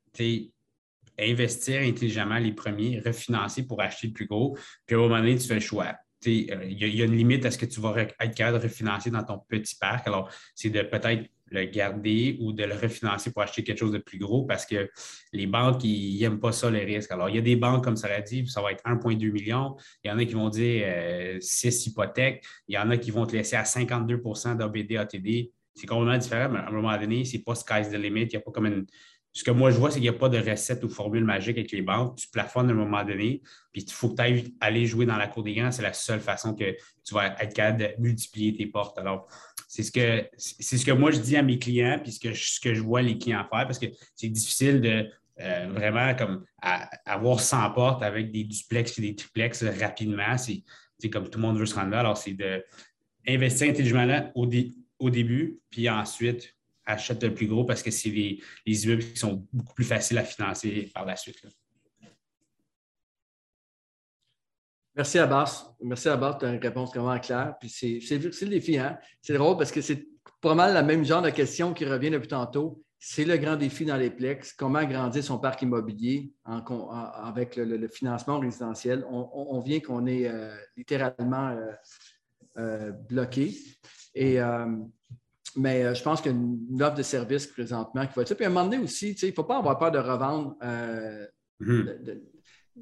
investir 1.18 1.80
intelligemment 1.80 2.38
les 2.38 2.52
premiers, 2.52 3.00
refinancer 3.00 3.66
pour 3.66 3.80
acheter 3.80 4.08
le 4.08 4.12
plus 4.12 4.26
gros, 4.26 4.56
puis 4.84 4.96
à 4.96 4.98
un 4.98 5.02
moment 5.02 5.18
donné, 5.18 5.36
tu 5.36 5.46
fais 5.46 5.54
le 5.54 5.60
choix. 5.60 5.94
Euh, 6.26 6.64
il 6.64 6.96
y, 6.96 7.02
a 7.02 7.04
une 7.04 7.16
limite 7.16 7.44
à 7.44 7.50
ce 7.50 7.58
que 7.58 7.66
tu 7.66 7.80
vas 7.80 7.94
être 7.98 8.34
capable 8.34 8.58
de 8.58 8.62
refinancer 8.64 9.10
dans 9.10 9.22
ton 9.22 9.38
petit 9.48 9.76
parc. 9.76 10.06
Alors, 10.06 10.30
c'est 10.54 10.70
de 10.70 10.82
peut-être 10.82 11.30
le 11.50 11.64
garder 11.64 12.36
ou 12.40 12.52
de 12.52 12.64
le 12.64 12.74
refinancer 12.74 13.32
pour 13.32 13.42
acheter 13.42 13.62
quelque 13.62 13.78
chose 13.78 13.92
de 13.92 13.98
plus 13.98 14.18
gros 14.18 14.44
parce 14.44 14.66
que 14.66 14.90
les 15.32 15.46
banques, 15.46 15.84
ils 15.84 16.18
n'aiment 16.20 16.40
pas 16.40 16.52
ça, 16.52 16.70
les 16.70 16.84
risques. 16.84 17.12
Alors, 17.12 17.28
il 17.28 17.36
y 17.36 17.38
a 17.38 17.42
des 17.42 17.56
banques, 17.56 17.84
comme 17.84 17.96
ça 17.96 18.08
l'a 18.08 18.20
dit, 18.20 18.46
ça 18.46 18.60
va 18.60 18.72
être 18.72 18.82
1,2 18.84 19.30
million. 19.30 19.76
Il 20.02 20.08
y 20.08 20.10
en 20.10 20.18
a 20.18 20.24
qui 20.24 20.34
vont 20.34 20.48
dire 20.48 20.86
6 21.40 21.66
euh, 21.66 21.90
hypothèques. 21.90 22.44
Il 22.68 22.74
y 22.74 22.78
en 22.78 22.90
a 22.90 22.96
qui 22.96 23.10
vont 23.10 23.26
te 23.26 23.36
laisser 23.36 23.56
à 23.56 23.62
52% 23.62 24.56
d'ABD, 24.56 24.96
ATD. 24.96 25.52
C'est 25.74 25.86
complètement 25.86 26.18
différent, 26.18 26.48
mais 26.50 26.58
à 26.58 26.68
un 26.68 26.72
moment 26.72 26.96
donné, 26.98 27.24
ce 27.24 27.36
n'est 27.36 27.42
pas 27.42 27.54
sky's 27.54 27.90
the 27.90 27.94
limit. 27.94 28.22
Il 28.22 28.28
n'y 28.28 28.36
a 28.36 28.40
pas 28.40 28.50
comme 28.50 28.66
une. 28.66 28.86
Ce 29.32 29.44
que 29.44 29.50
moi, 29.50 29.70
je 29.70 29.76
vois, 29.76 29.90
c'est 29.90 30.00
qu'il 30.00 30.10
n'y 30.10 30.16
a 30.16 30.18
pas 30.18 30.30
de 30.30 30.38
recette 30.38 30.82
ou 30.82 30.88
formule 30.88 31.22
magique 31.22 31.58
avec 31.58 31.70
les 31.70 31.82
banques. 31.82 32.16
Tu 32.16 32.28
plafonnes 32.28 32.70
à 32.70 32.72
un 32.72 32.76
moment 32.76 33.04
donné, 33.04 33.42
puis 33.70 33.82
il 33.82 33.92
faut 33.92 34.08
que 34.08 34.14
tu 34.14 34.22
ailles 34.22 34.54
aller 34.60 34.86
jouer 34.86 35.04
dans 35.04 35.18
la 35.18 35.28
cour 35.28 35.42
des 35.42 35.54
grands. 35.54 35.70
C'est 35.70 35.82
la 35.82 35.92
seule 35.92 36.20
façon 36.20 36.54
que 36.54 36.74
tu 37.04 37.12
vas 37.12 37.36
être 37.38 37.54
capable 37.54 37.80
de 37.80 37.88
multiplier 37.98 38.54
tes 38.54 38.64
portes. 38.64 38.96
Alors, 38.96 39.28
c'est 39.76 39.82
ce 39.82 39.92
que 39.92 40.26
c'est 40.38 40.78
ce 40.78 40.86
que 40.86 40.92
moi 40.92 41.10
je 41.10 41.18
dis 41.18 41.36
à 41.36 41.42
mes 41.42 41.58
clients, 41.58 41.98
puis 42.02 42.12
ce 42.12 42.18
que, 42.20 42.32
ce 42.32 42.58
que 42.58 42.72
je 42.72 42.80
vois 42.80 43.02
les 43.02 43.18
clients 43.18 43.40
faire, 43.40 43.66
parce 43.66 43.78
que 43.78 43.86
c'est 44.14 44.28
difficile 44.28 44.80
de 44.80 45.06
euh, 45.38 45.68
vraiment 45.70 46.14
comme 46.14 46.46
avoir 47.04 47.40
100 47.40 47.72
portes 47.72 48.02
avec 48.02 48.32
des 48.32 48.44
duplex 48.44 48.98
et 48.98 49.02
des 49.02 49.14
triplex 49.14 49.64
rapidement. 49.64 50.38
C'est 50.38 51.10
comme 51.10 51.28
tout 51.28 51.38
le 51.38 51.42
monde 51.42 51.58
veut 51.58 51.66
se 51.66 51.74
rendre 51.74 51.90
là. 51.90 52.00
Alors, 52.00 52.16
c'est 52.16 52.32
d'investir 52.32 53.68
intelligemment 53.68 54.32
au, 54.34 54.48
au 54.98 55.10
début, 55.10 55.60
puis 55.68 55.90
ensuite 55.90 56.54
achète 56.86 57.22
le 57.22 57.34
plus 57.34 57.46
gros 57.46 57.64
parce 57.64 57.82
que 57.82 57.90
c'est 57.90 58.08
les, 58.08 58.40
les 58.64 58.84
immeubles 58.84 59.04
qui 59.04 59.18
sont 59.18 59.46
beaucoup 59.52 59.74
plus 59.74 59.84
faciles 59.84 60.16
à 60.16 60.24
financer 60.24 60.90
par 60.94 61.04
la 61.04 61.16
suite. 61.16 61.36
Merci 64.96 65.18
Abbas. 65.18 65.76
Merci 65.82 66.08
Abbas, 66.08 66.38
tu 66.40 66.46
as 66.46 66.54
une 66.54 66.60
réponse 66.60 66.94
vraiment 66.94 67.18
claire. 67.18 67.54
Puis 67.60 67.68
c'est 67.68 68.18
le 68.18 68.48
défi, 68.48 68.78
hein? 68.78 68.98
C'est 69.20 69.34
drôle 69.34 69.58
parce 69.58 69.70
que 69.70 69.82
c'est 69.82 70.08
pas 70.40 70.54
mal 70.54 70.72
la 70.72 70.82
même 70.82 71.04
genre 71.04 71.20
de 71.20 71.30
question 71.30 71.74
qui 71.74 71.84
revient 71.84 72.10
depuis 72.10 72.28
tantôt. 72.28 72.82
C'est 72.98 73.26
le 73.26 73.36
grand 73.36 73.56
défi 73.56 73.84
dans 73.84 73.98
les 73.98 74.10
Plex. 74.10 74.54
Comment 74.54 74.78
agrandir 74.78 75.22
son 75.22 75.38
parc 75.38 75.60
immobilier 75.62 76.32
avec 76.44 77.56
le, 77.56 77.88
financement 77.88 78.40
résidentiel? 78.40 79.04
On, 79.10 79.60
vient 79.60 79.80
qu'on 79.80 80.06
est 80.06 80.26
euh, 80.26 80.56
littéralement 80.78 81.50
euh, 81.50 81.72
euh, 82.56 82.92
bloqué. 82.92 83.54
Et, 84.14 84.38
mais 85.56 85.94
je 85.94 86.02
pense 86.02 86.22
qu'il 86.22 86.32
y 86.32 86.34
a 86.34 86.38
une 86.38 86.82
offre 86.82 86.96
de 86.96 87.02
service 87.02 87.46
présentement 87.46 88.06
qui 88.06 88.14
va 88.14 88.22
être 88.22 88.28
ça. 88.28 88.34
Puis 88.34 88.46
à 88.46 88.48
un 88.48 88.50
moment 88.50 88.64
donné 88.64 88.82
aussi, 88.82 89.10
il 89.10 89.28
ne 89.28 89.32
faut 89.32 89.44
pas 89.44 89.58
avoir 89.58 89.78
peur 89.78 89.90
de 89.90 89.98
revendre. 89.98 90.56
Mm-hmm 91.60 92.20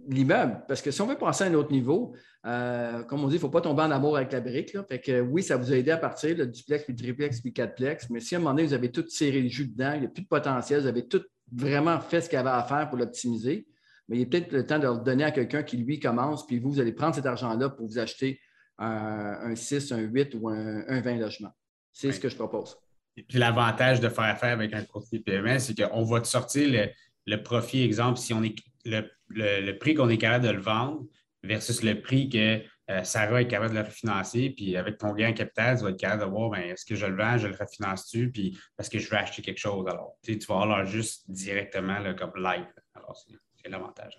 l'immeuble. 0.09 0.63
Parce 0.67 0.83
que 0.83 0.91
si 0.91 1.01
on 1.01 1.07
veut 1.07 1.17
passer 1.17 1.45
à 1.45 1.47
un 1.47 1.55
autre 1.55 1.71
niveau, 1.71 2.15
euh, 2.47 3.03
comme 3.05 3.25
on 3.25 3.29
dit, 3.29 3.35
il 3.35 3.39
ne 3.39 3.41
faut 3.41 3.51
pas 3.51 3.61
tomber 3.61 3.83
en 3.83 3.91
amour 3.91 4.17
avec 4.17 4.33
la 4.33 4.41
brique. 4.41 4.77
Fait 4.89 5.01
que 5.01 5.21
oui, 5.21 5.43
ça 5.43 5.57
vous 5.57 5.73
a 5.73 5.77
aidé 5.77 5.91
à 5.91 5.97
partir, 5.97 6.37
le 6.37 6.47
duplex, 6.47 6.85
puis 6.85 6.93
le 6.93 6.99
triplex, 6.99 7.41
puis 7.41 7.51
le 7.51 7.55
quatreplex. 7.55 8.11
Mais 8.11 8.21
si 8.21 8.35
à 8.35 8.39
un 8.39 8.41
moment 8.41 8.55
donné, 8.55 8.67
vous 8.67 8.75
avez 8.75 8.91
tout 8.91 9.05
serré 9.09 9.41
le 9.41 9.49
jus 9.49 9.67
dedans, 9.67 9.93
il 9.95 10.01
n'y 10.01 10.07
a 10.07 10.11
plus 10.11 10.23
de 10.23 10.29
potentiel, 10.29 10.81
vous 10.81 10.87
avez 10.87 11.07
tout 11.07 11.23
vraiment 11.53 12.01
fait 12.01 12.21
ce 12.21 12.29
qu'il 12.29 12.37
y 12.37 12.41
avait 12.41 12.51
à 12.51 12.63
faire 12.65 12.89
pour 12.89 12.99
l'optimiser, 12.99 13.67
mais 14.09 14.19
il 14.19 14.23
est 14.23 14.27
peut-être 14.27 14.53
le 14.53 14.67
temps 14.67 14.79
de 14.79 14.87
le 14.87 14.99
donner 14.99 15.25
à 15.25 15.31
quelqu'un 15.31 15.63
qui, 15.63 15.77
lui, 15.77 16.01
commence, 16.01 16.47
puis 16.47 16.59
vous, 16.59 16.73
vous 16.73 16.81
allez 16.81 16.93
prendre 16.93 17.15
cet 17.15 17.27
argent-là 17.27 17.71
pour 17.71 17.87
vous 17.87 17.99
acheter 17.99 18.41
un, 18.79 19.55
6, 19.55 19.93
un 19.93 20.01
8 20.01 20.35
ou 20.35 20.49
un, 20.49 21.01
20 21.01 21.17
logements. 21.17 21.55
C'est 21.93 22.11
ce 22.11 22.19
que 22.19 22.29
je 22.29 22.37
propose. 22.37 22.77
Et 23.17 23.23
puis 23.23 23.39
l'avantage 23.39 24.01
de 24.01 24.09
faire 24.09 24.25
affaire 24.25 24.53
avec 24.53 24.75
un 24.75 24.83
courtier 24.83 25.21
PMS, 25.21 25.61
c'est 25.61 25.81
qu'on 25.81 26.03
va 26.03 26.21
te 26.21 26.27
sortir 26.27 26.69
le, 26.69 26.89
le 27.27 27.43
profit, 27.43 27.83
exemple, 27.83 28.19
si 28.19 28.35
on 28.35 28.43
est 28.43 28.57
le, 28.85 29.73
prix 29.79 29.95
qu'on 29.95 30.09
est 30.09 30.19
capable 30.19 30.47
de 30.47 30.51
le 30.51 30.61
vendre 30.61 31.05
versus 31.43 31.83
le 31.83 32.01
prix 32.01 32.29
que 32.29 32.63
euh, 32.91 33.03
Sarah 33.03 33.41
est 33.41 33.49
capable 33.49 33.75
de 33.75 33.79
le 33.81 33.85
refinancer, 33.85 34.51
puis 34.51 34.77
avec 34.77 34.99
ton 34.99 35.15
gain 35.15 35.31
en 35.31 35.33
capital, 35.33 35.79
tu 35.79 35.85
vas 35.85 35.91
être 35.91 35.99
capable 35.99 36.23
de 36.23 36.29
voir, 36.29 36.51
ben, 36.51 36.61
est-ce 36.61 36.85
que 36.85 36.95
je 36.95 37.07
le 37.07 37.17
vends, 37.17 37.39
je 37.39 37.47
le 37.47 37.57
refinance-tu, 37.57 38.31
puis 38.31 38.59
parce 38.77 38.89
que 38.89 38.99
je 38.99 39.09
veux 39.09 39.17
acheter 39.17 39.41
quelque 39.41 39.59
chose. 39.59 39.87
Alors, 39.89 40.19
tu 40.23 40.39
vas 40.39 40.61
avoir 40.61 40.85
juste 40.85 41.31
directement 41.31 42.15
comme 42.15 42.33
live. 42.37 42.67
Alors, 42.95 43.17
c'est 43.17 43.69
l'avantage. 43.71 44.19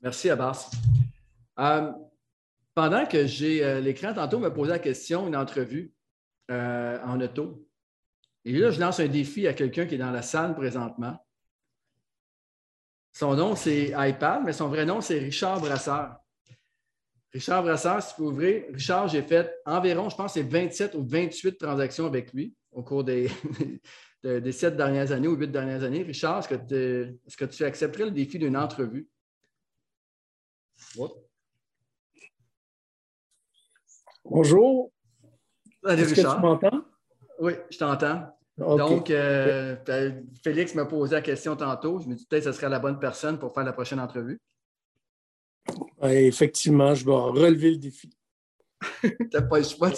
Merci, 0.00 0.30
Abbas. 0.30 0.70
Euh, 1.58 1.92
pendant 2.74 3.06
que 3.06 3.26
j'ai 3.26 3.62
euh, 3.62 3.80
l'écran, 3.80 4.14
tantôt, 4.14 4.38
me 4.38 4.52
posait 4.52 4.72
la 4.72 4.78
question, 4.78 5.26
une 5.26 5.36
entrevue 5.36 5.92
en 6.48 7.20
auto. 7.20 7.66
Et 8.44 8.52
là, 8.52 8.70
je 8.70 8.78
lance 8.78 9.00
un 9.00 9.08
défi 9.08 9.48
à 9.48 9.52
quelqu'un 9.54 9.86
qui 9.86 9.96
est 9.96 9.98
dans 9.98 10.12
la 10.12 10.22
salle 10.22 10.54
présentement. 10.54 11.18
Son 13.16 13.34
nom, 13.34 13.56
c'est 13.56 13.94
iPad, 13.96 14.42
mais 14.44 14.52
son 14.52 14.68
vrai 14.68 14.84
nom, 14.84 15.00
c'est 15.00 15.18
Richard 15.18 15.58
Brasseur. 15.58 16.18
Richard 17.32 17.62
Brasseur, 17.62 18.02
si 18.02 18.12
vous 18.18 18.26
ouvrez, 18.26 18.68
Richard, 18.70 19.08
j'ai 19.08 19.22
fait 19.22 19.54
environ, 19.64 20.10
je 20.10 20.16
pense, 20.16 20.34
c'est 20.34 20.42
27 20.42 20.94
ou 20.96 21.06
28 21.08 21.56
transactions 21.56 22.04
avec 22.04 22.34
lui 22.34 22.54
au 22.70 22.82
cours 22.82 23.04
des, 23.04 23.30
des 24.22 24.52
sept 24.52 24.76
dernières 24.76 25.12
années 25.12 25.28
ou 25.28 25.34
huit 25.34 25.50
dernières 25.50 25.82
années. 25.82 26.02
Richard, 26.02 26.40
est-ce 26.40 27.36
que, 27.38 27.44
tu 27.46 27.64
accepterais 27.64 28.04
le 28.04 28.10
défi 28.10 28.38
d'une 28.38 28.54
entrevue? 28.54 29.08
Bonjour. 34.26 34.92
Est-ce 35.88 36.12
que 36.12 36.20
tu 36.20 36.42
m'entends? 36.42 36.84
Oui, 37.38 37.54
je 37.70 37.78
t'entends. 37.78 38.35
Donc, 38.58 39.10
euh, 39.10 39.76
Félix 40.42 40.74
m'a 40.74 40.86
posé 40.86 41.14
la 41.14 41.20
question 41.20 41.56
tantôt. 41.56 42.00
Je 42.00 42.08
me 42.08 42.14
dis 42.14 42.24
peut-être 42.24 42.44
que 42.44 42.52
ce 42.52 42.56
serait 42.56 42.70
la 42.70 42.78
bonne 42.78 42.98
personne 42.98 43.38
pour 43.38 43.52
faire 43.52 43.64
la 43.64 43.72
prochaine 43.72 44.00
entrevue. 44.00 44.40
effectivement, 46.02 46.94
je 46.94 47.04
vais 47.04 47.12
relever 47.12 47.72
le 47.72 47.76
défi. 47.76 48.10
T'as 49.30 49.42
pas 49.42 49.58
le 49.58 49.64
choix. 49.64 49.90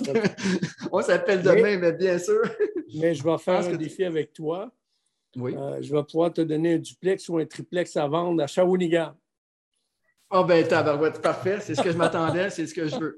On 0.92 1.02
s'appelle 1.02 1.42
demain, 1.42 1.78
mais, 1.78 1.92
bien 1.92 2.18
sûr. 2.18 2.42
mais 2.94 3.14
je 3.14 3.22
vais 3.22 3.38
faire 3.38 3.66
un 3.66 3.76
défi 3.76 4.04
avec 4.04 4.32
toi. 4.32 4.70
Oui. 5.36 5.54
Euh, 5.56 5.78
je 5.80 5.94
vais 5.94 6.02
pouvoir 6.02 6.32
te 6.32 6.40
donner 6.40 6.74
un 6.74 6.78
duplex 6.78 7.28
ou 7.28 7.38
un 7.38 7.46
triplex 7.46 7.96
à 7.96 8.06
vendre 8.08 8.42
à 8.42 8.46
Shawinigan. 8.46 9.14
Ah 10.30 10.40
oh 10.40 10.44
ben, 10.44 10.66
parfait. 11.22 11.58
C'est 11.60 11.74
ce 11.74 11.82
que 11.82 11.90
je 11.90 11.96
m'attendais, 11.96 12.50
c'est 12.50 12.66
ce 12.66 12.74
que 12.74 12.86
je 12.86 12.96
veux. 12.96 13.16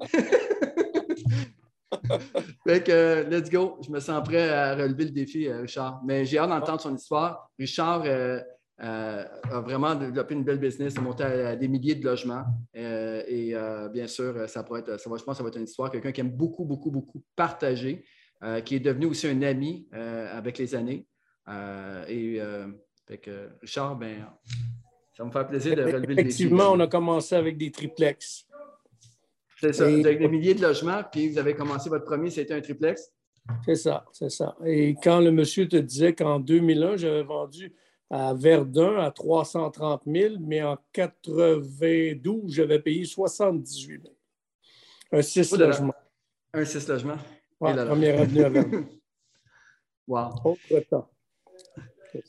Fait 2.66 2.84
que, 2.84 3.26
let's 3.28 3.50
go. 3.50 3.78
Je 3.84 3.90
me 3.90 4.00
sens 4.00 4.22
prêt 4.24 4.48
à 4.50 4.74
relever 4.74 5.04
le 5.04 5.10
défi, 5.10 5.46
euh, 5.46 5.62
Richard. 5.62 6.00
Mais 6.04 6.24
j'ai 6.24 6.38
hâte 6.38 6.50
d'entendre 6.50 6.80
son 6.80 6.94
histoire. 6.94 7.50
Richard 7.58 8.02
euh, 8.04 8.40
euh, 8.82 9.24
a 9.50 9.60
vraiment 9.60 9.94
développé 9.94 10.34
une 10.34 10.44
belle 10.44 10.58
business, 10.58 10.96
a 10.96 11.00
monté 11.00 11.24
à, 11.24 11.56
des 11.56 11.68
milliers 11.68 11.94
de 11.94 12.04
logements. 12.04 12.44
et 12.74 13.54
bien 13.92 14.06
sûr, 14.06 14.48
ça 14.48 14.62
pourrait 14.62 14.80
être, 14.80 14.98
ça 14.98 15.10
va, 15.10 15.16
je 15.16 15.24
pense 15.24 15.34
que 15.34 15.38
ça 15.38 15.42
va 15.42 15.48
être 15.50 15.58
une 15.58 15.64
histoire. 15.64 15.90
Quelqu'un 15.90 16.12
qui 16.12 16.20
aime 16.20 16.30
beaucoup, 16.30 16.64
beaucoup, 16.64 16.90
beaucoup 16.90 17.22
partager, 17.36 18.04
qui 18.64 18.76
est 18.76 18.80
devenu 18.80 19.06
aussi 19.06 19.28
un 19.28 19.42
ami 19.42 19.86
avec 19.92 20.56
les 20.56 20.74
années. 20.74 21.06
et 22.08 22.40
fait 23.06 23.18
que, 23.18 23.50
Richard, 23.60 23.96
ben, 23.96 24.24
Ça 25.14 25.24
me 25.24 25.30
fait 25.30 25.44
plaisir 25.46 25.76
de 25.76 25.82
relever 25.82 26.06
le 26.06 26.14
défi. 26.14 26.44
Effectivement, 26.44 26.72
on 26.72 26.80
a 26.80 26.86
commencé 26.86 27.34
avec 27.34 27.58
des 27.58 27.70
triplex. 27.70 28.46
C'est 29.60 29.72
ça, 29.74 29.84
avec 29.84 30.18
des 30.18 30.28
milliers 30.28 30.54
de 30.54 30.62
logements, 30.62 31.02
puis 31.10 31.28
vous 31.28 31.38
avez 31.38 31.54
commencé 31.54 31.90
votre 31.90 32.04
premier, 32.04 32.30
c'était 32.30 32.54
un 32.54 32.60
triplex? 32.60 33.12
C'est 33.64 33.74
ça, 33.74 34.04
c'est 34.12 34.30
ça. 34.30 34.56
Et 34.64 34.94
quand 35.02 35.20
le 35.20 35.30
monsieur 35.32 35.68
te 35.68 35.76
disait 35.76 36.14
qu'en 36.14 36.40
2001, 36.40 36.96
j'avais 36.96 37.22
vendu 37.22 37.72
à 38.10 38.34
Verdun 38.34 38.96
à 38.98 39.10
330 39.10 40.02
000, 40.06 40.36
mais 40.40 40.62
en 40.62 40.78
92, 40.92 42.52
j'avais 42.52 42.78
payé 42.80 43.04
78 43.04 44.02
000. 44.02 44.14
Un 45.12 45.22
6 45.22 45.56
logements. 45.56 45.94
Un 46.54 46.64
6 46.64 46.88
logements? 46.88 47.18
Ouais, 47.60 47.74
première 47.74 48.20
avenue 48.20 48.44
à 48.44 48.48
Verdun. 48.48 48.84
wow. 50.08 50.30
Autre 50.44 50.80
temps. 50.88 51.10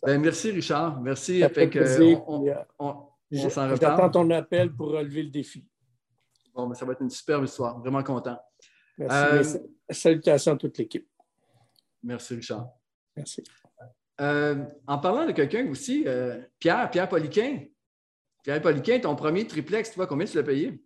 Ben, 0.04 0.20
merci, 0.22 0.52
Richard. 0.52 1.02
Merci. 1.02 1.40
Fait 1.40 1.50
Fait 1.50 1.70
que, 1.70 1.80
on, 2.28 2.48
euh, 2.48 2.54
on- 2.78 3.50
s'en 3.50 3.76
J'attends 3.76 4.10
ton 4.10 4.30
appel 4.32 4.72
pour 4.72 4.90
relever 4.90 5.24
le 5.24 5.30
défi. 5.30 5.66
Bon, 6.54 6.68
ben, 6.68 6.74
ça 6.76 6.86
va 6.86 6.94
être 6.94 7.02
une 7.02 7.10
superbe 7.10 7.46
histoire. 7.46 7.80
Vraiment 7.80 8.04
content. 8.04 8.38
Merci. 8.98 9.16
Euh, 9.18 9.38
Mais 9.38 9.44
sa- 9.44 9.60
Salutations 9.94 10.54
à 10.54 10.58
toute 10.58 10.78
l'équipe. 10.78 11.08
Merci, 12.04 12.36
Richard. 12.36 12.70
Merci. 13.16 13.44
Euh, 14.20 14.64
en 14.88 14.98
parlant 15.00 15.26
de 15.26 15.32
quelqu'un 15.32 15.68
aussi, 15.70 16.04
euh, 16.08 16.42
Pierre, 16.60 16.90
Pierre 16.92 17.10
Poliquin. 17.10 17.66
Pierre 18.44 18.62
Poliquin, 18.62 19.00
ton 19.00 19.16
premier 19.16 19.46
triplex, 19.48 19.90
tu 19.92 19.96
vois 19.96 20.08
combien 20.08 20.26
tu 20.26 20.36
l'as 20.38 20.44
payé? 20.44 20.84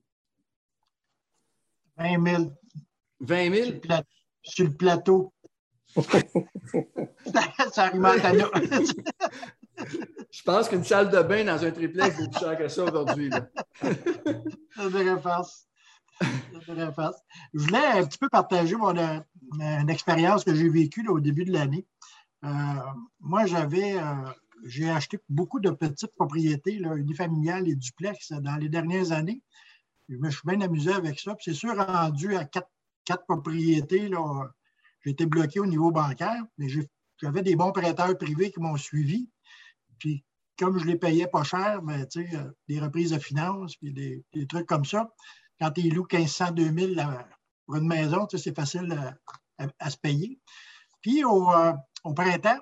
20 1.97 2.23
000. 2.37 2.51
20 3.21 3.53
000? 3.53 3.65
Sur 3.65 3.73
le, 3.73 3.79
pla- 3.79 4.03
sur 4.43 4.65
le 4.65 4.73
plateau. 4.75 5.33
ça 7.71 7.83
arrive 7.85 8.05
à. 8.05 8.13
Je 10.31 10.43
pense 10.43 10.69
qu'une 10.69 10.84
salle 10.84 11.10
de 11.10 11.22
bain 11.22 11.43
dans 11.43 11.64
un 11.64 11.72
triplex 11.72 12.18
vaut 12.18 12.30
plus 12.30 12.39
cher 12.39 12.57
que 12.57 12.68
ça 12.68 12.84
aujourd'hui. 12.84 13.30
Ça 14.76 14.89
dirait 14.89 15.22
face. 15.22 15.68
Je 16.22 17.60
voulais 17.60 17.85
un 17.85 18.06
petit 18.06 18.18
peu 18.18 18.30
partager 18.30 18.76
mon, 18.76 18.95
euh, 18.97 19.19
une 19.60 19.89
expérience 19.89 20.43
que 20.43 20.53
j'ai 20.53 20.69
vécue 20.69 21.07
au 21.07 21.19
début 21.19 21.45
de 21.45 21.52
l'année. 21.52 21.85
Euh, 22.43 22.49
moi, 23.19 23.45
j'avais, 23.45 23.97
euh, 23.97 24.31
j'ai 24.65 24.89
acheté 24.89 25.19
beaucoup 25.30 25.60
de 25.60 25.69
petites 25.72 26.15
propriétés 26.15 26.80
là, 26.80 26.95
unifamiliales 26.95 27.68
et 27.68 27.76
duplex 27.76 28.31
dans 28.31 28.56
les 28.56 28.69
dernières 28.69 29.11
années. 29.11 29.41
Je 30.07 30.18
me 30.18 30.30
suis 30.30 30.41
bien 30.45 30.61
amusé 30.61 30.91
avec 30.93 31.19
ça. 31.19 31.35
C'est 31.39 31.53
sûr, 31.53 31.76
rendu 31.76 32.35
à 32.35 32.45
quatre, 32.45 33.26
propriétés, 33.27 34.10
j'ai 35.03 35.11
été 35.11 35.26
bloqué 35.26 35.60
au 35.60 35.65
niveau 35.65 35.91
bancaire, 35.91 36.43
mais 36.57 36.68
j'avais 37.18 37.41
des 37.41 37.56
bons 37.56 37.72
prêteurs 37.72 38.18
privés 38.18 38.52
qui 38.52 38.60
m'ont 38.60 38.77
suivi. 38.77 39.30
Puis 39.99 40.23
comme 40.57 40.77
je 40.77 40.85
les 40.85 40.97
payais 40.97 41.27
pas 41.27 41.43
cher, 41.43 41.81
ben, 41.81 42.05
tu 42.07 42.26
sais, 42.26 42.35
euh, 42.35 42.51
des 42.67 42.80
reprises 42.80 43.11
de 43.11 43.19
finances, 43.19 43.76
puis 43.76 43.93
des, 43.93 44.47
trucs 44.47 44.65
comme 44.65 44.85
ça, 44.85 45.09
quand 45.59 45.72
tu 45.72 45.89
loues 45.89 46.07
1500, 46.11 46.51
2000 46.51 46.95
là, 46.95 47.27
pour 47.65 47.76
une 47.76 47.88
maison, 47.88 48.26
tu 48.26 48.38
sais, 48.38 48.43
c'est 48.43 48.55
facile 48.55 49.15
à, 49.57 49.89
se 49.89 49.97
payer. 49.97 50.39
Puis 51.01 51.23
au, 51.23 51.51
euh, 51.51 51.73
printemps, 52.15 52.59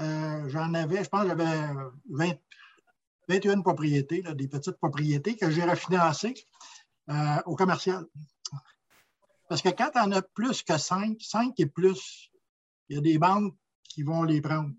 euh, 0.00 0.48
j'en 0.48 0.72
avais, 0.74 1.04
je 1.04 1.08
pense, 1.08 1.26
j'avais 1.26 1.44
20 2.10 2.32
21 3.28 3.60
propriétés, 3.60 4.22
des 4.22 4.48
petites 4.48 4.78
propriétés 4.78 5.36
que 5.36 5.50
j'ai 5.50 5.62
refinancées 5.62 6.32
au 7.44 7.56
commercial. 7.56 8.06
Parce 9.50 9.60
que 9.60 9.68
quand 9.68 9.90
en 9.96 10.12
as 10.12 10.22
plus 10.22 10.62
que 10.62 10.78
5, 10.78 11.20
5 11.20 11.52
et 11.58 11.66
plus, 11.66 12.30
il 12.88 12.96
y 12.96 12.98
a 12.98 13.02
des 13.02 13.18
banques 13.18 13.54
qui 13.84 14.02
vont 14.02 14.22
les 14.22 14.40
prendre. 14.40 14.70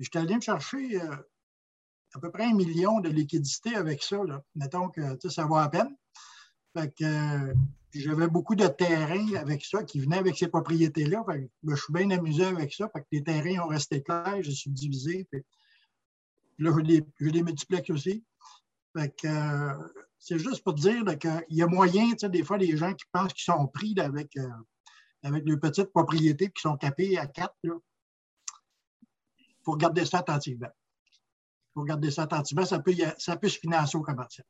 Suis 0.00 0.18
allé 0.18 0.34
me 0.34 0.40
chercher 0.40 1.00
euh, 1.00 1.16
à 2.14 2.20
peu 2.20 2.30
près 2.30 2.44
un 2.44 2.54
million 2.54 3.00
de 3.00 3.08
liquidités 3.08 3.74
avec 3.74 4.02
ça. 4.02 4.22
Là. 4.24 4.42
Mettons 4.54 4.88
que 4.88 5.28
ça 5.28 5.46
va 5.46 5.62
à 5.62 5.68
peine. 5.68 5.96
Fait 6.76 6.92
que, 6.94 7.04
euh, 7.04 7.54
j'avais 7.94 8.28
beaucoup 8.28 8.54
de 8.54 8.66
terrains 8.66 9.34
avec 9.36 9.64
ça 9.64 9.82
qui 9.82 10.00
venaient 10.00 10.18
avec 10.18 10.36
ces 10.36 10.48
propriétés-là. 10.48 11.24
Fait 11.26 11.50
ben, 11.62 11.74
je 11.74 11.82
suis 11.82 11.92
bien 11.92 12.10
amusé 12.10 12.44
avec 12.44 12.72
ça. 12.74 12.88
Fait 12.90 13.00
que 13.00 13.06
les 13.12 13.24
terrains 13.24 13.64
ont 13.64 13.68
resté 13.68 14.02
clairs, 14.02 14.42
j'ai 14.42 14.52
subdivisé. 14.52 15.26
Puis 15.30 15.44
là, 16.58 16.72
j'ai 16.76 17.00
des, 17.00 17.30
des 17.32 17.42
multiplex 17.42 17.88
aussi. 17.90 18.22
Fait 18.94 19.14
c'est 20.18 20.38
juste 20.38 20.64
pour 20.64 20.74
dire 20.74 21.04
qu'il 21.18 21.44
y 21.50 21.62
a 21.62 21.66
moyen, 21.66 22.12
des 22.12 22.42
fois, 22.42 22.58
les 22.58 22.76
gens 22.76 22.92
qui 22.94 23.04
pensent 23.12 23.32
qu'ils 23.32 23.44
sont 23.44 23.66
pris 23.68 23.94
avec, 23.98 24.36
euh, 24.36 24.48
avec 25.22 25.44
petites 25.44 25.92
propriétés 25.92 26.48
qui 26.48 26.60
sont 26.60 26.76
capées 26.76 27.16
à 27.16 27.26
quatre. 27.26 27.54
Faut 29.66 29.72
regarder 29.72 30.04
ça 30.04 30.18
attentivement. 30.18 30.70
Il 30.70 31.72
faut 31.74 31.80
regarder 31.80 32.10
ça 32.10 32.22
attentivement. 32.22 32.64
Ça 32.64 32.78
peut, 32.78 32.94
ça 33.18 33.36
se 33.42 33.58
financer 33.58 33.98
au 33.98 34.02
commercial. 34.02 34.46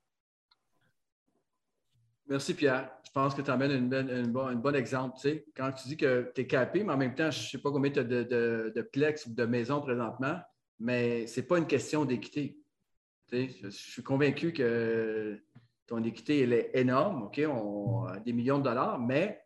Merci, 2.28 2.54
Pierre. 2.54 2.90
Je 3.04 3.10
pense 3.10 3.34
que 3.34 3.40
tu 3.40 3.50
amènes 3.50 3.88
bonne- 3.88 4.10
une 4.10 4.30
bonne- 4.30 4.48
un 4.48 4.56
bon 4.56 4.74
exemple. 4.74 5.16
tu 5.16 5.22
sais. 5.22 5.46
Quand 5.56 5.72
tu 5.72 5.88
dis 5.88 5.96
que 5.96 6.30
tu 6.34 6.42
es 6.42 6.46
capé, 6.46 6.84
mais 6.84 6.92
en 6.92 6.96
même 6.98 7.14
temps, 7.14 7.30
je 7.30 7.42
ne 7.42 7.48
sais 7.48 7.58
pas 7.58 7.70
combien 7.70 7.90
tu 7.90 8.00
as 8.00 8.04
de, 8.04 8.88
plex 8.92 9.26
ou 9.26 9.32
de 9.32 9.44
maisons 9.46 9.80
présentement, 9.80 10.38
mais 10.78 11.26
ce 11.26 11.40
n'est 11.40 11.46
pas 11.46 11.58
une 11.58 11.66
question 11.66 12.04
d'équité. 12.04 12.60
Je, 13.32 13.70
suis 13.70 14.02
convaincu 14.02 14.52
que 14.52 15.40
ton 15.86 16.02
équité 16.04 16.42
elle 16.42 16.52
est 16.52 16.70
énorme, 16.74 17.22
OK? 17.22 17.40
Des 18.24 18.32
millions 18.32 18.58
de 18.58 18.64
dollars, 18.64 18.98
mais 18.98 19.45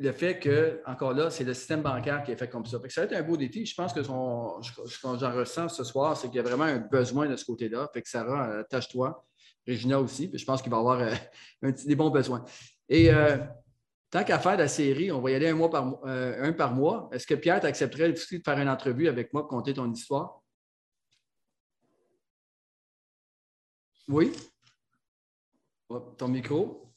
le 0.00 0.12
fait 0.12 0.38
que, 0.38 0.80
encore 0.86 1.12
là, 1.12 1.30
c'est 1.30 1.44
le 1.44 1.52
système 1.52 1.82
bancaire 1.82 2.22
qui 2.22 2.32
est 2.32 2.36
fait 2.36 2.48
comme 2.48 2.64
ça. 2.64 2.78
Ça 2.88 3.02
va 3.02 3.04
être 3.04 3.12
un 3.12 3.22
beau 3.22 3.36
défi. 3.36 3.66
Je 3.66 3.74
pense 3.74 3.92
que 3.92 4.02
ce 4.02 4.08
que 4.08 5.18
j'en 5.18 5.32
ressens 5.32 5.68
ce 5.68 5.84
soir, 5.84 6.16
c'est 6.16 6.28
qu'il 6.28 6.36
y 6.36 6.40
a 6.40 6.42
vraiment 6.42 6.64
un 6.64 6.78
besoin 6.78 7.28
de 7.28 7.36
ce 7.36 7.44
côté-là. 7.44 7.86
Fait 7.92 8.00
que 8.00 8.08
Sarah, 8.08 8.48
euh, 8.48 8.64
tâche-toi. 8.64 9.26
Regina 9.68 10.00
aussi. 10.00 10.30
Je 10.32 10.42
pense 10.42 10.62
qu'il 10.62 10.70
va 10.70 10.78
avoir 10.78 11.00
euh, 11.00 11.72
des 11.84 11.94
bons 11.94 12.08
besoins. 12.08 12.42
Et 12.88 13.12
euh, 13.12 13.36
tant 14.10 14.24
qu'à 14.24 14.38
faire 14.38 14.56
la 14.56 14.68
série, 14.68 15.12
on 15.12 15.20
va 15.20 15.32
y 15.32 15.34
aller 15.34 15.48
un, 15.48 15.54
mois 15.54 15.68
par, 15.68 16.02
un 16.06 16.52
par 16.54 16.72
mois. 16.72 17.10
Est-ce 17.12 17.26
que 17.26 17.34
Pierre 17.34 17.60
t'accepterait 17.60 18.10
aussi 18.10 18.38
de 18.38 18.42
faire 18.42 18.58
une 18.58 18.70
entrevue 18.70 19.06
avec 19.06 19.34
moi 19.34 19.42
pour 19.42 19.50
compter 19.50 19.74
ton 19.74 19.92
histoire? 19.92 20.40
Oui? 24.08 24.32
Hop, 25.90 26.16
Ton 26.16 26.28
micro? 26.28 26.90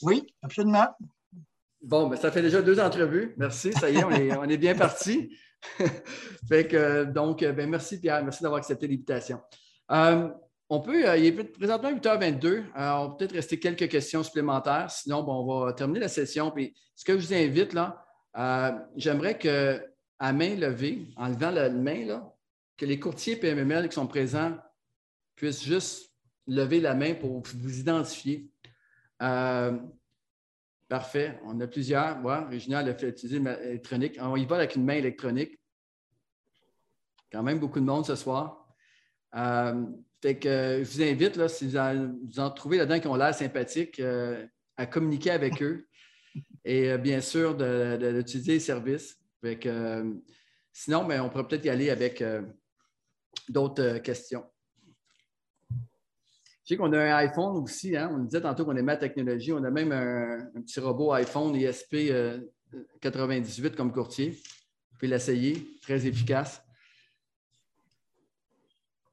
Oui, 0.00 0.26
absolument. 0.40 0.88
Bon, 1.82 2.06
ben, 2.06 2.16
ça 2.16 2.30
fait 2.30 2.42
déjà 2.42 2.62
deux 2.62 2.78
entrevues. 2.78 3.34
Merci. 3.36 3.72
Ça 3.72 3.90
y 3.90 3.96
est, 3.96 4.04
on 4.04 4.44
est, 4.44 4.56
bien 4.56 4.74
parti. 4.74 5.36
fait 6.48 6.68
que, 6.68 7.04
donc, 7.04 7.40
ben, 7.40 7.68
merci 7.68 8.00
Pierre. 8.00 8.22
Merci 8.22 8.42
d'avoir 8.42 8.60
accepté 8.60 8.86
l'invitation. 8.86 9.40
Euh, 9.90 10.28
on 10.68 10.80
peut, 10.80 11.08
euh, 11.08 11.16
il 11.16 11.26
est 11.26 11.32
présentement 11.32 11.92
8h22. 11.92 12.46
Euh, 12.46 12.62
on 12.76 13.08
va 13.08 13.16
peut-être 13.18 13.32
rester 13.32 13.58
quelques 13.58 13.88
questions 13.88 14.22
supplémentaires. 14.22 14.90
Sinon, 14.90 15.24
bon, 15.24 15.44
on 15.44 15.64
va 15.64 15.72
terminer 15.72 16.00
la 16.00 16.08
session. 16.08 16.52
Puis, 16.52 16.74
ce 16.94 17.04
que 17.04 17.18
je 17.18 17.26
vous 17.26 17.34
invite, 17.34 17.72
là, 17.72 18.04
j'aimerais 18.96 19.36
que, 19.36 19.84
à 20.20 20.32
main 20.32 20.54
levée, 20.54 21.08
en 21.16 21.28
levant 21.28 21.50
la 21.50 21.68
main, 21.68 22.06
là, 22.06 22.32
que 22.76 22.86
les 22.86 23.00
courtiers 23.00 23.36
PMML 23.36 23.88
qui 23.88 23.94
sont 23.94 24.06
présents 24.06 24.56
puissent 25.34 25.64
juste 25.64 26.12
lever 26.46 26.80
la 26.80 26.94
main 26.94 27.14
pour 27.14 27.42
vous 27.42 27.78
identifier. 27.80 28.48
Parfait. 30.92 31.38
On 31.46 31.58
a 31.58 31.66
plusieurs. 31.66 32.22
Ouais, 32.22 32.44
Régina 32.50 32.82
elle 32.82 32.90
a 32.90 32.94
fait 32.94 33.08
utiliser 33.08 33.38
une 33.38 33.44
main 33.44 33.58
électronique. 33.62 34.18
On 34.20 34.36
y 34.36 34.44
va 34.44 34.56
avec 34.56 34.76
une 34.76 34.84
main 34.84 34.96
électronique. 34.96 35.58
Quand 37.32 37.42
même 37.42 37.58
beaucoup 37.58 37.80
de 37.80 37.86
monde 37.86 38.04
ce 38.04 38.14
soir. 38.14 38.68
Euh, 39.34 39.86
fait 40.20 40.38
que 40.38 40.48
euh, 40.50 40.84
je 40.84 40.90
vous 40.90 41.02
invite, 41.02 41.36
là, 41.36 41.48
si 41.48 41.66
vous 41.66 41.78
en, 41.78 42.12
vous 42.30 42.40
en 42.40 42.50
trouvez 42.50 42.76
là-dedans 42.76 43.00
qui 43.00 43.06
ont 43.06 43.14
l'air 43.14 43.34
sympathiques, 43.34 44.00
euh, 44.00 44.46
à 44.76 44.84
communiquer 44.84 45.30
avec 45.30 45.62
eux 45.62 45.88
et 46.66 46.90
euh, 46.90 46.98
bien 46.98 47.22
sûr 47.22 47.56
d'utiliser 47.56 48.52
les 48.52 48.60
services. 48.60 49.16
Fait 49.40 49.58
que, 49.58 50.20
sinon, 50.74 51.06
ben, 51.06 51.22
on 51.22 51.30
pourrait 51.30 51.48
peut-être 51.48 51.64
y 51.64 51.70
aller 51.70 51.88
avec 51.88 52.22
d'autres 53.48 53.96
questions. 54.00 54.44
Sais 56.72 56.78
qu'on 56.78 56.90
a 56.94 56.98
un 56.98 57.16
iPhone 57.16 57.62
aussi. 57.62 57.94
Hein? 57.94 58.08
On 58.14 58.20
disait 58.20 58.40
tantôt 58.40 58.64
qu'on 58.64 58.74
aimait 58.74 58.92
la 58.92 58.96
technologie. 58.96 59.52
On 59.52 59.62
a 59.62 59.68
même 59.70 59.92
un, 59.92 60.62
petit 60.62 60.80
robot 60.80 61.12
iPhone 61.12 61.54
ISP 61.54 62.08
euh, 62.08 62.38
98 63.02 63.76
comme 63.76 63.92
courtier. 63.92 64.30
Vous 64.30 64.98
pouvez 64.98 65.08
l'essayer. 65.08 65.68
Très 65.82 66.06
efficace. 66.06 66.62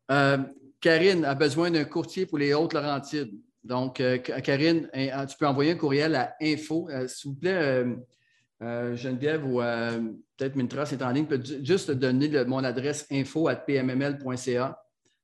Euh, 0.09 0.37
Karine 0.79 1.25
a 1.25 1.35
besoin 1.35 1.69
d'un 1.69 1.83
courtier 1.83 2.25
pour 2.25 2.37
les 2.37 2.53
Hautes-Laurentides. 2.53 3.33
Donc, 3.61 3.99
euh, 3.99 4.19
Karine, 4.19 4.89
hein, 4.93 5.25
tu 5.25 5.35
peux 5.37 5.45
envoyer 5.45 5.71
un 5.71 5.75
courriel 5.75 6.15
à 6.15 6.37
info. 6.41 6.87
Euh, 6.89 7.09
S'il 7.09 7.31
vous 7.31 7.35
plaît, 7.35 7.57
euh, 7.61 7.93
euh, 8.61 8.95
Geneviève 8.95 9.45
ou 9.45 9.59
euh, 9.59 9.99
peut-être 10.37 10.55
Mintra, 10.55 10.85
c'est 10.85 11.01
en 11.01 11.11
ligne, 11.11 11.25
peut 11.25 11.43
ju- 11.43 11.59
juste 11.61 11.91
donner 11.91 12.45
mon 12.45 12.63
adresse 12.63 13.05
info 13.11 13.49
à 13.49 13.57
pmml.ca. 13.57 14.81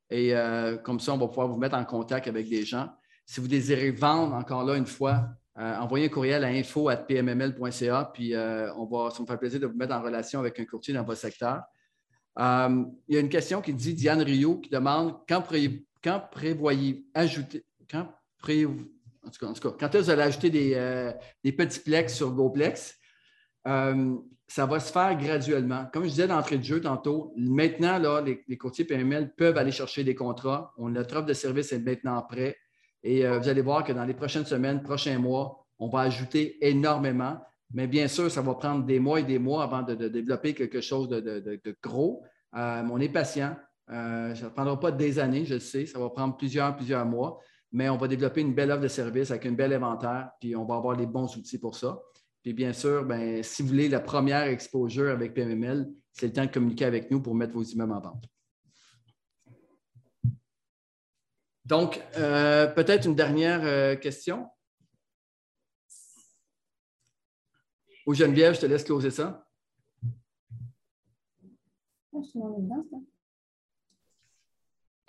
Et 0.10 0.36
euh, 0.36 0.78
comme 0.78 1.00
ça, 1.00 1.14
on 1.14 1.18
va 1.18 1.28
pouvoir 1.28 1.48
vous 1.48 1.58
mettre 1.58 1.76
en 1.76 1.86
contact 1.86 2.28
avec 2.28 2.50
des 2.50 2.64
gens. 2.64 2.90
Si 3.26 3.40
vous 3.40 3.48
désirez 3.48 3.92
vendre, 3.92 4.36
encore 4.36 4.64
là, 4.64 4.76
une 4.76 4.86
fois, 4.86 5.30
euh, 5.58 5.78
envoyez 5.78 6.06
un 6.06 6.10
courriel 6.10 6.44
à 6.44 6.48
info.pmml.ca, 6.48 8.12
puis 8.14 8.36
euh, 8.36 8.72
on 8.76 8.86
va, 8.86 9.10
ça 9.10 9.22
me 9.24 9.28
fait 9.28 9.38
plaisir 9.38 9.60
de 9.60 9.68
vous 9.68 9.78
mettre 9.78 9.96
en 9.96 10.02
relation 10.02 10.40
avec 10.40 10.60
un 10.60 10.66
courtier 10.66 10.94
dans 10.94 11.04
votre 11.04 11.20
secteur. 11.20 11.64
Il 12.38 13.16
y 13.16 13.18
a 13.18 13.20
une 13.20 13.30
question 13.30 13.62
qui 13.62 13.74
dit 13.74 13.94
Diane 13.94 14.22
Rio 14.22 14.60
qui 14.60 14.70
demande 14.70 15.16
quand, 15.28 15.42
prévoyez 16.32 17.06
ajouter, 17.14 17.66
quand 17.90 18.08
en 18.48 19.32
tout 19.32 19.60
cas, 19.60 19.76
quand 19.80 20.00
vous 20.00 20.10
allez 20.12 20.22
ajouter 20.22 20.52
des, 20.52 21.14
des 21.44 21.52
petits 21.52 21.80
plex 21.80 22.14
sur 22.14 22.32
GoPlex, 22.32 23.00
ça 24.48 24.66
va 24.66 24.80
se 24.80 24.92
faire 24.92 25.18
graduellement. 25.18 25.86
Comme 25.92 26.04
je 26.04 26.10
disais 26.10 26.28
d'entrée 26.28 26.58
de 26.58 26.64
jeu 26.64 26.82
tantôt, 26.82 27.34
maintenant, 27.36 27.98
là, 27.98 28.22
les, 28.22 28.58
courtiers 28.58 28.86
PML 28.86 29.34
peuvent 29.36 29.58
aller 29.58 29.72
chercher 29.72 30.04
des 30.04 30.16
contrats. 30.16 30.74
On, 30.78 30.90
notre 30.90 31.16
offre 31.18 31.26
de 31.26 31.34
service 31.34 31.74
est 31.74 31.80
maintenant 31.80 32.22
prêt. 32.22 32.56
Et 33.04 33.26
euh, 33.26 33.40
vous 33.40 33.50
allez 33.50 33.62
voir 33.62 33.84
que 33.84 33.92
dans 33.92 34.06
les 34.06 34.14
prochaines 34.14 34.46
semaines, 34.46 34.82
prochains 34.84 35.18
mois, 35.18 35.66
on 35.80 35.90
va 35.90 36.02
ajouter 36.02 36.58
énormément. 36.66 37.40
Mais 37.74 37.88
bien 37.88 38.08
sûr, 38.08 38.30
ça 38.30 38.42
va 38.42 38.54
prendre 38.54 38.86
des 38.86 39.00
mois 39.00 39.20
et 39.20 39.24
des 39.24 39.40
mois 39.40 39.64
avant 39.64 39.82
de, 39.82 39.96
développer 40.08 40.54
quelque 40.54 40.82
chose 40.82 41.10
de, 41.10 41.78
gros. 41.82 42.24
Euh, 42.56 42.84
on 42.90 43.00
est 43.00 43.10
patient. 43.10 43.56
Euh, 43.92 44.34
ça 44.36 44.46
ne 44.46 44.50
prendra 44.50 44.80
pas 44.80 44.92
des 44.92 45.20
années, 45.20 45.46
je 45.46 45.56
le 45.56 45.60
sais. 45.60 45.86
Ça 45.86 46.00
va 46.00 46.10
prendre 46.10 46.38
plusieurs, 46.38 46.76
plusieurs 46.76 47.06
mois. 47.06 47.40
Mais 47.72 47.90
on 47.90 47.98
va 47.98 48.08
développer 48.08 48.42
une 48.42 48.54
belle 48.54 48.72
offre 48.72 48.82
de 48.82 48.88
service 48.88 49.32
avec 49.32 49.46
un 49.46 49.52
bel 49.52 49.74
inventaire, 49.74 50.30
puis 50.40 50.56
on 50.56 50.66
va 50.66 50.76
avoir 50.76 50.96
les 50.96 51.06
bons 51.06 51.36
outils 51.36 51.60
pour 51.60 51.76
ça. 51.76 52.00
Puis 52.46 52.54
bien 52.54 52.74
sûr, 52.74 53.04
ben, 53.04 53.42
si 53.42 53.64
vous 53.64 53.70
voulez 53.70 53.90
la 53.90 54.00
première 54.00 54.44
exposure 54.44 55.10
avec 55.10 55.34
PMML, 55.34 55.92
c'est 56.14 56.28
le 56.28 56.34
temps 56.34 56.46
de 56.46 56.52
communiquer 56.52 56.86
avec 56.86 57.10
nous 57.10 57.20
pour 57.20 57.34
mettre 57.34 57.54
vos 57.54 57.64
immeubles 57.64 57.94
en 57.94 58.00
vente. 58.00 58.26
Donc, 61.66 62.00
euh, 62.18 62.68
peut-être 62.68 63.08
une 63.08 63.16
dernière 63.16 63.62
euh, 63.64 63.96
question? 63.96 64.48
Ou 68.06 68.14
Geneviève, 68.14 68.54
je 68.54 68.62
te 68.62 68.68
laisse 68.68 68.84
closer 68.84 69.10
ça. 69.10 69.44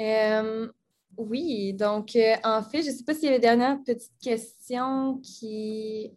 Euh, 0.01 0.73
oui, 1.19 1.75
donc 1.75 2.17
en 2.45 2.63
fait, 2.63 2.83
je 2.83 2.91
ne 2.91 2.95
sais 2.95 3.05
pas 3.05 3.13
s'il 3.13 3.25
y 3.25 3.27
avait 3.27 3.37
une 3.37 3.43
dernière 3.43 3.83
petite 3.85 4.19
question 4.23 5.19
qui 5.19 6.17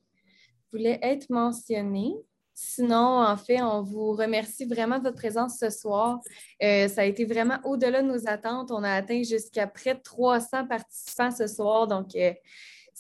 voulait 0.72 1.00
être 1.02 1.30
mentionné. 1.30 2.14
Sinon, 2.54 3.24
en 3.24 3.38
fait, 3.38 3.62
on 3.62 3.84
vous 3.84 4.12
remercie 4.12 4.66
vraiment 4.66 4.98
de 4.98 5.04
votre 5.04 5.16
présence 5.16 5.58
ce 5.58 5.70
soir. 5.70 6.20
Euh, 6.62 6.90
ça 6.90 7.02
a 7.02 7.06
été 7.06 7.24
vraiment 7.24 7.58
au-delà 7.64 8.02
de 8.02 8.08
nos 8.08 8.28
attentes. 8.28 8.70
On 8.72 8.84
a 8.84 8.92
atteint 8.92 9.24
jusqu'à 9.24 9.66
près 9.66 9.96
de 9.96 10.02
300 10.02 10.68
participants 10.68 11.32
ce 11.32 11.48
soir. 11.48 11.88
Donc, 11.88 12.16
euh, 12.16 12.34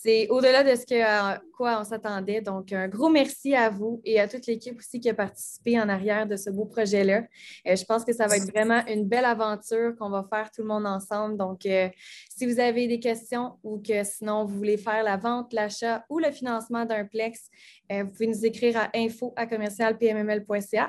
c'est 0.02 0.30
au-delà 0.30 0.64
de 0.64 0.80
ce 0.80 0.86
que, 0.86 1.02
à 1.02 1.42
quoi 1.58 1.78
on 1.82 1.84
s'attendait. 1.84 2.40
Donc, 2.40 2.72
un 2.72 2.88
gros 2.88 3.10
merci 3.10 3.54
à 3.54 3.70
vous 3.70 4.02
et 4.06 4.20
à 4.20 4.30
toute 4.30 4.48
l'équipe 4.48 4.78
aussi 4.78 5.02
qui 5.02 5.10
a 5.10 5.14
participé 5.14 5.80
en 5.80 5.90
arrière 5.90 6.26
de 6.26 6.38
ce 6.38 6.50
beau 6.50 6.64
projet-là. 6.64 7.26
Euh, 7.68 7.76
je 7.76 7.84
pense 7.84 8.06
que 8.06 8.14
ça 8.14 8.28
va 8.28 8.38
être 8.38 8.50
vraiment 8.50 8.82
une 8.88 9.06
belle 9.06 9.26
aventure 9.26 9.94
qu'on 9.98 10.10
va 10.10 10.26
faire 10.30 10.52
tout 10.52 10.62
le 10.62 10.70
monde 10.70 10.86
ensemble. 10.86 11.36
Donc, 11.36 11.66
euh, 11.66 11.90
si 12.30 12.46
vous 12.46 12.62
avez 12.62 12.88
des 12.88 13.02
questions 13.02 13.58
ou 13.62 13.80
que 13.80 14.06
sinon 14.06 14.46
vous 14.46 14.56
voulez 14.56 14.78
faire 14.78 15.04
la 15.04 15.18
vente, 15.18 15.52
l'achat 15.52 16.06
ou 16.10 16.20
le 16.20 16.32
financement 16.32 16.86
d'un 16.86 17.04
plex, 17.04 17.50
euh, 17.92 18.04
vous 18.04 18.12
pouvez 18.12 18.28
nous 18.28 18.46
écrire 18.46 18.78
à 18.78 18.90
info 18.96 19.34
à. 19.36 19.48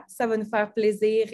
Ça 0.07 0.27
va 0.27 0.37
nous 0.37 0.49
faire 0.49 0.73
plaisir 0.73 1.27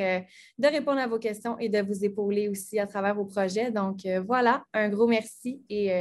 de 0.59 0.66
répondre 0.66 1.01
à 1.01 1.07
vos 1.07 1.19
questions 1.19 1.59
et 1.59 1.69
de 1.69 1.81
vous 1.81 2.05
épauler 2.05 2.48
aussi 2.48 2.78
à 2.78 2.86
travers 2.86 3.15
vos 3.15 3.27
projets. 3.27 3.70
Donc, 3.70 3.98
voilà, 4.27 4.65
un 4.73 4.89
gros 4.89 5.07
merci 5.07 5.62
et 5.69 5.93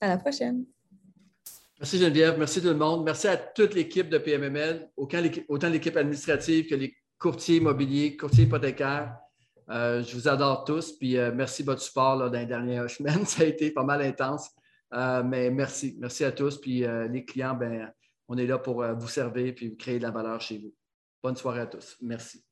à 0.00 0.08
la 0.08 0.18
prochaine. 0.18 0.66
Merci 1.78 1.98
Geneviève, 1.98 2.38
merci 2.38 2.62
tout 2.62 2.68
le 2.68 2.74
monde. 2.74 3.04
Merci 3.04 3.28
à 3.28 3.36
toute 3.36 3.74
l'équipe 3.74 4.08
de 4.08 4.16
PMML, 4.16 4.88
autant 4.96 5.68
l'équipe 5.68 5.96
administrative 5.96 6.66
que 6.68 6.74
les 6.74 6.96
courtiers 7.18 7.56
immobiliers, 7.56 8.16
courtiers 8.16 8.44
hypothécaires. 8.44 9.14
Euh, 9.68 10.02
je 10.02 10.14
vous 10.14 10.26
adore 10.26 10.64
tous, 10.64 10.92
puis 10.92 11.18
euh, 11.18 11.32
merci 11.34 11.62
de 11.62 11.66
votre 11.66 11.82
support 11.82 12.16
dans 12.18 12.30
les 12.30 12.46
dernières 12.46 12.88
semaines. 12.90 13.26
Ça 13.26 13.42
a 13.42 13.46
été 13.46 13.72
pas 13.72 13.82
mal 13.82 14.00
intense, 14.00 14.50
euh, 14.94 15.22
mais 15.22 15.50
merci. 15.50 15.96
Merci 15.98 16.24
à 16.24 16.32
tous. 16.32 16.58
Puis 16.58 16.84
les 17.10 17.24
clients, 17.24 17.54
ben, 17.54 17.92
on 18.28 18.38
est 18.38 18.46
là 18.46 18.58
pour 18.58 18.82
vous 18.94 19.08
servir 19.08 19.54
puis 19.54 19.76
créer 19.76 19.98
de 19.98 20.04
la 20.04 20.10
valeur 20.10 20.40
chez 20.40 20.58
vous. 20.58 20.74
Bonne 21.22 21.36
soirée 21.36 21.60
à 21.60 21.66
tous. 21.66 21.96
Merci. 22.00 22.42